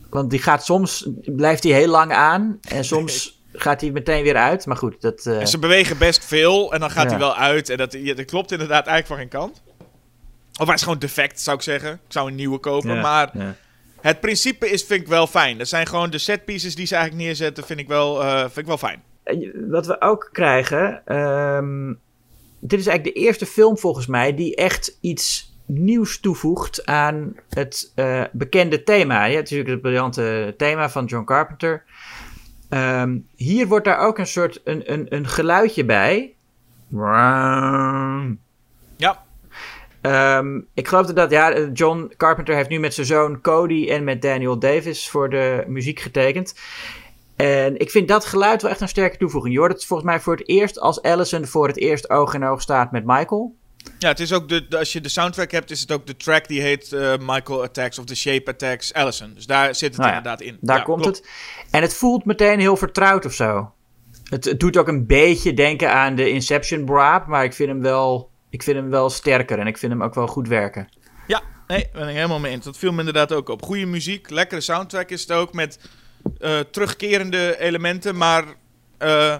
Want 0.09 0.29
die 0.29 0.39
gaat 0.41 0.65
soms, 0.65 1.09
blijft 1.25 1.63
hij 1.63 1.71
heel 1.73 1.87
lang 1.87 2.13
aan 2.13 2.59
en 2.67 2.83
soms 2.85 3.41
gaat 3.53 3.81
hij 3.81 3.91
meteen 3.91 4.23
weer 4.23 4.35
uit. 4.35 4.65
Maar 4.65 4.77
goed, 4.77 5.01
dat... 5.01 5.25
eh, 5.25 5.39
En 5.39 5.47
ze 5.47 5.59
bewegen 5.59 5.97
best 5.97 6.25
veel 6.25 6.73
en 6.73 6.79
dan 6.79 6.89
gaat 6.91 7.03
Ja. 7.03 7.09
hij 7.09 7.19
wel 7.19 7.35
uit. 7.35 7.69
En 7.69 7.77
dat, 7.77 7.93
ja, 7.93 8.13
dat 8.13 8.25
klopt 8.25 8.51
inderdaad 8.51 8.87
eigenlijk 8.87 9.07
van 9.07 9.17
geen 9.17 9.41
kant. 9.41 9.61
Of 10.59 10.65
hij 10.65 10.75
is 10.75 10.81
gewoon 10.81 10.99
defect, 10.99 11.39
zou 11.41 11.57
ik 11.57 11.63
zeggen. 11.63 11.91
Ik 11.93 11.99
zou 12.07 12.27
een 12.29 12.35
nieuwe 12.35 12.59
kopen. 12.59 12.93
ja, 12.95 13.01
Maar 13.01 13.29
ja. 13.33 13.55
het 14.01 14.19
principe 14.19 14.69
is, 14.69 14.83
vind 14.83 15.01
ik 15.01 15.07
wel 15.07 15.27
fijn. 15.27 15.57
Dat 15.57 15.67
zijn 15.67 15.87
gewoon 15.87 16.09
de 16.09 16.17
set 16.17 16.45
pieces 16.45 16.75
die 16.75 16.85
ze 16.85 16.95
eigenlijk 16.95 17.25
neerzetten, 17.25 17.63
vind 17.63 17.79
ik 17.79 17.87
wel, 17.87 18.21
vind 18.39 18.57
ik 18.57 18.65
wel 18.65 18.77
fijn. 18.77 19.01
Wat 19.69 19.85
we 19.85 20.01
ook 20.01 20.29
krijgen. 20.31 21.01
ehm, 21.05 21.93
dit 22.59 22.79
is 22.79 22.87
eigenlijk 22.87 23.15
de 23.15 23.21
eerste 23.21 23.45
film 23.45 23.77
volgens 23.77 24.07
mij 24.07 24.35
die 24.35 24.55
echt 24.55 24.97
iets 25.01 25.57
nieuws 25.65 26.19
toevoegt 26.19 26.85
aan 26.85 27.35
het 27.49 27.91
eh, 27.95 28.23
bekende 28.31 28.83
thema. 28.83 29.25
Ja, 29.25 29.35
het 29.35 29.51
is 29.51 29.57
natuurlijk 29.57 29.69
het 29.69 29.81
briljante 29.81 30.53
thema 30.57 30.89
van 30.89 31.05
John 31.05 31.25
Carpenter. 31.25 31.83
Ehm, 32.69 33.17
hier 33.35 33.67
wordt 33.67 33.85
daar 33.85 33.99
ook 33.99 34.17
een 34.17 34.27
soort 34.27 34.61
een, 34.63 34.93
een, 34.93 35.15
een 35.15 35.27
geluidje 35.27 35.85
bij. 35.85 36.33
Ja, 38.95 39.23
Ehm, 40.01 40.59
ik 40.73 40.87
geloof 40.87 41.05
dat, 41.05 41.15
dat 41.15 41.31
ja, 41.31 41.69
John 41.73 42.11
Carpenter 42.17 42.55
heeft 42.55 42.69
nu 42.69 42.79
met 42.79 42.93
zijn 42.93 43.05
zoon 43.05 43.41
Cody 43.41 43.89
en 43.89 44.03
met 44.03 44.21
Daniel 44.21 44.59
Davis 44.59 45.09
voor 45.09 45.29
de 45.29 45.63
muziek 45.67 45.99
getekend. 45.99 46.55
En 47.45 47.77
ik 47.79 47.89
vind 47.91 48.07
dat 48.07 48.25
geluid 48.25 48.61
wel 48.61 48.71
echt 48.71 48.81
een 48.81 48.87
sterke 48.87 49.17
toevoeging. 49.17 49.53
Je 49.53 49.59
hoort 49.59 49.71
het 49.73 49.85
volgens 49.85 50.09
mij 50.09 50.19
voor 50.19 50.35
het 50.35 50.47
eerst 50.47 50.79
als 50.79 51.01
Allison 51.01 51.45
voor 51.45 51.67
het 51.67 51.77
eerst 51.77 52.09
oog 52.09 52.33
in 52.33 52.43
oog 52.43 52.61
staat 52.61 52.91
met 52.91 53.05
Michael. 53.05 53.55
Ja, 53.99 54.07
het 54.07 54.19
is 54.19 54.33
ook 54.33 54.49
de, 54.49 54.65
als 54.77 54.93
je 54.93 55.01
de 55.01 55.09
soundtrack 55.09 55.51
hebt, 55.51 55.71
is 55.71 55.79
het 55.79 55.91
ook 55.91 56.07
de 56.07 56.17
track 56.17 56.47
die 56.47 56.61
heet 56.61 56.93
eh, 56.93 57.13
Michael 57.19 57.63
Attacks 57.63 57.99
of 57.99 58.05
The 58.05 58.15
Shape 58.15 58.51
Attacks 58.51 58.93
Allison. 58.93 59.31
Dus 59.33 59.45
daar 59.45 59.75
zit 59.75 59.89
het 59.89 59.97
Nou 59.97 60.09
ja, 60.09 60.17
inderdaad 60.17 60.41
in. 60.41 60.57
Daar 60.61 60.77
Ja, 60.77 60.83
komt 60.83 61.01
klopt. 61.01 61.17
het. 61.17 61.29
En 61.71 61.81
het 61.81 61.93
voelt 61.93 62.25
meteen 62.25 62.59
heel 62.59 62.77
vertrouwd 62.77 63.25
of 63.25 63.33
zo. 63.33 63.71
Het, 64.23 64.45
het 64.45 64.59
doet 64.59 64.77
ook 64.77 64.87
een 64.87 65.07
beetje 65.07 65.53
denken 65.53 65.91
aan 65.93 66.15
de 66.15 66.29
Inception 66.29 66.85
Braap, 66.85 67.27
maar 67.27 67.43
ik 67.43 67.53
vind 67.53 67.69
hem 67.69 67.81
wel, 67.81 68.29
ik 68.49 68.63
vind 68.63 68.77
hem 68.77 68.89
wel 68.89 69.09
sterker 69.09 69.59
en 69.59 69.67
ik 69.67 69.77
vind 69.77 69.91
hem 69.91 70.03
ook 70.03 70.13
wel 70.15 70.27
goed 70.27 70.47
werken. 70.47 70.87
Ja, 71.27 71.41
nee, 71.67 71.89
ben 71.93 72.07
ik 72.07 72.15
helemaal 72.15 72.39
mee 72.39 72.51
eens. 72.51 72.65
Dat 72.65 72.77
viel 72.77 72.91
me 72.91 72.99
inderdaad 72.99 73.31
ook 73.33 73.49
op. 73.49 73.63
Goede 73.63 73.85
muziek, 73.85 74.29
lekkere 74.29 74.61
soundtrack 74.61 75.09
is 75.09 75.21
het 75.21 75.31
ook 75.31 75.53
met 75.53 75.79
eh, 76.39 76.59
terugkerende 76.59 77.59
elementen, 77.59 78.17
maar 78.17 78.43
eh, 78.97 79.35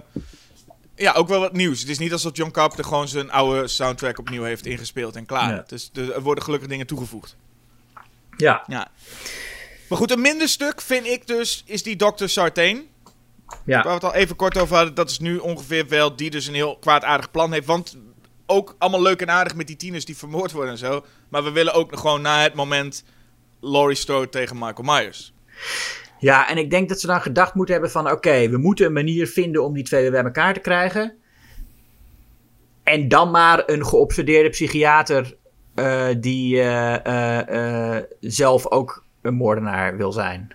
ja, 0.95 1.13
ook 1.13 1.27
wel 1.27 1.39
wat 1.39 1.53
nieuws. 1.53 1.79
Het 1.79 1.89
is 1.89 1.97
niet 1.97 2.11
alsof 2.11 2.35
John 2.35 2.51
Carpenter 2.51 2.85
gewoon 2.85 3.07
zijn 3.07 3.31
oude 3.31 3.67
soundtrack 3.67 4.19
opnieuw 4.19 4.43
heeft 4.43 4.65
ingespeeld 4.65 5.15
en 5.15 5.25
klaar. 5.25 5.63
Dus 5.67 5.89
er 5.93 6.13
er 6.13 6.21
worden 6.21 6.43
gelukkig 6.43 6.69
dingen 6.69 6.87
toegevoegd. 6.87 7.35
Ja. 8.37 8.63
Ja. 8.67 8.87
Maar 9.89 9.97
goed, 9.97 10.11
een 10.11 10.21
minder 10.21 10.49
stuk 10.49 10.81
vind 10.81 11.05
ik 11.05 11.27
dus, 11.27 11.63
is 11.65 11.83
die 11.83 11.95
Dr. 11.95 12.25
Sartain. 12.25 12.87
Ja. 13.65 13.75
Waar 13.75 13.83
we 13.83 13.89
het 13.89 14.03
al 14.03 14.13
even 14.13 14.35
kort 14.35 14.57
over 14.57 14.75
hadden, 14.75 14.93
dat 14.93 15.09
is 15.09 15.19
nu 15.19 15.37
ongeveer 15.37 15.87
wel 15.87 16.15
die 16.15 16.29
dus 16.29 16.47
een 16.47 16.53
heel 16.53 16.77
kwaadaardig 16.77 17.31
plan 17.31 17.53
heeft. 17.53 17.65
Want 17.65 17.97
ook 18.45 18.75
allemaal 18.77 19.01
leuk 19.01 19.21
en 19.21 19.29
aardig 19.29 19.55
met 19.55 19.67
die 19.67 19.75
tieners 19.75 20.05
die 20.05 20.17
vermoord 20.17 20.51
worden 20.51 20.71
en 20.71 20.77
zo. 20.77 21.05
Maar 21.29 21.43
we 21.43 21.51
willen 21.51 21.73
ook 21.73 21.91
nog 21.91 21.99
gewoon 21.99 22.21
na 22.21 22.41
het 22.41 22.53
moment 22.53 23.03
Laurie 23.61 23.95
Strode 23.95 24.29
tegen 24.29 24.57
Michael 24.57 24.83
Myers. 24.83 25.33
Ja, 26.19 26.49
en 26.49 26.57
ik 26.57 26.69
denk 26.69 26.89
dat 26.89 26.99
ze 26.99 27.07
dan 27.07 27.21
gedacht 27.21 27.53
moeten 27.53 27.73
hebben 27.73 27.91
van... 27.91 28.11
oké, 28.11 28.49
we 28.49 28.57
moeten 28.57 28.85
een 28.85 28.93
manier 28.93 29.27
vinden 29.27 29.63
om 29.63 29.73
die 29.73 29.83
twee 29.83 30.01
weer 30.01 30.11
bij 30.11 30.23
elkaar 30.23 30.53
te 30.53 30.59
krijgen. 30.59 31.13
En 32.83 33.07
dan 33.07 33.31
maar 33.31 33.63
een 33.65 33.85
geobsedeerde 33.85 34.49
psychiater... 34.49 35.35
eh, 35.75 36.07
die 36.17 36.61
eh, 36.61 37.95
eh, 37.95 38.03
zelf 38.19 38.67
ook 38.67 39.03
een 39.21 39.35
moordenaar 39.35 39.97
wil 39.97 40.11
zijn. 40.11 40.53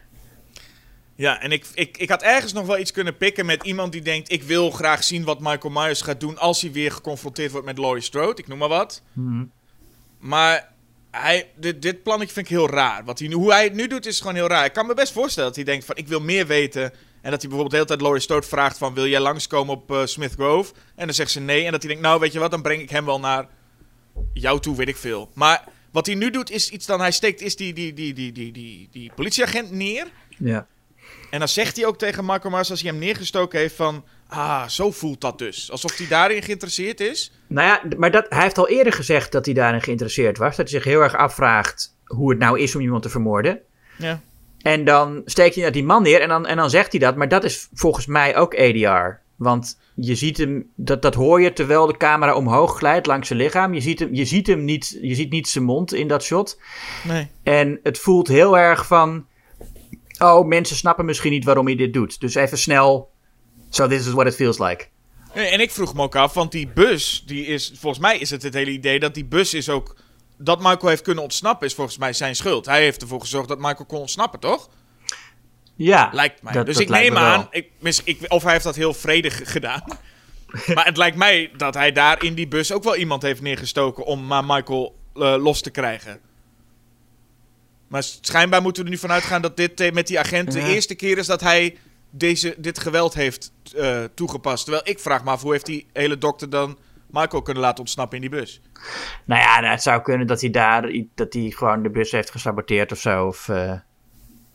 Ja, 1.17 1.41
en 1.41 1.53
ik, 1.53 1.67
ik, 1.75 1.99
ik 1.99 2.09
had 2.09 2.23
ergens 2.23 2.53
nog 2.53 2.67
wel 2.67 2.79
iets 2.79 2.93
kunnen 2.93 3.17
pikken 3.17 3.47
met 3.47 3.65
iemand 3.65 3.93
die 3.93 4.03
denkt... 4.03 4.33
ik 4.33 4.43
wil 4.43 4.71
graag 4.71 5.05
zien 5.05 5.25
wat 5.25 5.41
Michael 5.41 5.73
Myers 5.75 6.01
gaat 6.01 6.21
doen 6.21 6.39
als 6.39 6.61
hij 6.61 6.73
weer 6.73 6.93
geconfronteerd 6.93 7.51
wordt 7.51 7.67
met 7.67 7.79
Laurie 7.79 8.03
Strode. 8.03 8.43
Ik 8.43 8.49
noem 8.49 8.59
maar 8.59 8.69
wat. 8.69 9.03
Maar 10.19 10.74
hij, 11.17 11.51
dit, 11.57 11.83
dit 11.83 12.03
plannetje 12.03 12.35
vind 12.35 12.47
ik 12.47 12.57
heel 12.57 12.71
raar. 12.71 13.05
Wat 13.05 13.19
hij, 13.19 13.29
hoe 13.29 13.53
hij 13.53 13.65
het 13.65 13.75
nu 13.75 13.87
doet 13.87 14.07
is 14.07 14.19
gewoon 14.19 14.35
heel 14.35 14.47
raar. 14.47 14.65
Ik 14.65 14.73
kan 14.73 14.87
me 14.87 14.95
best 14.95 15.13
voorstellen 15.13 15.49
dat 15.49 15.57
hij 15.57 15.65
denkt 15.65 15.85
van 15.85 15.97
ik 15.97 16.09
wil 16.09 16.21
meer 16.21 16.47
weten. 16.47 16.83
En 17.23 17.31
dat 17.31 17.41
hij 17.41 17.51
bijvoorbeeld 17.51 17.71
de 17.71 17.77
hele 17.77 17.89
tijd 17.89 18.01
Laurie 18.01 18.23
Strode 18.23 18.47
vraagt 18.47 18.79
van 18.79 18.95
wil 18.95 19.07
jij 19.07 19.21
langskomen 19.21 19.75
op 19.75 19.91
eh, 19.91 20.05
Smith 20.05 20.33
Grove? 20.33 20.73
En 20.95 21.07
dan 21.07 21.15
zegt 21.15 21.31
ze 21.31 21.41
nee. 21.41 21.65
En 21.65 21.73
dat 21.73 21.83
hij 21.83 21.91
denkt 21.91 22.07
nou 22.07 22.21
weet 22.21 22.33
je 22.33 22.39
wat, 22.39 22.51
dan 22.51 22.63
breng 22.63 22.83
ik 22.83 22.91
hem 22.91 23.05
wel 23.05 23.21
naar 23.21 23.49
jou 24.33 24.61
toe, 24.61 24.77
weet 24.77 24.89
ik 24.89 24.97
veel. 24.97 25.31
Maar 25.35 25.65
wat 25.93 26.07
hij 26.07 26.15
nu 26.15 26.31
doet 26.31 26.51
is 26.51 26.71
iets 26.71 26.87
dan 26.87 27.01
hij 27.01 27.13
steekt 27.13 27.41
is 27.41 27.57
die, 27.57 27.73
die, 27.73 27.93
die, 27.93 28.13
die, 28.13 28.33
die, 28.33 28.53
die, 28.53 28.89
die 28.93 29.13
politieagent 29.15 29.71
neer. 29.71 30.07
Ja. 30.39 30.67
En 31.31 31.39
dan 31.39 31.49
zegt 31.49 31.77
hij 31.77 31.87
ook 31.87 31.99
tegen 31.99 32.25
Michael 32.25 32.51
Myers 32.51 32.71
als 32.71 32.83
hij 32.83 32.91
hem 32.91 32.99
neergestoken 32.99 33.59
heeft 33.59 33.75
van... 33.75 34.05
Ah, 34.29 34.69
zo 34.69 34.91
voelt 34.91 35.21
dat 35.21 35.39
dus. 35.39 35.71
Alsof 35.71 35.97
hij 35.97 36.07
daarin 36.07 36.43
geïnteresseerd 36.43 37.01
is. 37.01 37.33
Nou 37.47 37.69
ja, 37.69 37.97
maar 37.97 38.11
dat, 38.11 38.27
hij 38.29 38.43
heeft 38.43 38.59
al 38.59 38.69
eerder 38.69 38.93
gezegd 38.93 39.33
dat 39.33 39.45
hij 39.45 39.55
daarin 39.55 39.83
geïnteresseerd 39.83 40.39
was. 40.39 40.57
Dat 40.57 40.71
hij 40.71 40.81
zich 40.81 40.85
heel 40.85 41.01
erg 41.01 41.17
afvraagt 41.17 41.97
hoe 42.05 42.31
het 42.31 42.39
nou 42.39 42.61
is 42.61 42.75
om 42.75 42.81
iemand 42.81 43.03
te 43.03 43.09
vermoorden. 43.09 43.61
Ja. 43.99 44.21
En 44.63 44.85
dan 44.85 45.23
steekt 45.25 45.55
hij 45.55 45.63
naar 45.63 45.73
die 45.73 45.85
man 45.85 46.03
neer 46.03 46.21
en 46.21 46.29
dan, 46.29 46.47
en 46.47 46.57
dan 46.57 46.71
zegt 46.71 46.91
hij 46.91 47.01
dat. 47.01 47.17
Maar 47.17 47.29
dat 47.29 47.45
is 47.45 47.69
volgens 47.73 48.07
mij 48.07 48.37
ook 48.37 48.59
ADR. 48.59 49.23
Want 49.37 49.79
je 49.95 50.15
ziet 50.15 50.37
hem, 50.37 50.71
dat, 50.75 51.03
dat 51.03 51.15
hoor 51.15 51.41
je 51.41 51.53
terwijl 51.53 51.87
de 51.87 51.97
camera 51.97 52.35
omhoog 52.35 52.77
glijdt 52.77 53.07
langs 53.07 53.29
zijn 53.29 53.39
lichaam. 53.39 53.75
Je 53.75 53.81
ziet 53.81 53.99
hem, 53.99 54.15
je 54.15 54.25
ziet 54.25 54.47
hem 54.47 54.65
niet, 54.65 54.99
je 55.01 55.15
ziet 55.15 55.31
niet 55.31 55.49
zijn 55.49 55.65
mond 55.65 55.95
in 55.95 56.09
dat 56.09 56.23
shot. 56.23 56.61
Nee. 57.05 57.29
En 57.43 57.81
het 57.83 57.99
voelt 57.99 58.29
heel 58.29 58.59
erg 58.59 58.87
van, 58.87 59.27
oh 60.19 60.47
mensen 60.47 60.77
snappen 60.77 61.05
misschien 61.05 61.33
niet 61.33 61.45
waarom 61.45 61.67
hij 61.67 61.77
dit 61.77 61.93
doet. 61.93 62.21
Dus 62.21 62.35
even 62.35 62.59
snel, 62.59 63.11
so 63.75 63.87
this 63.89 64.07
is 64.07 64.13
what 64.13 64.27
it 64.27 64.35
feels 64.35 64.59
like. 64.59 64.87
En 65.33 65.61
ik 65.61 65.71
vroeg 65.71 65.95
me 65.95 66.03
ook 66.03 66.17
af, 66.17 66.35
want 66.35 66.53
die 66.53 66.69
bus, 66.69 67.23
die 67.27 67.47
is, 67.47 67.73
volgens 67.79 68.03
mij 68.03 68.19
is 68.19 68.31
het 68.31 68.43
het 68.43 68.55
hele 68.55 68.71
idee 68.71 68.99
dat 68.99 69.15
die 69.15 69.25
bus 69.25 69.55
is 69.55 69.69
ook, 69.69 69.97
dat 70.39 70.59
Michael 70.59 70.89
heeft 70.89 71.03
kunnen 71.03 71.23
ontsnappen, 71.23 71.67
is 71.67 71.75
volgens 71.75 71.99
mij 71.99 72.13
zijn 72.13 72.37
schuld. 72.37 72.67
Hij 72.67 72.83
heeft 72.83 73.03
ervoor 73.03 73.21
gezorgd 73.21 73.49
dat 73.49 73.59
Michael 73.59 73.85
kon 73.87 73.99
ontsnappen, 73.99 74.41
toch? 74.41 74.69
Ja, 75.77 76.11
Lijkt 76.13 76.43
mij. 76.43 76.53
dat- 76.53 76.67
dus 76.67 76.75
dat 76.75 76.83
ik 76.85 76.89
neem 76.91 77.13
me 77.13 77.19
aan, 77.19 77.47
ik, 77.51 77.69
mis- 77.79 78.03
ik, 78.05 78.19
of 78.29 78.43
hij 78.43 78.53
heeft 78.53 78.65
dat 78.65 78.77
heel 78.77 78.95
vredig 78.95 79.41
gedaan. 79.53 79.83
maar 80.75 80.85
het 80.85 80.97
lijkt 80.97 81.17
mij 81.17 81.51
dat 81.57 81.75
hij 81.75 81.93
daar 81.93 82.23
in 82.25 82.35
die 82.35 82.49
bus 82.49 82.73
ook 82.73 82.85
wel 82.85 82.97
iemand 82.97 83.23
heeft 83.23 83.41
neergestoken 83.41 84.05
om 84.05 84.27
maar 84.27 84.45
Michael 84.45 84.97
eh, 85.15 85.35
los 85.39 85.61
te 85.61 85.71
krijgen. 85.71 86.21
Maar 87.89 88.03
schijnbaar 88.21 88.63
moeten 88.63 88.83
we 88.83 88.89
er 88.89 88.95
nu 88.95 89.01
vanuit 89.01 89.23
gaan 89.23 89.43
dat 89.43 89.57
dit 89.57 89.81
eh, 89.81 89.93
met 89.93 90.07
die 90.07 90.19
agent 90.19 90.53
Ja. 90.55 90.61
de 90.61 90.75
eerste 90.75 90.95
keer 90.95 91.19
is 91.19 91.27
dat 91.27 91.41
hij 91.41 91.77
deze, 92.19 92.55
dit 92.59 92.79
geweld 92.79 93.15
heeft 93.15 93.53
eh, 93.77 94.05
toegepast. 94.15 94.65
Terwijl 94.65 94.89
ik 94.89 94.99
vraag 94.99 95.25
me 95.25 95.31
af, 95.31 95.43
hoe 95.43 95.53
heeft 95.53 95.67
die 95.67 95.87
hele 95.93 96.19
dokter 96.19 96.51
dan 96.51 96.79
Michael 97.11 97.43
kunnen 97.43 97.63
laten 97.63 97.79
ontsnappen 97.79 98.17
in 98.23 98.31
die 98.31 98.41
bus? 98.41 98.61
Nou 99.25 99.41
ja, 99.41 99.61
nou, 99.61 99.73
het 99.73 99.83
zou 99.83 100.03
kunnen 100.03 100.27
dat 100.27 100.41
hij 100.41 100.51
daar 100.51 100.91
dat 101.15 101.33
hij 101.33 101.51
gewoon 101.57 101.83
de 101.83 101.91
bus 101.91 102.11
heeft 102.11 102.31
gesaboteerd 102.31 102.93
of 102.93 102.99
zo. 102.99 103.27
Of, 103.27 103.49
eh, 103.49 103.73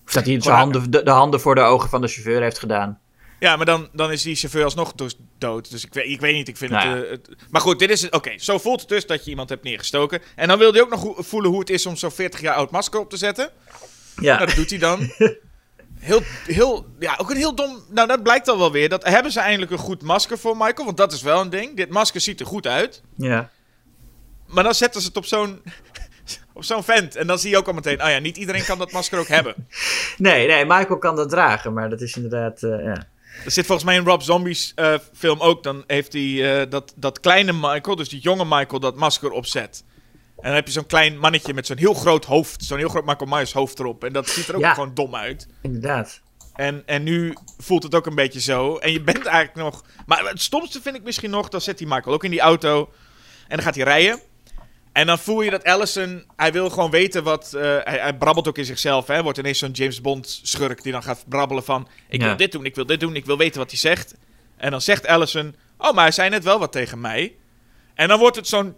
of 0.06 0.14
dat 0.14 0.26
hij 0.26 0.42
zijn 0.42 0.56
handen, 0.56 0.92
de, 0.92 1.04
de 1.04 1.12
handen 1.12 1.40
voor 1.42 1.56
de 1.56 1.62
ogen 1.62 1.90
van 1.90 2.02
de 2.02 2.08
chauffeur 2.08 2.42
heeft 2.42 2.60
gedaan. 2.60 3.00
Ja, 3.40 3.56
maar 3.56 3.66
dan, 3.66 3.90
dan 3.94 4.12
is 4.12 4.22
die 4.22 4.36
chauffeur 4.36 4.64
alsnog 4.64 4.94
dus 4.94 5.18
dood. 5.38 5.72
Dus 5.72 5.86
ik 5.86 5.94
weet, 5.94 6.06
ik 6.10 6.20
weet 6.20 6.34
niet, 6.34 6.48
ik 6.48 6.58
vind 6.58 6.72
Nou 6.72 6.90
het, 6.90 7.04
eh, 7.06 7.12
het- 7.12 7.30
Maar 7.50 7.62
goed, 7.62 7.80
dit 7.80 7.90
is 7.90 8.02
het. 8.02 8.14
Oké, 8.16 8.32
zo 8.38 8.58
voelt 8.58 8.80
het 8.80 8.90
dus 8.90 9.06
dat 9.06 9.24
je 9.24 9.30
iemand 9.30 9.50
hebt 9.50 9.64
neergestoken. 9.64 10.22
En 10.36 10.48
dan 10.48 10.58
wil 10.58 10.72
hij 10.72 10.82
ook 10.82 10.90
nog 10.90 11.14
voelen 11.18 11.50
hoe 11.52 11.60
het 11.60 11.70
is 11.70 11.86
om 11.86 11.96
zo'n 11.96 12.12
40 12.12 12.42
jaar 12.42 12.56
oud 12.56 12.72
masker 12.72 13.00
op 13.00 13.10
te 13.10 13.18
zetten. 13.18 13.50
Ja. 14.16 14.36
Nou, 14.36 14.46
dat 14.46 14.56
doet 14.56 14.70
hij 14.70 14.80
dan. 14.80 15.00
Heel, 16.00 16.22
heel, 16.46 16.86
ja, 17.00 17.16
ook 17.18 17.30
een 17.30 17.38
heel 17.38 17.56
dom... 17.56 17.80
Nou, 17.90 18.08
dat 18.08 18.24
blijkt 18.24 18.48
al 18.48 18.58
wel 18.58 18.72
weer. 18.72 18.90
Dat, 18.90 19.04
hebben 19.04 19.32
ze 19.32 19.40
eindelijk 19.40 19.72
een 19.72 19.78
goed 19.78 20.02
masker 20.02 20.38
voor 20.38 20.58
Michael? 20.58 20.86
Want 20.86 20.98
dat 20.98 21.14
is 21.14 21.22
wel 21.22 21.42
een 21.42 21.50
ding. 21.50 21.76
Dit 21.78 21.90
masker 21.90 22.22
ziet 22.22 22.40
er 22.40 22.46
goed 22.46 22.68
uit. 22.68 23.02
Ja. 23.16 23.50
Maar 24.48 24.64
dan 24.64 24.76
zetten 24.76 25.02
ze 25.02 25.08
het 25.08 25.18
op 25.18 25.26
zo'n... 25.26 25.62
Op 26.54 26.64
zo'n 26.64 26.84
vent. 26.84 27.16
En 27.16 27.28
dan 27.28 27.40
zie 27.40 27.50
je 27.50 27.58
ook 27.58 27.68
al 27.68 27.74
meteen... 27.74 28.04
Oh 28.04 28.10
ja, 28.10 28.20
niet 28.20 28.38
iedereen 28.38 28.66
kan 28.66 28.78
dat 28.78 28.92
masker 28.92 29.20
ook 29.20 29.28
hebben. 29.28 29.56
Nee, 30.18 30.48
nee, 30.48 30.66
Michael 30.66 30.98
kan 30.98 31.16
dat 31.16 31.30
dragen, 31.30 31.74
maar 31.74 31.90
dat 31.90 32.02
is 32.02 32.16
inderdaad, 32.16 32.64
eh, 32.64 32.84
ja. 32.84 33.08
Er 33.46 33.52
zit 33.52 33.66
volgens 33.66 33.88
mij 33.88 33.96
in 33.96 34.06
Rob 34.06 34.22
Zombie's 34.22 34.72
eh, 34.76 34.94
film 35.14 35.40
ook. 35.40 35.64
Dan 35.64 35.84
heeft 35.88 36.14
hij 36.14 36.62
eh, 36.62 36.70
dat, 36.70 36.94
dat 36.96 37.20
kleine 37.20 37.54
Michael, 37.54 37.96
dus 37.96 38.10
die 38.10 38.20
jonge 38.20 38.46
Michael, 38.46 38.80
dat 38.80 38.96
masker 38.96 39.32
opzet. 39.32 39.84
En 40.42 40.46
dan 40.46 40.54
heb 40.54 40.66
je 40.66 40.72
zo'n 40.74 40.86
klein 40.86 41.18
mannetje 41.18 41.54
met 41.54 41.66
zo'n 41.66 41.78
heel 41.78 41.94
groot 41.94 42.26
hoofd. 42.26 42.64
Zo'n 42.64 42.78
heel 42.78 42.90
groot 42.90 43.06
Michael 43.06 43.30
Myers 43.30 43.54
hoofd 43.54 43.80
erop. 43.80 44.04
En 44.04 44.14
dat 44.14 44.28
ziet 44.30 44.48
er 44.48 44.56
ook 44.56 44.62
Ja. 44.62 44.74
gewoon 44.74 44.94
dom 44.94 45.16
uit. 45.16 45.48
Inderdaad. 45.62 46.22
En, 46.56 46.84
en 46.86 47.04
nu 47.04 47.34
voelt 47.58 47.84
het 47.84 47.96
ook 47.96 48.06
een 48.06 48.16
beetje 48.16 48.42
zo. 48.42 48.78
En 48.78 48.92
je 48.92 49.02
bent 49.02 49.26
eigenlijk 49.26 49.56
nog... 49.56 49.84
Maar 50.06 50.26
het 50.30 50.42
stomste 50.42 50.82
vind 50.82 50.96
ik 50.96 51.04
misschien 51.04 51.30
nog... 51.30 51.50
Dan 51.50 51.62
zet 51.62 51.80
hij 51.80 51.88
Michael 51.88 52.14
ook 52.16 52.24
in 52.24 52.32
die 52.32 52.40
auto. 52.40 52.90
En 53.48 53.56
dan 53.56 53.66
gaat 53.66 53.76
hij 53.76 53.84
rijden. 53.84 54.20
En 54.92 55.08
dan 55.08 55.20
voel 55.20 55.42
je 55.42 55.50
dat 55.50 55.64
Allison... 55.64 56.24
Hij 56.36 56.52
wil 56.52 56.70
gewoon 56.70 56.92
weten 56.92 57.24
wat... 57.24 57.54
eh, 57.54 57.62
hij, 57.62 58.00
hij 58.00 58.18
brabbelt 58.18 58.48
ook 58.48 58.58
in 58.58 58.66
zichzelf. 58.66 59.08
Hè. 59.08 59.24
Wordt 59.24 59.38
ineens 59.38 59.60
zo'n 59.60 59.72
James 59.72 60.02
Bond 60.02 60.40
schurk 60.44 60.84
die 60.84 60.92
dan 60.92 61.04
gaat 61.04 61.24
brabbelen 61.28 61.64
van... 61.64 61.88
Ik 62.10 62.20
Ja. 62.22 62.28
wil 62.28 62.38
dit 62.38 62.52
doen, 62.52 62.66
ik 62.66 62.76
wil 62.76 62.86
dit 62.86 63.00
doen, 63.00 63.16
ik 63.16 63.26
wil 63.26 63.38
weten 63.38 63.60
wat 63.60 63.70
hij 63.70 63.80
zegt. 63.80 64.16
En 64.58 64.72
dan 64.72 64.82
zegt 64.82 65.08
Allison... 65.08 65.56
Oh, 65.78 65.94
maar 65.94 66.04
hij 66.04 66.12
zei 66.12 66.30
net 66.30 66.44
wel 66.44 66.60
wat 66.60 66.72
tegen 66.72 67.02
mij. 67.02 67.36
En 67.94 68.08
dan 68.08 68.20
wordt 68.20 68.36
het 68.36 68.48
zo'n... 68.48 68.76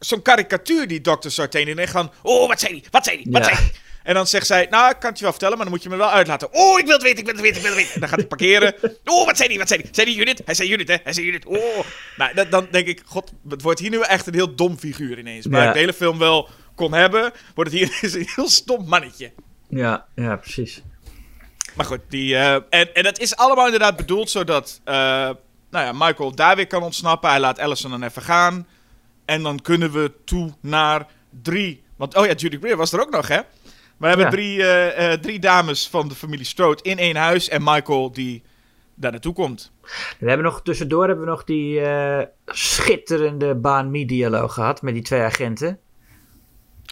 Zo'n 0.00 0.22
karikatuur 0.22 0.86
die 0.88 1.00
Dr. 1.00 1.28
Sartain 1.28 1.68
in. 1.68 1.78
En 1.78 1.88
gaan... 1.88 2.10
Oh, 2.22 2.48
wat 2.48 2.60
zei 2.60 2.72
hij? 2.72 2.84
Wat 2.90 3.04
zei 3.04 3.16
hij? 3.22 3.26
Wat 3.32 3.44
zei 3.44 3.56
hij? 3.56 3.72
En 4.02 4.14
dan 4.14 4.26
zegt 4.26 4.46
zij, 4.46 4.66
nou, 4.70 4.90
ik 4.90 4.98
kan 4.98 5.08
het 5.08 5.18
je 5.18 5.22
wel 5.24 5.32
vertellen, 5.32 5.56
maar 5.56 5.66
dan 5.66 5.74
moet 5.74 5.82
je 5.84 5.88
me 5.90 5.96
wel 5.96 6.10
uitlaten. 6.10 6.48
Oh, 6.52 6.78
ik 6.78 6.84
wil 6.84 6.94
het 6.94 7.02
weten, 7.02 7.18
ik 7.18 7.24
wil 7.24 7.34
het 7.34 7.42
weten, 7.42 7.56
ik 7.56 7.62
wil 7.62 7.70
het 7.70 7.80
weten. 7.80 7.94
En 7.94 8.00
dan 8.00 8.08
gaat 8.08 8.18
hij 8.18 8.28
parkeren. 8.28 8.74
Oh, 9.04 9.26
wat 9.26 9.36
zei 9.36 9.48
hij, 9.48 9.58
wat 9.58 9.68
zei 9.68 9.80
hij? 9.80 9.90
Zei 9.92 10.06
hij 10.06 10.16
Judith? 10.16 10.42
Hij 10.44 10.54
zei 10.54 10.68
Judith, 10.68 10.88
hè? 10.88 10.96
Hij 11.04 11.12
zei 11.12 11.26
Judith. 11.26 11.46
Oh. 11.46 11.78
Nou, 12.16 12.34
dat, 12.34 12.50
dan 12.50 12.66
denk 12.70 12.86
ik, 12.86 13.02
god, 13.04 13.32
het 13.48 13.62
wordt 13.62 13.80
hier 13.80 13.90
nu 13.90 14.00
echt 14.00 14.26
een 14.26 14.34
heel 14.34 14.54
dom 14.54 14.78
figuur 14.78 15.18
ineens. 15.18 15.46
Waar 15.46 15.60
Ja. 15.62 15.66
ik 15.68 15.72
de 15.72 15.78
hele 15.78 15.92
film 15.92 16.18
wel 16.18 16.48
kon 16.74 16.92
hebben, 16.92 17.32
wordt 17.54 17.70
het 17.70 17.80
hier 17.80 17.88
ineens 17.98 18.14
een 18.14 18.28
heel 18.34 18.48
stom 18.48 18.88
mannetje. 18.88 19.32
Ja, 19.68 20.06
ja, 20.14 20.36
precies. 20.36 20.82
Maar 21.74 21.86
goed, 21.86 22.00
die, 22.08 22.36
eh, 22.36 22.54
en, 22.54 22.94
en 22.94 23.02
dat 23.02 23.18
is 23.18 23.36
allemaal 23.36 23.64
inderdaad 23.64 23.96
bedoeld 23.96 24.30
zodat 24.30 24.80
eh, 24.84 24.94
nou 25.70 25.84
ja, 25.86 25.92
Michael 25.92 26.34
daar 26.34 26.56
weer 26.56 26.66
kan 26.66 26.82
ontsnappen. 26.82 27.30
Hij 27.30 27.40
laat 27.40 27.58
Allison 27.58 27.90
dan 27.90 28.02
even 28.02 28.22
gaan. 28.22 28.66
En 29.30 29.42
dan 29.42 29.60
kunnen 29.60 29.92
we 29.92 30.12
toe 30.24 30.50
naar 30.60 31.06
drie. 31.42 31.82
Want, 31.96 32.16
oh 32.16 32.26
ja, 32.26 32.32
Judy 32.34 32.58
Greer 32.58 32.76
was 32.76 32.92
er 32.92 33.00
ook 33.00 33.10
nog, 33.10 33.28
hè? 33.28 33.40
We 33.96 34.06
hebben 34.06 34.24
Ja. 34.26 34.30
drie, 34.30 34.62
eh, 34.62 35.12
eh, 35.12 35.20
drie 35.20 35.38
dames 35.38 35.88
van 35.88 36.08
de 36.08 36.14
familie 36.14 36.44
Strode 36.44 36.82
in 36.82 36.98
één 36.98 37.16
huis. 37.16 37.48
En 37.48 37.62
Michael 37.64 38.12
die 38.12 38.42
daar 38.94 39.10
naartoe 39.10 39.32
komt. 39.32 39.72
We 40.18 40.28
hebben 40.28 40.46
nog, 40.46 40.62
tussendoor 40.62 41.06
hebben 41.06 41.24
we 41.24 41.30
nog 41.30 41.44
die 41.44 41.80
eh, 41.80 42.26
schitterende 42.46 43.54
Baan 43.54 43.90
Me-dialoog 43.90 44.54
gehad 44.54 44.82
met 44.82 44.94
die 44.94 45.02
twee 45.02 45.20
agenten. 45.22 45.78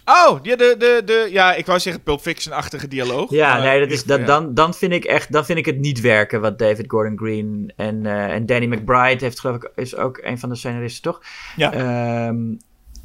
Oh, 0.09 0.39
ja, 0.41 0.55
de, 0.55 0.75
de, 0.77 1.01
de, 1.05 1.27
ja 1.31 1.53
ik 1.53 1.65
wou 1.65 1.79
zeggen 1.79 2.03
Pulp 2.03 2.21
Fiction-achtige 2.21 2.87
dialoog. 2.87 3.31
Ja, 3.31 3.53
Maar 3.53 3.61
nee, 3.61 3.79
dat 3.79 3.91
is, 3.91 4.03
dat, 4.03 4.27
dan, 4.27 4.53
dan, 4.53 4.73
vind 4.73 4.93
ik 4.93 5.03
echt, 5.03 5.31
dan 5.31 5.45
vind 5.45 5.59
ik 5.59 5.65
het 5.65 5.79
niet 5.79 6.01
werken 6.01 6.41
wat 6.41 6.59
David 6.59 6.85
Gordon 6.87 7.17
Green 7.17 7.73
en, 7.75 8.05
eh, 8.05 8.33
en 8.33 8.45
Danny 8.45 8.65
McBride 8.65 9.23
heeft, 9.25 9.39
geloof 9.39 9.55
ik, 9.55 9.71
is 9.75 9.95
ook 9.95 10.19
een 10.21 10.39
van 10.39 10.49
de 10.49 10.55
scenaristen, 10.55 11.11
toch? 11.11 11.21
Ja. 11.55 11.73
Ehm, 11.73 12.55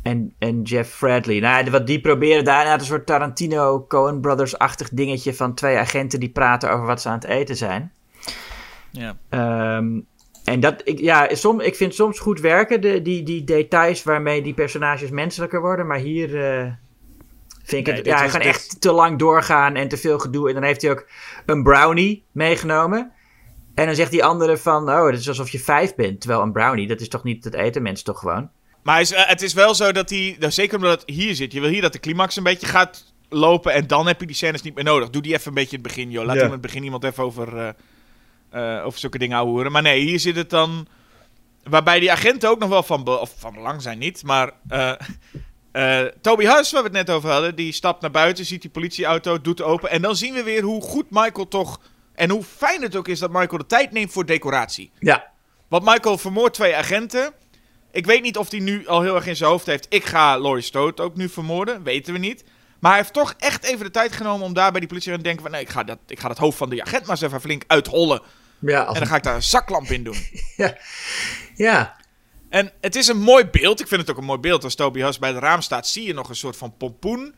en, 0.03 0.35
en 0.39 0.63
Jeff 0.63 0.95
Fradley. 0.95 1.41
Nou, 1.41 1.71
wat 1.71 1.87
die 1.87 2.01
proberen 2.01 2.45
daar 2.45 2.57
inderdaad 2.57 2.81
een 2.81 2.87
soort 2.87 3.07
Tarantino, 3.07 3.87
Coen 3.89 4.21
Brothers-achtig 4.21 4.89
dingetje 4.89 5.35
van 5.35 5.55
twee 5.55 5.77
agenten 5.77 6.21
die 6.21 6.31
praten 6.31 6.71
over 6.71 6.87
wat 6.87 7.01
ze 7.01 7.09
aan 7.09 7.15
het 7.15 7.25
eten 7.25 7.57
zijn. 7.57 7.93
ja. 8.91 9.17
Ehm, 9.29 10.01
en 10.45 10.61
dat, 10.61 10.81
ik, 10.85 11.01
ja, 11.01 11.35
som, 11.35 11.61
ik 11.61 11.75
vind 11.75 11.95
soms 11.95 12.19
goed 12.19 12.41
werken, 12.41 12.81
de, 12.81 13.03
die, 13.03 13.23
die 13.23 13.45
details 13.45 14.03
waarmee 14.03 14.43
die 14.43 14.55
personages 14.55 15.11
menselijker 15.11 15.61
worden. 15.61 15.87
Maar 15.87 15.99
hier 15.99 16.45
eh, 16.45 16.73
vind 17.65 17.81
ik 17.81 17.86
Nee, 17.86 17.97
het, 17.97 18.07
ja, 18.07 18.16
gaat 18.28 18.32
dit- 18.43 18.43
echt 18.43 18.81
te 18.81 18.93
lang 18.93 19.19
doorgaan 19.19 19.74
en 19.74 19.89
te 19.89 19.97
veel 19.97 20.19
gedoe. 20.19 20.49
En 20.49 20.55
dan 20.55 20.62
heeft 20.62 20.82
hij 20.82 20.91
ook 20.91 21.09
een 21.47 21.62
brownie 21.62 22.24
meegenomen. 22.32 23.12
En 23.74 23.86
dan 23.86 23.95
zegt 23.95 24.11
die 24.11 24.24
andere 24.24 24.57
van, 24.57 24.89
oh, 24.91 25.07
het 25.07 25.19
is 25.19 25.28
alsof 25.28 25.49
je 25.51 25.59
vijf 25.59 25.95
bent. 25.95 26.20
Terwijl 26.20 26.43
een 26.43 26.53
brownie, 26.53 26.86
dat 26.86 27.01
is 27.01 27.09
toch 27.09 27.23
niet, 27.24 27.43
dat 27.43 27.55
eten 27.55 27.82
mensen 27.82 28.05
toch 28.05 28.19
gewoon? 28.19 28.51
Maar 28.82 29.01
is, 29.01 29.12
eh, 29.12 29.27
het 29.27 29.43
is 29.43 29.53
wel 29.53 29.74
zo 29.74 29.93
dat 29.93 30.11
hij, 30.11 30.36
nou, 30.39 30.53
zeker 30.53 30.77
omdat 30.77 31.01
het 31.01 31.11
hier 31.11 31.35
zit, 31.35 31.53
je 31.53 31.61
wil 31.61 31.70
hier 31.70 31.82
dat 31.82 31.93
de 31.93 32.01
climax 32.01 32.36
een 32.36 32.43
beetje 32.43 32.66
gaat 32.66 33.12
lopen 33.28 33.73
en 33.73 33.86
dan 33.86 34.07
heb 34.07 34.20
je 34.20 34.27
die 34.27 34.36
scènes 34.36 34.62
niet 34.62 34.74
meer 34.74 34.85
nodig. 34.85 35.11
Doe 35.11 35.23
die 35.23 35.35
even 35.35 35.49
een 35.49 35.55
beetje 35.55 35.77
in 35.77 35.82
het 35.82 35.93
begin, 35.95 36.11
joh. 36.11 36.24
Laat 36.24 36.36
Ja. 36.36 36.45
in 36.45 36.51
het 36.51 36.61
begin 36.61 36.85
iemand 36.85 37.05
even 37.05 37.24
over, 37.24 37.57
eh, 37.59 37.69
eh, 38.78 38.86
over 38.86 38.99
zulke 38.99 39.19
dingen 39.19 39.39
horen. 39.39 39.73
Maar 39.73 39.82
nee, 39.82 40.01
hier 40.01 40.20
zit 40.20 40.36
het 40.36 40.51
dan, 40.51 40.86
waarbij 41.69 42.01
die 42.01 42.12
agenten 42.12 42.51
ook 42.51 42.59
nog 42.59 42.69
wel 42.69 42.82
van, 42.82 43.05
be- 43.05 43.19
of 43.20 43.35
van 43.39 43.55
belang 43.55 43.82
zijn, 43.82 43.99
niet. 43.99 44.23
Maar 44.24 44.53
eh, 45.75 46.05
Toby 46.21 46.45
Huis, 46.45 46.73
waar 46.73 46.83
we 46.83 46.89
het 46.89 46.97
net 47.07 47.17
over 47.17 47.31
hadden, 47.31 47.55
die 47.55 47.73
stapt 47.73 48.01
naar 48.01 48.11
buiten, 48.11 48.45
ziet 48.45 48.63
die 48.63 48.71
politieauto, 48.71 49.41
doet 49.41 49.63
open. 49.63 49.91
En 49.91 50.03
dan 50.03 50.17
zien 50.17 50.35
we 50.35 50.43
weer 50.43 50.63
hoe 50.63 50.83
goed 50.83 51.07
Michael 51.11 51.49
toch, 51.49 51.81
en 52.15 52.31
hoe 52.31 52.43
fijn 52.43 52.83
het 52.83 52.97
ook 52.97 53.09
is 53.09 53.19
dat 53.19 53.31
Michael 53.31 53.59
de 53.59 53.67
tijd 53.67 53.93
neemt 53.93 54.13
voor 54.13 54.27
decoratie. 54.27 54.91
Ja. 54.99 55.31
Want 55.69 55.85
Michael 55.85 56.19
vermoordt 56.19 56.55
twee 56.55 56.77
agenten. 56.77 57.33
Ik 57.93 58.07
weet 58.07 58.23
niet 58.23 58.37
of 58.37 58.51
hij 58.51 58.61
nu 58.61 58.87
al 58.87 59.03
heel 59.03 59.15
erg 59.15 59.27
in 59.27 59.37
zijn 59.37 59.51
hoofd 59.51 59.67
heeft. 59.67 59.87
Ik 59.89 60.05
ga 60.05 60.39
Laurie 60.39 60.63
Strode 60.63 61.03
ook 61.03 61.17
nu 61.17 61.29
vermoorden. 61.29 61.83
Weten 61.83 62.13
we 62.13 62.19
niet. 62.19 62.45
Maar 62.81 62.91
hij 62.91 63.01
heeft 63.01 63.13
toch 63.13 63.35
echt 63.39 63.65
even 63.65 63.85
de 63.85 63.91
tijd 63.91 64.13
genomen 64.13 64.47
om 64.47 64.53
daar 64.53 64.71
bij 64.71 64.81
die 64.81 64.89
politie 64.89 65.13
aan 65.13 65.19
te 65.19 65.25
denken 65.25 65.43
van... 65.43 65.51
Nee, 65.51 65.61
ik 65.61 65.69
ga 65.69 65.85
dat, 65.85 65.99
ik 66.07 66.21
ga 66.21 66.29
dat 66.29 66.39
hoofd 66.39 66.59
van 66.59 66.71
die 66.71 66.83
agent 66.83 67.01
maar 67.03 67.11
eens 67.11 67.21
even 67.21 67.41
flink 67.41 67.65
uithollen. 67.67 68.23
Ja, 68.59 68.87
En 68.87 68.95
dan 68.95 69.07
ga 69.07 69.17
ik 69.17 69.23
daar 69.23 69.35
een 69.35 69.43
zaklamp 69.43 69.89
in 69.89 70.05
doen. 70.05 70.17
ja. 71.55 71.97
En 72.55 72.73
het 72.81 72.97
is 72.97 73.07
een 73.07 73.21
mooi 73.21 73.45
beeld. 73.47 73.81
Ik 73.81 73.89
vind 73.89 74.01
het 74.01 74.11
ook 74.11 74.17
een 74.17 74.25
mooi 74.25 74.39
beeld. 74.39 74.65
Als 74.65 74.75
Toby 74.75 75.01
Huss 75.01 75.19
bij 75.19 75.29
het 75.29 75.39
raam 75.39 75.61
staat, 75.61 75.89
zie 75.89 76.07
je 76.07 76.15
nog 76.15 76.29
een 76.29 76.37
soort 76.37 76.57
van 76.57 76.77
pompoen. 76.77 77.35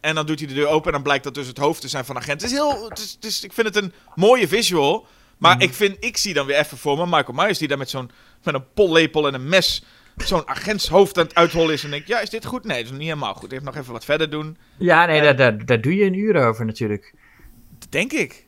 En 0.00 0.14
dan 0.14 0.26
doet 0.26 0.38
hij 0.38 0.48
de 0.48 0.54
deur 0.54 0.66
open 0.66 0.86
en 0.86 0.92
dan 0.92 1.02
blijkt 1.02 1.24
dat 1.24 1.34
dus 1.34 1.46
het 1.46 1.58
hoofd 1.58 1.80
te 1.80 1.88
zijn 1.88 2.04
van 2.04 2.16
agent. 2.16 2.40
Het 2.40 2.50
is 2.50 2.56
heel, 2.56 2.88
het 2.88 2.98
is, 2.98 3.12
het 3.12 3.24
is, 3.24 3.44
ik 3.44 3.52
vind 3.52 3.66
het 3.66 3.76
een 3.76 3.92
mooie 4.14 4.48
visual. 4.48 5.06
Maar 5.38 5.62
ik, 5.62 5.72
vind, 5.72 5.96
ik 6.00 6.16
zie 6.16 6.34
dan 6.34 6.46
weer 6.46 6.56
even 6.56 6.78
voor 6.78 6.96
me 6.96 7.04
Michael 7.04 7.32
Myers 7.32 7.58
die 7.58 7.68
daar 7.68 7.78
met 7.78 7.90
zo'n 7.90 8.10
met 8.42 8.54
een 8.54 8.72
pollepel 8.74 9.26
en 9.26 9.34
een 9.34 9.48
mes 9.48 9.84
zo'n 10.16 10.48
agentshoofd 10.48 11.18
aan 11.18 11.24
het 11.24 11.34
uithollen 11.34 11.72
is. 11.72 11.84
En 11.84 11.90
denk, 11.90 12.06
ja, 12.06 12.20
is 12.20 12.30
dit 12.30 12.44
goed? 12.44 12.64
Nee, 12.64 12.82
dat 12.82 12.92
is 12.92 12.98
niet 12.98 13.08
helemaal 13.08 13.34
goed. 13.34 13.52
Even 13.52 13.64
nog 13.64 13.76
even 13.76 13.92
wat 13.92 14.04
verder 14.04 14.30
doen. 14.30 14.58
Ja, 14.78 15.06
nee, 15.06 15.20
daar, 15.20 15.36
daar, 15.36 15.66
daar 15.66 15.80
doe 15.80 15.96
je 15.96 16.04
een 16.04 16.18
uur 16.18 16.46
over 16.46 16.64
natuurlijk. 16.64 17.14
Dat 17.78 17.92
denk 17.92 18.12
ik. 18.12 18.46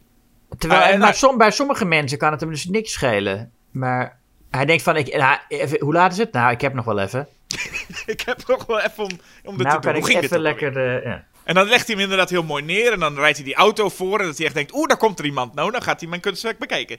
Terwijl, 0.58 0.82
Ah, 0.82 0.88
en 0.90 0.98
maar 0.98 1.14
som, 1.14 1.38
bij 1.38 1.50
sommige 1.50 1.84
mensen 1.84 2.18
kan 2.18 2.30
het 2.32 2.40
hem 2.40 2.50
dus 2.50 2.66
niks 2.66 2.92
schelen. 2.92 3.52
Maar 3.70 4.17
hij 4.50 4.64
denkt 4.64 4.82
van, 4.82 4.96
ik, 4.96 5.16
nou, 5.16 5.38
even, 5.48 5.80
hoe 5.80 5.92
laat 5.92 6.12
is 6.12 6.18
het? 6.18 6.32
Nou, 6.32 6.50
ik 6.52 6.60
heb 6.60 6.74
nog 6.74 6.84
wel 6.84 6.98
even. 6.98 7.28
ik 8.06 8.20
heb 8.20 8.46
nog 8.46 8.66
wel 8.66 8.80
even 8.80 9.04
om, 9.04 9.10
om 9.44 9.56
dit 9.56 9.66
nou 9.66 9.80
te 9.80 9.86
kan 9.86 9.94
doen. 9.94 9.94
ik 9.94 9.96
Hoe 9.96 10.04
ging 10.10 10.20
dit 10.20 10.24
even 10.30 10.40
lekker... 10.40 10.96
eh, 10.96 11.04
ja. 11.04 11.24
En 11.44 11.54
dan 11.54 11.68
legt 11.68 11.86
hij 11.86 11.94
hem 11.94 12.02
inderdaad 12.04 12.30
heel 12.30 12.42
mooi 12.42 12.64
neer. 12.64 12.92
En 12.92 13.00
dan 13.00 13.14
rijdt 13.14 13.36
hij 13.36 13.44
die 13.46 13.54
auto 13.54 13.88
voor. 13.88 14.20
En 14.20 14.26
dat 14.26 14.36
hij 14.36 14.46
echt 14.46 14.54
denkt, 14.54 14.74
oeh, 14.74 14.86
daar 14.88 14.96
komt 14.96 15.18
er 15.18 15.24
iemand. 15.24 15.54
Nou, 15.54 15.70
dan 15.70 15.82
gaat 15.82 16.00
hij 16.00 16.08
mijn 16.08 16.20
kunstwerk 16.20 16.58
bekijken. 16.58 16.98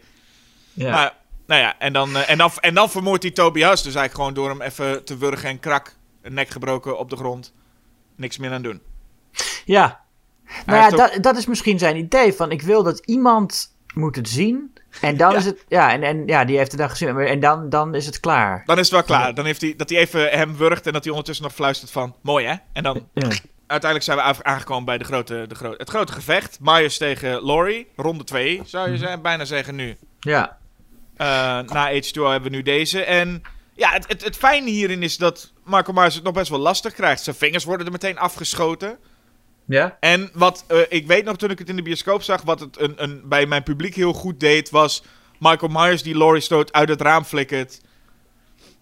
Ja. 0.73 0.91
Maar, 0.91 1.13
nou 1.47 1.61
ja, 1.61 1.75
en 1.79 1.93
dan, 1.93 2.15
eh, 2.15 2.29
en, 2.29 2.37
dan, 2.37 2.51
en 2.59 2.73
dan 2.73 2.89
vermoordt 2.89 3.23
hij 3.23 3.31
Toby 3.31 3.61
Huis. 3.61 3.81
Dus 3.81 3.95
eigenlijk 3.95 4.15
gewoon 4.15 4.33
door 4.33 4.49
hem 4.49 4.61
even 4.69 5.05
te 5.05 5.17
wurgen 5.17 5.49
en 5.49 5.59
krak. 5.59 5.95
Een 6.21 6.33
nek 6.33 6.49
gebroken 6.49 6.97
op 6.99 7.09
de 7.09 7.15
grond. 7.15 7.53
Niks 8.15 8.37
meer 8.37 8.51
aan 8.51 8.61
doen. 8.61 8.81
ja. 9.65 9.99
Nou 10.65 10.79
ja, 10.79 10.85
ook- 10.85 10.97
dat, 10.97 11.23
dat 11.23 11.37
is 11.37 11.45
misschien 11.45 11.79
zijn 11.79 11.95
idee 11.95 12.33
van, 12.33 12.51
ik 12.51 12.61
wil 12.61 12.83
dat 12.83 12.99
iemand 13.05 13.75
moet 13.93 14.15
het 14.15 14.29
zien. 14.29 14.73
En 15.01 15.17
dan 15.17 15.31
Ja. 15.33 15.37
is 15.37 15.45
het, 15.45 15.65
ja, 15.67 15.91
en, 15.91 16.03
en 16.03 16.23
ja, 16.27 16.45
die 16.45 16.57
heeft 16.57 16.71
het 16.71 16.79
dan 16.79 16.89
gezien. 16.89 17.17
En 17.17 17.39
dan, 17.39 17.69
dan 17.69 17.95
is 17.95 18.05
het 18.05 18.19
klaar. 18.19 18.63
Dan 18.65 18.75
is 18.77 18.83
het 18.83 18.91
wel 18.93 19.03
klaar. 19.03 19.33
Dan 19.33 19.45
heeft 19.45 19.61
hij 19.61 19.73
dat 19.77 19.89
hij 19.89 19.99
even 19.99 20.29
hem 20.29 20.55
wurgt. 20.57 20.87
En 20.87 20.93
dat 20.93 21.01
hij 21.01 21.11
ondertussen 21.11 21.45
nog 21.45 21.55
fluistert 21.55 21.91
van, 21.91 22.15
mooi 22.21 22.45
hè? 22.45 22.53
En 22.73 22.83
dan 22.83 23.07
Ja. 23.13 23.27
uiteindelijk 23.67 24.03
zijn 24.03 24.17
we 24.17 24.43
aangekomen 24.43 24.85
bij 24.85 24.97
de 24.97 25.03
grote, 25.03 25.45
de 25.47 25.55
gro 25.55 25.73
het 25.77 25.89
grote 25.89 26.11
gevecht. 26.13 26.57
Myers 26.61 26.97
tegen 26.97 27.45
Laurie. 27.45 27.87
Ronde 27.95 28.23
2 28.23 28.61
zou 28.65 28.91
je 28.91 28.97
zeggen, 28.97 29.21
bijna 29.21 29.45
zeggen 29.45 29.75
nu. 29.75 29.97
Ja. 30.19 30.57
Eh, 31.15 31.27
na 31.59 31.91
H2O 31.93 32.21
hebben 32.31 32.51
we 32.51 32.55
nu 32.57 32.61
deze. 32.63 33.03
En 33.03 33.41
ja, 33.75 33.89
het, 33.91 34.07
het, 34.07 34.23
het 34.23 34.35
fijne 34.37 34.69
hierin 34.69 35.03
is 35.03 35.17
dat 35.17 35.51
Marco 35.63 35.93
Myers 35.93 36.15
het 36.15 36.23
nog 36.23 36.33
best 36.33 36.49
wel 36.49 36.59
lastig 36.59 36.93
krijgt. 36.93 37.23
Zijn 37.23 37.35
vingers 37.35 37.63
worden 37.63 37.85
er 37.85 37.91
meteen 37.91 38.17
afgeschoten. 38.19 38.97
Ja? 39.69 39.97
En 39.99 40.29
wat 40.33 40.63
eh, 40.67 40.79
ik 40.89 41.07
weet 41.07 41.25
nog 41.25 41.37
toen 41.37 41.49
ik 41.49 41.59
het 41.59 41.69
in 41.69 41.75
de 41.75 41.81
bioscoop 41.81 42.21
zag, 42.21 42.41
wat 42.41 42.59
het 42.59 42.79
een, 42.79 43.03
een, 43.03 43.21
bij 43.25 43.45
mijn 43.45 43.63
publiek 43.63 43.95
heel 43.95 44.13
goed 44.13 44.39
deed, 44.39 44.69
was 44.69 45.03
Michael 45.39 45.71
Myers 45.71 46.03
die 46.03 46.17
Laurie 46.17 46.41
Strode 46.41 46.71
uit 46.71 46.89
het 46.89 47.01
raam 47.01 47.23
flikkert. 47.23 47.81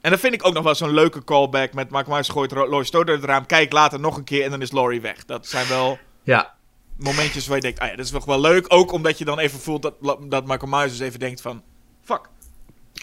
En 0.02 0.12
dat 0.12 0.20
vind 0.20 0.34
ik 0.34 0.46
ook 0.46 0.54
nog 0.54 0.64
wel 0.64 0.76
zo'n 0.76 0.94
leuke 0.94 1.24
callback 1.24 1.74
met 1.74 1.90
Michael 1.90 2.12
Myers 2.12 2.30
gooit 2.30 2.52
Laurie 2.52 2.84
Strode 2.84 3.12
uit 3.12 3.22
het 3.22 3.30
raam. 3.30 3.46
Kijk 3.46 3.72
later 3.72 4.00
nog 4.00 4.18
een 4.18 4.24
keer 4.24 4.44
en 4.44 4.50
dan 4.50 4.62
is 4.62 4.72
Laurie 4.72 5.02
weg. 5.02 5.26
Dat 5.26 5.48
zijn 5.48 5.68
wel 5.68 5.98
Ja. 6.24 6.56
momentjes 6.98 7.48
waar 7.48 7.56
je 7.56 7.62
denkt, 7.62 7.80
ah 7.80 7.90
ja, 7.90 7.96
dat 7.96 8.06
is 8.06 8.12
nog 8.12 8.26
wel 8.26 8.42
leuk. 8.42 8.66
Ook 8.68 8.92
omdat 8.92 9.18
je 9.18 9.26
dan 9.26 9.40
even 9.40 9.60
voelt 9.60 9.82
dat, 9.82 9.96
dat 10.30 10.48
Michael 10.48 10.72
Myers 10.72 10.98
dus 10.98 11.08
even 11.08 11.20
denkt 11.20 11.42
van, 11.42 11.64
fuck. 12.04 12.30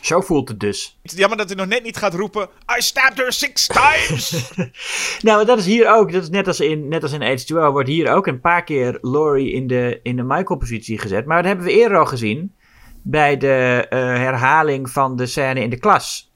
Zo 0.05 0.21
voelt 0.21 0.49
het 0.49 0.61
dus. 0.61 0.99
Jammer 1.03 1.39
dat 1.39 1.47
hij 1.49 1.57
nog 1.57 1.67
net 1.67 1.83
niet 1.83 1.97
gaat 1.97 2.15
roepen... 2.15 2.49
I 2.79 2.83
stabbed 2.83 3.19
her 3.19 3.33
six 3.33 3.67
times! 3.67 4.53
Nou, 5.23 5.37
maar 5.37 5.47
dat 5.47 5.59
is 5.59 5.67
hier 5.67 5.95
ook. 5.95 6.13
Dat 6.13 6.23
is 6.23 6.29
net 6.29 6.47
als 6.47 6.61
in, 6.61 6.89
net 6.89 7.03
als 7.03 7.13
in 7.13 7.39
H2O 7.39 7.73
wordt 7.73 7.89
hier 7.89 8.13
ook 8.13 8.27
een 8.27 8.41
paar 8.41 8.65
keer 8.65 8.99
Laurie 9.01 9.53
in 9.53 9.67
de, 9.67 10.01
in 10.03 10.17
de 10.17 10.23
Michael-positie 10.23 10.99
gezet. 10.99 11.27
Maar 11.27 11.37
dat 11.37 11.47
hebben 11.47 11.67
we 11.67 11.73
eerder 11.73 11.99
al 11.99 12.07
gezien 12.07 12.55
bij 13.03 13.37
de 13.37 13.87
eh, 13.89 13.99
herhaling 13.99 14.91
van 14.91 15.17
de 15.17 15.27
scène 15.27 15.61
in 15.61 15.71
de 15.71 15.79
klas. 15.79 16.33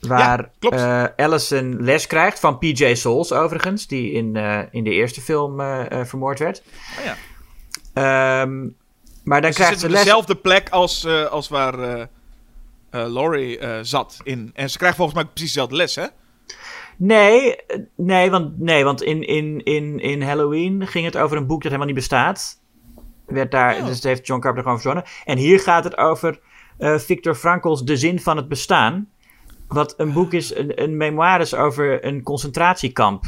Waar 0.00 0.50
Ja, 0.58 0.70
eh, 1.16 1.24
Allison 1.24 1.82
les 1.82 2.06
krijgt 2.06 2.40
van 2.40 2.58
PJ 2.58 2.94
Souls 2.94 3.32
overigens, 3.32 3.86
die 3.86 4.12
in, 4.12 4.36
eh, 4.36 4.60
in 4.70 4.84
de 4.84 4.90
eerste 4.90 5.20
film 5.20 5.56
vermoord 6.06 6.38
werd. 6.38 6.62
Oh 6.98 7.04
ja. 7.04 7.16
Ehm, 7.94 8.68
maar 9.24 9.40
dan 9.40 9.52
Ze 9.52 9.58
krijgt 9.58 9.80
ze 9.80 9.86
op 9.86 9.92
les. 9.92 10.02
dezelfde 10.02 10.34
plek 10.34 10.68
als, 10.68 11.06
als 11.06 11.48
waar 11.48 12.08
Laurie 13.02 13.58
eh, 13.58 13.78
zat. 13.82 14.20
In. 14.22 14.50
En 14.54 14.70
ze 14.70 14.78
krijgt 14.78 14.96
volgens 14.96 15.16
mij 15.16 15.26
precies 15.26 15.52
dezelfde 15.52 15.76
les, 15.76 15.94
hè? 15.94 16.06
Nee, 16.96 17.56
eh, 17.56 17.78
nee, 17.96 18.30
want, 18.30 18.58
nee, 18.58 18.84
want 18.84 19.02
in, 19.02 19.22
in, 19.22 19.64
in, 19.64 20.00
in 20.00 20.22
Halloween 20.22 20.86
ging 20.86 21.04
het 21.04 21.16
over 21.16 21.36
een 21.36 21.46
boek 21.46 21.62
dat 21.62 21.72
helemaal 21.72 21.86
niet 21.86 21.94
bestaat. 21.94 22.62
Werd 23.26 23.50
daar, 23.50 23.76
Oh. 23.76 23.86
Dus 23.86 24.00
dat 24.00 24.12
heeft 24.12 24.26
John 24.26 24.40
Carpenter 24.40 24.62
gewoon 24.62 24.80
verzonnen. 24.80 25.04
En 25.24 25.38
hier 25.38 25.60
gaat 25.60 25.84
het 25.84 25.96
over 25.96 26.40
eh 26.78 26.98
Viktor 26.98 27.34
Frankl's 27.34 27.82
De 27.82 27.96
Zin 27.96 28.20
van 28.20 28.36
het 28.36 28.48
Bestaan. 28.48 29.08
Wat 29.68 29.94
een 29.96 30.12
boek 30.12 30.32
is, 30.32 30.56
een, 30.56 30.82
een 30.82 30.96
memoires 30.96 31.54
over 31.54 32.04
een 32.04 32.22
concentratiekamp. 32.22 33.24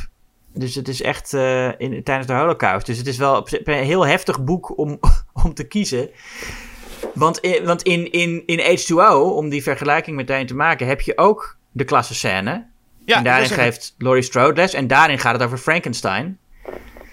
Dus 0.54 0.74
het 0.74 0.88
is 0.88 1.02
echt 1.02 1.34
eh, 1.34 1.80
in, 1.80 2.02
tijdens 2.02 2.26
de 2.26 2.32
Holocaust. 2.32 2.86
Dus 2.86 2.98
het 2.98 3.06
is 3.06 3.16
wel 3.16 3.48
een 3.64 3.84
heel 3.84 4.06
heftig 4.06 4.44
boek 4.44 4.78
om, 4.78 4.98
om 5.44 5.54
te 5.54 5.64
kiezen. 5.64 6.10
Want, 7.14 7.38
in, 7.38 7.64
want 7.64 7.82
in, 7.82 8.12
in, 8.12 8.42
in 8.46 8.78
H2O, 8.78 9.12
om 9.12 9.48
die 9.48 9.62
vergelijking 9.62 10.16
meteen 10.16 10.46
te 10.46 10.54
maken, 10.54 10.86
heb 10.86 11.00
je 11.00 11.18
ook 11.18 11.56
de 11.72 11.84
klassenscène. 11.84 12.66
Ja, 13.04 13.16
en 13.16 13.24
daarin 13.24 13.48
geeft 13.48 13.94
Laurie 13.98 14.22
Strode 14.22 14.54
les. 14.54 14.74
En 14.74 14.86
daarin 14.86 15.18
gaat 15.18 15.32
het 15.32 15.42
over 15.42 15.58
Frankenstein. 15.58 16.38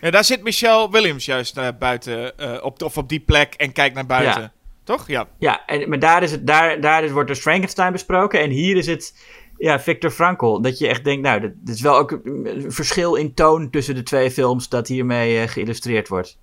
ja, 0.02 0.11
daar 0.11 0.24
zit 0.24 0.44
Michelle 0.44 0.90
Williams 0.91 1.26
juist 1.26 1.57
eh, 1.57 1.68
buiten. 1.80 2.38
eh, 2.38 2.64
op, 2.64 2.82
of 2.84 2.98
op 2.98 3.10
die 3.10 3.20
plek 3.20 3.53
en 3.53 3.72
kijkt 3.72 3.95
naar 3.95 4.06
buiten. 4.06 4.41
Ja. 4.41 4.52
Toch? 4.84 5.07
Ja. 5.07 5.28
Ja, 5.38 5.65
en, 5.65 5.90
maar 5.90 5.99
daar, 5.99 6.24
is 6.24 6.32
het, 6.32 6.48
daar, 6.48 6.82
daar 6.82 7.03
is, 7.03 7.11
wordt 7.11 7.30
dus 7.30 7.40
Frankenstein 7.40 7.91
besproken. 7.91 8.40
En 8.40 8.49
hier 8.49 8.78
is 8.78 8.88
het 8.88 9.14
ja, 9.57 9.80
Victor 9.80 10.11
Frankl. 10.11 10.61
Dat 10.61 10.78
je 10.78 10.88
echt 10.88 11.03
denkt, 11.03 11.22
nou, 11.22 11.40
dat, 11.41 11.52
dat 11.56 11.76
is 11.76 11.82
wel 11.82 11.98
ook 11.98 12.11
een 12.11 12.65
verschil 12.68 13.15
in 13.15 13.34
toon 13.34 13.70
tussen 13.70 13.95
de 13.95 14.03
twee 14.03 14.32
films 14.32 14.70
dat 14.70 14.88
hiermee 14.88 15.40
eh, 15.40 15.48
geïllustreerd 15.48 16.07
wordt. 16.07 16.38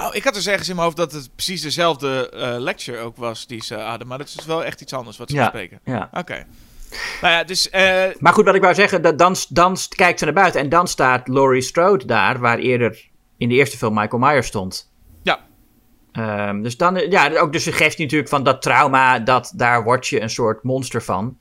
Oh, 0.00 0.14
ik 0.14 0.24
had 0.24 0.34
dus 0.34 0.46
ergens 0.46 0.68
in 0.68 0.74
mijn 0.74 0.86
hoofd 0.86 0.98
dat 0.98 1.12
het 1.12 1.30
precies 1.34 1.60
dezelfde 1.62 2.30
eh, 2.30 2.54
lecture 2.58 2.98
ook 2.98 3.16
was 3.16 3.46
die 3.46 3.62
ze 3.64 3.74
hadden. 3.74 4.06
Maar 4.06 4.18
dat 4.18 4.34
is 4.38 4.44
wel 4.46 4.64
echt 4.64 4.80
iets 4.80 4.92
anders 4.92 5.16
wat 5.16 5.30
ze 5.30 5.36
Ja. 5.36 5.42
bespreken. 5.42 5.80
Ja. 5.84 6.08
Oké. 6.12 6.46
Nou 7.20 7.34
ja, 7.34 7.44
dus... 7.44 7.70
eh, 7.70 8.04
Maar 8.18 8.32
goed, 8.32 8.44
wat 8.44 8.54
ik 8.54 8.62
wou 8.62 8.74
zeggen, 8.74 9.02
dat 9.02 9.18
dan, 9.18 9.36
dan 9.48 9.76
kijkt 9.88 10.18
ze 10.18 10.24
naar 10.24 10.34
buiten. 10.34 10.60
En 10.60 10.68
dan 10.68 10.88
staat 10.88 11.28
Laurie 11.28 11.62
Strode 11.62 12.04
daar, 12.04 12.38
waar 12.38 12.58
eerder 12.58 13.08
in 13.36 13.48
de 13.48 13.54
eerste 13.54 13.76
film 13.76 13.94
Michael 13.94 14.22
Myers 14.22 14.46
stond. 14.46 14.90
ja. 15.22 15.44
Ehm, 16.12 16.62
dus 16.62 16.76
dan, 16.76 16.94
ja, 17.10 17.30
ook 17.38 17.52
de 17.52 17.58
suggestie 17.58 18.04
natuurlijk 18.04 18.30
van 18.30 18.42
dat 18.44 18.62
trauma, 18.62 19.18
dat 19.18 19.52
daar 19.56 19.82
word 19.84 20.06
je 20.06 20.20
een 20.20 20.30
soort 20.30 20.62
monster 20.62 21.02
van. 21.02 21.38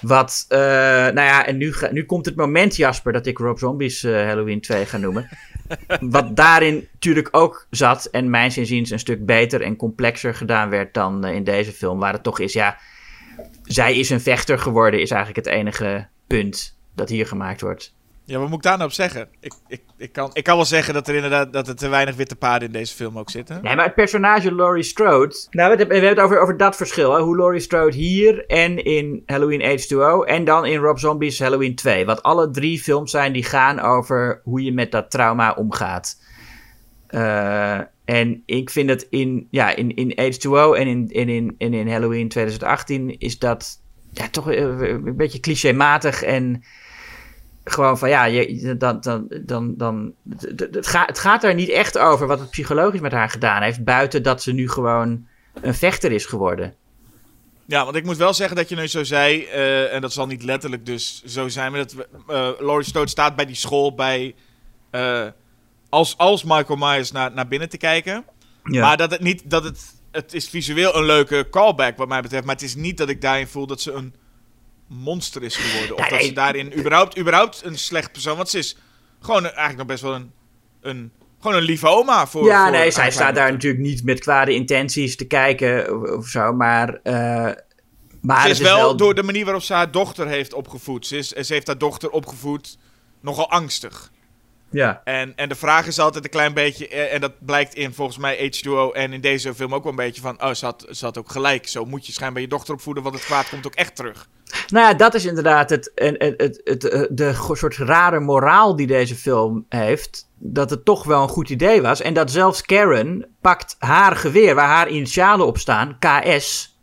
Wat, 0.00 0.44
eh, 0.48 0.58
nou 0.58 1.20
ja, 1.20 1.46
en 1.46 1.56
nu, 1.56 1.72
ga- 1.72 1.92
nu 1.92 2.04
komt 2.04 2.26
het 2.26 2.36
moment, 2.36 2.76
Jasper, 2.76 3.12
dat 3.12 3.26
ik 3.26 3.38
Rob 3.38 3.58
Zombies 3.58 4.04
eh, 4.04 4.12
Halloween 4.12 4.60
2 4.60 4.86
ga 4.86 4.96
noemen. 4.96 5.28
Wat 6.00 6.36
daarin 6.36 6.88
natuurlijk 6.92 7.28
ook 7.30 7.66
zat 7.70 8.04
en 8.04 8.30
mijns 8.30 8.58
inziens 8.58 8.90
een 8.90 8.98
stuk 8.98 9.26
beter 9.26 9.62
en 9.62 9.76
complexer 9.76 10.34
gedaan 10.34 10.68
werd 10.70 10.94
dan 10.94 11.24
eh, 11.24 11.34
in 11.34 11.44
deze 11.44 11.72
film. 11.72 11.98
Waar 11.98 12.12
het 12.12 12.22
toch 12.22 12.38
is, 12.40 12.52
ja, 12.52 12.78
zij 13.62 13.96
is 13.96 14.10
een 14.10 14.20
vechter 14.20 14.58
geworden, 14.58 15.00
is 15.00 15.10
eigenlijk 15.10 15.46
het 15.46 15.54
enige 15.54 16.06
punt 16.26 16.78
dat 16.94 17.08
hier 17.08 17.26
gemaakt 17.26 17.60
wordt. 17.60 17.94
Ja, 18.26 18.38
wat 18.38 18.48
moet 18.48 18.56
ik 18.56 18.62
daar 18.62 18.76
nou 18.76 18.88
op 18.88 18.94
zeggen? 18.94 19.28
Ik, 19.40 19.52
ik, 19.68 19.82
ik, 19.96 20.12
kan, 20.12 20.30
ik 20.32 20.44
kan 20.44 20.56
wel 20.56 20.64
zeggen 20.64 20.94
dat 20.94 21.08
er 21.08 21.14
inderdaad 21.14 21.52
dat 21.52 21.68
er 21.68 21.76
te 21.76 21.88
weinig 21.88 22.16
witte 22.16 22.36
paarden 22.36 22.68
in 22.68 22.74
deze 22.74 22.94
film 22.94 23.18
ook 23.18 23.30
zitten. 23.30 23.62
Nee, 23.62 23.76
maar 23.76 23.84
het 23.84 23.94
personage 23.94 24.54
Laurie 24.54 24.82
Strode. 24.82 25.34
Nou, 25.50 25.76
we 25.76 25.76
hebben 25.78 26.08
het 26.08 26.20
over, 26.20 26.40
over 26.40 26.56
dat 26.56 26.76
verschil. 26.76 27.12
Hè? 27.12 27.20
Hoe 27.20 27.36
Laurie 27.36 27.60
Strode 27.60 27.96
hier 27.96 28.46
en 28.46 28.84
in 28.84 29.22
Halloween 29.26 29.80
H2O. 29.80 30.28
En 30.28 30.44
dan 30.44 30.66
in 30.66 30.80
Rob 30.80 30.98
Zombie's 30.98 31.38
Halloween 31.38 31.74
2. 31.74 32.06
Wat 32.06 32.22
alle 32.22 32.50
drie 32.50 32.80
films 32.80 33.10
zijn 33.10 33.32
die 33.32 33.44
gaan 33.44 33.80
over 33.80 34.40
hoe 34.44 34.62
je 34.62 34.72
met 34.72 34.90
dat 34.90 35.10
trauma 35.10 35.52
omgaat. 35.52 36.22
Eh, 37.06 37.80
en 38.04 38.42
ik 38.46 38.70
vind 38.70 38.90
het 38.90 39.06
in, 39.10 39.46
ja, 39.50 39.74
in, 39.76 39.94
in 39.94 40.32
H2O 40.32 40.78
en 40.78 41.08
in, 41.08 41.08
in, 41.08 41.54
in 41.58 41.88
Halloween 41.88 42.28
2018 42.28 43.18
is 43.18 43.38
dat 43.38 43.80
ja, 44.12 44.28
toch 44.28 44.50
eh, 44.50 44.60
een 44.60 45.16
beetje 45.16 45.40
clichématig 45.40 46.22
en 46.22 46.62
gewoon 47.70 47.98
van 47.98 48.08
ja, 48.08 48.24
je, 48.24 48.76
dan, 48.76 49.00
dan, 49.00 49.26
dan, 49.42 49.74
dan, 49.76 50.12
het, 50.70 50.86
gaat, 50.86 51.06
het 51.08 51.18
gaat 51.18 51.44
er 51.44 51.54
niet 51.54 51.68
echt 51.68 51.98
over 51.98 52.26
wat 52.26 52.38
het 52.40 52.50
psychologisch 52.50 53.00
met 53.00 53.12
haar 53.12 53.30
gedaan 53.30 53.62
heeft, 53.62 53.84
buiten 53.84 54.22
dat 54.22 54.42
ze 54.42 54.52
nu 54.52 54.68
gewoon 54.68 55.26
een 55.60 55.74
vechter 55.74 56.12
is 56.12 56.26
geworden. 56.26 56.74
Ja, 57.64 57.84
want 57.84 57.96
ik 57.96 58.04
moet 58.04 58.16
wel 58.16 58.34
zeggen 58.34 58.56
dat 58.56 58.68
je 58.68 58.76
nu 58.76 58.86
zo 58.86 59.04
zei, 59.04 59.44
eh, 59.44 59.94
en 59.94 60.00
dat 60.00 60.12
zal 60.12 60.26
niet 60.26 60.42
letterlijk 60.42 60.86
dus 60.86 61.22
zo 61.24 61.48
zijn, 61.48 61.72
maar 61.72 61.80
dat 61.80 61.92
we- 61.92 62.08
eh, 62.26 62.48
Laurie 62.66 62.86
Strode 62.86 63.10
staat 63.10 63.36
bij 63.36 63.46
die 63.46 63.54
school 63.56 63.94
bij, 63.94 64.34
eh, 64.90 65.26
als, 65.88 66.18
als 66.18 66.44
Michael 66.44 66.76
Myers 66.78 67.12
naar, 67.12 67.32
naar 67.32 67.48
binnen 67.48 67.68
te 67.68 67.76
kijken. 67.78 68.24
Ja. 68.64 68.80
Maar 68.80 68.96
dat 68.96 69.10
het 69.10 69.20
niet, 69.20 69.50
dat 69.50 69.64
het, 69.64 69.80
het 70.10 70.34
is 70.34 70.48
visueel 70.48 70.96
een 70.96 71.04
leuke 71.04 71.46
callback 71.50 71.96
wat 71.96 72.08
mij 72.08 72.22
betreft, 72.22 72.44
maar 72.44 72.54
het 72.54 72.64
is 72.64 72.74
niet 72.74 72.98
dat 72.98 73.08
ik 73.08 73.20
daarin 73.20 73.46
voel 73.46 73.66
dat 73.66 73.80
ze 73.80 73.92
een 73.92 74.14
monster 74.86 75.42
is 75.42 75.56
geworden. 75.56 75.96
Of 75.96 76.08
dat 76.08 76.22
ze 76.22 76.32
daarin 76.32 76.72
überhaupt, 76.78 77.18
überhaupt 77.18 77.64
een 77.64 77.78
slecht 77.78 78.12
persoon, 78.12 78.36
want 78.36 78.48
ze 78.48 78.58
is 78.58 78.76
gewoon 79.20 79.42
eigenlijk 79.42 79.76
nog 79.76 79.86
best 79.86 80.02
wel 80.02 80.14
een, 80.14 80.32
een, 80.80 81.12
gewoon 81.40 81.56
een 81.56 81.62
lieve 81.62 81.88
oma 81.88 82.26
voor 82.26 82.44
ja, 82.44 82.62
voor 82.62 82.72
nee, 82.72 82.90
zij 82.90 83.10
staat 83.10 83.34
daar 83.34 83.52
natuurlijk 83.52 83.82
niet 83.82 84.04
met 84.04 84.20
kwade 84.20 84.54
intenties 84.54 85.16
te 85.16 85.26
kijken 85.26 86.02
of, 86.16 86.26
zo, 86.26 86.52
maar. 86.52 87.00
eh, 87.02 87.12
maar 88.20 88.40
Ze 88.40 88.48
het 88.48 88.56
is 88.56 88.62
wel, 88.62 88.96
door 88.96 89.14
de 89.14 89.22
manier 89.22 89.44
waarop 89.44 89.62
ze 89.62 89.72
haar 89.72 89.90
dochter 89.90 90.26
heeft 90.26 90.52
opgevoed. 90.52 91.06
Ze, 91.06 91.16
is, 91.16 91.28
ze 91.28 91.52
heeft 91.52 91.66
haar 91.66 91.78
dochter 91.78 92.10
opgevoed 92.10 92.78
nogal 93.20 93.50
angstig. 93.50 94.10
Ja. 94.70 95.00
En, 95.04 95.32
en 95.36 95.48
de 95.48 95.54
vraag 95.54 95.86
is 95.86 95.98
altijd 95.98 96.24
een 96.24 96.30
klein 96.30 96.54
beetje, 96.54 96.88
eh, 96.88 97.14
en 97.14 97.20
dat 97.20 97.32
blijkt 97.44 97.74
in 97.74 97.94
volgens 97.94 98.18
mij 98.18 98.52
H2O 98.52 98.92
en 98.92 99.12
in 99.12 99.20
deze 99.20 99.54
film 99.54 99.74
ook 99.74 99.82
wel 99.82 99.92
een 99.92 99.98
beetje 99.98 100.20
van, 100.20 100.42
oh, 100.42 100.52
ze 100.52 100.64
had, 100.64 100.86
ze 100.90 101.04
had 101.04 101.18
ook 101.18 101.30
gelijk. 101.30 101.68
Zo 101.68 101.84
moet 101.84 102.06
je 102.06 102.12
schijnbaar 102.12 102.42
je 102.42 102.48
dochter 102.48 102.74
opvoeden, 102.74 103.02
want 103.02 103.14
het 103.14 103.24
kwaad 103.24 103.48
komt 103.48 103.66
ook 103.66 103.74
echt 103.74 103.96
terug. 103.96 104.28
Nou 104.68 104.86
ja, 104.86 104.94
dat 104.94 105.14
is 105.14 105.24
inderdaad 105.24 105.70
het, 105.70 105.92
het, 105.94 106.22
het, 106.22 106.40
het, 106.40 106.60
het, 106.64 106.84
eh, 106.88 107.02
de 107.10 107.32
soort 107.52 107.76
rare 107.76 108.20
moraal 108.20 108.76
die 108.76 108.86
deze 108.86 109.14
film 109.14 109.66
heeft. 109.68 110.28
Dat 110.38 110.70
het 110.70 110.84
toch 110.84 111.04
wel 111.04 111.22
een 111.22 111.28
goed 111.28 111.48
idee 111.50 111.82
was. 111.82 112.00
En 112.00 112.14
dat 112.14 112.30
zelfs 112.30 112.62
Karen 112.62 113.26
pakt 113.40 113.76
haar 113.78 114.16
geweer, 114.16 114.54
waar 114.54 114.68
haar 114.68 114.88
initialen 114.88 115.46
op 115.46 115.58
staan, 115.58 115.98
KS. 115.98 116.78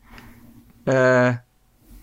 eh, 0.83 1.29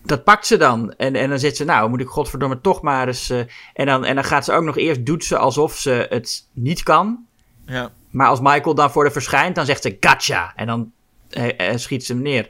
dat 0.03 0.23
pakt 0.23 0.47
ze 0.47 0.57
dan. 0.57 0.93
En, 0.93 1.15
en 1.15 1.29
dan 1.29 1.39
zit 1.39 1.57
ze, 1.57 1.63
nou, 1.63 1.89
moet 1.89 2.01
ik 2.01 2.07
godverdomme 2.07 2.61
toch 2.61 2.81
maar 2.81 3.07
eens. 3.07 3.29
eh, 3.29 3.39
en, 3.73 3.85
dan, 3.85 4.05
en 4.05 4.15
dan 4.15 4.23
gaat 4.23 4.45
ze 4.45 4.53
ook 4.53 4.63
nog 4.63 4.77
eerst, 4.77 5.05
doet 5.05 5.23
ze 5.25 5.37
alsof 5.37 5.77
ze 5.77 6.05
het 6.09 6.47
niet 6.53 6.83
kan. 6.83 7.25
Ja. 7.65 7.91
Maar 8.09 8.27
als 8.27 8.39
Michael 8.39 8.75
dan 8.75 8.91
voor 8.91 9.03
haar 9.03 9.11
verschijnt, 9.11 9.55
dan 9.55 9.65
zegt 9.65 9.81
ze 9.81 9.97
gotcha. 9.99 10.53
En 10.55 10.67
dan 10.67 10.91
eh, 11.29 11.69
eh, 11.69 11.77
schiet 11.77 12.05
ze 12.05 12.13
hem 12.13 12.21
neer. 12.21 12.49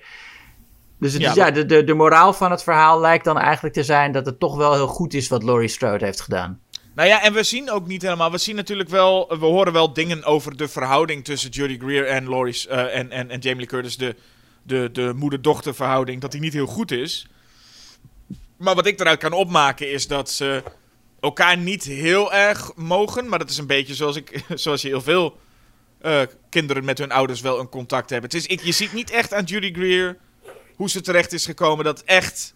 Dus 0.99 1.13
het 1.13 1.21
Ja, 1.21 1.29
is, 1.29 1.35
ja, 1.35 1.51
de, 1.51 1.65
de, 1.65 1.83
de 1.83 1.93
moraal 1.93 2.33
van 2.33 2.51
het 2.51 2.63
verhaal 2.63 2.99
lijkt 2.99 3.25
dan 3.25 3.37
eigenlijk 3.37 3.73
te 3.73 3.83
zijn 3.83 4.11
dat 4.11 4.25
het 4.25 4.39
toch 4.39 4.55
wel 4.55 4.73
heel 4.73 4.87
goed 4.87 5.13
is 5.13 5.27
wat 5.27 5.43
Laurie 5.43 5.67
Strode 5.67 6.05
heeft 6.05 6.21
gedaan. 6.21 6.59
Nou 6.95 7.07
ja, 7.07 7.21
en 7.23 7.33
we 7.33 7.43
zien 7.43 7.71
ook 7.71 7.87
niet 7.87 8.01
helemaal. 8.01 8.31
We 8.31 8.37
zien 8.37 8.55
natuurlijk 8.55 8.89
wel. 8.89 9.27
We 9.39 9.45
horen 9.45 9.73
wel 9.73 9.93
dingen 9.93 10.23
over 10.23 10.57
de 10.57 10.67
verhouding 10.67 11.23
tussen 11.23 11.49
Judy 11.49 11.77
Greer 11.79 12.07
en 12.07 12.29
Laurie 12.29 12.67
eh, 12.69 12.97
en, 12.97 13.11
en, 13.11 13.29
en 13.29 13.39
Jamie 13.39 13.57
Lee 13.57 13.65
Curtis. 13.67 13.97
De, 13.97 14.15
de, 14.63 14.89
de 14.91 15.13
moeder-dochter 15.15 15.75
verhouding. 15.75 16.21
Dat 16.21 16.31
die 16.31 16.41
niet 16.41 16.53
heel 16.53 16.65
goed 16.65 16.91
is. 16.91 17.27
Maar 18.61 18.75
wat 18.75 18.85
ik 18.85 18.99
eruit 18.99 19.19
kan 19.19 19.33
opmaken 19.33 19.91
is 19.91 20.07
dat 20.07 20.29
ze 20.29 20.63
elkaar 21.19 21.57
niet 21.57 21.83
heel 21.83 22.33
erg 22.33 22.71
mogen. 22.75 23.29
Maar 23.29 23.39
dat 23.39 23.49
is 23.49 23.57
een 23.57 23.67
beetje 23.67 23.95
zoals, 23.95 24.15
ik, 24.15 24.43
zoals 24.53 24.81
je 24.81 24.87
heel 24.87 25.01
veel 25.01 25.37
eh, 26.01 26.21
kinderen 26.49 26.85
met 26.85 26.97
hun 26.97 27.11
ouders 27.11 27.41
wel 27.41 27.59
een 27.59 27.69
contact 27.69 28.09
hebben. 28.09 28.29
Het 28.29 28.39
is, 28.39 28.47
ik, 28.47 28.61
je 28.61 28.71
ziet 28.71 28.93
niet 28.93 29.09
echt 29.09 29.33
aan 29.33 29.43
Judy 29.43 29.73
Greer 29.73 30.17
hoe 30.75 30.89
ze 30.89 31.01
terecht 31.01 31.33
is 31.33 31.45
gekomen. 31.45 31.85
Dat 31.85 32.03
echt 32.03 32.53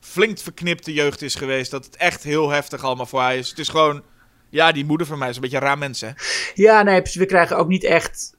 flink 0.00 0.38
verknipte 0.38 0.92
jeugd 0.92 1.22
is 1.22 1.34
geweest. 1.34 1.70
Dat 1.70 1.84
het 1.84 1.96
echt 1.96 2.22
heel 2.22 2.50
heftig 2.50 2.84
allemaal 2.84 3.06
voor 3.06 3.20
haar 3.20 3.36
is. 3.36 3.48
Het 3.48 3.58
is 3.58 3.68
gewoon... 3.68 4.02
Ja, 4.50 4.72
die 4.72 4.84
moeder 4.84 5.06
van 5.06 5.18
mij 5.18 5.28
is 5.28 5.34
een 5.34 5.40
beetje 5.40 5.56
een 5.56 5.62
raar 5.62 5.78
mens? 5.78 6.04
Ja, 6.54 6.82
nee, 6.82 7.02
we 7.12 7.26
krijgen 7.26 7.56
ook 7.56 7.68
niet 7.68 7.84
echt. 7.84 8.34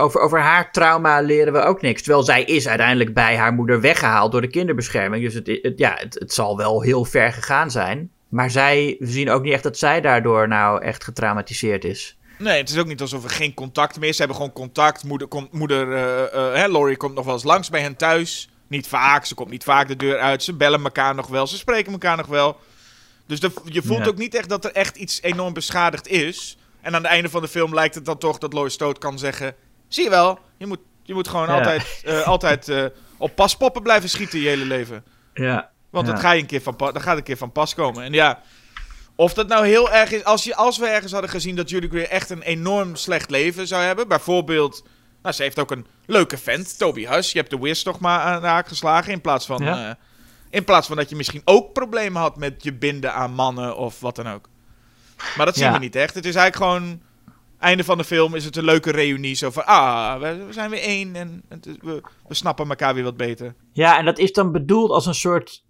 Over, 0.00 0.20
over 0.20 0.40
haar 0.40 0.72
trauma 0.72 1.20
leren 1.20 1.52
we 1.52 1.60
ook 1.60 1.80
niks. 1.82 2.02
Terwijl 2.02 2.22
zij 2.24 2.42
is 2.44 2.68
uiteindelijk 2.68 3.14
bij 3.14 3.36
haar 3.36 3.52
moeder 3.52 3.80
weggehaald 3.80 4.32
door 4.32 4.40
de 4.40 4.48
kinderbescherming. 4.50 5.24
Dus 5.24 5.34
het, 5.34 5.46
het, 5.62 5.78
ja, 5.78 5.94
het, 5.98 6.14
het 6.14 6.32
zal 6.32 6.56
wel 6.56 6.82
heel 6.82 7.04
ver 7.04 7.32
gegaan 7.32 7.70
zijn. 7.70 8.10
Maar 8.28 8.50
zij, 8.50 8.96
we 8.98 9.06
zien 9.06 9.30
ook 9.30 9.42
niet 9.42 9.52
echt 9.52 9.62
dat 9.62 9.78
zij 9.78 10.00
daardoor 10.00 10.48
nou 10.48 10.82
echt 10.82 11.04
getraumatiseerd 11.04 11.84
is. 11.84 12.16
Nee, 12.38 12.58
het 12.60 12.68
is 12.70 12.78
ook 12.78 12.86
niet 12.86 13.00
alsof 13.00 13.24
er 13.24 13.30
geen 13.30 13.54
contact 13.54 13.98
meer 14.00 14.08
is. 14.08 14.14
Ze 14.16 14.22
hebben 14.22 14.36
gewoon 14.40 14.52
contact. 14.54 15.04
Moeder, 15.04 15.28
komt, 15.28 15.52
moeder 15.52 15.92
eh, 15.92 16.54
hè, 16.54 16.68
Laurie 16.68 16.96
komt 16.96 17.14
nog 17.14 17.24
wel 17.24 17.34
eens 17.34 17.44
langs 17.44 17.70
bij 17.70 17.80
hen 17.80 17.96
thuis. 17.96 18.48
niet 18.68 18.88
vaak. 18.88 19.24
Ze 19.24 19.34
komt 19.34 19.50
niet 19.50 19.64
vaak 19.64 19.88
de 19.88 19.96
deur 19.96 20.18
uit. 20.18 20.42
Ze 20.42 20.54
bellen 20.54 20.84
elkaar 20.84 21.14
nog 21.14 21.26
wel. 21.26 21.46
Ze 21.46 21.56
spreken 21.56 21.92
elkaar 21.92 22.16
nog 22.16 22.26
wel. 22.26 22.56
Dus 23.26 23.40
de- 23.40 23.50
je 23.64 23.82
voelt 23.82 24.04
Ja. 24.04 24.06
ook 24.06 24.18
niet 24.18 24.34
echt 24.34 24.48
dat 24.48 24.64
er 24.64 24.72
echt 24.72 24.96
iets 24.96 25.22
enorm 25.22 25.52
beschadigd 25.52 26.08
is. 26.08 26.58
En 26.80 26.94
aan 26.94 27.02
het 27.02 27.10
einde 27.10 27.28
van 27.28 27.42
de 27.42 27.48
film 27.48 27.74
lijkt 27.74 27.94
het 27.94 28.04
dan 28.04 28.18
toch 28.18 28.38
dat 28.38 28.52
Lois 28.52 28.72
Stoot 28.72 28.98
kan 28.98 29.18
zeggen... 29.18 29.54
Zie 29.88 30.04
je 30.04 30.10
wel, 30.10 30.38
je 30.56 30.66
moet, 30.66 30.78
je 31.02 31.14
moet 31.14 31.28
gewoon 31.28 31.46
Ja. 31.46 31.54
altijd, 31.54 32.02
eh, 32.04 32.26
altijd 32.26 32.68
eh, 32.68 32.84
op 33.16 33.34
paspoppen 33.34 33.82
blijven 33.82 34.08
schieten 34.08 34.40
je 34.40 34.48
hele 34.48 34.64
leven. 34.64 35.04
Ja. 35.34 35.70
Want 35.90 36.06
Ja. 36.06 36.12
dat, 36.12 36.20
ga 36.22 36.30
je 36.32 36.40
een 36.40 36.46
keer 36.46 36.62
van 36.62 36.74
dat 36.76 37.02
gaat 37.02 37.16
een 37.16 37.22
keer 37.22 37.36
van 37.36 37.52
pas 37.52 37.74
komen. 37.74 38.02
En 38.04 38.12
ja, 38.12 38.42
of 39.16 39.34
dat 39.34 39.48
nou 39.48 39.66
heel 39.66 39.90
erg 39.92 40.10
is... 40.10 40.24
Als, 40.24 40.44
je, 40.44 40.54
als 40.56 40.78
we 40.78 40.86
ergens 40.86 41.12
hadden 41.12 41.30
gezien 41.30 41.56
dat 41.56 41.70
Judy 41.70 41.88
Greer 41.88 42.08
echt 42.08 42.30
een 42.30 42.42
enorm 42.42 42.96
slecht 42.96 43.30
leven 43.30 43.66
zou 43.66 43.82
hebben... 43.82 44.08
Bijvoorbeeld... 44.08 44.84
Nou, 45.22 45.34
ze 45.34 45.42
heeft 45.42 45.58
ook 45.58 45.70
een 45.70 45.86
leuke 46.06 46.38
vent, 46.38 46.78
Toby 46.78 47.06
Huss. 47.06 47.32
Je 47.32 47.38
hebt 47.38 47.50
de 47.50 47.58
Wiz 47.58 47.82
toch 47.82 47.98
maar 48.00 48.20
aan 48.20 48.40
de 48.40 48.46
haak 48.46 48.68
geslagen. 48.68 49.12
In 49.12 49.20
plaats 49.20 49.46
van, 49.46 49.64
Ja. 49.64 49.88
eh, 49.88 49.94
in 50.50 50.64
plaats 50.64 50.86
van 50.86 50.96
dat 50.96 51.08
je 51.08 51.16
misschien 51.16 51.42
ook 51.44 51.72
problemen 51.72 52.20
had 52.20 52.36
met 52.36 52.62
je 52.62 52.72
binden 52.74 53.14
aan 53.14 53.32
mannen 53.32 53.76
of 53.76 54.00
wat 54.00 54.16
dan 54.16 54.28
ook. 54.28 54.48
Maar 55.36 55.46
dat 55.46 55.56
zien 55.56 55.72
we 55.72 55.78
niet 55.78 55.96
echt. 55.96 56.14
Het 56.14 56.24
is 56.24 56.34
eigenlijk 56.34 56.72
gewoon... 56.72 57.02
Einde 57.58 57.84
van 57.84 57.98
de 57.98 58.04
film 58.04 58.34
is 58.34 58.44
het 58.44 58.56
een 58.56 58.64
leuke 58.64 58.90
reunie. 58.90 59.34
Zo 59.34 59.50
van, 59.50 59.66
ah, 59.66 60.20
we, 60.20 60.46
zijn 60.50 60.70
weer 60.70 60.82
één 60.82 61.16
en 61.16 61.42
we, 61.80 62.02
snappen 62.28 62.68
elkaar 62.68 62.94
weer 62.94 63.04
wat 63.04 63.16
beter. 63.16 63.54
Ja, 63.72 63.98
en 63.98 64.04
dat 64.04 64.18
is 64.18 64.32
dan 64.32 64.52
bedoeld 64.52 64.90
als 64.90 65.06
een 65.06 65.14
soort 65.14 65.64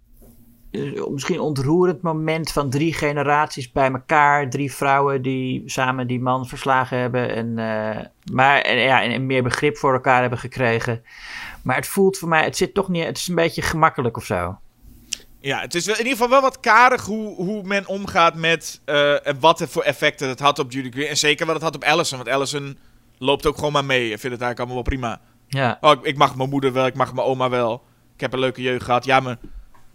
eh, 0.71 1.07
misschien 1.07 1.39
ontroerend 1.39 2.01
moment 2.01 2.51
van 2.51 2.69
drie 2.69 2.93
generaties 2.93 3.71
bij 3.71 3.91
elkaar. 3.91 4.49
Drie 4.49 4.73
vrouwen 4.73 5.21
die 5.21 5.63
samen 5.65 6.07
die 6.07 6.19
man 6.19 6.47
verslagen 6.47 6.97
hebben. 6.97 7.35
En, 7.35 7.57
eh, 7.57 8.05
maar, 8.31 8.59
en, 8.61 8.77
ja, 8.77 9.03
en 9.03 9.25
meer 9.25 9.43
begrip 9.43 9.77
voor 9.77 9.93
elkaar 9.93 10.21
hebben 10.21 10.39
gekregen. 10.39 11.03
Maar 11.61 11.75
het 11.75 11.87
voelt 11.87 12.17
voor 12.17 12.29
mij, 12.29 12.43
het 12.43 12.57
zit 12.57 12.73
toch 12.73 12.89
niet, 12.89 13.05
het 13.05 13.17
is 13.17 13.27
een 13.27 13.35
beetje 13.35 13.61
gemakkelijk 13.61 14.17
of 14.17 14.25
zo. 14.25 14.57
Ja, 15.41 15.59
het 15.59 15.75
is 15.75 15.87
in 15.87 15.97
ieder 15.97 16.11
geval 16.11 16.29
wel 16.29 16.41
wat 16.41 16.59
karig 16.59 17.05
hoe, 17.05 17.35
hoe 17.35 17.63
men 17.63 17.87
omgaat 17.87 18.35
met 18.35 18.81
eh, 18.85 19.27
en 19.27 19.39
wat 19.39 19.61
er 19.61 19.67
voor 19.67 19.83
effecten 19.83 20.27
het 20.27 20.39
had 20.39 20.59
op 20.59 20.71
Judy 20.71 20.91
Greer. 20.91 21.07
En 21.07 21.17
zeker 21.17 21.45
wat 21.45 21.55
het 21.55 21.63
had 21.63 21.75
op 21.75 21.83
Allison. 21.83 22.17
Want 22.17 22.29
Allison 22.29 22.77
loopt 23.17 23.45
ook 23.45 23.55
gewoon 23.55 23.71
maar 23.71 23.85
mee. 23.85 24.11
Ik 24.11 24.19
vind 24.19 24.33
het 24.33 24.41
eigenlijk 24.41 24.59
allemaal 24.59 24.75
wel 24.75 24.83
prima. 24.83 25.21
Ja, 25.47 25.77
Oh, 25.81 25.91
ik, 25.91 26.03
ik 26.03 26.17
mag 26.17 26.35
mijn 26.35 26.49
moeder 26.49 26.73
wel, 26.73 26.85
ik 26.85 26.95
mag 26.95 27.13
mijn 27.13 27.27
oma 27.27 27.49
wel. 27.49 27.83
Ik 28.13 28.21
heb 28.21 28.33
een 28.33 28.39
leuke 28.39 28.61
jeugd 28.61 28.83
gehad. 28.83 29.05
Ja, 29.05 29.19
mijn, 29.19 29.39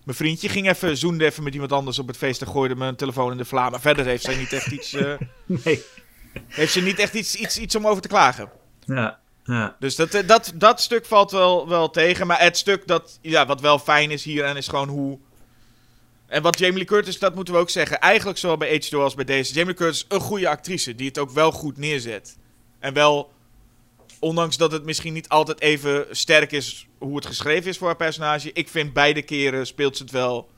mijn 0.05 0.17
vriendje 0.17 0.49
ging 0.49 0.69
even, 0.69 0.97
zoende 0.97 1.25
even 1.25 1.43
met 1.43 1.53
iemand 1.53 1.73
anders 1.73 1.99
op 1.99 2.07
het 2.07 2.17
feest 2.17 2.41
en 2.41 2.49
gooide 2.49 2.75
mijn 2.75 2.97
telefoon 2.97 3.31
in 3.31 3.37
de 3.37 3.45
vla. 3.45 3.71
Maar 3.71 3.81
verder 3.81 4.05
heeft 4.05 4.25
zij 4.25 4.37
niet 4.37 4.53
echt 4.53 4.71
iets, 4.71 4.93
eh, 4.93 5.13
nee. 5.65 5.83
heeft 6.49 6.73
ze 6.73 6.81
niet 6.81 6.99
echt 6.99 7.15
iets, 7.15 7.35
iets, 7.35 7.59
iets 7.59 7.75
om 7.75 7.87
over 7.87 8.03
te 8.03 8.09
klagen. 8.09 8.51
Ja, 8.85 9.19
ja. 9.45 9.77
Dus 9.79 9.97
dat, 9.97 10.15
eh, 10.15 10.27
dat, 10.27 10.53
dat 10.55 10.81
stuk 10.81 11.07
valt 11.07 11.31
wel, 11.31 11.69
wel 11.69 11.91
tegen. 11.91 12.27
Maar 12.27 12.41
het 12.41 12.57
stuk 12.57 12.87
dat, 12.87 13.19
ja, 13.23 13.47
wat 13.47 13.61
wel 13.61 13.79
fijn 13.79 14.11
is 14.11 14.25
hier 14.25 14.45
en 14.45 14.57
is 14.57 14.69
gewoon 14.69 14.89
hoe... 14.89 15.19
En 16.35 16.43
wat 16.43 16.59
Jamie 16.59 16.77
Lee 16.77 16.85
Curtis, 16.85 17.19
dat 17.19 17.35
moeten 17.35 17.55
we 17.55 17.61
ook 17.61 17.71
zeggen. 17.71 18.01
Eigenlijk 18.01 18.39
zowel 18.39 18.57
bij 18.57 18.83
H2 18.83 18.97
als 18.97 19.15
bij 19.15 19.25
deze. 19.25 19.53
Jamie 19.53 19.67
Lee 19.69 19.75
Curtis 19.75 20.05
een 20.09 20.21
goede 20.21 20.49
actrice 20.49 20.95
die 20.95 21.07
het 21.07 21.19
ook 21.19 21.31
wel 21.31 21.53
goed 21.53 21.77
neerzet. 21.77 22.37
En 22.79 22.93
wel, 22.93 23.33
ondanks 24.19 24.57
dat 24.57 24.73
het 24.73 24.85
misschien 24.85 25.13
niet 25.13 25.29
altijd 25.29 25.61
even 25.61 26.07
sterk 26.11 26.53
is 26.53 26.89
hoe 26.99 27.17
het 27.17 27.27
geschreven 27.27 27.71
is 27.71 27.79
voor 27.79 27.87
haar 27.87 27.97
personage. 27.97 28.53
Ik 28.53 28.69
vind 28.69 28.93
beide 28.93 29.23
keren 29.23 29.67
speelt 29.67 29.97
ze 29.97 30.03
het 30.03 30.13
wel... 30.13 30.49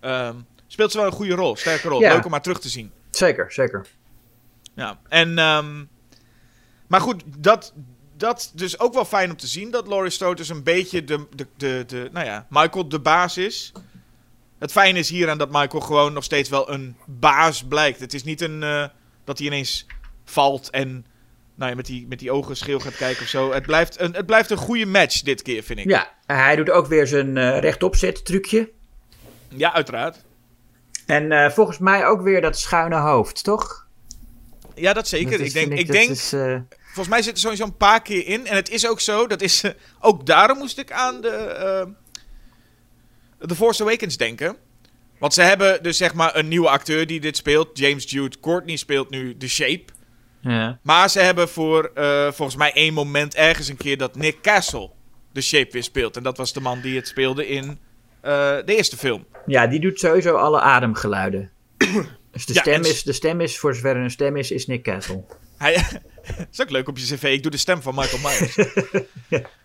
ehm, 0.00 0.34
speelt 0.66 0.92
ze 0.92 0.98
wel 0.98 1.06
een 1.06 1.12
goede 1.12 1.34
rol, 1.34 1.56
sterke 1.56 1.88
rol. 1.88 2.00
Ja. 2.00 2.14
Leuk 2.14 2.24
om 2.24 2.32
haar 2.32 2.42
terug 2.42 2.60
te 2.60 2.68
zien. 2.68 2.92
Zeker, 3.10 3.52
zeker. 3.52 3.86
Ja, 4.74 5.00
en... 5.08 5.38
ehm, 5.38 5.84
maar 6.86 7.00
goed, 7.00 7.22
dat, 7.38 7.72
dat 8.16 8.52
dus 8.54 8.80
ook 8.80 8.94
wel 8.94 9.04
fijn 9.04 9.30
om 9.30 9.36
te 9.36 9.46
zien... 9.46 9.70
dat 9.70 9.88
Laurie 9.88 10.10
Strode 10.10 10.36
dus 10.36 10.48
een 10.48 10.62
beetje 10.62 11.04
de, 11.04 11.26
de, 11.34 11.46
de, 11.56 11.84
de... 11.86 12.08
Nou 12.12 12.26
ja, 12.26 12.46
Michael 12.50 12.88
de 12.88 13.00
baas 13.00 13.36
is. 13.36 13.72
Het 14.58 14.72
fijne 14.72 14.98
is 14.98 15.10
hieraan 15.10 15.38
dat 15.38 15.50
Michael 15.50 15.82
gewoon 15.82 16.12
nog 16.12 16.24
steeds 16.24 16.48
wel 16.48 16.70
een 16.70 16.96
baas 17.06 17.64
blijkt. 17.64 18.00
Het 18.00 18.14
is 18.14 18.24
niet 18.24 18.40
een... 18.40 18.62
eh, 18.62 18.84
dat 19.24 19.38
hij 19.38 19.46
ineens 19.46 19.86
valt 20.24 20.70
en... 20.70 21.06
Nou 21.54 21.70
ja, 21.70 21.76
met 21.76 21.86
die, 21.86 22.06
met 22.08 22.18
die 22.18 22.30
ogen 22.30 22.56
scheel 22.56 22.80
gaat 22.80 22.96
kijken 22.96 23.22
of 23.22 23.28
zo. 23.28 23.52
Het 23.52 23.66
blijft, 23.66 24.00
een, 24.00 24.14
het 24.14 24.26
blijft 24.26 24.50
een 24.50 24.56
goede 24.56 24.86
match 24.86 25.22
dit 25.22 25.42
keer, 25.42 25.62
vind 25.62 25.78
ik. 25.78 25.88
Ja, 25.88 26.14
hij 26.26 26.56
doet 26.56 26.70
ook 26.70 26.86
weer 26.86 27.06
zijn 27.06 27.36
eh 27.36 27.58
rechtopzet 27.58 28.24
trucje. 28.24 28.70
Ja, 29.48 29.72
uiteraard. 29.72 30.24
En 31.06 31.32
eh, 31.32 31.50
volgens 31.50 31.78
mij 31.78 32.06
ook 32.06 32.22
weer 32.22 32.40
dat 32.40 32.58
schuine 32.58 32.96
hoofd, 32.96 33.44
toch? 33.44 33.86
Ja, 34.74 34.92
dat 34.92 35.08
zeker. 35.08 35.30
Dat 35.30 35.40
is, 35.40 35.46
ik 35.46 35.68
denk, 35.68 35.80
ik 35.80 35.92
denk 35.92 36.10
is, 36.10 36.34
Volgens 36.84 37.08
mij 37.08 37.22
zit 37.22 37.32
er 37.34 37.40
sowieso 37.40 37.64
een 37.64 37.76
paar 37.76 38.02
keer 38.02 38.26
in. 38.26 38.46
En 38.46 38.56
het 38.56 38.70
is 38.70 38.88
ook 38.88 39.00
zo. 39.00 39.26
Dat 39.26 39.40
is, 39.40 39.64
ook 40.00 40.26
daarom 40.26 40.58
moest 40.58 40.78
ik 40.78 40.92
aan 40.92 41.20
de 41.20 41.88
The 43.46 43.54
Force 43.54 43.82
Awakens 43.82 44.16
denken. 44.16 44.56
Want 45.18 45.34
ze 45.34 45.42
hebben 45.42 45.82
dus 45.82 45.96
zeg 45.96 46.14
maar 46.14 46.36
een 46.36 46.48
nieuwe 46.48 46.68
acteur 46.68 47.06
die 47.06 47.20
dit 47.20 47.36
speelt. 47.36 47.78
James 47.78 48.10
Jude 48.10 48.40
Courtney 48.40 48.76
speelt 48.76 49.10
nu 49.10 49.36
The 49.36 49.48
Shape. 49.48 49.84
ja. 50.40 50.78
Maar 50.82 51.10
ze 51.10 51.20
hebben 51.20 51.48
voor 51.48 51.90
eh, 51.94 52.32
volgens 52.32 52.56
mij 52.56 52.72
één 52.72 52.94
moment 52.94 53.34
ergens 53.34 53.68
een 53.68 53.76
keer 53.76 53.96
dat 53.98 54.16
Nick 54.16 54.40
Castle 54.42 54.90
The 55.32 55.40
Shape 55.40 55.68
weer 55.70 55.82
speelt. 55.82 56.16
En 56.16 56.22
dat 56.22 56.36
was 56.36 56.52
de 56.52 56.60
man 56.60 56.80
die 56.80 56.96
het 56.96 57.08
speelde 57.08 57.46
in 57.48 57.78
eh, 58.20 58.56
de 58.64 58.76
eerste 58.76 58.96
film. 58.96 59.26
ja, 59.46 59.66
die 59.66 59.80
doet 59.80 59.98
sowieso 59.98 60.34
alle 60.36 60.60
ademgeluiden. 60.60 61.50
Dus 62.30 62.46
de, 62.46 62.52
Ja, 62.54 62.60
stem 62.60 62.84
is, 62.84 63.02
de 63.02 63.12
stem 63.12 63.40
is, 63.40 63.58
voor 63.58 63.74
zover 63.74 63.96
er 63.96 64.02
een 64.02 64.10
stem 64.10 64.36
is, 64.36 64.50
is 64.50 64.66
Nick 64.66 64.82
Castle. 64.82 65.24
Hij 65.56 65.74
is 66.52 66.60
ook 66.60 66.70
leuk 66.70 66.88
op 66.88 66.98
je 66.98 67.04
cv. 67.16 67.22
Ik 67.22 67.42
doe 67.42 67.50
de 67.50 67.56
stem 67.56 67.82
van 67.82 67.94
Michael 67.94 68.22
Myers. 68.22 68.56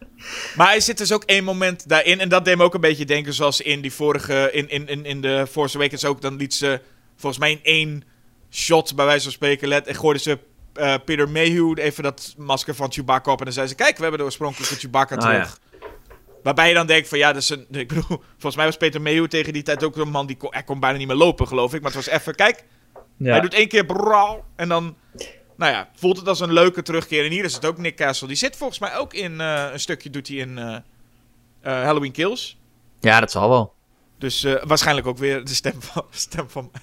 Maar 0.56 0.68
hij 0.68 0.80
zit 0.80 0.98
dus 0.98 1.12
ook 1.12 1.24
één 1.24 1.44
moment 1.44 1.90
daarin. 1.90 2.20
En 2.20 2.30
dat 2.30 2.46
deed 2.46 2.58
me 2.58 2.64
ook 2.64 2.74
een 2.74 2.82
beetje 2.82 3.06
denken 3.06 3.34
zoals 3.34 3.62
in 3.62 3.82
die 3.82 3.94
vorige... 3.94 4.50
In, 4.52 4.70
in, 4.70 4.88
in, 4.88 5.06
in 5.06 5.22
de 5.22 5.48
Force 5.52 5.78
Awakens 5.78 6.06
ook. 6.06 6.22
Dan 6.22 6.36
liet 6.36 6.54
ze 6.54 6.82
volgens 7.16 7.42
mij 7.42 7.52
in 7.52 7.60
één 7.64 8.04
shot 8.52 8.96
bij 8.96 9.06
wijze 9.06 9.24
van 9.24 9.32
spreken... 9.32 9.68
Let, 9.68 9.88
en 9.88 9.96
gooiden 9.96 10.22
ze 10.22 10.40
eh, 10.74 10.96
Peter 11.06 11.30
Mayhew 11.30 11.80
even 11.80 12.04
dat 12.04 12.34
masker 12.38 12.76
van 12.76 12.92
Chewbacca 12.92 13.32
op. 13.32 13.40
En 13.40 13.46
dan 13.46 13.54
zei 13.54 13.68
ze... 13.68 13.76
Kijk, 13.76 13.96
we 13.96 14.02
hebben 14.02 14.20
de 14.20 14.26
oorspronkelijke 14.26 14.76
Chewbacca 14.76 15.16
Ah, 15.16 15.22
terug. 15.22 15.60
Waarbij 16.44 16.68
je 16.68 16.74
dan 16.74 16.88
denkt 16.88 17.08
van 17.08 17.18
ja, 17.18 17.34
dat 17.34 17.42
is 17.42 17.50
een... 17.50 17.66
Ik 17.72 17.88
bedoel, 17.88 18.04
volgens 18.32 18.56
mij 18.56 18.66
was 18.66 18.78
Peter 18.78 19.02
Mayhew 19.02 19.28
tegen 19.28 19.54
die 19.54 19.64
tijd 19.64 19.84
ook 19.84 19.98
een 19.98 20.10
man... 20.10 20.28
Die 20.28 20.38
kon, 20.38 20.50
hij 20.54 20.64
kon 20.64 20.80
bijna 20.80 20.98
niet 20.98 21.08
meer 21.08 21.16
lopen, 21.16 21.48
geloof 21.48 21.74
ik. 21.74 21.82
Maar 21.82 21.92
het 21.92 22.06
was 22.06 22.16
even... 22.16 22.36
Kijk, 22.36 22.64
Ja. 23.18 23.32
hij 23.32 23.42
doet 23.42 23.54
één 23.54 23.68
keer 23.68 23.86
brouw 23.86 24.46
en 24.56 24.70
dan, 24.70 24.96
nou 25.58 25.72
ja, 25.72 25.90
voelt 25.96 26.18
het 26.18 26.28
als 26.28 26.40
een 26.40 26.54
leuke 26.54 26.82
terugkeer. 26.82 27.26
En 27.26 27.32
hier 27.32 27.44
is 27.44 27.54
het 27.54 27.66
ook 27.66 27.78
Nick 27.78 27.96
Castle. 27.96 28.28
Die 28.28 28.38
zit 28.38 28.56
volgens 28.56 28.80
mij 28.80 28.96
ook 28.98 29.14
in 29.14 29.42
eh, 29.42 29.70
een 29.72 29.80
stukje, 29.80 30.10
doet 30.10 30.28
hij 30.28 30.38
in 30.38 30.58
eh, 30.58 30.76
eh, 30.76 30.82
Halloween 31.84 32.12
Kills. 32.12 32.58
ja, 33.00 33.20
dat 33.20 33.32
zal 33.32 33.50
wel. 33.50 33.74
Dus 34.18 34.46
waarschijnlijk 34.64 35.08
ook 35.08 35.18
weer 35.18 35.46
de 35.46 35.54
stem 35.54 35.82
van, 35.82 36.06
stem 36.28 36.50
van... 36.50 36.72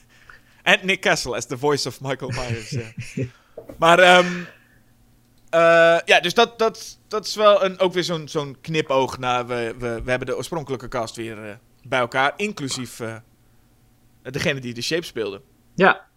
En 0.63 0.79
Nick 0.83 1.01
Castle 1.01 1.37
as 1.37 1.47
the 1.47 1.59
voice 1.59 1.89
of 1.89 2.01
Michael 2.01 2.31
Myers. 2.31 2.71
ja. 2.71 2.93
Maar, 3.79 3.99
ehm, 3.99 4.43
eh, 5.51 5.99
ja, 6.05 6.21
dus 6.21 6.35
dat, 6.35 6.59
dat, 6.59 6.99
dat 7.09 7.27
is 7.27 7.35
wel 7.35 7.65
een, 7.65 7.79
ook 7.79 7.93
weer 7.93 8.05
zo'n 8.05 8.29
zo'n 8.29 8.57
knipoog 8.61 9.19
naar... 9.19 9.47
We, 9.47 9.75
we, 9.79 10.03
we 10.03 10.11
hebben 10.11 10.29
de 10.29 10.37
oorspronkelijke 10.37 10.89
cast 10.89 11.17
weer 11.17 11.59
bij 11.83 12.01
elkaar, 12.01 12.33
inclusief 12.37 13.01
degene 14.23 14.61
die 14.61 14.75
de 14.75 14.83
Shape 14.83 15.05
speelde. 15.05 15.43
Ja, 15.75 16.10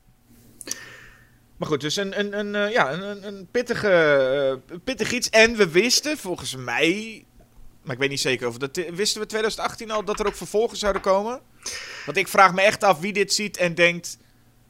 Maar 1.64 1.72
goed, 1.72 1.82
dus 1.82 1.96
een, 1.96 2.20
een, 2.20 2.40
een, 2.40 2.56
eh, 2.56 2.72
ja, 2.72 2.92
een, 2.92 3.28
een, 3.28 3.48
pittige, 3.52 3.90
eh, 4.70 4.78
pittig 4.84 5.12
iets. 5.12 5.30
En 5.30 5.56
we 5.56 5.70
wisten, 5.70 6.18
volgens 6.18 6.56
mij... 6.56 7.24
Maar 7.84 7.94
ik 7.94 8.00
weet 8.00 8.10
niet 8.10 8.20
zeker 8.20 8.48
of 8.48 8.58
dat... 8.58 8.76
Wisten 8.76 9.22
we 9.22 9.28
2018 9.28 9.92
al 9.92 10.04
dat 10.04 10.20
er 10.20 10.28
ook 10.28 10.36
vervolgen 10.36 10.78
zouden 10.78 11.02
komen? 11.02 11.42
Want 12.06 12.18
ik 12.18 12.28
vraag 12.28 12.54
me 12.54 12.62
echt 12.62 12.84
af 12.84 13.00
wie 13.00 13.14
dit 13.14 13.34
ziet 13.34 13.58
en 13.58 13.76
denkt... 13.76 14.18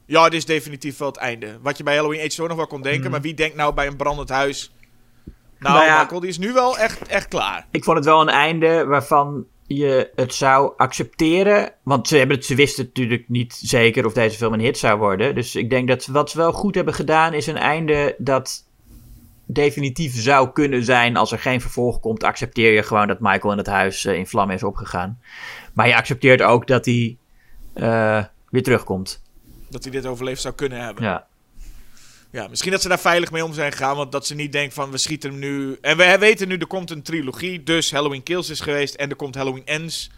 Ja, 0.06 0.24
dit 0.24 0.34
is 0.34 0.46
definitief 0.46 0.98
wel 0.98 1.08
het 1.08 1.18
einde. 1.18 1.58
Wat 1.62 1.78
je 1.78 1.84
bij 1.84 1.96
Halloween 1.96 2.20
Age 2.20 2.32
zo 2.32 2.48
nog 2.48 2.58
wel 2.58 2.68
kon 2.68 2.82
denken. 2.82 3.12
Maar 3.12 3.22
wie 3.22 3.34
denkt 3.34 3.56
nou 3.56 3.74
bij 3.74 3.88
een 3.88 3.96
brandend 3.96 4.30
huis... 4.30 4.74
Nou, 5.60 5.76
Nou 5.76 5.86
ja. 5.86 6.02
Michael, 6.02 6.20
die 6.20 6.30
is 6.30 6.38
nu 6.38 6.54
wel 6.54 6.78
echt, 6.78 7.08
echt 7.08 7.28
klaar. 7.28 7.68
ik 7.72 7.84
vond 7.84 7.98
het 7.98 8.06
wel 8.06 8.22
een 8.22 8.30
einde 8.30 8.86
waarvan 8.86 9.46
je 9.68 10.12
het 10.16 10.34
zou 10.34 10.74
accepteren. 10.78 11.74
Want 11.84 12.08
ze, 12.08 12.18
hebben 12.18 12.36
het, 12.36 12.46
ze 12.46 12.56
wisten 12.56 12.86
natuurlijk 12.86 13.30
niet 13.30 13.54
zeker 13.54 14.06
of 14.06 14.14
deze 14.14 14.38
film 14.38 14.54
een 14.54 14.60
hit 14.60 14.78
zou 14.78 15.00
worden. 15.00 15.36
Dus 15.36 15.56
ik 15.56 15.70
denk 15.70 15.88
dat 15.88 16.06
wat 16.06 16.30
ze 16.30 16.38
wel 16.38 16.52
goed 16.52 16.76
hebben 16.76 16.94
gedaan 16.94 17.34
is 17.34 17.48
een 17.48 17.58
einde 17.58 18.16
dat 18.18 18.66
definitief 19.46 20.22
zou 20.22 20.52
kunnen 20.52 20.84
zijn. 20.84 21.18
Als 21.18 21.32
er 21.32 21.40
geen 21.40 21.62
vervolg 21.62 22.00
komt, 22.00 22.24
accepteer 22.24 22.74
je 22.74 22.84
gewoon 22.84 23.08
dat 23.08 23.20
Michael 23.20 23.52
in 23.52 23.58
het 23.58 23.68
huis 23.68 24.06
eh, 24.06 24.18
in 24.18 24.28
vlammen 24.28 24.56
is 24.56 24.64
opgegaan. 24.64 25.20
Maar 25.74 25.88
je 25.88 25.96
accepteert 25.96 26.42
ook 26.42 26.68
dat 26.68 26.86
hij 26.86 27.18
eh, 27.74 28.24
weer 28.50 28.64
terugkomt. 28.64 29.22
Dat 29.70 29.84
hij 29.84 29.92
dit 29.92 30.06
overleefd 30.06 30.42
zou 30.42 30.54
kunnen 30.54 30.82
hebben. 30.86 31.04
Ja. 31.04 31.28
Ja, 32.34 32.48
misschien 32.48 32.72
dat 32.72 32.82
ze 32.82 32.88
daar 32.88 33.00
veilig 33.00 33.32
mee 33.32 33.46
om 33.46 33.54
zijn 33.54 33.72
gegaan. 33.72 33.96
Want 33.96 34.12
dat 34.12 34.28
ze 34.28 34.36
niet 34.36 34.52
denken 34.52 34.74
van 34.74 34.92
we 34.92 34.98
schieten 34.98 35.30
hem 35.30 35.40
nu. 35.40 35.78
En 35.82 35.98
we 35.98 36.18
weten 36.18 36.48
nu 36.48 36.58
er 36.58 36.68
komt 36.68 36.90
een 36.90 37.02
trilogie. 37.02 37.64
Dus 37.64 37.92
Halloween 37.92 38.24
Kills 38.24 38.50
is 38.50 38.60
geweest. 38.60 38.96
En 38.96 39.10
er 39.10 39.16
komt 39.16 39.36
Halloween 39.36 39.66
Ends. 39.66 40.10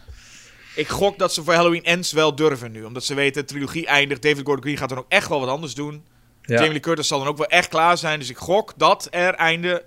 Ik 0.75 0.87
gok 0.87 1.17
dat 1.19 1.33
ze 1.33 1.43
voor 1.43 1.53
Halloween 1.53 1.83
Ends 1.83 2.11
wel 2.11 2.35
durven 2.35 2.71
nu. 2.71 2.83
Omdat 2.83 3.03
ze 3.03 3.13
weten 3.13 3.41
de 3.41 3.47
trilogie 3.47 3.85
eindigt. 3.85 4.21
David 4.21 4.45
Gordon 4.45 4.63
Green 4.63 4.77
gaat 4.77 4.89
dan 4.89 4.97
ook 4.97 5.05
echt 5.09 5.27
wel 5.29 5.39
wat 5.39 5.49
anders 5.49 5.73
doen. 5.73 6.05
Jamie 6.41 6.69
Lee 6.69 6.79
Curtis 6.79 7.07
zal 7.07 7.19
dan 7.19 7.27
ook 7.27 7.37
wel 7.37 7.47
echt 7.47 7.69
klaar 7.69 7.97
zijn. 7.97 8.19
Dus 8.19 8.29
ik 8.29 8.37
gok 8.37 8.73
dat 8.77 9.07
er 9.11 9.33
einde. 9.33 9.83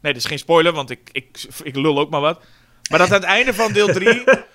Nee, 0.00 0.12
dat 0.12 0.22
is 0.22 0.28
geen 0.28 0.38
spoiler, 0.38 0.72
want 0.72 0.90
ik, 0.90 1.08
ik, 1.12 1.46
ik 1.62 1.76
lul 1.76 1.98
ook 1.98 2.10
maar 2.10 2.20
wat. 2.20 2.42
Maar 2.90 2.98
dat 2.98 3.08
aan 3.08 3.14
het 3.14 3.24
einde 3.24 3.54
van 3.54 3.72
deel 3.72 3.86
3. 3.86 4.24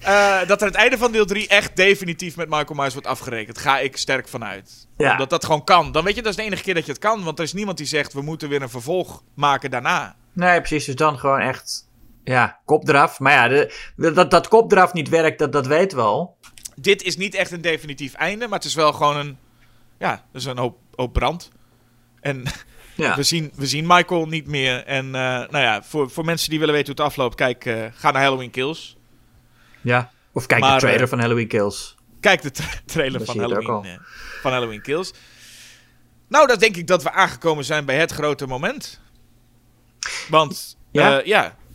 eh, 0.00 0.46
dat 0.46 0.62
aan 0.62 0.68
het 0.68 0.76
einde 0.76 0.98
van 0.98 1.12
deel 1.12 1.26
3 1.26 1.48
echt 1.48 1.76
definitief 1.76 2.36
met 2.36 2.48
Michael 2.48 2.74
Myers 2.74 2.92
wordt 2.92 3.08
afgerekend. 3.08 3.58
Ga 3.58 3.78
ik 3.78 3.96
sterk 3.96 4.28
vanuit. 4.28 4.88
Ja. 4.96 5.10
Omdat 5.12 5.30
dat 5.30 5.44
gewoon 5.44 5.64
kan. 5.64 5.92
Dan 5.92 6.04
weet 6.04 6.14
je, 6.14 6.22
dat 6.22 6.30
is 6.30 6.36
de 6.36 6.42
enige 6.42 6.62
keer 6.62 6.74
dat 6.74 6.84
je 6.86 6.92
het 6.92 7.00
kan. 7.00 7.24
Want 7.24 7.38
er 7.38 7.44
is 7.44 7.52
niemand 7.52 7.76
die 7.76 7.86
zegt, 7.86 8.12
we 8.12 8.22
moeten 8.22 8.48
weer 8.48 8.62
een 8.62 8.68
vervolg 8.68 9.22
maken 9.34 9.70
daarna. 9.70 10.16
Nee, 10.32 10.58
precies. 10.58 10.84
Dus 10.84 10.94
dan 10.94 11.18
gewoon 11.18 11.40
echt, 11.40 11.88
ja, 12.24 12.60
kop 12.64 12.88
eraf. 12.88 13.18
Maar 13.18 13.32
ja, 13.32 13.48
de, 13.48 14.12
dat, 14.12 14.30
dat 14.30 14.48
kop 14.48 14.72
eraf 14.72 14.92
niet 14.92 15.08
werkt, 15.08 15.38
dat, 15.38 15.52
dat 15.52 15.66
weten 15.66 15.98
we 15.98 16.04
al. 16.04 16.36
Dit 16.74 17.02
is 17.02 17.16
niet 17.16 17.34
echt 17.34 17.50
een 17.50 17.60
definitief 17.60 18.14
einde. 18.14 18.48
Maar 18.48 18.58
het 18.58 18.68
is 18.68 18.74
wel 18.74 18.92
gewoon 18.92 19.16
een... 19.16 19.38
Ja, 19.98 20.24
dus 20.32 20.44
een 20.44 20.58
hoop, 20.58 20.78
hoop 20.94 21.12
brand. 21.12 21.50
En 22.20 22.42
Ja. 22.94 23.16
we, 23.20 23.22
zien, 23.22 23.52
we 23.54 23.66
zien 23.66 23.86
Michael 23.86 24.26
niet 24.26 24.46
meer. 24.46 24.84
En 24.84 25.04
eh, 25.04 25.20
nou 25.22 25.58
ja, 25.58 25.82
voor, 25.82 26.10
voor 26.10 26.24
mensen 26.24 26.50
die 26.50 26.58
willen 26.58 26.74
weten 26.74 26.92
hoe 26.92 27.04
het 27.04 27.12
afloopt... 27.12 27.34
Kijk, 27.34 27.64
eh, 27.64 27.84
ga 27.92 28.10
naar 28.10 28.22
Halloween 28.22 28.50
Kills. 28.50 28.96
Ja. 29.80 30.10
Of 30.32 30.46
kijk 30.46 30.60
Maar, 30.60 30.74
de 30.74 30.78
trailer 30.80 31.02
eh, 31.02 31.08
van 31.08 31.18
Halloween 31.20 31.48
Kills. 31.48 31.96
Kijk 32.20 32.42
de 32.42 32.50
tra- 32.50 32.64
trailer 32.86 33.18
Dat 33.18 33.26
van 33.28 33.38
Halloween, 33.38 33.84
eh, 33.84 33.98
van 34.40 34.52
Halloween 34.52 34.82
Kills. 34.82 35.12
Nou, 36.28 36.46
dan 36.46 36.58
denk 36.58 36.76
ik 36.76 36.86
dat 36.86 37.02
we 37.02 37.10
aangekomen 37.10 37.64
zijn 37.64 37.84
bij 37.84 37.96
het 37.96 38.10
grote 38.12 38.46
moment. 38.46 39.00
Want, 40.28 40.76
Ja? 40.92 41.22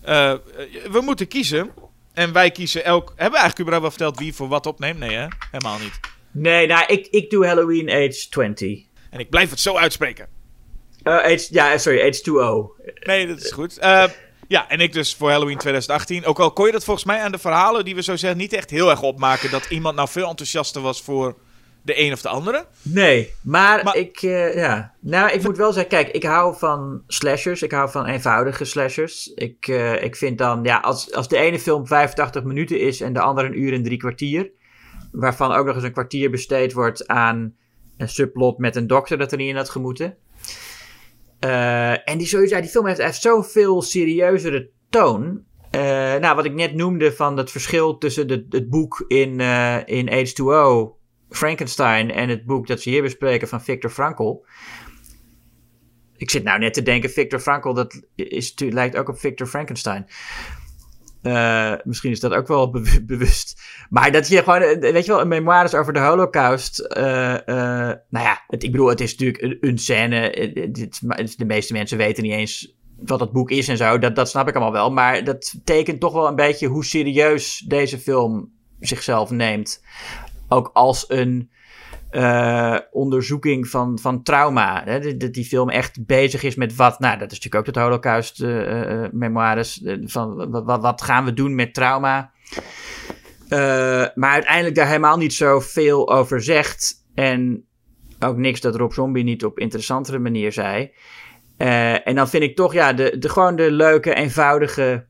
eh, 0.02 0.34
we 0.92 1.02
moeten 1.04 1.28
kiezen. 1.28 1.72
En 2.14 2.34
wij 2.34 2.52
kiezen 2.52 2.84
elk... 2.84 3.08
Hebben 3.08 3.32
we 3.32 3.38
eigenlijk 3.38 3.60
überhaupt 3.60 3.82
wel 3.82 3.92
verteld 4.08 4.20
wie 4.20 4.34
voor 4.36 4.48
wat 4.48 4.66
opneemt? 4.66 5.00
Nee, 5.00 5.16
hè? 5.16 5.28
Helemaal 5.52 5.80
niet. 5.80 6.00
Nee, 6.32 6.68
nou, 6.68 6.86
ik, 6.86 7.08
ik 7.08 7.30
doe 7.30 7.46
Halloween 7.46 7.90
Age 7.90 8.28
20. 8.30 8.84
En 9.10 9.20
ik 9.20 9.30
blijf 9.30 9.50
het 9.50 9.60
zo 9.60 9.76
uitspreken. 9.78 10.28
Age, 11.04 11.48
ja, 11.50 11.78
sorry, 11.78 12.02
Age 12.02 12.22
2 12.22 12.94
Nee, 13.06 13.28
dat 13.28 13.42
is 13.44 13.52
goed. 13.52 13.78
Eh, 13.78 14.04
ja, 14.48 14.70
en 14.70 14.80
ik 14.80 14.94
dus 14.94 15.16
voor 15.16 15.30
Halloween 15.30 15.58
2018. 15.58 16.26
Ook 16.26 16.40
al 16.40 16.52
kon 16.52 16.66
je 16.66 16.72
dat 16.72 16.84
volgens 16.84 17.06
mij 17.06 17.20
aan 17.20 17.32
de 17.32 17.38
verhalen 17.38 17.86
die 17.86 17.96
we 17.96 18.04
zo 18.04 18.16
zeggen 18.16 18.40
niet 18.40 18.54
echt 18.54 18.70
heel 18.70 18.90
erg 18.90 19.02
opmaken. 19.02 19.52
Dat 19.52 19.66
iemand 19.70 19.96
nou 19.96 20.08
veel 20.08 20.30
enthousiaster 20.30 20.82
was 20.82 21.02
voor 21.02 21.36
de 21.82 22.00
een 22.02 22.12
of 22.14 22.22
de 22.22 22.30
andere. 22.30 22.66
Nee, 22.82 23.34
maar, 23.44 23.84
Maar- 23.84 23.96
ik, 23.96 24.18
eh, 24.22 24.56
ja. 24.56 24.94
Nou, 25.00 25.32
ik 25.32 25.44
moet 25.44 25.58
wel 25.58 25.72
zeggen, 25.74 25.92
kijk, 25.92 26.08
ik 26.10 26.24
hou 26.24 26.58
van 26.58 27.02
slashers. 27.08 27.62
Ik 27.62 27.72
hou 27.72 27.90
van 27.92 28.06
eenvoudige 28.06 28.66
slashers. 28.66 29.28
Ik, 29.34 29.68
eh, 29.68 30.04
ik 30.04 30.16
vind 30.16 30.38
dan, 30.38 30.64
ja, 30.64 30.78
als, 30.78 31.14
als 31.14 31.28
de 31.28 31.38
ene 31.38 31.60
film 31.60 31.88
85 31.88 32.44
minuten 32.44 32.80
is 32.80 33.02
en 33.02 33.14
de 33.14 33.20
andere 33.20 33.48
een 33.48 33.62
uur 33.62 33.74
en 33.74 33.84
drie 33.84 33.98
kwartier. 33.98 34.52
Waarvan 35.12 35.52
ook 35.52 35.66
nog 35.66 35.76
eens 35.76 35.84
een 35.84 35.92
kwartier 35.92 36.30
besteed 36.32 36.74
wordt 36.74 37.08
aan 37.08 37.56
een 37.98 38.10
subplot 38.10 38.58
met 38.58 38.76
een 38.76 38.88
dokter 38.88 39.18
dat 39.18 39.32
er 39.32 39.38
niet 39.38 39.50
in 39.50 39.56
had 39.56 39.70
gemoeten. 39.70 40.18
Eh, 41.40 42.10
en 42.10 42.18
die, 42.18 42.28
sowieso, 42.28 42.60
die 42.60 42.70
film 42.70 42.86
heeft, 42.86 43.02
heeft 43.02 43.22
zoveel 43.22 43.82
serieuzere 43.82 44.70
toon. 44.90 45.44
Eh, 45.72 45.82
nou, 46.16 46.36
wat 46.36 46.46
ik 46.46 46.54
net 46.54 46.74
noemde 46.74 47.14
van 47.14 47.38
het 47.38 47.52
verschil 47.52 47.98
tussen 47.98 48.28
de, 48.28 48.46
het 48.50 48.70
boek 48.70 49.06
in, 49.08 49.40
eh 49.40 49.78
in 49.86 50.28
H2O, 50.28 50.96
Frankenstein, 51.30 52.12
en 52.12 52.30
het 52.30 52.46
boek 52.46 52.68
dat 52.68 52.82
ze 52.82 52.90
hier 52.90 53.02
bespreken 53.02 53.48
van 53.48 53.62
Victor 53.62 53.90
Frankl. 53.90 54.46
Ik 56.18 56.30
zit 56.30 56.44
nou 56.44 56.60
net 56.60 56.74
te 56.74 56.82
denken, 56.84 57.10
Victor 57.10 57.40
Frankl, 57.40 57.74
dat 57.74 58.02
is, 58.16 58.54
lijkt 58.56 58.96
ook 58.96 59.10
op 59.10 59.20
Victor 59.20 59.48
Frankenstein. 59.48 60.06
Eh, 61.26 61.74
misschien 61.84 62.12
is 62.12 62.20
dat 62.20 62.34
ook 62.34 62.48
wel 62.48 62.70
be- 62.70 63.04
bewust. 63.08 63.62
Maar 63.90 64.12
dat 64.12 64.28
je 64.28 64.44
gewoon, 64.44 64.62
eh, 64.62 64.92
weet 64.92 65.06
je 65.06 65.12
wel, 65.12 65.22
een 65.22 65.28
memoires 65.28 65.74
over 65.74 65.94
de 65.94 66.00
Holocaust. 66.00 66.80
eh, 66.80 67.06
nou 68.10 68.26
ja, 68.26 68.44
het, 68.48 68.64
ik 68.64 68.72
bedoel, 68.72 68.88
het 68.88 69.02
is 69.02 69.16
natuurlijk 69.18 69.58
een, 69.64 69.78
scène. 69.78 70.30
de 71.38 71.46
meeste 71.46 71.74
mensen 71.74 71.98
weten 71.98 72.24
niet 72.24 72.32
eens 72.34 72.76
wat 73.00 73.20
dat 73.20 73.32
boek 73.32 73.52
is 73.52 73.68
en 73.68 73.78
zo. 73.78 74.00
Dat, 74.00 74.16
dat 74.16 74.30
snap 74.30 74.48
ik 74.48 74.56
allemaal 74.56 74.74
wel. 74.74 74.92
Maar 74.92 75.24
dat 75.24 75.56
tekent 75.64 76.00
toch 76.00 76.14
wel 76.14 76.28
een 76.28 76.36
beetje 76.36 76.68
hoe 76.68 76.86
serieus 76.86 77.64
deze 77.68 78.00
film 78.00 78.52
zichzelf 78.80 79.30
neemt. 79.30 79.84
Ook 80.50 80.70
als 80.74 81.06
een 81.08 81.50
eh, 82.16 82.78
onderzoeking 82.92 83.68
van, 83.68 84.00
van 84.00 84.24
trauma. 84.24 84.82
Hè? 84.86 85.18
Dat, 85.18 85.34
die 85.34 85.46
film 85.46 85.70
echt 85.70 86.06
bezig 86.06 86.44
is 86.44 86.56
met 86.56 86.76
wat. 86.76 87.00
Nou, 87.00 87.18
dat 87.18 87.32
is 87.32 87.38
natuurlijk 87.38 87.56
ook 87.56 87.76
het 87.76 87.84
Holocaust 87.84 88.42
eh, 88.42 89.04
eh, 89.04 90.02
van 90.06 90.52
wat, 90.52 90.82
wat, 90.82 91.02
gaan 91.02 91.26
we 91.26 91.34
doen 91.34 91.56
met 91.56 91.74
trauma? 91.74 92.32
Eh, 93.50 94.06
maar 94.16 94.32
uiteindelijk 94.32 94.76
daar 94.76 94.88
helemaal 94.88 95.18
niet 95.18 95.34
zo 95.34 95.60
veel 95.60 96.12
over 96.12 96.44
zegt. 96.44 96.94
En 97.14 97.66
ook 98.20 98.38
niks 98.38 98.62
dat 98.62 98.76
Rob 98.76 98.92
Zombie 98.92 99.24
niet 99.24 99.46
op 99.46 99.60
interessantere 99.60 100.20
manier 100.20 100.52
zei. 100.52 100.92
En 101.58 102.16
dan 102.16 102.30
vind 102.30 102.44
ik 102.44 102.56
toch, 102.56 102.74
ja, 102.74 102.94
de, 102.94 103.18
de, 103.18 103.30
gewoon 103.30 103.56
de 103.56 103.72
leuke, 103.72 104.14
eenvoudige 104.14 105.06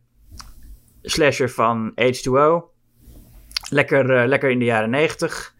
slasher 1.02 1.50
van 1.50 1.92
H2O. 1.92 2.74
Lekker, 3.70 4.28
lekker 4.28 4.50
in 4.50 4.60
de 4.60 4.66
jaren 4.66 4.90
negentig. 4.90 5.55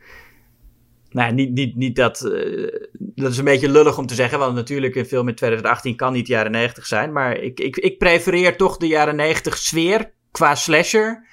Nou, 1.16 1.34
niet, 1.34 1.52
niet, 1.52 1.76
niet 1.76 1.96
dat. 1.96 2.22
eh, 2.22 2.80
dat 2.94 3.32
is 3.32 3.38
een 3.38 3.44
beetje 3.44 3.70
lullig 3.70 3.98
om 3.98 4.06
te 4.06 4.16
zeggen, 4.16 4.40
want 4.40 4.56
natuurlijk 4.56 4.96
een 4.96 5.06
film 5.06 5.28
in 5.28 5.36
2018 5.36 5.96
kan 5.96 6.14
niet 6.14 6.26
de 6.26 6.34
jaren 6.34 6.52
90 6.52 6.86
zijn. 6.86 7.12
Maar 7.12 7.38
ik, 7.38 7.60
ik, 7.60 7.78
ik 7.78 7.98
prefereer 7.98 8.58
toch 8.58 8.78
de 8.78 8.88
jaren 8.88 9.16
90 9.16 9.58
sfeer 9.58 10.12
qua 10.32 10.56
slasher. 10.56 11.28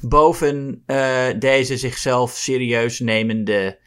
Boven 0.00 0.82
eh, 0.86 1.26
deze 1.38 1.76
zichzelf 1.76 2.30
serieus 2.30 3.00
nemende 3.00 3.78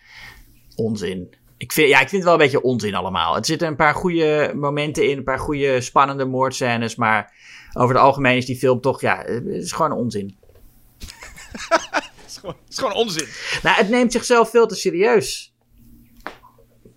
onzin. 0.76 1.36
Ik 1.58 1.72
vind, 1.72 1.90
ja, 1.90 2.00
ik 2.02 2.10
vind 2.10 2.24
het 2.24 2.24
wel 2.24 2.34
een 2.34 2.52
beetje 2.52 2.62
onzin 2.62 2.96
allemaal. 2.96 3.36
Het 3.36 3.46
zitten 3.46 3.68
een 3.68 3.76
paar 3.76 3.96
goede 3.96 4.52
momenten 4.56 5.10
in, 5.10 5.18
een 5.18 5.24
paar 5.24 5.40
goede 5.40 5.82
spannende 5.82 6.26
moordscènes. 6.26 6.96
Maar 6.96 7.34
over 7.74 7.96
het 7.96 8.04
algemeen 8.04 8.38
is 8.38 8.46
die 8.46 8.58
film 8.58 8.82
toch, 8.82 9.02
ja, 9.02 9.24
het 9.26 9.46
is 9.46 9.72
gewoon 9.72 9.92
onzin. 9.92 10.38
Het 12.42 12.56
is 12.70 12.78
gewoon, 12.78 12.94
onzin. 12.96 13.28
Nou, 13.64 13.76
het 13.76 13.90
neemt 13.90 14.12
zichzelf 14.12 14.50
veel 14.50 14.68
te 14.68 14.76
serieus. 14.76 15.56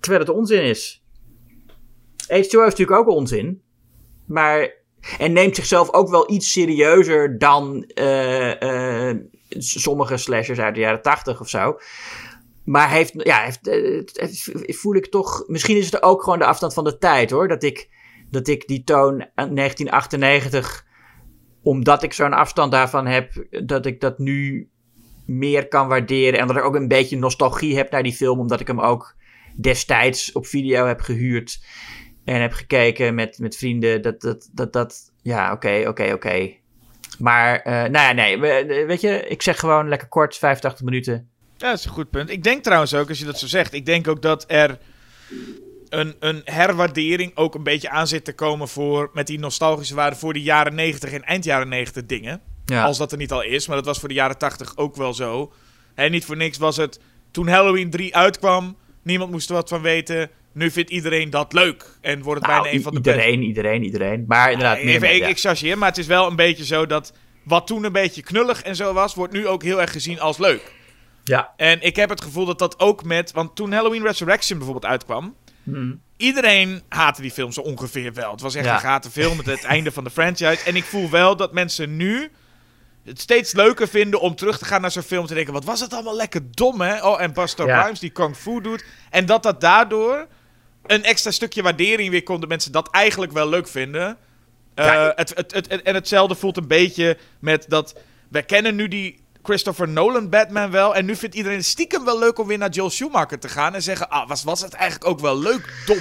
Terwijl 0.01 0.25
het 0.25 0.35
onzin 0.35 0.63
is. 0.63 1.03
H2O 2.23 2.29
is 2.29 2.49
natuurlijk 2.51 2.91
ook 2.99 3.09
onzin. 3.09 3.63
Maar. 4.27 4.83
En 5.19 5.33
neemt 5.33 5.55
zichzelf 5.57 5.93
ook 5.93 6.09
wel 6.11 6.31
iets 6.33 6.53
serieuzer 6.53 7.39
dan 7.39 7.85
s- 9.49 9.83
sommige 9.83 10.17
slashers 10.17 10.59
uit 10.59 10.75
de 10.75 10.81
jaren 10.81 11.03
80 11.03 11.41
of 11.41 11.49
zo. 11.49 11.79
Maar 12.65 12.91
heeft, 12.91 13.13
ja, 13.17 13.43
heeft, 13.43 13.69
eh, 13.69 14.75
voel 14.75 14.95
ik 14.95 15.07
toch. 15.07 15.45
Misschien 15.47 15.77
is 15.77 15.85
het 15.91 16.03
ook 16.03 16.23
gewoon 16.23 16.39
de 16.39 16.45
afstand 16.45 16.75
van 16.75 16.85
de 16.85 16.99
tijd 16.99 17.31
hoor. 17.31 17.49
Dat 17.49 17.63
ik, 17.63 17.89
dat 18.31 18.49
ik 18.49 18.67
die 18.67 18.85
toon 18.85 19.21
aan 19.35 19.55
1998. 19.55 20.87
Omdat 21.63 22.03
ik 22.03 22.13
zo'n 22.13 22.33
afstand 22.33 22.73
daarvan 22.73 23.07
heb. 23.07 23.47
Dat 23.67 23.87
ik 23.87 24.01
dat 24.01 24.19
nu 24.19 24.69
meer 25.27 25.69
kan 25.69 25.89
waarderen. 25.89 26.41
En 26.41 26.47
dat 26.47 26.57
ik 26.57 26.65
ook 26.65 26.75
een 26.75 26.89
beetje 26.89 27.17
nostalgie 27.19 27.77
heb 27.77 27.91
naar 27.91 28.03
die 28.03 28.13
film. 28.13 28.39
Omdat 28.39 28.61
ik 28.61 28.67
hem 28.67 28.81
ook 28.81 29.15
destijds 29.61 30.33
op 30.33 30.47
video 30.47 30.87
heb 30.87 31.01
gehuurd. 31.01 31.65
En 32.25 32.41
heb 32.41 32.53
gekeken 32.53 33.15
met, 33.15 33.39
met 33.39 33.57
vrienden. 33.57 34.03
Dat, 34.03 34.21
dat, 34.21 34.49
dat, 34.53 34.73
dat 34.73 35.13
ja, 35.23 35.53
oké, 35.53 35.85
oké, 35.89 36.13
oké. 36.13 36.51
Maar, 37.19 37.61
eh, 37.61 37.73
nou 37.73 37.93
ja, 37.93 38.13
nee. 38.13 38.39
we- 38.39 38.85
Weet 38.87 39.01
je, 39.01 39.27
ik 39.29 39.43
zeg 39.43 39.59
gewoon 39.59 39.89
lekker 39.89 40.09
kort, 40.09 40.37
85 40.37 40.85
minuten. 40.85 41.29
Ja, 41.57 41.71
dat 41.71 41.79
is 41.79 41.85
een 41.85 41.91
goed 41.91 42.11
punt. 42.11 42.31
Ik 42.31 42.43
denk 42.43 42.63
trouwens 42.63 42.95
ook, 42.95 43.09
als 43.09 43.19
je 43.19 43.25
dat 43.25 43.39
zo 43.39 43.47
zegt, 43.47 43.73
ik 43.73 43.87
denk 43.87 44.09
ook 44.09 44.23
dat 44.23 44.45
er 44.47 44.79
een, 45.89 46.15
een 46.21 46.41
herwaardering 46.45 47.37
ook 47.37 47.55
een 47.55 47.63
beetje 47.63 47.91
aan 47.91 48.07
zit 48.07 48.25
te 48.25 48.33
komen 48.35 48.69
voor, 48.69 49.11
met 49.13 49.27
die 49.27 49.39
nostalgische 49.39 49.95
waarde 49.95 50.17
voor 50.17 50.33
de 50.33 50.43
jaren 50.43 50.75
90 50.75 51.13
en 51.13 51.23
eind 51.23 51.45
jaren 51.45 51.69
90 51.69 52.07
dingen. 52.07 52.41
Ja. 52.67 52.85
Als 52.85 52.99
dat 52.99 53.13
er 53.13 53.19
niet 53.19 53.33
al 53.33 53.43
is, 53.43 53.67
maar 53.67 53.77
dat 53.77 53.87
was 53.87 53.99
voor 53.99 54.09
de 54.09 54.15
jaren 54.15 54.39
80 54.39 54.77
ook 54.77 54.97
wel 54.97 55.15
zo. 55.15 55.53
En 55.95 56.11
niet 56.11 56.25
voor 56.25 56.37
niks 56.37 56.59
was 56.59 56.77
het, 56.77 57.01
toen 57.31 57.49
Halloween 57.49 57.91
3 57.91 58.17
uitkwam, 58.17 58.77
niemand 59.03 59.31
moest 59.31 59.49
er 59.49 59.55
wat 59.55 59.69
van 59.69 59.81
weten. 59.83 60.31
Nu 60.53 60.71
vindt 60.71 60.91
iedereen 60.91 61.31
dat 61.31 61.53
leuk. 61.53 61.85
En 62.01 62.23
wordt 62.23 62.41
het 62.41 62.51
Nou, 62.51 62.63
bijna 62.63 62.77
een 62.77 62.83
van 62.83 62.93
de 62.93 62.99
iedereen, 62.99 63.43
iedereen, 63.43 63.83
iedereen. 63.85 64.25
Maar 64.29 64.51
inderdaad, 64.53 64.83
meer 64.83 64.95
Even, 64.95 65.15
ik, 65.15 65.21
ja. 65.21 65.27
ik 65.27 65.39
chargeer, 65.39 65.79
maar 65.79 65.89
het 65.89 65.99
is 65.99 66.07
wel 66.07 66.27
een 66.27 66.37
beetje 66.37 66.65
zo 66.65 66.87
dat 66.87 67.13
wat 67.43 67.67
toen 67.67 67.85
een 67.85 67.93
beetje 67.93 68.23
knullig 68.23 68.63
en 68.63 68.77
zo 68.77 68.93
was, 68.93 69.15
wordt 69.15 69.33
nu 69.33 69.47
ook 69.49 69.63
heel 69.63 69.81
erg 69.81 69.93
gezien 69.93 70.21
als 70.21 70.39
leuk. 70.39 70.73
ja. 71.25 71.53
En 71.57 71.83
ik 71.83 71.97
heb 71.97 72.09
het 72.09 72.21
gevoel 72.23 72.45
dat 72.45 72.59
dat 72.59 72.81
ook 72.81 73.05
met. 73.05 73.33
Want 73.33 73.57
toen 73.57 73.73
Halloween 73.73 74.03
Resurrection 74.03 74.59
bijvoorbeeld 74.59 74.93
uitkwam. 74.93 75.35
Hm. 75.63 75.93
Iedereen 76.17 76.83
haatte 76.89 77.23
die 77.23 77.31
film 77.31 77.53
zo 77.53 77.61
ongeveer 77.61 78.13
wel. 78.15 78.31
Het 78.31 78.41
was 78.41 78.55
echt 78.55 78.65
Ja. 78.65 78.75
een 78.75 78.81
gate 78.81 79.11
film 79.11 79.37
met 79.37 79.47
het 79.47 79.65
einde 79.75 79.93
van 79.93 80.05
de 80.05 80.11
franchise. 80.11 80.59
En 80.65 80.77
ik 80.77 80.85
voel 80.85 81.11
wel 81.11 81.37
dat 81.37 81.53
mensen 81.53 81.97
nu 81.97 82.31
het 83.05 83.21
steeds 83.21 83.53
leuker 83.53 83.89
vinden 83.89 84.21
om 84.21 84.35
terug 84.35 84.59
te 84.59 84.65
gaan 84.65 84.81
naar 84.81 84.91
zo'n 84.91 85.03
film. 85.03 85.27
Te 85.27 85.35
denken, 85.35 85.53
wat 85.53 85.65
was 85.65 85.81
het 85.81 85.93
allemaal 85.93 86.17
lekker 86.17 86.41
dom, 86.51 86.81
hè? 86.81 87.07
Oh, 87.07 87.21
en 87.21 87.33
Buster 87.33 87.67
Ja. 87.67 87.83
Rhymes 87.83 88.01
die 88.01 88.11
kung 88.11 88.37
fu 88.37 88.61
doet. 88.61 88.85
En 89.11 89.27
dat 89.27 89.43
dat 89.43 89.61
daardoor 89.61 90.27
een 90.87 91.05
extra 91.05 91.31
stukje 91.31 91.63
waardering 91.63 92.11
weer 92.11 92.23
komt. 92.23 92.41
Dat 92.41 92.49
mensen 92.49 92.73
dat 92.73 92.91
eigenlijk 92.91 93.33
wel 93.33 93.49
leuk 93.49 93.69
vinden. 93.69 94.17
Eh, 94.75 94.85
Ja. 94.87 95.13
het, 95.17 95.29
het, 95.37 95.53
het, 95.55 95.69
het- 95.71 95.83
en 95.83 95.95
hetzelfde 95.95 96.35
voelt 96.35 96.57
een 96.57 96.69
beetje 96.69 97.19
met 97.39 97.65
dat... 97.69 97.95
Wij 98.29 98.43
kennen 98.43 98.75
nu 98.75 98.89
die 98.89 99.23
Christopher 99.43 99.89
Nolan 99.89 100.29
Batman 100.31 100.71
wel. 100.71 100.95
En 100.95 101.05
nu 101.05 101.17
vindt 101.17 101.35
iedereen 101.35 101.65
stiekem 101.65 102.05
wel 102.05 102.19
leuk 102.19 102.39
om 102.39 102.47
weer 102.47 102.59
naar 102.59 102.71
Joel 102.71 102.91
Schumacher 102.91 103.39
te 103.39 103.49
gaan. 103.49 103.75
En 103.75 103.83
zeggen, 103.83 104.09
ah, 104.11 104.29
was, 104.29 104.43
was 104.45 104.61
het 104.61 104.73
eigenlijk 104.73 105.11
ook 105.11 105.21
wel 105.21 105.39
leuk 105.39 105.83
dom? 105.87 105.99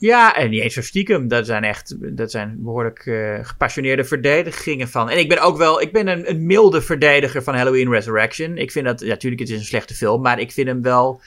Ja, 0.00 0.36
en 0.36 0.50
niet 0.50 0.62
eens 0.62 0.74
zo 0.74 0.82
stiekem. 0.82 1.28
Dat 1.28 1.46
zijn 1.46 1.64
echt 1.64 2.16
dat 2.16 2.30
zijn 2.30 2.56
behoorlijk 2.58 3.06
eh, 3.06 3.38
gepassioneerde 3.42 4.04
verdedigingen 4.04 4.88
van. 4.88 5.10
En 5.10 5.18
ik 5.18 5.28
ben 5.28 5.40
ook 5.40 5.56
wel, 5.56 5.80
ik 5.80 5.92
ben 5.92 6.28
een, 6.30 6.46
milde 6.46 6.82
verdediger 6.82 7.42
van 7.42 7.54
Halloween 7.54 7.90
Resurrection. 7.90 8.56
Ik 8.56 8.70
vind 8.70 8.86
dat, 8.86 9.00
ja, 9.00 9.06
natuurlijk, 9.06 9.40
het 9.42 9.50
is 9.50 9.56
een 9.58 9.64
slechte 9.64 9.94
film, 9.94 10.22
maar 10.22 10.38
ik 10.38 10.52
vind 10.52 10.66
hem 10.68 10.82
wel. 10.82 11.20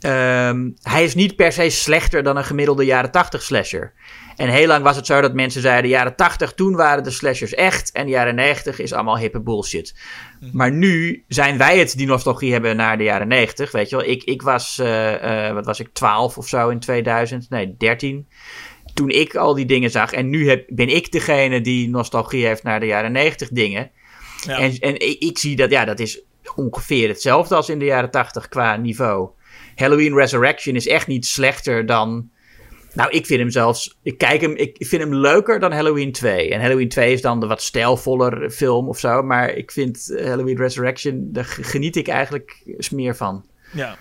ehm, 0.00 0.70
hij 0.82 1.04
is 1.04 1.14
niet 1.14 1.36
per 1.36 1.52
se 1.52 1.70
slechter 1.70 2.22
dan 2.22 2.36
een 2.36 2.44
gemiddelde 2.44 2.84
jaren 2.84 3.10
80 3.10 3.42
slasher. 3.42 3.92
En 4.36 4.48
heel 4.48 4.66
lang 4.66 4.84
was 4.84 4.96
het 4.96 5.06
zo 5.06 5.20
dat 5.20 5.34
mensen 5.34 5.60
zeiden: 5.60 5.90
jaren 5.90 6.16
80, 6.16 6.52
toen 6.52 6.76
waren 6.76 7.04
de 7.04 7.10
slashers 7.10 7.54
echt. 7.54 7.92
En 7.92 8.04
de 8.04 8.10
jaren 8.10 8.34
90 8.34 8.78
is 8.78 8.92
allemaal 8.92 9.18
hippe 9.18 9.40
bullshit. 9.40 9.94
Maar 10.52 10.72
nu 10.72 11.24
zijn 11.28 11.58
wij 11.58 11.78
het 11.78 11.96
die 11.96 12.06
nostalgie 12.06 12.52
hebben 12.52 12.76
naar 12.76 12.98
de 12.98 13.04
jaren 13.04 13.28
90. 13.28 13.72
Weet 13.72 13.90
je 13.90 13.96
wel, 13.96 14.06
ik, 14.06 14.22
ik 14.24 14.42
was, 14.42 14.78
eh, 14.78 15.48
eh, 15.48 15.54
wat 15.54 15.64
was 15.64 15.80
ik, 15.80 15.88
12 15.92 16.38
of 16.38 16.48
zo 16.48 16.68
in 16.68 16.80
2000? 16.80 17.50
Nee, 17.50 17.74
13. 17.78 18.28
Toen 18.94 19.08
ik 19.08 19.34
al 19.34 19.54
die 19.54 19.66
dingen 19.66 19.90
zag. 19.90 20.12
En 20.12 20.30
nu 20.30 20.48
heb, 20.48 20.64
ben 20.68 20.88
ik 20.88 21.12
degene 21.12 21.60
die 21.60 21.88
nostalgie 21.88 22.46
heeft 22.46 22.62
naar 22.62 22.80
de 22.80 22.86
jaren 22.86 23.12
90 23.12 23.48
dingen. 23.48 23.90
Ja. 24.46 24.58
En, 24.58 24.78
en 24.78 24.94
ik, 24.94 25.18
ik 25.18 25.38
zie 25.38 25.56
dat, 25.56 25.70
ja, 25.70 25.84
dat 25.84 26.00
is 26.00 26.22
ongeveer 26.54 27.08
hetzelfde 27.08 27.54
als 27.54 27.68
in 27.68 27.78
de 27.78 27.84
jaren 27.84 28.10
80 28.10 28.48
qua 28.48 28.76
niveau. 28.76 29.30
Halloween 29.74 30.14
Resurrection 30.14 30.74
is 30.74 30.86
echt 30.86 31.06
niet 31.06 31.26
slechter 31.26 31.86
dan. 31.86 32.30
Nou, 32.96 33.10
ik 33.10 33.26
vind 33.26 33.40
hem 33.40 33.50
zelfs. 33.50 33.98
Ik 34.02 34.18
kijk 34.18 34.40
hem. 34.40 34.56
Ik 34.56 34.76
vind 34.78 35.02
hem 35.02 35.14
leuker 35.14 35.60
dan 35.60 35.72
Halloween 35.72 36.12
2. 36.12 36.50
En 36.50 36.60
Halloween 36.60 36.88
2 36.88 37.12
is 37.12 37.20
dan 37.20 37.40
de 37.40 37.46
wat 37.46 37.62
stijlvoller 37.62 38.50
film 38.50 38.88
of 38.88 38.98
zo. 38.98 39.22
Maar 39.22 39.50
ik 39.50 39.70
vind 39.70 40.10
eh, 40.10 40.26
Halloween 40.26 40.56
Resurrection. 40.56 41.28
Daar 41.32 41.44
geniet 41.44 41.96
ik 41.96 42.08
eigenlijk 42.08 42.76
meer 42.90 43.16
van. 43.16 43.46
Ja. 43.72 43.96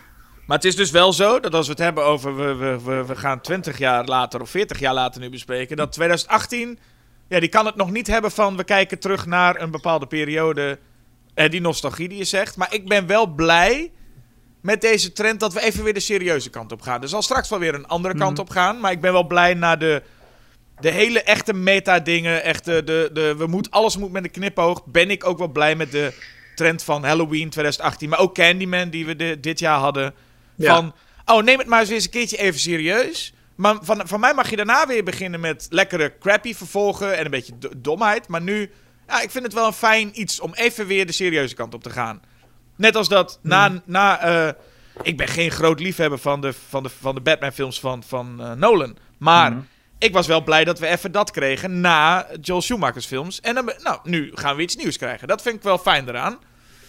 Maar 0.46 0.58
het 0.58 0.66
is 0.66 0.76
dus 0.76 0.92
wel 0.92 1.14
zo 1.14 1.40
dat 1.40 1.54
als 1.54 1.66
we 1.66 1.72
het 1.72 1.82
hebben 1.82 2.06
over. 2.06 2.36
We, 2.36 2.56
we, 2.56 2.84
we, 2.84 3.06
we 3.06 3.16
gaan 3.16 3.42
20 3.42 3.78
jaar 3.78 4.06
later 4.06 4.42
of 4.42 4.50
40 4.50 4.80
jaar 4.80 4.94
later 4.94 5.22
nu 5.22 5.30
bespreken. 5.30 5.78
Dat 5.78 5.92
2018. 5.92 6.80
Ja, 7.28 7.40
die 7.40 7.50
kan 7.50 7.66
het 7.66 7.76
nog 7.76 7.92
niet 7.92 8.08
hebben 8.08 8.32
van. 8.32 8.58
We 8.58 8.64
kijken 8.64 9.00
terug 9.00 9.26
naar 9.26 9.62
een 9.62 9.72
bepaalde 9.72 10.08
periode. 10.08 10.80
Eh, 11.34 11.50
die 11.50 11.62
nostalgie 11.62 12.10
die 12.10 12.18
je 12.18 12.24
zegt. 12.24 12.58
Maar 12.58 12.74
ik 12.74 12.88
ben 12.88 13.08
wel 13.08 13.28
blij 13.28 13.92
met 14.66 14.82
deze 14.82 15.12
trend 15.14 15.40
dat 15.40 15.54
we 15.54 15.62
even 15.62 15.84
weer 15.84 15.94
de 15.94 16.00
serieuze 16.00 16.50
kant 16.50 16.72
op 16.72 16.82
gaan. 16.82 17.02
Er 17.02 17.08
zal 17.08 17.22
straks 17.22 17.50
wel 17.50 17.60
weer 17.60 17.74
een 17.74 17.88
andere 17.88 18.16
kant 18.18 18.40
op 18.40 18.50
gaan. 18.50 18.80
Maar 18.80 18.92
ik 18.92 19.02
ben 19.02 19.12
wel 19.14 19.28
blij 19.28 19.54
naar 19.54 19.80
de, 19.80 20.04
de 20.80 20.90
hele 20.92 21.22
echte 21.24 21.54
meta-dingen. 21.54 22.44
Echte, 22.44 22.84
de, 22.84 23.10
de, 23.14 23.36
we 23.38 23.48
moet, 23.48 23.72
alles 23.72 23.98
moet 23.98 24.12
met 24.12 24.24
een 24.24 24.32
knipoog. 24.32 24.86
Ben 24.86 25.10
ik 25.10 25.26
ook 25.26 25.38
wel 25.38 25.48
blij 25.48 25.76
met 25.76 25.92
de 25.92 26.14
trend 26.56 26.84
van 26.84 27.04
Halloween 27.04 27.50
2018. 27.50 28.10
Maar 28.10 28.20
ook 28.20 28.34
Candyman 28.36 28.90
die 28.90 29.06
we 29.06 29.16
de- 29.16 29.40
dit 29.40 29.60
jaar 29.60 29.80
hadden. 29.80 30.14
Ja. 30.56 30.76
Van, 30.76 30.94
oh 31.26 31.44
neem 31.44 31.58
het 31.60 31.68
maar 31.68 31.80
eens 31.90 32.04
een 32.06 32.10
keertje 32.12 32.38
even 32.38 32.60
serieus. 32.60 33.34
Maar 33.56 33.76
van, 33.82 34.02
van 34.08 34.20
mij 34.20 34.34
mag 34.34 34.50
je 34.50 34.56
daarna 34.56 34.88
weer 34.88 35.04
beginnen 35.04 35.40
met 35.40 35.68
lekkere 35.70 36.14
crappy 36.20 36.54
vervolgen 36.54 37.18
en 37.18 37.26
een 37.26 37.32
beetje 37.32 37.58
do- 37.58 37.72
domheid. 37.78 38.28
Maar 38.28 38.42
nu, 38.42 38.72
ja, 39.08 39.22
ik 39.22 39.32
vind 39.32 39.44
het 39.44 39.54
wel 39.54 39.68
een 39.68 39.74
fijn 39.74 40.22
iets 40.22 40.40
om 40.40 40.54
even 40.54 40.88
weer 40.88 41.06
de 41.06 41.12
serieuze 41.12 41.56
kant 41.56 41.74
op 41.74 41.84
te 41.84 41.90
gaan. 41.90 42.22
Net 42.76 42.96
als 42.96 43.08
dat 43.08 43.40
na, 43.42 43.82
na 43.86 44.20
eh, 44.20 44.54
ik 45.02 45.18
ben 45.18 45.28
geen 45.28 45.52
groot 45.52 45.80
liefhebber 45.80 46.20
van 46.20 46.42
de, 46.42 46.54
van 46.68 46.84
de, 46.84 46.90
van 46.90 47.16
de 47.16 47.22
Batman 47.22 47.52
films 47.52 47.80
van, 47.80 48.04
van 48.04 48.42
eh, 48.42 48.52
Nolan. 48.52 48.98
Maar 49.18 49.54
ik 49.98 50.14
was 50.14 50.28
wel 50.28 50.44
blij 50.44 50.64
dat 50.64 50.80
we 50.80 50.88
even 50.88 51.12
dat 51.12 51.32
kregen 51.32 51.82
na 51.82 52.28
Joel 52.42 52.62
Schumacher's 52.62 53.06
films. 53.06 53.42
En 53.42 53.56
dan, 53.56 53.74
nou, 53.84 54.00
nu 54.04 54.32
gaan 54.34 54.56
we 54.56 54.62
iets 54.62 54.76
nieuws 54.76 54.98
krijgen. 54.98 55.28
Dat 55.28 55.42
vind 55.42 55.56
ik 55.56 55.64
wel 55.64 55.78
fijn 55.78 56.10
eraan. 56.10 56.38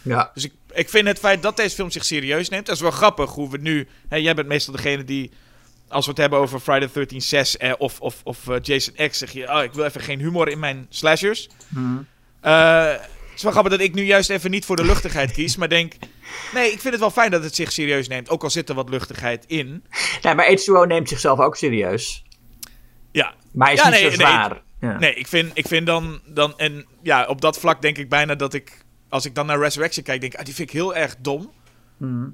Ja. 0.03 0.31
Dus 0.35 0.45
ik, 0.45 0.53
ik 0.73 0.89
vind 0.89 1.07
het 1.07 1.19
feit 1.19 1.43
dat 1.43 1.57
deze 1.57 1.75
film 1.75 1.91
zich 1.91 2.05
serieus 2.05 2.49
neemt. 2.49 2.67
Dat 2.67 2.75
is 2.75 2.81
wel 2.81 2.91
grappig 2.91 3.31
hoe 3.31 3.51
we 3.51 3.59
nu. 3.59 3.89
Hè, 4.09 4.17
jij 4.17 4.35
bent 4.35 4.49
meestal 4.49 4.75
degene 4.75 5.05
die. 5.05 5.31
Als 5.89 6.05
we 6.05 6.11
het 6.11 6.21
hebben 6.21 6.39
over 6.39 6.61
Friday 6.61 6.89
the 6.89 6.93
13 6.93 7.23
6 7.23 7.57
eh, 7.57 7.73
of, 7.79 8.01
of, 8.01 8.21
of 8.25 8.49
eh, 8.49 8.57
Jason 8.63 8.95
X, 9.09 9.19
zeg 9.19 9.33
je. 9.33 9.49
Oh, 9.53 9.63
ik 9.63 9.73
wil 9.73 9.85
even 9.85 10.01
geen 10.01 10.19
humor 10.19 10.49
in 10.49 10.59
mijn 10.59 10.87
slashers. 10.89 11.49
Het 12.41 13.01
is 13.37 13.43
wel 13.43 13.53
grappig 13.53 13.73
dat 13.73 13.81
ik 13.81 13.95
nu 13.95 14.03
juist 14.03 14.31
even 14.31 14.51
niet 14.51 14.65
voor 14.65 14.77
de 14.77 14.85
luchtigheid 14.85 15.33
kies. 15.33 15.57
Maar 15.57 15.69
denk. 15.69 15.93
Nee, 16.55 16.67
ik 16.73 16.81
vind 16.81 16.93
het 16.93 17.01
wel 17.01 17.11
fijn 17.11 17.31
dat 17.31 17.43
het 17.43 17.55
zich 17.55 17.73
serieus 17.73 18.09
neemt. 18.09 18.31
Ook 18.31 18.43
al 18.43 18.51
zit 18.51 18.69
er 18.69 18.75
wat 18.75 18.89
luchtigheid 18.89 19.45
in. 19.47 19.85
Nee, 20.23 20.35
maar 20.35 20.47
H2O 20.51 20.87
neemt 20.87 21.09
zichzelf 21.09 21.39
ook 21.39 21.57
serieus. 21.57 22.25
Ja. 23.13 23.35
Maar 23.53 23.67
hij 23.67 23.77
is 23.77 23.83
Ja, 23.83 23.89
niet 23.89 24.01
nee, 24.01 24.11
zo 24.11 24.17
nee, 24.17 24.27
zwaar. 24.27 24.63
ja. 24.81 24.99
Nee, 24.99 25.15
ik 25.15 25.27
vind, 25.27 25.51
ik 25.55 25.67
vind 25.67 25.87
dan, 25.87 26.21
dan. 26.27 26.59
En 26.59 26.87
ja, 27.03 27.27
op 27.27 27.41
dat 27.41 27.59
vlak 27.59 27.83
denk 27.83 27.99
ik 27.99 28.09
bijna 28.09 28.35
dat 28.35 28.55
ik. 28.55 28.85
Als 29.09 29.25
ik 29.25 29.35
dan 29.35 29.47
naar 29.47 29.59
Resurrection 29.59 30.05
kijk, 30.05 30.21
denk 30.21 30.33
ik. 30.33 30.39
Ah, 30.39 30.45
die 30.45 30.55
vind 30.55 30.69
ik 30.69 30.75
heel 30.75 30.95
erg 30.95 31.17
dom. 31.19 31.53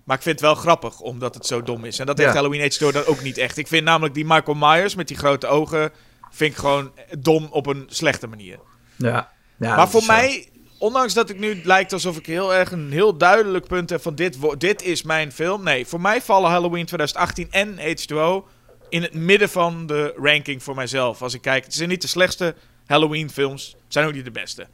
Maar 0.05 0.17
ik 0.17 0.23
vind 0.23 0.41
het 0.41 0.41
wel 0.41 0.55
grappig, 0.55 1.01
omdat 1.01 1.35
het 1.35 1.47
zo 1.47 1.63
dom 1.63 1.85
is. 1.85 1.99
En 1.99 2.07
dat 2.07 2.19
heeft 2.19 2.31
Ja. 2.31 2.37
Halloween 2.37 2.73
H2 2.73 2.93
dan 2.93 3.05
ook 3.05 3.23
niet 3.23 3.39
echt. 3.39 3.57
Ik 3.57 3.67
vind 3.69 3.85
namelijk 3.85 4.15
die 4.15 4.25
Michael 4.25 4.57
Myers 4.57 4.95
met 4.95 5.09
die 5.09 5.17
grote 5.17 5.47
ogen... 5.47 5.91
vind 6.31 6.53
ik 6.53 6.59
gewoon 6.59 6.93
dom 7.19 7.49
op 7.51 7.67
een 7.67 7.85
slechte 7.89 8.27
manier. 8.27 8.59
Ja. 8.97 9.31
Ja, 9.59 9.77
maar 9.77 9.89
voor 9.91 10.05
mij, 10.07 10.49
ondanks 10.83 11.15
dat 11.15 11.31
ik 11.31 11.39
nu 11.39 11.61
lijkt 11.65 11.93
alsof 11.93 12.17
ik 12.17 12.27
heel 12.27 12.55
erg 12.55 12.73
een 12.73 12.93
heel 12.93 13.17
duidelijk 13.17 13.67
punt 13.67 13.91
heb 13.91 14.03
van 14.03 14.15
dit, 14.15 14.39
dit 14.59 14.83
is 14.83 15.03
mijn 15.03 15.33
film. 15.33 15.63
Nee, 15.63 15.87
voor 15.87 16.01
mij 16.01 16.23
vallen 16.23 16.51
Halloween 16.51 16.87
2018 16.87 17.51
en 17.51 17.79
H2O 17.79 18.49
in 18.89 19.03
het 19.03 19.15
midden 19.15 19.49
van 19.49 19.87
de 19.87 20.15
ranking 20.17 20.63
voor 20.63 20.75
mijzelf. 20.75 21.23
Als 21.23 21.35
ik 21.35 21.41
kijk, 21.41 21.65
het 21.65 21.75
zijn 21.75 21.89
niet 21.89 22.03
de 22.03 22.09
slechtste 22.09 22.55
Halloween 22.87 23.31
films, 23.31 23.77
zijn 23.89 24.07
ook 24.07 24.13
niet 24.13 24.25
de 24.25 24.31
beste. 24.31 24.67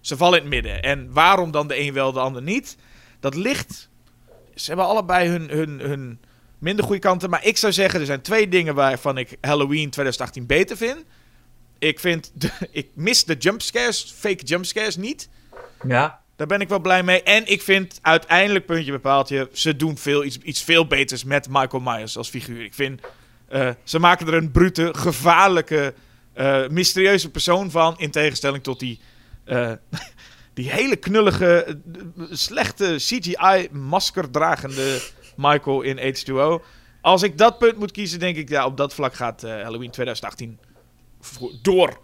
Ze 0.00 0.16
vallen 0.16 0.36
in 0.36 0.44
het 0.44 0.54
midden. 0.54 0.82
En 0.82 1.12
waarom 1.12 1.50
dan 1.50 1.68
de 1.68 1.78
een 1.78 1.92
wel, 1.92 2.12
de 2.12 2.20
ander 2.20 2.42
niet? 2.42 2.76
Dat 3.20 3.34
ligt... 3.34 3.88
Ze 4.54 4.66
hebben 4.66 4.86
allebei 4.86 5.28
hun, 5.28 5.48
hun, 5.50 5.80
hun 5.80 6.20
minder 6.58 6.84
goede 6.84 7.00
kanten. 7.00 7.30
Maar 7.30 7.44
ik 7.44 7.56
zou 7.56 7.72
zeggen, 7.72 8.00
er 8.00 8.06
zijn 8.06 8.20
twee 8.20 8.48
dingen 8.48 8.74
waarvan 8.74 9.18
ik 9.18 9.36
Halloween 9.40 9.90
2018 9.90 10.46
beter 10.46 10.76
vind. 10.76 11.04
Ik 11.78 12.00
vind... 12.00 12.30
De, 12.34 12.50
ik 12.70 12.88
mis 12.94 13.24
de 13.24 13.34
jumpscares, 13.34 14.14
fake 14.18 14.44
jumpscares 14.44 14.96
niet. 14.96 15.28
Ja. 15.88 16.20
Daar 16.36 16.46
ben 16.46 16.60
ik 16.60 16.68
wel 16.68 16.80
blij 16.80 17.02
mee. 17.02 17.22
En 17.22 17.46
ik 17.46 17.62
vind 17.62 17.98
uiteindelijk, 18.02 18.66
puntje 18.66 18.92
bepaalt 18.92 19.28
je, 19.28 19.48
ze 19.52 19.76
doen 19.76 19.98
veel, 19.98 20.24
iets, 20.24 20.38
iets 20.38 20.62
veel 20.62 20.86
beters 20.86 21.24
met 21.24 21.46
Michael 21.50 21.82
Myers 21.82 22.16
als 22.16 22.28
figuur. 22.28 22.64
Ik 22.64 22.74
vind, 22.74 23.00
eh, 23.48 23.70
ze 23.84 23.98
maken 23.98 24.26
er 24.26 24.34
een 24.34 24.50
brute, 24.50 24.94
gevaarlijke, 24.96 25.94
eh, 26.32 26.68
mysterieuze 26.68 27.30
persoon 27.30 27.70
van. 27.70 27.94
In 27.98 28.10
tegenstelling 28.10 28.62
tot 28.62 28.80
die, 28.80 29.00
eh, 29.44 29.72
die 30.54 30.70
hele 30.70 30.96
knullige, 30.96 31.80
slechte 32.30 32.94
CGI-maskerdragende 32.96 35.00
Michael 35.36 35.82
in 35.82 35.98
H2O. 35.98 36.62
Als 37.00 37.22
ik 37.22 37.38
dat 37.38 37.58
punt 37.58 37.78
moet 37.78 37.92
kiezen, 37.92 38.18
denk 38.18 38.36
ik, 38.36 38.48
ja, 38.48 38.66
op 38.66 38.76
dat 38.76 38.94
vlak 38.94 39.14
gaat 39.14 39.42
Halloween 39.42 39.90
2018 39.90 40.58
vro- 41.20 41.50
door. 41.62 41.98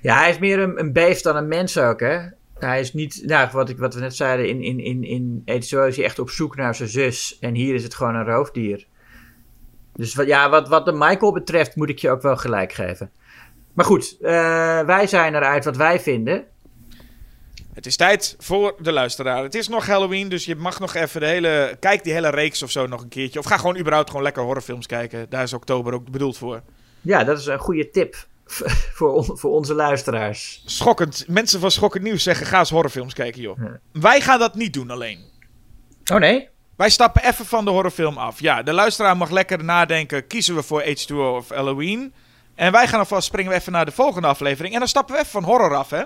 Ja, 0.00 0.18
hij 0.18 0.30
is 0.30 0.38
meer 0.38 0.58
een, 0.58 0.78
een 0.78 0.92
beest 0.92 1.22
dan 1.22 1.36
een 1.36 1.48
mens 1.48 1.78
ook, 1.78 2.00
hè? 2.00 2.18
Hij 2.58 2.80
is 2.80 2.92
niet, 2.92 3.22
nou, 3.24 3.48
wat, 3.52 3.68
ik, 3.68 3.78
wat 3.78 3.94
we 3.94 4.00
net 4.00 4.16
zeiden, 4.16 4.48
in, 4.48 4.62
in, 4.62 4.80
in, 4.80 5.04
in 5.04 5.40
H2O 5.40 5.86
is 5.86 5.96
hij 5.96 6.04
echt 6.04 6.18
op 6.18 6.30
zoek 6.30 6.56
naar 6.56 6.74
zijn 6.74 6.88
zus. 6.88 7.38
En 7.40 7.54
hier 7.54 7.74
is 7.74 7.82
het 7.82 7.94
gewoon 7.94 8.14
een 8.14 8.24
roofdier. 8.24 8.86
Dus 9.94 10.14
wat, 10.14 10.26
ja, 10.26 10.50
wat, 10.50 10.68
wat 10.68 10.84
de 10.84 10.92
Michael 10.92 11.32
betreft 11.32 11.76
moet 11.76 11.88
ik 11.88 11.98
je 11.98 12.10
ook 12.10 12.22
wel 12.22 12.36
gelijk 12.36 12.72
geven. 12.72 13.10
Maar 13.72 13.84
goed, 13.84 14.16
eh, 14.20 14.30
wij 14.80 15.06
zijn 15.06 15.34
eruit 15.34 15.64
wat 15.64 15.76
wij 15.76 16.00
vinden. 16.00 16.44
Het 17.72 17.86
is 17.86 17.96
tijd 17.96 18.36
voor 18.38 18.74
de 18.78 18.92
luisteraar. 18.92 19.42
Het 19.42 19.54
is 19.54 19.68
nog 19.68 19.86
Halloween, 19.86 20.28
dus 20.28 20.44
je 20.44 20.56
mag 20.56 20.80
nog 20.80 20.94
even 20.94 21.20
de 21.20 21.26
hele... 21.26 21.76
Kijk 21.80 22.04
die 22.04 22.12
hele 22.12 22.30
reeks 22.30 22.62
of 22.62 22.70
zo 22.70 22.86
nog 22.86 23.02
een 23.02 23.08
keertje. 23.08 23.38
Of 23.38 23.44
ga 23.44 23.56
gewoon 23.56 23.78
überhaupt 23.78 24.08
gewoon 24.08 24.24
lekker 24.24 24.42
horrorfilms 24.42 24.86
kijken. 24.86 25.26
Daar 25.28 25.42
is 25.42 25.52
oktober 25.52 25.94
ook 25.94 26.10
bedoeld 26.10 26.38
voor. 26.38 26.62
Ja, 27.00 27.24
dat 27.24 27.38
is 27.38 27.46
een 27.46 27.58
goede 27.58 27.90
tip 27.90 28.26
voor, 28.96 29.12
on- 29.12 29.38
voor 29.38 29.50
onze 29.50 29.74
luisteraars. 29.74 30.62
Schokkend. 30.64 31.24
Mensen 31.28 31.60
van 31.60 31.70
Schokkend 31.70 32.04
Nieuws 32.04 32.22
zeggen 32.22 32.46
ga 32.46 32.58
eens 32.58 32.70
horrorfilms 32.70 33.14
kijken, 33.14 33.40
joh. 33.40 33.58
Wij 33.92 34.20
gaan 34.20 34.38
dat 34.38 34.54
niet 34.54 34.72
doen 34.72 34.90
alleen. 34.90 35.20
Oh 36.12 36.18
nee? 36.18 36.48
Wij 36.76 36.90
stappen 36.90 37.24
even 37.24 37.46
van 37.46 37.64
de 37.64 37.70
horrorfilm 37.70 38.16
af. 38.18 38.40
Ja, 38.40 38.62
de 38.62 38.72
luisteraar 38.72 39.16
mag 39.16 39.30
lekker 39.30 39.64
nadenken. 39.64 40.26
Kiezen 40.26 40.54
we 40.54 40.62
voor 40.62 40.82
H2O 40.84 41.14
of 41.14 41.48
Halloween? 41.48 42.14
En 42.54 42.72
wij 42.72 42.86
gaan 42.88 42.98
alvast 42.98 43.26
springen 43.26 43.50
we 43.52 43.58
even 43.58 43.72
naar 43.72 43.84
de 43.84 43.90
volgende 43.92 44.28
aflevering. 44.28 44.72
En 44.74 44.78
dan 44.78 44.88
stappen 44.88 45.14
we 45.14 45.20
even 45.20 45.32
van 45.32 45.44
horror 45.44 45.74
af, 45.74 45.90
hè? 45.90 46.02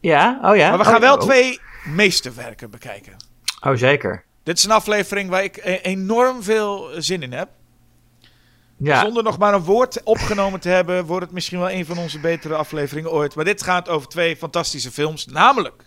Ja, 0.00 0.38
oh 0.42 0.56
ja. 0.56 0.68
Maar 0.68 0.78
we 0.78 0.84
Oh, 0.84 0.90
gaan 0.90 1.00
wel 1.00 1.14
oh. 1.14 1.20
twee 1.20 1.60
meesterwerken 1.84 2.70
bekijken. 2.70 3.16
Oh, 3.60 3.74
zeker. 3.74 4.24
Dit 4.42 4.58
is 4.58 4.64
een 4.64 4.70
aflevering 4.70 5.30
waar 5.30 5.44
ik 5.44 5.56
e- 5.56 5.78
enorm 5.82 6.42
veel 6.42 6.90
zin 6.96 7.22
in 7.22 7.32
heb. 7.32 7.48
Ja. 8.82 9.00
Zonder 9.00 9.22
nog 9.22 9.38
maar 9.38 9.54
een 9.54 9.64
woord 9.64 10.02
opgenomen 10.02 10.60
te 10.60 10.68
hebben, 10.68 11.04
wordt 11.04 11.24
het 11.24 11.34
misschien 11.34 11.58
wel 11.58 11.70
een 11.70 11.86
van 11.86 11.98
onze 11.98 12.20
betere 12.20 12.54
afleveringen 12.54 13.10
ooit. 13.10 13.34
Maar 13.34 13.44
dit 13.44 13.62
gaat 13.62 13.88
over 13.88 14.08
twee 14.08 14.36
fantastische 14.36 14.90
films, 14.90 15.26
namelijk. 15.26 15.82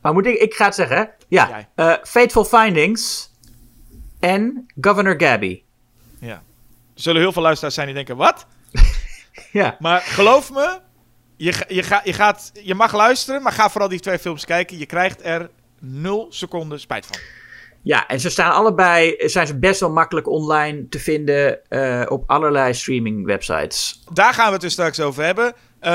Maar 0.00 0.12
moet 0.12 0.26
ik, 0.26 0.38
ik 0.38 0.54
ga 0.54 0.64
het 0.64 0.74
zeggen, 0.74 0.96
hè? 0.96 1.04
Ja. 1.28 1.68
Eh, 1.74 1.94
Fateful 2.02 2.44
Findings 2.44 3.30
en 4.20 4.66
Governor 4.80 5.20
Gabby. 5.20 5.62
Ja. 6.18 6.42
Er 6.94 7.02
zullen 7.02 7.20
heel 7.20 7.32
veel 7.32 7.42
luisteraars 7.42 7.74
zijn 7.74 7.86
die 7.86 7.96
denken: 7.96 8.16
wat? 8.16 8.46
Ja. 9.52 9.76
Maar 9.78 10.00
geloof 10.00 10.52
me, 10.52 10.80
je, 11.36 11.64
je, 11.68 11.82
ga, 11.82 12.00
je, 12.04 12.12
gaat, 12.12 12.50
je 12.62 12.74
mag 12.74 12.92
luisteren, 12.94 13.42
maar 13.42 13.52
ga 13.52 13.70
vooral 13.70 13.88
die 13.88 14.00
twee 14.00 14.18
films 14.18 14.44
kijken. 14.44 14.78
Je 14.78 14.86
krijgt 14.86 15.24
er 15.24 15.50
nul 15.78 16.26
seconden 16.30 16.80
spijt 16.80 17.06
van. 17.06 17.16
Ja, 17.82 18.06
en 18.06 18.20
ze 18.20 18.30
staan 18.30 18.52
allebei, 18.52 19.14
zijn 19.18 19.46
ze 19.46 19.58
best 19.58 19.80
wel 19.80 19.90
makkelijk 19.90 20.28
online 20.28 20.88
te 20.88 20.98
vinden 20.98 21.68
eh, 21.68 22.02
op 22.08 22.24
allerlei 22.26 22.74
streaming 22.74 23.26
websites. 23.26 24.04
Daar 24.12 24.34
gaan 24.34 24.46
we 24.46 24.52
het 24.52 24.60
dus 24.60 24.72
straks 24.72 25.00
over 25.00 25.24
hebben. 25.24 25.54
Eh, 25.82 25.90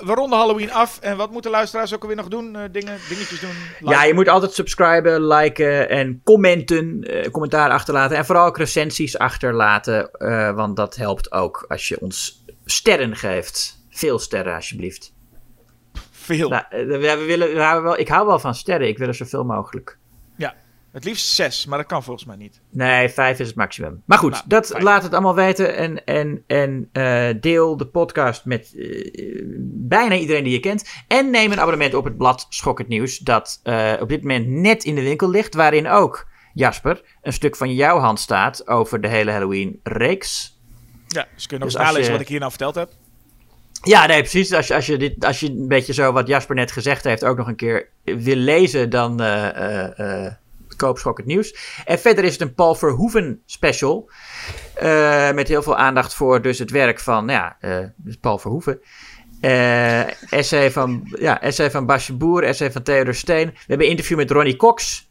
we 0.00 0.14
ronden 0.14 0.38
Halloween 0.38 0.72
af. 0.72 0.98
En 1.00 1.16
wat 1.16 1.30
moeten 1.30 1.50
luisteraars 1.50 1.94
ook 1.94 2.02
alweer 2.02 2.16
nog 2.16 2.28
doen? 2.28 2.56
Eh, 2.56 2.62
dingen, 2.72 2.98
dingetjes 3.08 3.40
doen? 3.40 3.54
Ja, 3.90 4.04
je 4.04 4.14
moet 4.14 4.28
altijd 4.28 4.52
subscriben, 4.52 5.26
liken 5.26 5.88
en 5.88 6.20
commenten, 6.24 7.02
eh, 7.02 7.30
commentaar 7.30 7.70
achterlaten. 7.70 8.16
En 8.16 8.26
vooral 8.26 8.46
ook 8.46 8.56
recensies 8.56 9.18
achterlaten, 9.18 10.10
want 10.54 10.76
dat 10.76 10.96
helpt 10.96 11.32
ook 11.32 11.64
als 11.68 11.88
je 11.88 12.00
ons 12.00 12.44
sterren 12.64 13.16
geeft. 13.16 13.86
Veel 13.90 14.18
sterren, 14.18 14.54
alsjeblieft. 14.54 15.14
Veel. 16.10 16.48
Nou, 16.48 16.64
we, 16.70 16.98
we 16.98 17.24
willen, 17.26 17.48
we 17.48 17.80
wel, 17.82 17.98
ik 17.98 18.08
hou 18.08 18.26
wel 18.26 18.38
van 18.38 18.54
sterren, 18.54 18.88
ik 18.88 18.98
wil 18.98 19.08
er 19.08 19.14
zoveel 19.14 19.44
mogelijk. 19.44 19.98
Het 20.96 21.04
liefst 21.04 21.26
zes, 21.34 21.66
maar 21.66 21.78
dat 21.78 21.86
kan 21.86 22.02
volgens 22.02 22.26
mij 22.26 22.36
niet. 22.36 22.60
Nee, 22.70 23.08
vijf 23.08 23.38
is 23.38 23.46
het 23.46 23.56
maximum. 23.56 24.02
Maar 24.04 24.18
goed, 24.18 24.30
Nou, 24.30 24.44
dat, 24.46 24.66
vijf. 24.66 24.82
laat 24.82 25.02
het 25.02 25.12
allemaal 25.12 25.34
weten. 25.34 25.76
En, 25.76 26.04
en, 26.04 26.42
en 26.46 26.88
eh, 26.92 27.28
deel 27.40 27.76
de 27.76 27.86
podcast 27.86 28.44
met 28.44 28.74
eh, 28.76 29.42
bijna 29.64 30.14
iedereen 30.14 30.44
die 30.44 30.52
je 30.52 30.60
kent. 30.60 30.84
En 31.08 31.30
neem 31.30 31.52
een 31.52 31.60
abonnement 31.60 31.94
op 31.94 32.04
het 32.04 32.16
blad 32.16 32.46
Schok 32.48 32.78
het 32.78 32.88
Nieuws. 32.88 33.18
Dat 33.18 33.60
eh, 33.62 33.92
op 34.00 34.08
dit 34.08 34.20
moment 34.22 34.46
net 34.48 34.84
in 34.84 34.94
de 34.94 35.02
winkel 35.02 35.30
ligt. 35.30 35.54
Waarin 35.54 35.88
ook, 35.88 36.26
Jasper, 36.54 37.02
een 37.22 37.32
stuk 37.32 37.56
van 37.56 37.74
jouw 37.74 37.98
hand 37.98 38.20
staat 38.20 38.68
over 38.68 39.00
de 39.00 39.08
hele 39.08 39.30
Halloween-reeks. 39.30 40.58
Ja, 41.06 41.26
dus 41.34 41.46
kun 41.46 41.56
je 41.58 41.62
nog 41.64 41.72
Dus 41.72 41.74
eens 41.74 41.74
als 41.74 41.84
nalezen 41.84 42.04
je- 42.04 42.10
wat 42.12 42.20
ik 42.20 42.28
hier 42.28 42.38
nou 42.38 42.50
verteld 42.50 42.74
heb. 42.74 42.90
Ja, 43.82 44.06
nee, 44.06 44.20
precies. 44.20 44.52
Als 44.52 44.66
je, 44.66 44.74
als, 44.74 44.86
je 44.86 44.96
dit, 44.96 45.24
als 45.24 45.40
je 45.40 45.48
een 45.50 45.68
beetje 45.68 45.92
zo 45.92 46.12
wat 46.12 46.26
Jasper 46.26 46.54
net 46.54 46.72
gezegd 46.72 47.04
heeft 47.04 47.24
ook 47.24 47.36
nog 47.36 47.48
een 47.48 47.56
keer 47.56 47.88
wil 48.04 48.36
lezen, 48.36 48.90
dan 48.90 49.20
eh, 50.76 50.82
eh, 50.82 50.82
eh, 50.82 50.88
koop 50.88 50.98
Schok 50.98 51.16
het 51.16 51.26
Nieuws. 51.26 51.82
En 51.84 51.98
verder 51.98 52.24
is 52.24 52.32
het 52.32 52.40
een 52.40 52.54
Paul 52.54 52.74
Verhoeven 52.74 53.42
special. 53.46 54.10
eh, 54.74 55.32
met 55.32 55.48
heel 55.48 55.62
veel 55.62 55.76
aandacht 55.76 56.14
voor 56.14 56.42
dus 56.42 56.58
het 56.58 56.70
werk 56.70 57.00
van 57.00 57.24
nou 57.24 57.38
ja, 57.60 57.92
dus 57.96 58.16
Paul 58.16 58.38
Verhoeven. 58.38 58.80
Eh 59.40 60.32
essay, 60.32 60.70
van, 60.70 61.16
ja, 61.18 61.40
van 61.70 61.86
Basje 61.86 62.16
Boer, 62.16 62.42
essay 62.42 62.72
van 62.72 62.82
Theodor 62.82 63.14
Steen. 63.14 63.46
We 63.46 63.58
hebben 63.66 63.86
een 63.86 63.92
interview 63.92 64.16
met 64.16 64.30
Ronnie 64.30 64.56
Cox. 64.56 65.04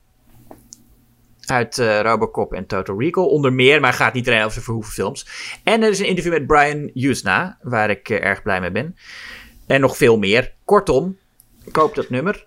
Uit 1.45 1.77
Robocop 1.77 2.53
en 2.53 2.65
Total 2.65 2.99
Recall. 2.99 3.23
Onder 3.23 3.53
meer, 3.53 3.81
maar 3.81 3.93
gaat 3.93 4.13
niet 4.13 4.27
alleen 4.27 4.39
over 4.39 4.51
zijn 4.51 4.63
Verhoeven 4.63 4.93
films. 4.93 5.27
En 5.63 5.83
er 5.83 5.89
is 5.89 5.99
een 5.99 6.05
interview 6.05 6.33
met 6.33 6.47
Brian 6.47 6.91
Usna, 6.93 7.57
waar 7.61 7.89
ik 7.89 8.09
erg 8.09 8.41
blij 8.41 8.61
mee 8.61 8.71
ben. 8.71 8.95
En 9.67 9.81
nog 9.81 9.97
veel 9.97 10.17
meer. 10.17 10.53
Kortom, 10.63 11.17
koop 11.71 11.95
dat 11.95 12.09
nummer. 12.09 12.45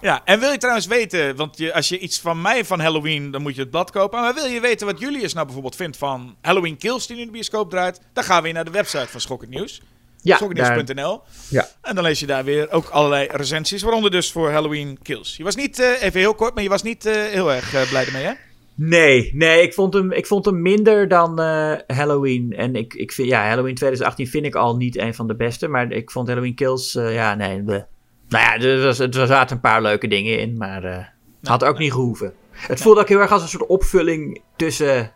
Ja, 0.00 0.22
en 0.24 0.40
wil 0.40 0.50
je 0.50 0.58
trouwens 0.58 0.86
weten, 0.86 1.36
want 1.36 1.58
je, 1.58 1.74
als 1.74 1.88
je 1.88 1.98
iets 1.98 2.20
van 2.20 2.40
mij 2.40 2.64
van 2.64 2.80
Halloween, 2.80 3.30
dan 3.30 3.42
moet 3.42 3.54
je 3.54 3.60
het 3.60 3.70
blad 3.70 3.90
kopen. 3.90 4.20
Maar 4.20 4.34
wil 4.34 4.46
je 4.46 4.60
weten 4.60 4.86
wat 4.86 5.00
Julius 5.00 5.32
nou 5.32 5.44
bijvoorbeeld 5.44 5.76
vindt 5.76 5.96
van 5.96 6.36
Halloween 6.40 6.76
Kills 6.76 7.06
die 7.06 7.16
nu 7.16 7.22
in 7.22 7.28
de 7.28 7.32
bioscoop 7.32 7.70
draait? 7.70 8.00
Dan 8.12 8.24
gaan 8.24 8.36
we 8.36 8.42
weer 8.42 8.52
naar 8.52 8.64
de 8.64 8.70
website 8.70 9.08
van 9.08 9.20
Schokkend 9.20 9.50
Nieuws. 9.50 9.82
Ja, 10.20 10.36
Schokkendnieuws.nl. 10.36 11.20
ja. 11.48 11.68
En 11.82 11.94
dan 11.94 12.04
lees 12.04 12.20
je 12.20 12.26
daar 12.26 12.44
weer 12.44 12.70
ook 12.70 12.88
allerlei 12.88 13.28
recensies, 13.30 13.82
waaronder 13.82 14.10
dus 14.10 14.32
voor 14.32 14.50
Halloween 14.50 14.98
Kills. 15.02 15.36
Je 15.36 15.44
was 15.44 15.56
niet, 15.56 15.78
eh, 15.78 16.02
even 16.02 16.20
heel 16.20 16.34
kort, 16.34 16.54
maar 16.54 16.62
je 16.62 16.68
was 16.68 16.82
niet 16.82 17.06
eh, 17.06 17.14
heel 17.14 17.52
erg 17.52 17.74
eh, 17.74 17.88
blij 17.88 18.06
ermee, 18.06 18.24
hè? 18.24 18.32
Nee, 18.74 19.30
nee 19.34 19.62
ik, 19.62 19.74
vond 19.74 19.94
hem, 19.94 20.12
ik 20.12 20.26
vond 20.26 20.44
hem 20.44 20.62
minder 20.62 21.08
dan 21.08 21.38
Halloween. 21.86 22.52
En 22.56 22.74
ik, 22.74 22.94
ik 22.94 23.12
vind, 23.12 23.28
ja, 23.28 23.48
Halloween 23.48 23.74
2018 23.74 24.26
vind 24.26 24.46
ik 24.46 24.54
al 24.54 24.76
niet 24.76 24.98
een 24.98 25.14
van 25.14 25.26
de 25.26 25.36
beste. 25.36 25.68
Maar 25.68 25.92
ik 25.92 26.10
vond 26.10 26.28
Halloween 26.28 26.54
Kills, 26.54 26.92
ja, 26.92 27.34
nee. 27.34 27.62
bleh. 27.62 27.82
Nou 28.28 28.44
ja, 28.44 28.66
er, 28.66 28.82
was, 28.84 28.98
er 28.98 29.26
zaten 29.26 29.56
een 29.56 29.62
paar 29.62 29.82
leuke 29.82 30.08
dingen 30.08 30.38
in, 30.38 30.56
maar 30.56 30.84
eh 30.84 31.04
had 31.42 31.64
ook 31.64 31.78
niet 31.78 31.92
gehoeven. 31.92 32.32
Het 32.50 32.80
voelde 32.80 33.00
ook 33.00 33.08
heel 33.08 33.20
erg 33.20 33.30
als 33.32 33.42
een 33.42 33.48
soort 33.48 33.66
opvulling 33.66 34.42
tussen. 34.56 35.12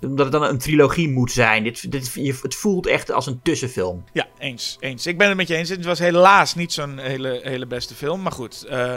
Omdat 0.00 0.18
het 0.32 0.32
dan 0.32 0.42
een 0.42 0.58
trilogie 0.58 1.08
moet 1.10 1.32
zijn. 1.32 1.62
Dit, 1.64 1.92
dit, 1.92 2.10
je- 2.14 2.38
het 2.42 2.54
voelt 2.54 2.86
echt 2.86 3.10
als 3.12 3.26
een 3.26 3.40
tussenfilm. 3.42 4.04
Ja, 4.12 4.26
eens, 4.38 4.76
eens. 4.80 5.06
Ik 5.06 5.18
ben 5.18 5.28
het 5.28 5.36
met 5.36 5.48
je 5.48 5.56
eens. 5.56 5.68
Het 5.68 5.84
was 5.84 5.98
helaas 5.98 6.54
niet 6.54 6.72
zo'n 6.72 6.98
hele, 6.98 7.40
hele 7.42 7.66
beste 7.66 7.94
film, 7.94 8.22
maar 8.22 8.32
goed. 8.32 8.64
eh, 8.68 8.96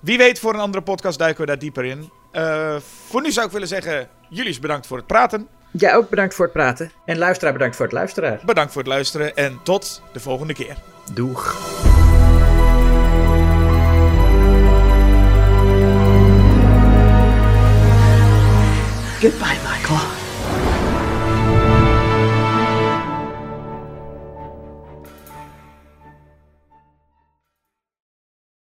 wie 0.00 0.18
weet, 0.18 0.38
voor 0.38 0.54
een 0.54 0.60
andere 0.60 0.82
podcast 0.84 1.18
duiken 1.18 1.40
we 1.40 1.46
daar 1.46 1.58
dieper 1.58 1.84
in. 1.84 2.10
Eh, 2.32 2.76
voor 3.06 3.22
nu 3.22 3.32
zou 3.32 3.46
ik 3.46 3.52
willen 3.52 3.68
zeggen, 3.68 4.08
jullie 4.28 4.60
bedankt 4.60 4.86
voor 4.86 4.96
het 4.96 5.06
praten. 5.06 5.48
Ja, 5.70 5.94
ook 5.94 6.08
bedankt 6.08 6.34
voor 6.34 6.44
het 6.44 6.54
praten. 6.54 6.90
En 7.04 7.18
luisteraar, 7.18 7.52
bedankt 7.52 7.76
voor 7.76 7.84
het 7.84 7.94
luisteraar. 7.94 8.40
Bedankt 8.44 8.72
voor 8.72 8.82
het 8.82 8.90
luisteren 8.90 9.36
en 9.36 9.60
tot 9.62 10.02
de 10.12 10.20
volgende 10.20 10.54
keer. 10.54 10.76
Doeg. 11.12 11.54
Goodbye, 19.26 19.58
Mike. 19.64 19.75